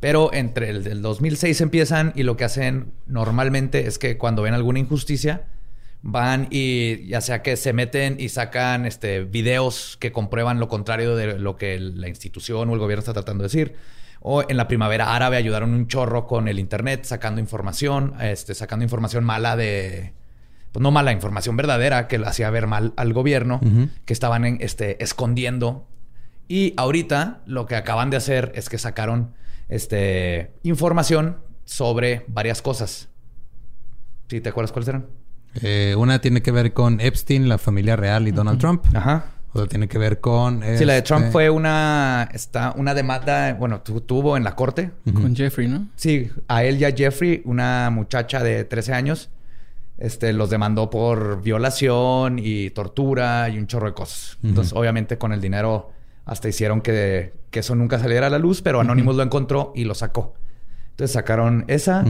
Pero 0.00 0.32
entre 0.32 0.70
el 0.70 0.84
del 0.84 1.02
2006 1.02 1.60
empiezan 1.60 2.12
y 2.14 2.22
lo 2.22 2.36
que 2.36 2.44
hacen 2.44 2.92
normalmente 3.06 3.86
es 3.86 3.98
que 3.98 4.18
cuando 4.18 4.42
ven 4.42 4.54
alguna 4.54 4.78
injusticia, 4.78 5.46
van 6.02 6.46
y 6.50 7.06
ya 7.08 7.20
sea 7.20 7.42
que 7.42 7.56
se 7.56 7.72
meten 7.72 8.16
y 8.18 8.28
sacan 8.28 8.86
este, 8.86 9.24
videos 9.24 9.96
que 9.98 10.12
comprueban 10.12 10.60
lo 10.60 10.68
contrario 10.68 11.16
de 11.16 11.38
lo 11.38 11.56
que 11.56 11.80
la 11.80 12.08
institución 12.08 12.68
o 12.68 12.74
el 12.74 12.78
gobierno 12.78 13.00
está 13.00 13.12
tratando 13.12 13.42
de 13.42 13.46
decir. 13.46 13.74
O 14.20 14.42
en 14.48 14.56
la 14.56 14.68
primavera 14.68 15.14
árabe 15.14 15.36
ayudaron 15.36 15.72
un 15.72 15.88
chorro 15.88 16.26
con 16.26 16.48
el 16.48 16.58
internet, 16.58 17.04
sacando 17.04 17.40
información, 17.40 18.14
este, 18.20 18.54
sacando 18.54 18.84
información 18.84 19.24
mala 19.24 19.56
de, 19.56 20.12
pues 20.72 20.82
no 20.82 20.90
mala, 20.90 21.12
información 21.12 21.56
verdadera 21.56 22.08
que 22.08 22.16
hacía 22.16 22.50
ver 22.50 22.66
mal 22.66 22.92
al 22.96 23.12
gobierno, 23.12 23.60
que 24.04 24.12
estaban 24.12 24.44
en, 24.44 24.58
este, 24.60 25.02
escondiendo. 25.02 25.86
Y 26.48 26.74
ahorita 26.76 27.40
lo 27.46 27.66
que 27.66 27.76
acaban 27.76 28.10
de 28.10 28.16
hacer 28.16 28.52
es 28.54 28.68
que 28.68 28.78
sacaron 28.78 29.34
este, 29.68 30.52
información 30.62 31.38
sobre 31.64 32.24
varias 32.28 32.62
cosas. 32.62 33.08
¿Sí 34.28 34.40
te 34.40 34.48
acuerdas 34.48 34.72
cuáles 34.72 34.88
eran? 34.88 35.06
Eh, 35.62 35.94
una 35.96 36.20
tiene 36.20 36.42
que 36.42 36.50
ver 36.50 36.72
con 36.72 37.00
Epstein, 37.00 37.48
la 37.48 37.58
familia 37.58 37.96
real 37.96 38.28
y 38.28 38.32
Donald 38.32 38.58
Trump. 38.58 38.84
Ajá. 38.94 39.26
Otra 39.52 39.68
tiene 39.68 39.88
que 39.88 39.96
ver 39.96 40.20
con... 40.20 40.62
Sí, 40.76 40.84
la 40.84 40.92
de 40.92 40.98
este, 40.98 41.02
Trump 41.02 41.26
fue 41.32 41.48
una, 41.48 42.28
está, 42.34 42.74
una 42.76 42.92
demanda, 42.92 43.54
bueno, 43.54 43.80
tu- 43.80 44.02
tuvo 44.02 44.36
en 44.36 44.44
la 44.44 44.54
corte. 44.54 44.90
Con 45.14 45.34
Jeffrey, 45.34 45.66
¿no? 45.66 45.88
Sí, 45.96 46.30
a 46.48 46.62
él 46.64 46.78
y 46.78 46.84
a 46.84 46.92
Jeffrey, 46.94 47.40
una 47.46 47.88
muchacha 47.90 48.42
de 48.42 48.64
13 48.64 48.92
años, 48.92 49.30
este, 49.96 50.34
los 50.34 50.50
demandó 50.50 50.90
por 50.90 51.40
violación 51.40 52.38
y 52.38 52.68
tortura 52.70 53.48
y 53.48 53.56
un 53.56 53.66
chorro 53.66 53.86
de 53.86 53.94
cosas. 53.94 54.36
Entonces, 54.42 54.74
obviamente, 54.74 55.16
con 55.16 55.32
el 55.32 55.40
dinero 55.40 55.90
hasta 56.26 56.48
hicieron 56.48 56.82
que, 56.82 57.32
que 57.50 57.60
eso 57.60 57.74
nunca 57.74 57.98
saliera 57.98 58.26
a 58.26 58.30
la 58.30 58.38
luz, 58.38 58.60
pero 58.60 58.80
Anonymous 58.80 59.16
lo 59.16 59.22
encontró 59.22 59.72
y 59.74 59.84
lo 59.84 59.94
sacó. 59.94 60.34
Entonces 60.90 61.12
sacaron 61.12 61.64
esa. 61.68 62.04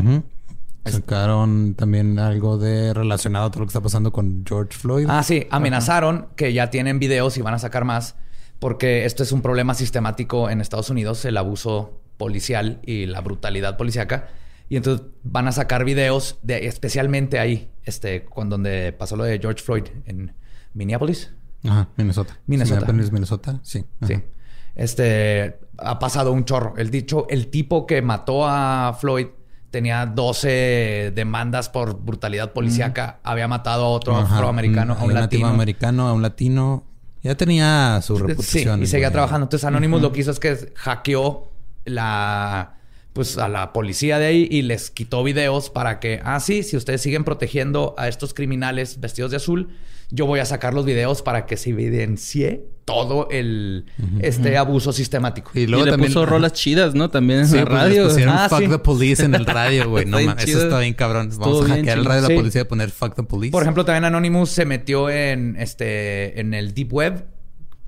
Sacaron 0.85 1.75
también 1.75 2.19
algo 2.19 2.59
de 2.59 2.95
relacionado 2.95 3.47
a 3.47 3.51
todo 3.51 3.61
lo 3.61 3.67
que 3.67 3.71
está 3.71 3.81
pasando 3.81 4.13
con 4.13 4.45
George 4.47 4.79
Floyd. 4.79 5.07
Ah, 5.09 5.23
sí, 5.23 5.47
amenazaron 5.51 6.29
que 6.35 6.53
ya 6.53 6.71
tienen 6.71 6.99
videos 6.99 7.37
y 7.37 7.43
van 7.43 7.55
a 7.55 7.59
sacar 7.59 7.85
más, 7.85 8.17
porque 8.59 9.05
esto 9.05 9.23
es 9.23 9.33
un 9.33 9.43
problema 9.43 9.75
sistemático 9.75 10.49
en 10.49 10.61
Estados 10.61 10.89
Unidos, 10.89 11.25
el 11.25 11.37
abuso 11.37 12.01
policial 12.17 12.81
y 12.85 13.07
la 13.07 13.21
brutalidad 13.21 13.77
policíaca. 13.77 14.29
Y 14.69 14.77
entonces 14.77 15.07
van 15.25 15.47
a 15.47 15.53
sacar 15.53 15.85
videos 15.85 16.39
de 16.43 16.67
especialmente 16.67 17.39
ahí, 17.39 17.71
este, 17.85 18.25
cuando 18.25 18.57
donde 18.57 18.93
pasó 18.93 19.17
lo 19.17 19.25
de 19.25 19.39
George 19.39 19.63
Floyd 19.63 19.85
en 20.07 20.33
Minneapolis. 20.73 21.35
Ajá, 21.69 21.89
Minnesota. 21.97 22.37
Minnesota. 22.47 22.87
Sí, 22.87 23.11
Minnesota, 23.13 23.61
sí. 23.63 23.85
Ajá. 24.01 24.07
Sí. 24.15 24.23
Este 24.75 25.59
ha 25.79 25.99
pasado 25.99 26.33
un 26.33 26.45
chorro. 26.45 26.75
El 26.77 26.91
dicho, 26.91 27.27
el 27.31 27.49
tipo 27.49 27.87
que 27.87 28.03
mató 28.03 28.47
a 28.47 28.97
Floyd 28.99 29.27
tenía 29.71 30.07
12 30.07 31.13
demandas 31.15 31.69
por 31.69 31.99
brutalidad 32.01 32.53
policíaca. 32.53 33.21
Había 33.23 33.49
matado 33.49 33.85
a 33.85 33.89
otro 33.89 34.17
Ajá, 34.17 34.35
afroamericano, 34.37 34.95
a 34.99 35.05
un 35.05 35.15
latino. 35.15 35.49
americano, 35.49 36.09
a 36.09 36.13
un 36.13 36.23
latino. 36.23 36.85
Ya 37.23 37.35
tenía 37.35 38.01
su 38.03 38.17
Sí, 38.17 38.23
reputación. 38.23 38.83
y 38.83 38.87
seguía 38.87 39.11
trabajando. 39.11 39.47
Entonces 39.47 39.65
Anonymous 39.67 40.01
lo 40.03 40.13
que 40.13 40.21
hizo 40.21 40.31
es 40.31 40.39
que 40.39 40.73
hackeó 40.77 41.51
la 41.85 42.76
pues 43.17 43.37
a 43.39 43.49
la 43.49 43.73
policía 43.73 44.19
de 44.21 44.27
ahí 44.27 44.49
y 44.51 44.63
les 44.63 44.91
quitó 44.93 45.25
videos 45.25 45.69
para 45.71 45.99
que, 45.99 46.21
ah, 46.25 46.39
sí, 46.39 46.63
si 46.63 46.77
ustedes 46.77 47.01
siguen 47.03 47.25
protegiendo 47.25 47.95
a 47.99 48.07
estos 48.07 48.33
criminales 48.33 49.01
vestidos 49.01 49.33
de 49.33 49.39
azul, 49.39 49.71
yo 50.11 50.27
voy 50.27 50.39
a 50.39 50.45
sacar 50.45 50.73
los 50.73 50.85
videos 50.85 51.23
para 51.23 51.47
que 51.47 51.57
se 51.57 51.71
evidencie 51.71 52.67
todo 52.85 53.27
el 53.33 53.87
este 54.21 54.57
abuso 54.57 54.93
sistemático. 54.93 55.51
Y 55.55 55.63
Y 55.63 55.67
luego 55.67 55.85
le 55.87 55.91
también. 55.91 56.13
puso 56.13 56.25
rolas 56.25 56.53
chidas, 56.53 56.95
¿no? 56.95 57.11
También 57.11 57.41
en 57.41 57.49
Sí, 57.49 57.57
la 57.57 57.65
pues, 57.65 57.75
les 57.75 57.83
radio. 57.83 58.05
pusieron 58.09 58.35
Ah, 58.39 58.49
fuck 58.49 58.61
sí. 58.61 58.69
the 58.69 58.79
police 58.79 59.25
en 59.25 59.35
el 59.35 59.45
radio, 59.45 59.91
güey. 59.91 60.05
No 60.07 60.21
mames, 60.21 60.45
eso 60.49 60.63
está 60.63 60.79
bien 60.79 60.95
cabrón. 60.95 61.31
Estuvo 61.31 61.47
Vamos 61.63 61.71
a 61.71 61.75
hackear 61.75 61.99
el 61.99 62.05
radio 62.05 62.21
de 62.23 62.27
Sí. 62.29 62.33
la 62.35 62.39
policía 62.39 62.61
y 62.61 62.65
poner 62.65 62.91
fuck 62.91 63.17
the 63.17 63.25
police. 63.25 63.51
Por 63.51 63.63
ejemplo, 63.63 63.85
también 63.85 64.05
Anonymous 64.05 64.51
se 64.51 64.65
metió 64.67 65.11
en 65.11 65.57
este 65.59 66.39
en 66.39 66.55
el 66.55 66.73
deep 66.75 66.93
web 66.93 67.25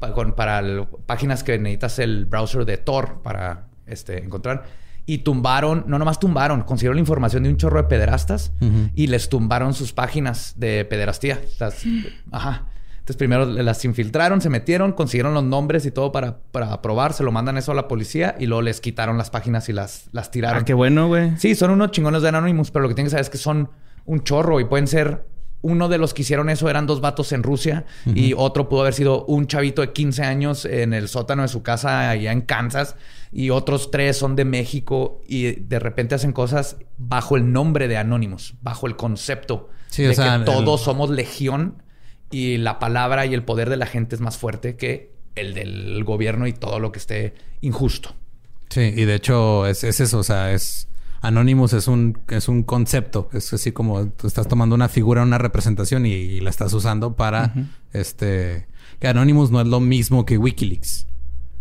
pa- 0.01 0.13
con, 0.13 0.33
para 0.35 0.59
el- 0.59 0.87
páginas 1.07 1.45
que 1.45 1.57
necesitas 1.59 2.01
el 2.01 2.25
browser 2.27 2.65
de 2.65 2.79
Tor 2.79 3.21
para 3.23 3.69
este, 3.87 4.19
encontrar. 4.25 4.65
Y 5.11 5.19
tumbaron, 5.19 5.85
no 5.87 5.99
nomás 5.99 6.21
tumbaron, 6.21 6.63
consiguieron 6.65 6.97
la 6.97 7.01
información 7.01 7.43
de 7.43 7.49
un 7.49 7.57
chorro 7.57 7.79
de 7.83 7.89
pederastas 7.89 8.53
y 8.95 9.07
les 9.07 9.31
tumbaron 9.31 9.73
sus 9.73 9.93
páginas 9.95 10.53
de 10.59 10.85
pederastía. 10.85 11.41
Las- 11.59 11.83
ajá. 12.31 12.67
Entonces 12.99 13.17
primero 13.17 13.47
las 13.47 13.83
infiltraron, 13.87 14.43
se 14.43 14.51
metieron, 14.51 14.93
consiguieron 14.93 15.33
los 15.33 15.43
nombres 15.43 15.87
y 15.87 15.91
todo 15.91 16.13
para, 16.13 16.41
para 16.53 16.83
probar, 16.83 17.15
se 17.15 17.23
lo 17.25 17.33
mandan 17.33 17.57
eso 17.57 17.73
a 17.73 17.75
la 17.75 17.89
policía 17.89 18.37
y 18.39 18.45
luego 18.45 18.61
les 18.61 18.83
quitaron 18.83 19.17
las 19.17 19.31
páginas 19.31 19.71
y 19.71 19.73
las, 19.73 20.09
las 20.13 20.31
tiraron. 20.31 20.61
Ah, 20.61 20.65
qué 20.67 20.75
bueno, 20.75 21.09
güey. 21.09 21.35
Sí, 21.39 21.55
son 21.55 21.71
unos 21.71 21.91
chingones 21.91 22.21
de 22.21 22.29
Anonymous, 22.29 22.71
pero 22.71 22.83
lo 22.83 22.89
que 22.91 22.95
tienes 22.95 23.09
que 23.11 23.13
saber 23.15 23.23
es 23.23 23.31
que 23.31 23.39
son 23.39 23.71
un 24.05 24.23
chorro 24.25 24.61
y 24.61 24.67
pueden 24.67 24.87
ser. 24.87 25.25
Uno 25.61 25.89
de 25.89 25.99
los 25.99 26.15
que 26.15 26.23
hicieron 26.23 26.51
eso 26.51 26.71
eran 26.71 26.87
dos 26.87 27.01
vatos 27.01 27.33
en 27.33 27.43
Rusia 27.43 27.85
y 28.07 28.33
otro 28.37 28.69
pudo 28.69 28.83
haber 28.83 28.95
sido 28.95 29.25
un 29.25 29.47
chavito 29.49 29.83
de 29.83 29.93
15 29.93 30.23
años 30.23 30.65
en 30.65 30.93
el 30.93 31.09
sótano 31.09 31.43
de 31.43 31.49
su 31.49 31.63
casa 31.63 32.11
allá 32.11 32.31
en 32.31 32.43
Kansas 32.43 32.95
y 33.33 33.51
otros 33.51 33.91
tres 33.91 34.17
son 34.17 34.37
de 34.37 34.45
México 34.45 35.21
y 35.27 35.53
de 35.53 35.79
repente 35.81 36.15
hacen 36.15 36.33
cosas 36.33 36.77
bajo 36.97 37.37
el 37.37 37.53
nombre 37.53 37.89
de 37.89 37.97
Anonymous, 37.97 38.55
bajo 38.63 38.87
el 38.87 38.97
concepto 38.97 39.69
Sí, 39.89 40.03
de 40.03 40.11
o 40.11 40.15
sea, 40.15 40.39
que 40.39 40.45
todos 40.45 40.83
somos 40.83 41.11
legión 41.11 41.83
y 42.31 42.59
la 42.59 42.79
palabra 42.79 43.27
y 43.27 43.35
el 43.35 43.43
poder 43.43 43.71
de 43.71 43.77
la 43.77 43.87
gente 43.87 44.15
es 44.15 44.21
más 44.21 44.37
fuerte 44.37 44.77
que 44.77 45.13
el 45.35 45.55
del 45.55 46.05
gobierno 46.05 46.47
y 46.47 46.53
todo 46.53 46.79
lo 46.79 46.93
que 46.93 46.99
esté 46.99 47.35
injusto. 47.61 48.15
Sí, 48.69 48.93
y 48.95 49.05
de 49.05 49.15
hecho 49.15 49.67
es, 49.67 49.85
es 49.85 50.01
eso, 50.01 50.19
o 50.19 50.23
sea, 50.23 50.53
es 50.53 50.89
Anonymous 51.21 51.73
es 51.73 51.89
un, 51.89 52.19
es 52.29 52.49
un 52.49 52.63
concepto. 52.63 53.29
Es 53.33 53.53
así 53.53 53.73
como 53.73 54.07
tú 54.07 54.27
estás 54.27 54.47
tomando 54.49 54.75
una 54.75 54.89
figura, 54.89 55.23
una 55.23 55.39
representación 55.39 56.07
y, 56.07 56.13
y 56.13 56.41
la 56.41 56.51
estás 56.51 56.73
usando 56.73 57.17
para 57.17 57.53
este 57.93 58.67
que 59.01 59.09
Anonymous 59.09 59.51
no 59.51 59.61
es 59.61 59.67
lo 59.67 59.81
mismo 59.81 60.25
que 60.27 60.39
Wikileaks. 60.39 61.07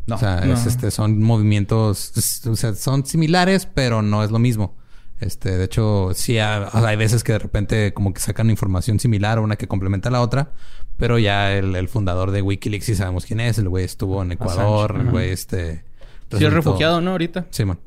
No, 0.08 0.16
o 0.16 0.18
sea, 0.20 0.42
no. 0.46 0.54
es, 0.54 0.66
este, 0.66 0.90
son 0.92 1.22
movimientos, 1.22 2.14
es- 2.18 2.46
o 2.48 2.56
sea, 2.56 2.74
son 2.76 3.06
similares, 3.06 3.68
pero 3.72 4.02
no 4.02 4.24
es 4.24 4.32
lo 4.32 4.40
mismo. 4.40 4.76
Este, 5.20 5.58
de 5.58 5.66
hecho, 5.66 6.12
sí 6.14 6.38
ha- 6.38 6.70
hay 6.72 6.96
veces 6.96 7.24
que 7.24 7.34
de 7.34 7.40
repente 7.40 7.94
como 7.94 8.14
que 8.14 8.22
sacan 8.22 8.50
información 8.50 9.00
similar 9.00 9.38
o 9.40 9.44
una 9.44 9.56
que 9.58 9.68
complementa 9.68 10.10
a 10.10 10.12
la 10.12 10.22
otra, 10.22 10.52
pero 10.96 11.20
ya 11.20 11.54
el, 11.54 11.76
el 11.76 11.90
fundador 11.90 12.32
de 12.32 12.42
Wikileaks 12.42 12.86
sí 12.86 12.96
sabemos 12.96 13.26
quién 13.26 13.40
es. 13.40 13.58
El 13.58 13.68
güey 13.70 13.84
estuvo 13.84 14.22
en 14.24 14.32
Ecuador, 14.32 14.96
el 15.00 15.10
güey 15.12 15.30
este. 15.32 15.84
Sí, 16.32 16.46
es 16.46 16.54
refugiado, 16.54 17.02
¿no? 17.02 17.12
Ahorita. 17.12 17.48
Sí, 17.52 17.66
man. 17.66 17.80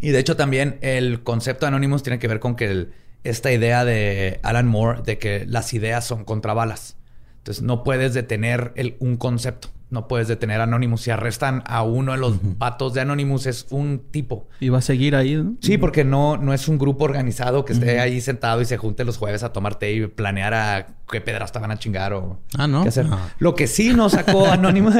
Y 0.00 0.10
de 0.10 0.18
hecho 0.18 0.36
también 0.36 0.78
el 0.80 1.22
concepto 1.22 1.66
de 1.66 1.68
Anonymous 1.68 2.02
tiene 2.02 2.18
que 2.18 2.28
ver 2.28 2.40
con 2.40 2.54
que 2.56 2.66
el- 2.70 2.92
esta 3.24 3.52
idea 3.52 3.84
de 3.84 4.40
Alan 4.42 4.66
Moore 4.66 5.02
de 5.04 5.18
que 5.18 5.44
las 5.46 5.74
ideas 5.74 6.04
son 6.06 6.24
contra 6.24 6.54
balas. 6.54 6.96
Entonces 7.38 7.62
no 7.62 7.82
puedes 7.84 8.14
detener 8.14 8.72
el- 8.76 8.96
un 9.00 9.16
concepto. 9.16 9.68
No 9.90 10.06
puedes 10.06 10.28
detener 10.28 10.60
Anonymous. 10.60 11.00
Si 11.00 11.10
arrestan 11.10 11.62
a 11.66 11.82
uno 11.82 12.12
de 12.12 12.18
los 12.18 12.36
vatos 12.58 12.92
de 12.92 13.00
Anonymous 13.00 13.46
es 13.46 13.66
un 13.70 14.02
tipo. 14.10 14.46
Y 14.60 14.68
va 14.68 14.78
a 14.78 14.82
seguir 14.82 15.16
ahí, 15.16 15.34
¿no? 15.34 15.54
Sí, 15.62 15.78
porque 15.78 16.04
no, 16.04 16.36
no 16.36 16.52
es 16.52 16.68
un 16.68 16.76
grupo 16.76 17.04
organizado 17.04 17.64
que 17.64 17.72
esté 17.72 17.98
ahí 17.98 18.20
sentado 18.20 18.60
y 18.60 18.66
se 18.66 18.76
junte 18.76 19.04
los 19.06 19.16
jueves 19.16 19.42
a 19.44 19.52
tomar 19.54 19.76
té 19.76 19.92
y 19.94 20.06
planear 20.06 20.52
a 20.52 20.86
qué 21.10 21.22
pedrasta 21.22 21.58
van 21.58 21.70
a 21.70 21.78
chingar 21.78 22.12
o 22.12 22.38
Ah, 22.58 22.66
¿no? 22.66 22.82
qué 22.82 22.90
hacer. 22.90 23.06
Ah. 23.10 23.30
Lo 23.38 23.54
que 23.54 23.66
sí 23.66 23.94
nos 23.94 24.12
sacó 24.12 24.46
Anonymous, 24.52 24.94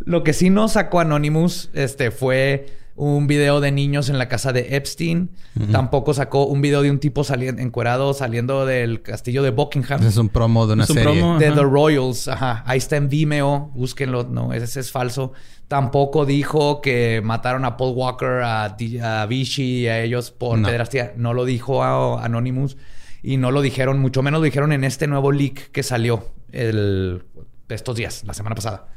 lo 0.00 0.24
que 0.24 0.32
sí 0.32 0.48
nos 0.48 0.72
sacó 0.72 1.00
Anonymous, 1.00 1.68
este, 1.74 2.10
fue 2.10 2.66
un 3.00 3.26
video 3.26 3.60
de 3.60 3.72
niños 3.72 4.08
en 4.10 4.18
la 4.18 4.28
casa 4.28 4.52
de 4.52 4.76
Epstein. 4.76 5.30
Tampoco 5.72 6.12
sacó 6.14 6.44
un 6.44 6.60
video 6.60 6.82
de 6.82 6.90
un 6.90 6.98
tipo 7.00 7.24
saliendo 7.24 7.62
encuerado 7.62 8.12
saliendo 8.14 8.66
del 8.66 9.02
castillo 9.02 9.42
de 9.42 9.50
Buckingham. 9.50 10.00
Ese 10.00 10.08
es 10.10 10.16
un 10.18 10.28
promo 10.28 10.66
de 10.66 10.74
una 10.74 10.84
Es 10.84 10.90
un 10.90 10.96
serie. 10.96 11.12
promo. 11.20 11.38
De 11.38 11.46
Ajá. 11.46 11.54
The 11.56 11.62
Royals, 11.62 12.28
ajá. 12.28 12.62
Ahí 12.66 12.78
está 12.78 12.96
en 12.96 13.08
Vimeo, 13.08 13.70
búsquenlo. 13.74 14.24
No, 14.24 14.52
ese 14.52 14.78
es 14.80 14.90
falso. 14.90 15.32
Tampoco 15.66 16.26
dijo 16.26 16.80
que 16.80 17.20
mataron 17.24 17.64
a 17.64 17.76
Paul 17.76 17.94
Walker, 17.96 18.42
a, 18.42 18.64
a 18.66 19.26
Vichy 19.26 19.62
y 19.82 19.86
a 19.88 20.02
ellos 20.02 20.30
por 20.30 20.58
No. 20.58 20.66
pederastía. 20.68 21.12
No 21.16 21.32
lo 21.32 21.44
dijo 21.44 21.82
a 21.82 22.24
Anonymous 22.24 22.76
y 23.22 23.36
no 23.38 23.50
lo 23.50 23.62
dijeron, 23.62 23.98
mucho 24.00 24.22
menos 24.22 24.40
lo 24.40 24.44
dijeron 24.44 24.72
en 24.72 24.84
este 24.84 25.06
nuevo 25.06 25.32
leak 25.32 25.70
que 25.72 25.82
salió 25.82 26.24
el, 26.52 27.22
estos 27.68 27.96
días, 27.96 28.24
la 28.26 28.34
semana 28.34 28.54
pasada. 28.56 28.88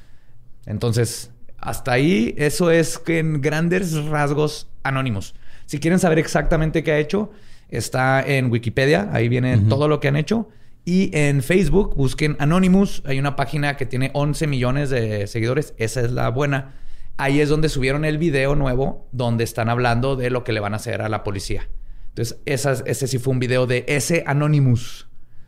Entonces, 0.66 1.32
hasta 1.64 1.94
ahí, 1.94 2.34
eso 2.38 2.72
es 2.72 2.98
que 3.00 3.20
en 3.20 3.42
grandes 3.42 3.94
rasgos 4.06 4.68
Anonymous. 4.84 5.34
Si 5.66 5.80
quieren 5.80 6.00
saber 6.00 6.20
exactamente 6.20 6.84
qué 6.84 6.92
ha 6.92 7.00
hecho, 7.00 7.32
está 7.70 8.22
en 8.26 8.52
Wikipedia, 8.52 9.10
ahí 9.14 9.30
viene 9.30 9.58
todo 9.70 9.88
lo 9.88 10.00
que 10.00 10.08
han 10.10 10.16
hecho. 10.16 10.50
Y 10.86 11.10
en 11.18 11.42
Facebook 11.42 11.96
busquen 11.96 12.36
Anonymous, 12.40 13.02
hay 13.06 13.18
una 13.18 13.36
página 13.38 13.78
que 13.78 13.86
tiene 13.86 14.12
11 14.14 14.48
millones 14.48 14.90
de 14.90 15.28
seguidores, 15.28 15.74
esa 15.78 16.02
es 16.02 16.12
la 16.12 16.30
buena. 16.30 16.74
Ahí 17.16 17.40
es 17.40 17.48
donde 17.48 17.70
subieron 17.70 18.04
el 18.06 18.18
video 18.18 18.56
nuevo, 18.56 19.08
donde 19.12 19.44
están 19.46 19.70
hablando 19.70 20.16
de 20.18 20.30
lo 20.30 20.44
que 20.44 20.52
le 20.52 20.60
van 20.60 20.74
a 20.74 20.78
hacer 20.78 21.02
a 21.02 21.08
la 21.10 21.24
policía. 21.24 21.70
Entonces, 22.10 22.40
esas- 22.46 22.84
ese 22.86 23.08
sí 23.08 23.18
fue 23.18 23.32
un 23.32 23.40
video 23.40 23.66
de 23.66 23.86
ese 23.88 24.24
Anonymous. 24.28 25.08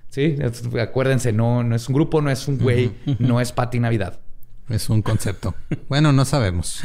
¿Sí? 0.10 0.38
Acuérdense, 0.80 1.34
no, 1.34 1.64
no 1.64 1.76
es 1.76 1.90
un 1.90 1.96
grupo, 1.96 2.22
no 2.22 2.32
es 2.32 2.48
un 2.48 2.58
güey, 2.58 2.92
no 3.20 3.42
es 3.42 3.52
Pati 3.52 3.80
Navidad. 3.82 4.22
Es 4.70 4.90
un 4.90 5.02
concepto. 5.02 5.56
bueno, 5.90 6.12
no 6.12 6.26
sabemos. 6.26 6.82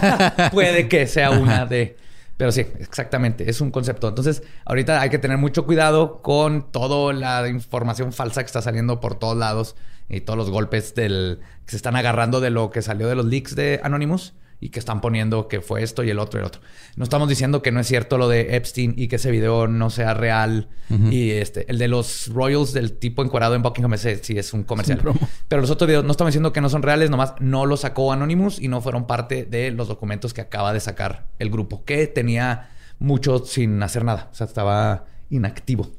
Puede 0.52 0.88
que 0.88 1.06
sea 1.06 1.30
una 1.30 1.66
de... 1.66 1.96
Pero 2.36 2.50
sí, 2.50 2.62
exactamente, 2.80 3.48
es 3.48 3.60
un 3.60 3.70
concepto. 3.70 4.08
Entonces, 4.08 4.42
ahorita 4.64 5.00
hay 5.00 5.10
que 5.10 5.18
tener 5.18 5.38
mucho 5.38 5.64
cuidado 5.64 6.20
con 6.20 6.70
toda 6.72 7.12
la 7.12 7.48
información 7.48 8.12
falsa 8.12 8.42
que 8.42 8.46
está 8.46 8.60
saliendo 8.60 9.00
por 9.00 9.18
todos 9.18 9.36
lados 9.36 9.76
y 10.08 10.20
todos 10.20 10.36
los 10.36 10.50
golpes 10.50 10.94
del 10.94 11.40
que 11.64 11.70
se 11.70 11.76
están 11.76 11.96
agarrando 11.96 12.40
de 12.40 12.50
lo 12.50 12.70
que 12.70 12.82
salió 12.82 13.08
de 13.08 13.14
los 13.14 13.26
leaks 13.26 13.54
de 13.54 13.80
Anonymous 13.84 14.34
y 14.60 14.70
que 14.70 14.78
están 14.78 15.00
poniendo 15.00 15.48
que 15.48 15.60
fue 15.60 15.82
esto 15.82 16.04
y 16.04 16.10
el 16.10 16.18
otro 16.18 16.38
y 16.38 16.42
el 16.42 16.46
otro. 16.46 16.60
No 16.96 17.04
estamos 17.04 17.28
diciendo 17.28 17.62
que 17.62 17.72
no 17.72 17.80
es 17.80 17.86
cierto 17.86 18.18
lo 18.18 18.28
de 18.28 18.56
Epstein 18.56 18.94
y 18.96 19.08
que 19.08 19.16
ese 19.16 19.30
video 19.30 19.66
no 19.66 19.90
sea 19.90 20.14
real. 20.14 20.68
Y 21.10 21.30
este, 21.30 21.70
el 21.70 21.78
de 21.78 21.88
los 21.88 22.28
Royals 22.28 22.72
del 22.72 22.92
tipo 22.92 23.24
encuadrado 23.24 23.54
en 23.54 23.62
Buckingham, 23.62 23.94
ese 23.94 24.22
sí 24.22 24.38
es 24.38 24.52
un 24.52 24.64
comercial. 24.64 25.00
Pero 25.48 25.62
los 25.62 25.70
otros 25.70 25.88
videos 25.88 26.04
no 26.04 26.10
estamos 26.10 26.30
diciendo 26.30 26.52
que 26.52 26.60
no 26.60 26.68
son 26.68 26.82
reales, 26.82 27.10
nomás 27.10 27.34
no 27.40 27.66
los 27.66 27.80
sacó 27.80 28.12
Anonymous 28.12 28.60
y 28.60 28.68
no 28.68 28.80
fueron 28.80 29.06
parte 29.06 29.44
de 29.44 29.70
los 29.70 29.88
documentos 29.88 30.34
que 30.34 30.40
acaba 30.40 30.72
de 30.72 30.80
sacar 30.80 31.26
el 31.38 31.50
grupo, 31.50 31.84
que 31.84 32.06
tenía 32.06 32.70
mucho 32.98 33.44
sin 33.44 33.82
hacer 33.82 34.04
nada. 34.04 34.28
O 34.30 34.34
sea, 34.34 34.46
estaba 34.46 35.06
inactivo. 35.30 35.90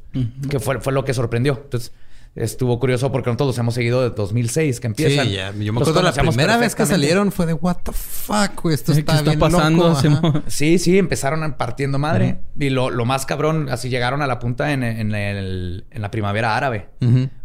Que 0.50 0.60
fue, 0.60 0.80
fue 0.80 0.94
lo 0.94 1.04
que 1.04 1.14
sorprendió. 1.14 1.60
Entonces, 1.64 1.92
estuvo 2.36 2.80
curioso 2.80 3.12
porque 3.12 3.30
nosotros 3.30 3.48
los 3.48 3.58
hemos 3.58 3.74
seguido 3.74 4.02
desde 4.04 4.16
2006 4.16 4.80
que 4.80 4.88
empiezan. 4.88 5.26
Sí, 5.28 5.34
ya. 5.34 5.52
Yo 5.54 5.72
me 5.74 5.80
Los 5.80 5.88
acuerdo 5.90 6.02
la 6.02 6.12
primera 6.14 6.58
vez 6.58 6.76
que 6.76 6.86
salieron 6.86 7.32
fue 7.32 7.46
de 7.46 7.54
what 7.54 7.78
the 7.84 7.92
fuck, 7.94 8.62
güey. 8.62 8.76
Esto 8.76 8.94
¿Qué 8.94 9.00
está, 9.00 9.22
bien 9.22 9.40
pasando? 9.40 9.90
loco. 9.90 10.42
Sí, 10.48 10.78
sí, 10.80 10.98
empezaron 10.98 11.54
partiendo 11.54 11.98
madre. 11.98 12.40
Y 12.60 12.70
lo, 12.70 12.90
lo 12.90 13.06
más 13.06 13.26
cabrón, 13.26 13.70
así 13.70 13.90
llegaron 13.90 14.22
a 14.22 14.28
la 14.28 14.40
punta 14.40 14.72
en, 14.74 14.84
en 14.84 15.14
el- 15.16 15.86
en 15.92 16.02
la 16.02 16.12
primavera 16.12 16.56
árabe. 16.58 16.90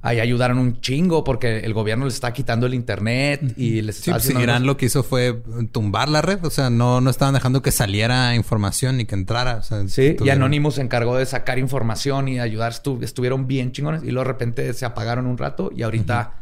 Ahí 0.02 0.18
ayudaron 0.18 0.58
un 0.58 0.80
chingo 0.80 1.22
porque 1.24 1.58
el 1.60 1.74
gobierno 1.74 2.06
les 2.06 2.14
está 2.14 2.32
quitando 2.32 2.66
el 2.66 2.72
internet 2.74 3.52
y 3.58 3.82
les 3.82 3.96
Sí, 3.96 4.00
está 4.00 4.12
pues, 4.12 4.22
haciendo... 4.24 4.42
Irán 4.42 4.64
lo 4.66 4.76
que 4.78 4.86
hizo 4.86 5.02
fue 5.02 5.42
tumbar 5.72 6.08
la 6.08 6.22
red. 6.22 6.42
O 6.44 6.50
sea, 6.50 6.70
no, 6.70 7.00
no 7.02 7.10
estaban 7.10 7.34
dejando 7.34 7.60
que 7.62 7.70
saliera 7.70 8.34
información 8.34 8.96
ni 8.96 9.04
que 9.04 9.14
entrara. 9.14 9.56
O 9.56 9.62
sea, 9.62 9.86
Sí, 9.88 10.16
y 10.24 10.30
Anonymous 10.30 10.76
se 10.76 10.80
encargó 10.82 11.16
de 11.18 11.26
sacar 11.26 11.58
información 11.58 12.28
y 12.28 12.40
ayudar. 12.40 12.72
Estu- 12.72 13.02
estuvieron 13.02 13.46
bien 13.46 13.72
chingones 13.72 14.02
y 14.02 14.06
luego 14.10 14.20
de 14.26 14.32
repente 14.32 14.72
se 14.80 14.86
apagaron 14.86 15.26
un 15.26 15.36
rato 15.38 15.70
y 15.76 15.82
ahorita 15.82 16.32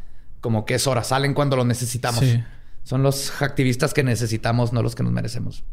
como 0.40 0.64
que 0.64 0.74
es 0.76 0.86
hora. 0.86 1.02
Salen 1.02 1.34
cuando 1.34 1.56
los 1.56 1.66
necesitamos. 1.66 2.20
Sí. 2.20 2.40
Son 2.84 3.02
los 3.02 3.42
activistas 3.42 3.92
que 3.92 4.02
necesitamos, 4.04 4.72
no 4.72 4.80
los 4.82 4.94
que 4.94 5.02
nos 5.02 5.12
merecemos. 5.12 5.64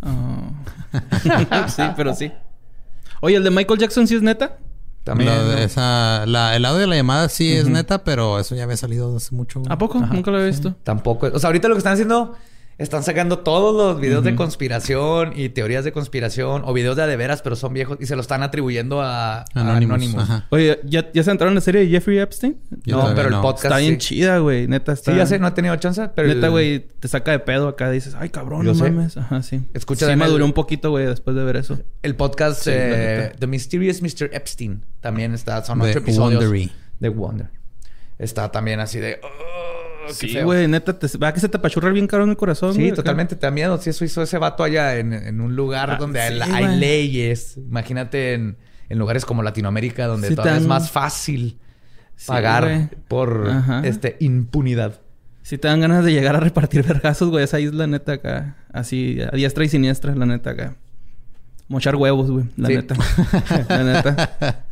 Ah. 0.00 0.50
sí, 1.68 1.82
pero 1.96 2.14
sí. 2.14 2.32
Oye, 3.20 3.36
¿el 3.36 3.42
de 3.44 3.50
Michael 3.50 3.80
Jackson 3.80 4.06
sí 4.06 4.14
es 4.14 4.22
neta? 4.22 4.58
También. 5.02 5.28
Lo 5.30 5.48
de 5.48 5.56
¿no? 5.56 5.62
esa- 5.62 6.24
la- 6.26 6.54
el 6.54 6.64
audio 6.64 6.80
de 6.80 6.86
la 6.86 6.96
llamada 6.96 7.28
sí 7.28 7.52
es 7.52 7.66
neta, 7.68 8.04
pero 8.04 8.38
eso 8.38 8.54
ya 8.54 8.62
había 8.64 8.76
salido 8.76 9.16
hace 9.16 9.34
mucho. 9.34 9.62
¿A 9.68 9.76
poco? 9.76 9.98
Nunca 9.98 10.30
lo 10.30 10.40
he 10.40 10.46
visto. 10.46 10.74
Tampoco. 10.84 11.28
O 11.32 11.38
sea, 11.38 11.48
ahorita 11.48 11.66
lo 11.68 11.74
que 11.74 11.78
están 11.78 11.94
haciendo, 11.94 12.36
están 12.78 13.02
sacando 13.02 13.40
todos 13.40 13.74
los 13.74 14.00
videos 14.00 14.22
de 14.22 14.36
conspiración 14.36 15.32
y 15.34 15.48
teorías 15.48 15.84
de 15.84 15.90
conspiración 15.90 16.62
o 16.64 16.72
videos 16.72 16.96
de 16.96 17.02
a 17.02 17.06
de 17.08 17.16
veras, 17.16 17.42
pero 17.42 17.56
son 17.56 17.74
viejos 17.74 17.98
y 18.00 18.06
se 18.06 18.14
lo 18.14 18.20
están 18.20 18.44
atribuyendo 18.44 19.02
a, 19.02 19.40
a 19.40 19.44
Anonymous. 19.54 20.14
Ajá. 20.16 20.46
Oye, 20.50 20.78
¿ya, 20.84 21.10
¿ya 21.12 21.22
se 21.24 21.30
entraron 21.32 21.52
en 21.52 21.56
la 21.56 21.60
serie 21.60 21.80
de 21.80 21.88
Jeffrey 21.88 22.18
Epstein? 22.18 22.56
Yo 22.84 22.96
No, 22.96 23.14
pero 23.16 23.28
el 23.30 23.34
podcast. 23.40 23.64
Está 23.64 23.78
bien 23.78 24.00
sí. 24.00 24.14
chida, 24.14 24.38
güey. 24.38 24.68
Neta 24.68 24.92
está... 24.92 25.10
Sí, 25.10 25.16
ya 25.18 25.26
sé, 25.26 25.40
no 25.40 25.48
he 25.48 25.50
tenido 25.50 25.74
chance, 25.76 26.08
pero. 26.14 26.28
Neta, 26.28 26.46
el- 26.46 26.52
güey, 26.52 26.78
te 27.00 27.08
saca 27.08 27.32
de 27.32 27.40
pedo 27.40 27.66
acá. 27.66 27.90
Dices, 27.90 28.14
ay, 28.18 28.28
cabrón, 28.28 28.64
Yo 28.64 28.72
no 28.72 28.78
sé. 28.78 28.90
mames. 28.90 29.16
Ajá, 29.16 29.42
sí. 29.42 29.60
Escucha 29.74 30.06
sí, 30.08 30.14
maduré 30.14 30.36
el- 30.38 30.42
un 30.44 30.52
poquito, 30.52 30.90
güey, 30.90 31.04
después 31.06 31.34
de 31.36 31.42
ver 31.44 31.56
eso. 31.56 31.78
El 32.02 32.14
podcast 32.14 32.62
Sí, 32.62 32.70
eh. 32.72 33.32
The 33.38 33.46
Mysterious 33.48 34.02
Mr. 34.02 34.30
Epstein 34.32 34.84
también 35.00 35.34
está. 35.34 35.64
Son 35.64 35.80
ocho 35.80 35.98
episodios. 35.98 36.42
Wondery. 36.44 36.70
De 37.00 37.08
Wonder. 37.08 37.50
Está 38.18 38.50
también 38.50 38.80
así 38.80 38.98
de. 38.98 39.20
"Oh, 39.22 39.28
Sí, 40.12 40.28
feo". 40.28 40.44
güey, 40.44 40.68
neta, 40.68 40.98
te, 40.98 41.06
va 41.18 41.32
que 41.32 41.40
se 41.40 41.48
te 41.48 41.56
apachurra 41.56 41.90
bien 41.90 42.06
caro 42.06 42.24
en 42.24 42.30
el 42.30 42.36
corazón. 42.36 42.74
Sí, 42.74 42.92
totalmente 42.92 43.36
te 43.36 43.46
da 43.46 43.50
miedo. 43.50 43.78
Si 43.80 43.90
eso 43.90 44.04
hizo 44.04 44.22
ese 44.22 44.38
vato 44.38 44.62
allá 44.64 44.96
en, 44.96 45.12
en 45.12 45.40
un 45.40 45.54
lugar 45.56 45.90
Ah, 45.92 45.96
donde 45.96 46.20
hay, 46.20 46.34
sí, 46.40 46.50
hay 46.52 46.64
güey. 46.66 46.78
leyes. 46.78 47.56
Imagínate 47.56 48.34
en, 48.34 48.56
en 48.88 48.98
lugares 48.98 49.24
como 49.24 49.42
Latinoamérica, 49.42 50.06
donde 50.06 50.28
Sí, 50.28 50.34
todavía 50.34 50.58
es 50.58 50.66
más 50.66 50.90
fácil 50.90 51.58
pagar 52.26 52.90
por 53.08 53.48
Ajá. 53.50 53.82
este 53.84 54.16
impunidad. 54.20 55.00
Si 55.42 55.56
te 55.56 55.68
dan 55.68 55.80
ganas 55.80 56.04
de 56.04 56.12
llegar 56.12 56.36
a 56.36 56.40
repartir 56.40 56.82
vergazos, 56.86 57.30
güey, 57.30 57.44
esa 57.44 57.58
isla 57.60 57.86
neta 57.86 58.12
acá. 58.14 58.56
Así, 58.72 59.18
a 59.20 59.34
diestra 59.34 59.64
y 59.64 59.68
siniestra, 59.68 60.14
la 60.14 60.26
neta 60.26 60.50
acá. 60.50 60.76
Mochar 61.68 61.96
huevos, 61.96 62.30
güey, 62.30 62.46
la 62.56 62.68
Sí. 62.68 62.74
neta. 62.76 62.94
la 63.68 63.84
neta. 63.84 64.64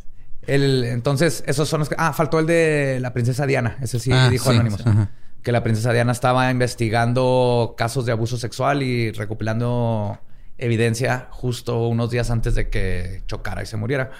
El, 0.45 0.83
entonces, 0.85 1.43
esos 1.45 1.67
son 1.67 1.79
los 1.79 1.89
que... 1.89 1.95
Ah, 1.97 2.13
faltó 2.13 2.39
el 2.39 2.45
de 2.45 2.99
la 3.01 3.11
princesa 3.13 3.45
Diana. 3.45 3.75
Ese 3.81 3.99
sí 3.99 4.11
Ah, 4.13 4.29
dijo 4.29 4.49
sí, 4.49 4.55
Anónimos. 4.55 4.85
ajá. 4.85 5.09
Que 5.43 5.51
la 5.51 5.63
princesa 5.63 5.93
Diana 5.93 6.11
estaba 6.11 6.49
investigando 6.51 7.75
casos 7.77 8.05
de 8.05 8.11
abuso 8.11 8.37
sexual 8.37 8.83
y 8.83 9.11
recopilando 9.11 10.19
evidencia 10.57 11.27
justo 11.31 11.87
unos 11.87 12.09
días 12.09 12.29
antes 12.31 12.55
de 12.55 12.69
que 12.69 13.23
chocara 13.27 13.63
y 13.63 13.65
se 13.65 13.77
muriera. 13.77 14.11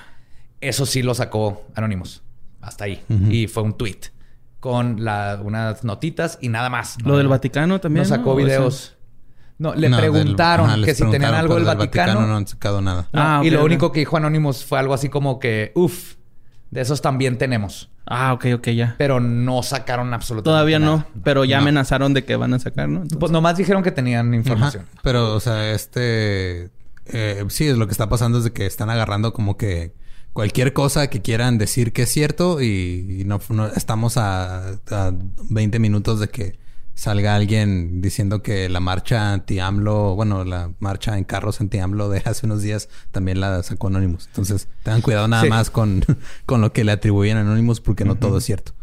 Eso 0.62 0.86
sí 0.86 1.02
lo 1.04 1.14
sacó 1.14 1.66
Anónimos. 1.76 2.24
Hasta 2.62 2.86
ahí. 2.86 3.04
Y 3.30 3.48
fue 3.48 3.64
un 3.64 3.78
tweet 3.78 4.00
con 4.60 5.04
la- 5.04 5.40
unas 5.44 5.84
notitas 5.84 6.38
y 6.42 6.50
nada 6.50 6.70
más. 6.70 6.98
Lo 7.04 7.18
del 7.18 7.28
Vaticano 7.28 7.80
también. 7.80 8.04
No 8.04 8.10
sacó 8.10 8.24
¿no? 8.26 8.32
¿O 8.32 8.36
videos. 8.36 8.96
No, 9.60 9.74
le 9.74 9.90
No, 9.90 9.98
preguntaron 9.98 10.84
que 10.84 10.94
si 10.94 11.04
tenían 11.10 11.34
algo 11.34 11.56
del 11.56 11.66
Vaticano. 11.66 12.26
no 12.28 12.38
han 12.38 12.48
sacado 12.48 12.82
nada. 12.82 13.08
No, 13.12 13.22
Ah, 13.22 13.42
y 13.44 13.50
lo 13.50 13.64
único 13.66 13.92
que 13.92 14.00
dijo 14.02 14.18
Anonymous 14.18 14.64
fue 14.64 14.78
algo 14.80 14.94
así 14.94 15.10
como 15.10 15.40
que, 15.40 15.72
uff, 15.76 16.16
de 16.72 16.82
esos 16.82 17.02
también 17.02 17.38
tenemos. 17.38 17.90
Ah, 18.10 18.34
ok, 18.34 18.46
ok, 18.56 18.68
ya. 18.70 18.96
Pero 18.98 19.20
no 19.20 19.62
sacaron 19.64 20.14
absolutamente 20.14 20.50
Todavía 20.56 20.80
no, 20.80 21.06
pero 21.24 21.44
ya 21.46 21.58
No. 21.58 21.64
amenazaron 21.64 22.14
de 22.14 22.24
que 22.24 22.36
van 22.38 22.54
a 22.54 22.60
sacar, 22.60 22.88
¿no? 22.88 22.98
Entonces- 22.98 23.18
Pues 23.20 23.32
nomás 23.32 23.58
dijeron 23.58 23.84
que 23.84 23.92
tenían 23.92 24.34
información. 24.34 24.86
Ajá. 24.90 25.00
Pero, 25.04 25.34
o 25.36 25.40
sea, 25.40 25.72
este... 25.74 26.70
eh, 27.06 27.44
sí, 27.50 27.68
es 27.68 27.78
lo 27.78 27.86
que 27.88 27.92
está 27.92 28.08
pasando 28.10 28.38
es 28.38 28.44
de 28.46 28.52
que 28.54 28.66
están 28.66 28.90
agarrando 28.90 29.34
como 29.34 29.58
que 29.58 29.94
cualquier 30.34 30.72
cosa 30.74 31.10
que 31.10 31.22
quieran 31.22 31.58
decir 31.58 31.94
que 31.94 32.04
es 32.04 32.10
cierto 32.12 32.62
y, 32.62 33.18
y 33.22 33.24
no, 33.26 33.40
no- 33.50 33.68
estamos 33.68 34.18
a, 34.18 34.70
a 34.92 35.12
20 35.50 35.80
minutos 35.80 36.20
de 36.20 36.28
que 36.30 36.60
salga 36.98 37.36
alguien 37.36 38.02
diciendo 38.02 38.42
que 38.42 38.70
la 38.70 38.80
marcha 38.80 39.32
anti-AMLO, 39.34 40.16
bueno, 40.16 40.44
la 40.44 40.72
marcha 40.80 41.16
en 41.16 41.24
carros 41.26 41.62
anti-AMLO 41.62 42.10
de 42.10 42.24
hace 42.26 42.48
unos 42.48 42.64
días 42.64 42.90
también 43.12 43.40
la 43.40 43.62
sacó 43.62 43.88
Anonymous. 43.88 44.26
Entonces, 44.28 44.68
tengan 44.82 45.02
cuidado 45.02 45.28
nada 45.28 45.44
Sí. 45.44 45.50
más 45.50 45.70
con, 45.70 46.04
con 46.48 46.60
lo 46.62 46.74
que 46.74 46.84
le 46.84 46.92
atribuyen 46.92 47.38
a 47.38 47.42
Anonymous 47.42 47.82
porque 47.82 48.04
no 48.04 48.16
todo 48.16 48.40
es 48.40 48.46
cierto. 48.46 48.74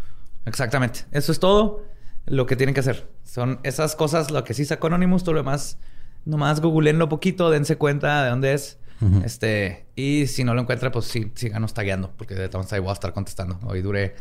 Exactamente. 0.46 1.00
Eso 1.10 1.32
es 1.32 1.40
todo 1.40 1.84
lo 2.26 2.46
que 2.46 2.54
tienen 2.54 2.72
que 2.72 2.80
hacer. 2.80 3.10
Son 3.24 3.58
esas 3.64 3.96
cosas 3.96 4.30
lo 4.30 4.44
que 4.44 4.54
sí 4.54 4.64
sacó 4.64 4.86
Anonymous, 4.86 5.24
todo 5.24 5.32
lo 5.34 5.40
demás, 5.40 5.78
nomás 6.24 6.60
googleenlo 6.60 7.08
poquito, 7.08 7.50
dense 7.50 7.76
cuenta 7.76 8.22
de 8.24 8.30
dónde 8.30 8.54
es. 8.54 8.78
Este, 9.22 9.84
y 9.96 10.28
si 10.28 10.44
no 10.44 10.54
lo 10.54 10.62
encuentra, 10.62 10.90
pues 10.90 11.04
sí, 11.06 11.30
síganos 11.34 11.74
tagueando, 11.74 12.12
porque 12.16 12.34
de 12.34 12.48
todas 12.48 12.72
ahí 12.72 12.80
voy 12.80 12.88
a 12.88 12.92
estar 12.94 13.12
contestando. 13.12 13.58
Hoy 13.64 13.82
duré 13.82 14.14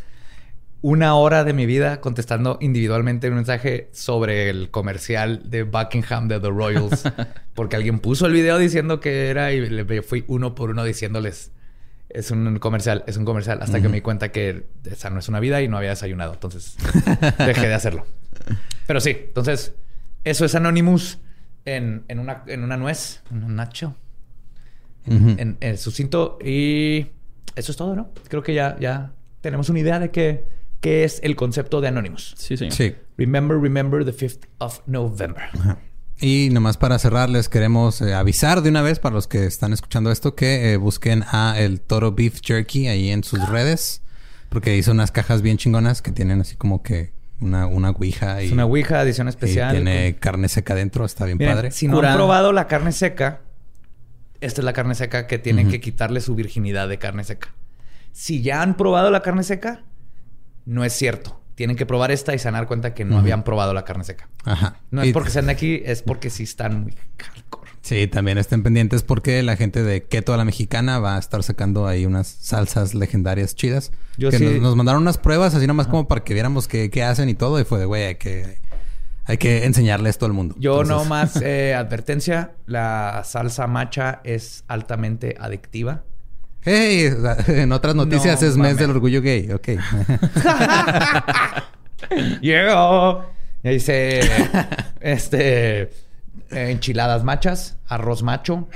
una 0.83 1.15
hora 1.15 1.45
de 1.45 1.53
mi 1.53 1.65
vida 1.65 2.01
contestando 2.01 2.57
individualmente 2.59 3.29
un 3.29 3.35
mensaje 3.35 3.87
sobre 3.93 4.49
el 4.49 4.69
comercial 4.69 5.49
de 5.49 5.63
Buckingham 5.63 6.27
de 6.27 6.41
The 6.41 6.49
Royals, 6.49 7.03
porque 7.55 7.77
alguien 7.77 7.99
puso 7.99 8.25
el 8.25 8.33
video 8.33 8.57
diciendo 8.57 8.99
que 8.99 9.29
era 9.29 9.53
y 9.53 9.61
le 9.69 10.01
fui 10.01 10.25
uno 10.27 10.55
por 10.55 10.69
uno 10.69 10.83
diciéndoles. 10.83 11.51
Es 12.09 12.31
un 12.31 12.59
comercial, 12.59 13.05
es 13.07 13.15
un 13.15 13.23
comercial, 13.23 13.59
hasta 13.61 13.81
que 13.81 13.87
me 13.87 13.95
di 13.95 14.01
cuenta 14.01 14.31
que 14.31 14.65
esa 14.83 15.09
no 15.09 15.19
es 15.19 15.29
una 15.29 15.39
vida 15.39 15.61
y 15.61 15.69
no 15.69 15.77
había 15.77 15.91
desayunado. 15.91 16.33
Entonces 16.33 16.75
dejé 17.37 17.67
de 17.67 17.73
hacerlo. 17.73 18.05
Pero 18.85 18.99
sí, 18.99 19.11
entonces, 19.27 19.73
eso 20.25 20.43
es 20.43 20.53
Anonymous 20.53 21.19
en, 21.63 22.03
en, 22.09 22.19
una, 22.19 22.43
en 22.45 22.61
una 22.61 22.75
nuez, 22.75 23.23
en 23.31 23.45
un 23.45 23.55
nacho, 23.55 23.95
en, 25.07 25.57
en 25.59 25.77
sucinto. 25.77 26.37
Y 26.43 27.07
eso 27.55 27.71
es 27.71 27.77
todo, 27.77 27.95
¿no? 27.95 28.11
Creo 28.27 28.43
que 28.43 28.53
ya, 28.53 28.77
ya 28.79 29.13
tenemos 29.39 29.69
una 29.69 29.79
idea 29.79 29.97
de 29.99 30.11
qué, 30.11 30.45
qué 30.83 31.05
es 31.05 31.21
el 31.23 31.37
concepto 31.37 31.79
de 31.79 31.87
Anonymous. 31.87 32.35
Sí, 32.37 32.57
señor. 32.57 32.73
Sí. 32.73 32.93
Remember, 33.17 33.57
remember 33.57 34.03
the 34.03 34.11
5th 34.11 34.41
of 34.57 34.81
November. 34.85 35.43
Ajá. 35.53 35.79
Y 36.19 36.49
nomás 36.51 36.75
para 36.75 36.99
cerrar, 36.99 37.29
les 37.29 37.47
queremos 37.47 38.01
eh, 38.01 38.13
avisar 38.13 38.61
de 38.61 38.69
una 38.69 38.81
vez 38.81 38.99
para 38.99 39.15
los 39.15 39.27
que 39.27 39.45
están 39.45 39.71
escuchando 39.71 40.11
esto 40.11 40.35
que 40.35 40.73
eh, 40.73 40.77
busquen 40.77 41.23
a 41.31 41.55
el 41.57 41.79
Toro 41.79 42.11
Beef 42.11 42.41
Jerky 42.43 42.89
ahí 42.89 43.11
en 43.11 43.23
sus 43.23 43.47
redes. 43.47 44.01
Porque 44.49 44.75
hizo 44.75 44.91
unas 44.91 45.11
cajas 45.11 45.41
bien 45.41 45.57
chingonas 45.57 46.01
que 46.01 46.11
tienen 46.11 46.41
así 46.41 46.57
como 46.57 46.83
que 46.83 47.13
una, 47.39 47.65
una 47.65 47.91
ouija 47.91 48.43
y, 48.43 48.47
Es 48.47 48.51
una 48.51 48.65
Ouija, 48.65 49.01
edición 49.01 49.27
y 49.27 49.29
especial. 49.29 49.71
tiene 49.71 50.17
carne 50.19 50.49
seca 50.49 50.75
dentro. 50.75 51.05
Está 51.05 51.25
bien 51.25 51.37
Miren, 51.37 51.55
padre. 51.55 51.71
Si 51.71 51.87
no 51.87 52.01
han 52.01 52.13
probado 52.15 52.51
la 52.51 52.67
carne 52.67 52.91
seca, 52.91 53.39
esta 54.41 54.59
es 54.59 54.65
la 54.65 54.73
carne 54.73 54.95
seca 54.95 55.27
que 55.27 55.39
tienen 55.39 55.69
que 55.69 55.79
quitarle 55.79 56.19
su 56.19 56.35
virginidad 56.35 56.89
de 56.89 56.99
carne 56.99 57.23
seca. 57.23 57.53
Si 58.11 58.41
ya 58.41 58.61
han 58.61 58.75
probado 58.75 59.09
la 59.11 59.21
carne 59.21 59.43
seca, 59.43 59.85
no 60.65 60.83
es 60.83 60.93
cierto. 60.93 61.39
Tienen 61.55 61.75
que 61.75 61.85
probar 61.85 62.09
esta 62.11 62.33
y 62.33 62.39
se 62.39 62.45
van 62.47 62.55
a 62.55 62.57
dar 62.59 62.67
cuenta 62.67 62.95
que 62.95 63.05
no 63.05 63.19
habían 63.19 63.43
probado 63.43 63.73
la 63.75 63.85
carne 63.85 64.03
seca. 64.03 64.27
Ajá. 64.43 64.77
No 64.89 65.05
Y- 65.05 65.09
es 65.09 65.13
porque 65.13 65.29
sean 65.29 65.45
de 65.45 65.51
aquí, 65.51 65.81
es 65.85 66.01
porque 66.01 66.29
sí 66.31 66.43
están 66.43 66.81
muy 66.83 66.95
hardcore. 67.19 67.69
Sí, 67.81 68.07
también 68.07 68.37
estén 68.39 68.63
pendientes 68.63 69.03
porque 69.03 69.43
la 69.43 69.55
gente 69.55 69.83
de 69.83 70.03
Keto 70.03 70.33
a 70.33 70.37
la 70.37 70.45
Mexicana 70.45 70.97
va 70.99 71.15
a 71.15 71.19
estar 71.19 71.43
sacando 71.43 71.85
ahí 71.85 72.05
unas 72.07 72.27
salsas 72.27 72.95
legendarias 72.95 73.53
chidas. 73.55 73.91
Yo 74.17 74.31
que 74.31 74.39
sí- 74.39 74.45
nos, 74.45 74.61
nos 74.61 74.75
mandaron 74.75 75.01
unas 75.03 75.17
pruebas 75.19 75.53
así 75.53 75.67
nomás 75.67 75.87
como 75.87 76.07
para 76.07 76.23
que 76.23 76.33
viéramos 76.33 76.67
qué, 76.67 76.89
qué 76.89 77.03
hacen 77.03 77.29
y 77.29 77.35
todo. 77.35 77.59
Y 77.59 77.65
fue 77.65 77.77
de, 77.79 77.85
güey, 77.85 78.05
hay 78.05 78.15
que, 78.15 78.57
hay 79.25 79.37
que 79.37 79.65
enseñarle 79.65 80.09
esto 80.09 80.25
al 80.25 80.33
mundo. 80.33 80.55
Yo 80.57 80.81
Entonces- 80.81 81.03
no 81.03 81.05
más 81.09 81.35
eh, 81.43 81.75
advertencia, 81.75 82.53
la 82.65 83.21
salsa 83.25 83.67
macha 83.67 84.21
es 84.23 84.63
altamente 84.67 85.35
adictiva. 85.39 86.03
Hey, 86.65 87.09
en 87.47 87.71
otras 87.71 87.95
noticias 87.95 88.41
No 88.41 88.47
es 88.47 88.57
mes 88.57 88.77
del 88.77 88.91
orgullo 88.91 89.21
gay. 89.21 89.51
Ok. 89.51 89.69
Llegó. 92.41 93.25
Y 93.63 93.67
ahí 93.67 93.73
dice, 93.75 94.21
este, 94.99 95.91
enchiladas 96.51 97.23
machas, 97.23 97.77
arroz 97.87 98.23
macho, 98.23 98.67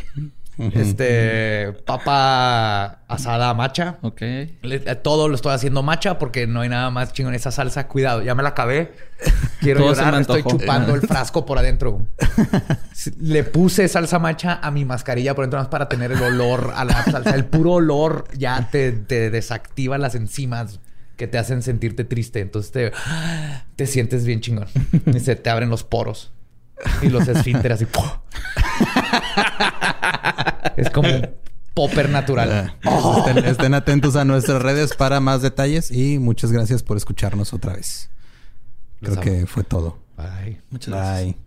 este, 0.57 1.73
papa 1.85 2.99
asada 3.07 3.53
macha. 3.53 3.97
Ok. 4.01 4.21
Le- 4.63 4.79
Todo 5.03 5.27
lo 5.29 5.35
estoy 5.35 5.53
haciendo 5.53 5.83
macha 5.83 6.17
porque 6.17 6.47
no 6.47 6.61
hay 6.61 6.69
nada 6.69 6.89
más 6.89 7.13
chingón 7.13 7.35
esa 7.35 7.51
salsa. 7.51 7.87
Cuidado, 7.87 8.21
ya 8.23 8.33
me 8.35 8.43
la 8.43 8.49
acabé. 8.49 8.93
Quiero 9.59 9.81
llorar, 9.81 10.15
estoy 10.21 10.43
chupando 10.43 10.95
el 10.95 11.01
frasco 11.01 11.45
por 11.45 11.57
adentro. 11.57 12.07
Le 13.19 13.43
puse 13.43 13.87
salsa 13.87 14.19
macha 14.19 14.59
a 14.61 14.71
mi 14.71 14.83
mascarilla 14.85 15.35
por 15.35 15.43
dentro 15.45 15.59
más 15.59 15.67
para 15.67 15.87
tener 15.89 16.11
el 16.11 16.21
olor 16.21 16.73
a 16.75 16.83
la 16.85 17.03
salsa. 17.03 17.35
El 17.35 17.45
puro 17.45 17.73
olor 17.73 18.25
ya 18.37 18.69
te, 18.71 18.91
te 18.91 19.29
desactiva 19.29 19.97
las 19.97 20.15
enzimas. 20.15 20.79
que 21.17 21.27
te 21.27 21.37
hacen 21.37 21.61
sentirte 21.63 22.03
triste. 22.03 22.41
Entonces 22.41 22.71
te, 22.71 22.91
te 23.75 23.85
sientes 23.87 24.25
bien 24.25 24.41
chingón. 24.41 24.67
Y 25.13 25.19
se 25.19 25.35
te 25.35 25.49
abren 25.49 25.69
los 25.69 25.83
poros 25.83 26.31
y 27.01 27.09
los 27.09 27.27
esfínteres 27.27 27.81
así. 27.81 27.87
Es 30.77 30.89
como 30.89 31.09
un 31.09 31.29
popper 31.73 32.09
natural. 32.09 32.75
Estén, 33.17 33.45
estén 33.45 33.73
atentos 33.73 34.15
a 34.15 34.25
nuestras 34.25 34.61
redes 34.61 34.95
para 34.95 35.19
más 35.19 35.41
detalles 35.41 35.91
y 35.91 36.19
muchas 36.19 36.51
gracias 36.51 36.81
por 36.83 36.97
escucharnos 36.97 37.53
otra 37.53 37.73
vez. 37.73 38.09
Creo 39.01 39.19
que 39.19 39.45
fue 39.45 39.63
todo. 39.63 39.99
Bye. 40.15 40.61
Muchas 40.71 40.93
gracias. 40.93 41.46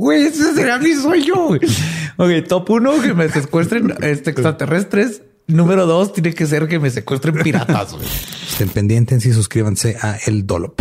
Güey, 0.00 0.24
ese 0.28 0.54
será 0.54 0.78
mi 0.78 0.94
sueño. 0.94 1.34
güey. 1.48 1.60
Ok, 2.16 2.48
top 2.48 2.70
uno, 2.70 3.02
que 3.02 3.12
me 3.12 3.28
secuestren 3.28 3.92
este, 4.00 4.30
extraterrestres. 4.30 5.20
Número 5.46 5.84
dos, 5.84 6.14
tiene 6.14 6.32
que 6.32 6.46
ser 6.46 6.68
que 6.68 6.78
me 6.78 6.88
secuestren 6.88 7.34
piratas. 7.42 7.92
güey. 7.92 8.06
Estén 8.48 8.70
pendientes 8.70 9.26
y 9.26 9.32
suscríbanse 9.34 9.98
a 10.00 10.16
El 10.24 10.46
Dolop. 10.46 10.80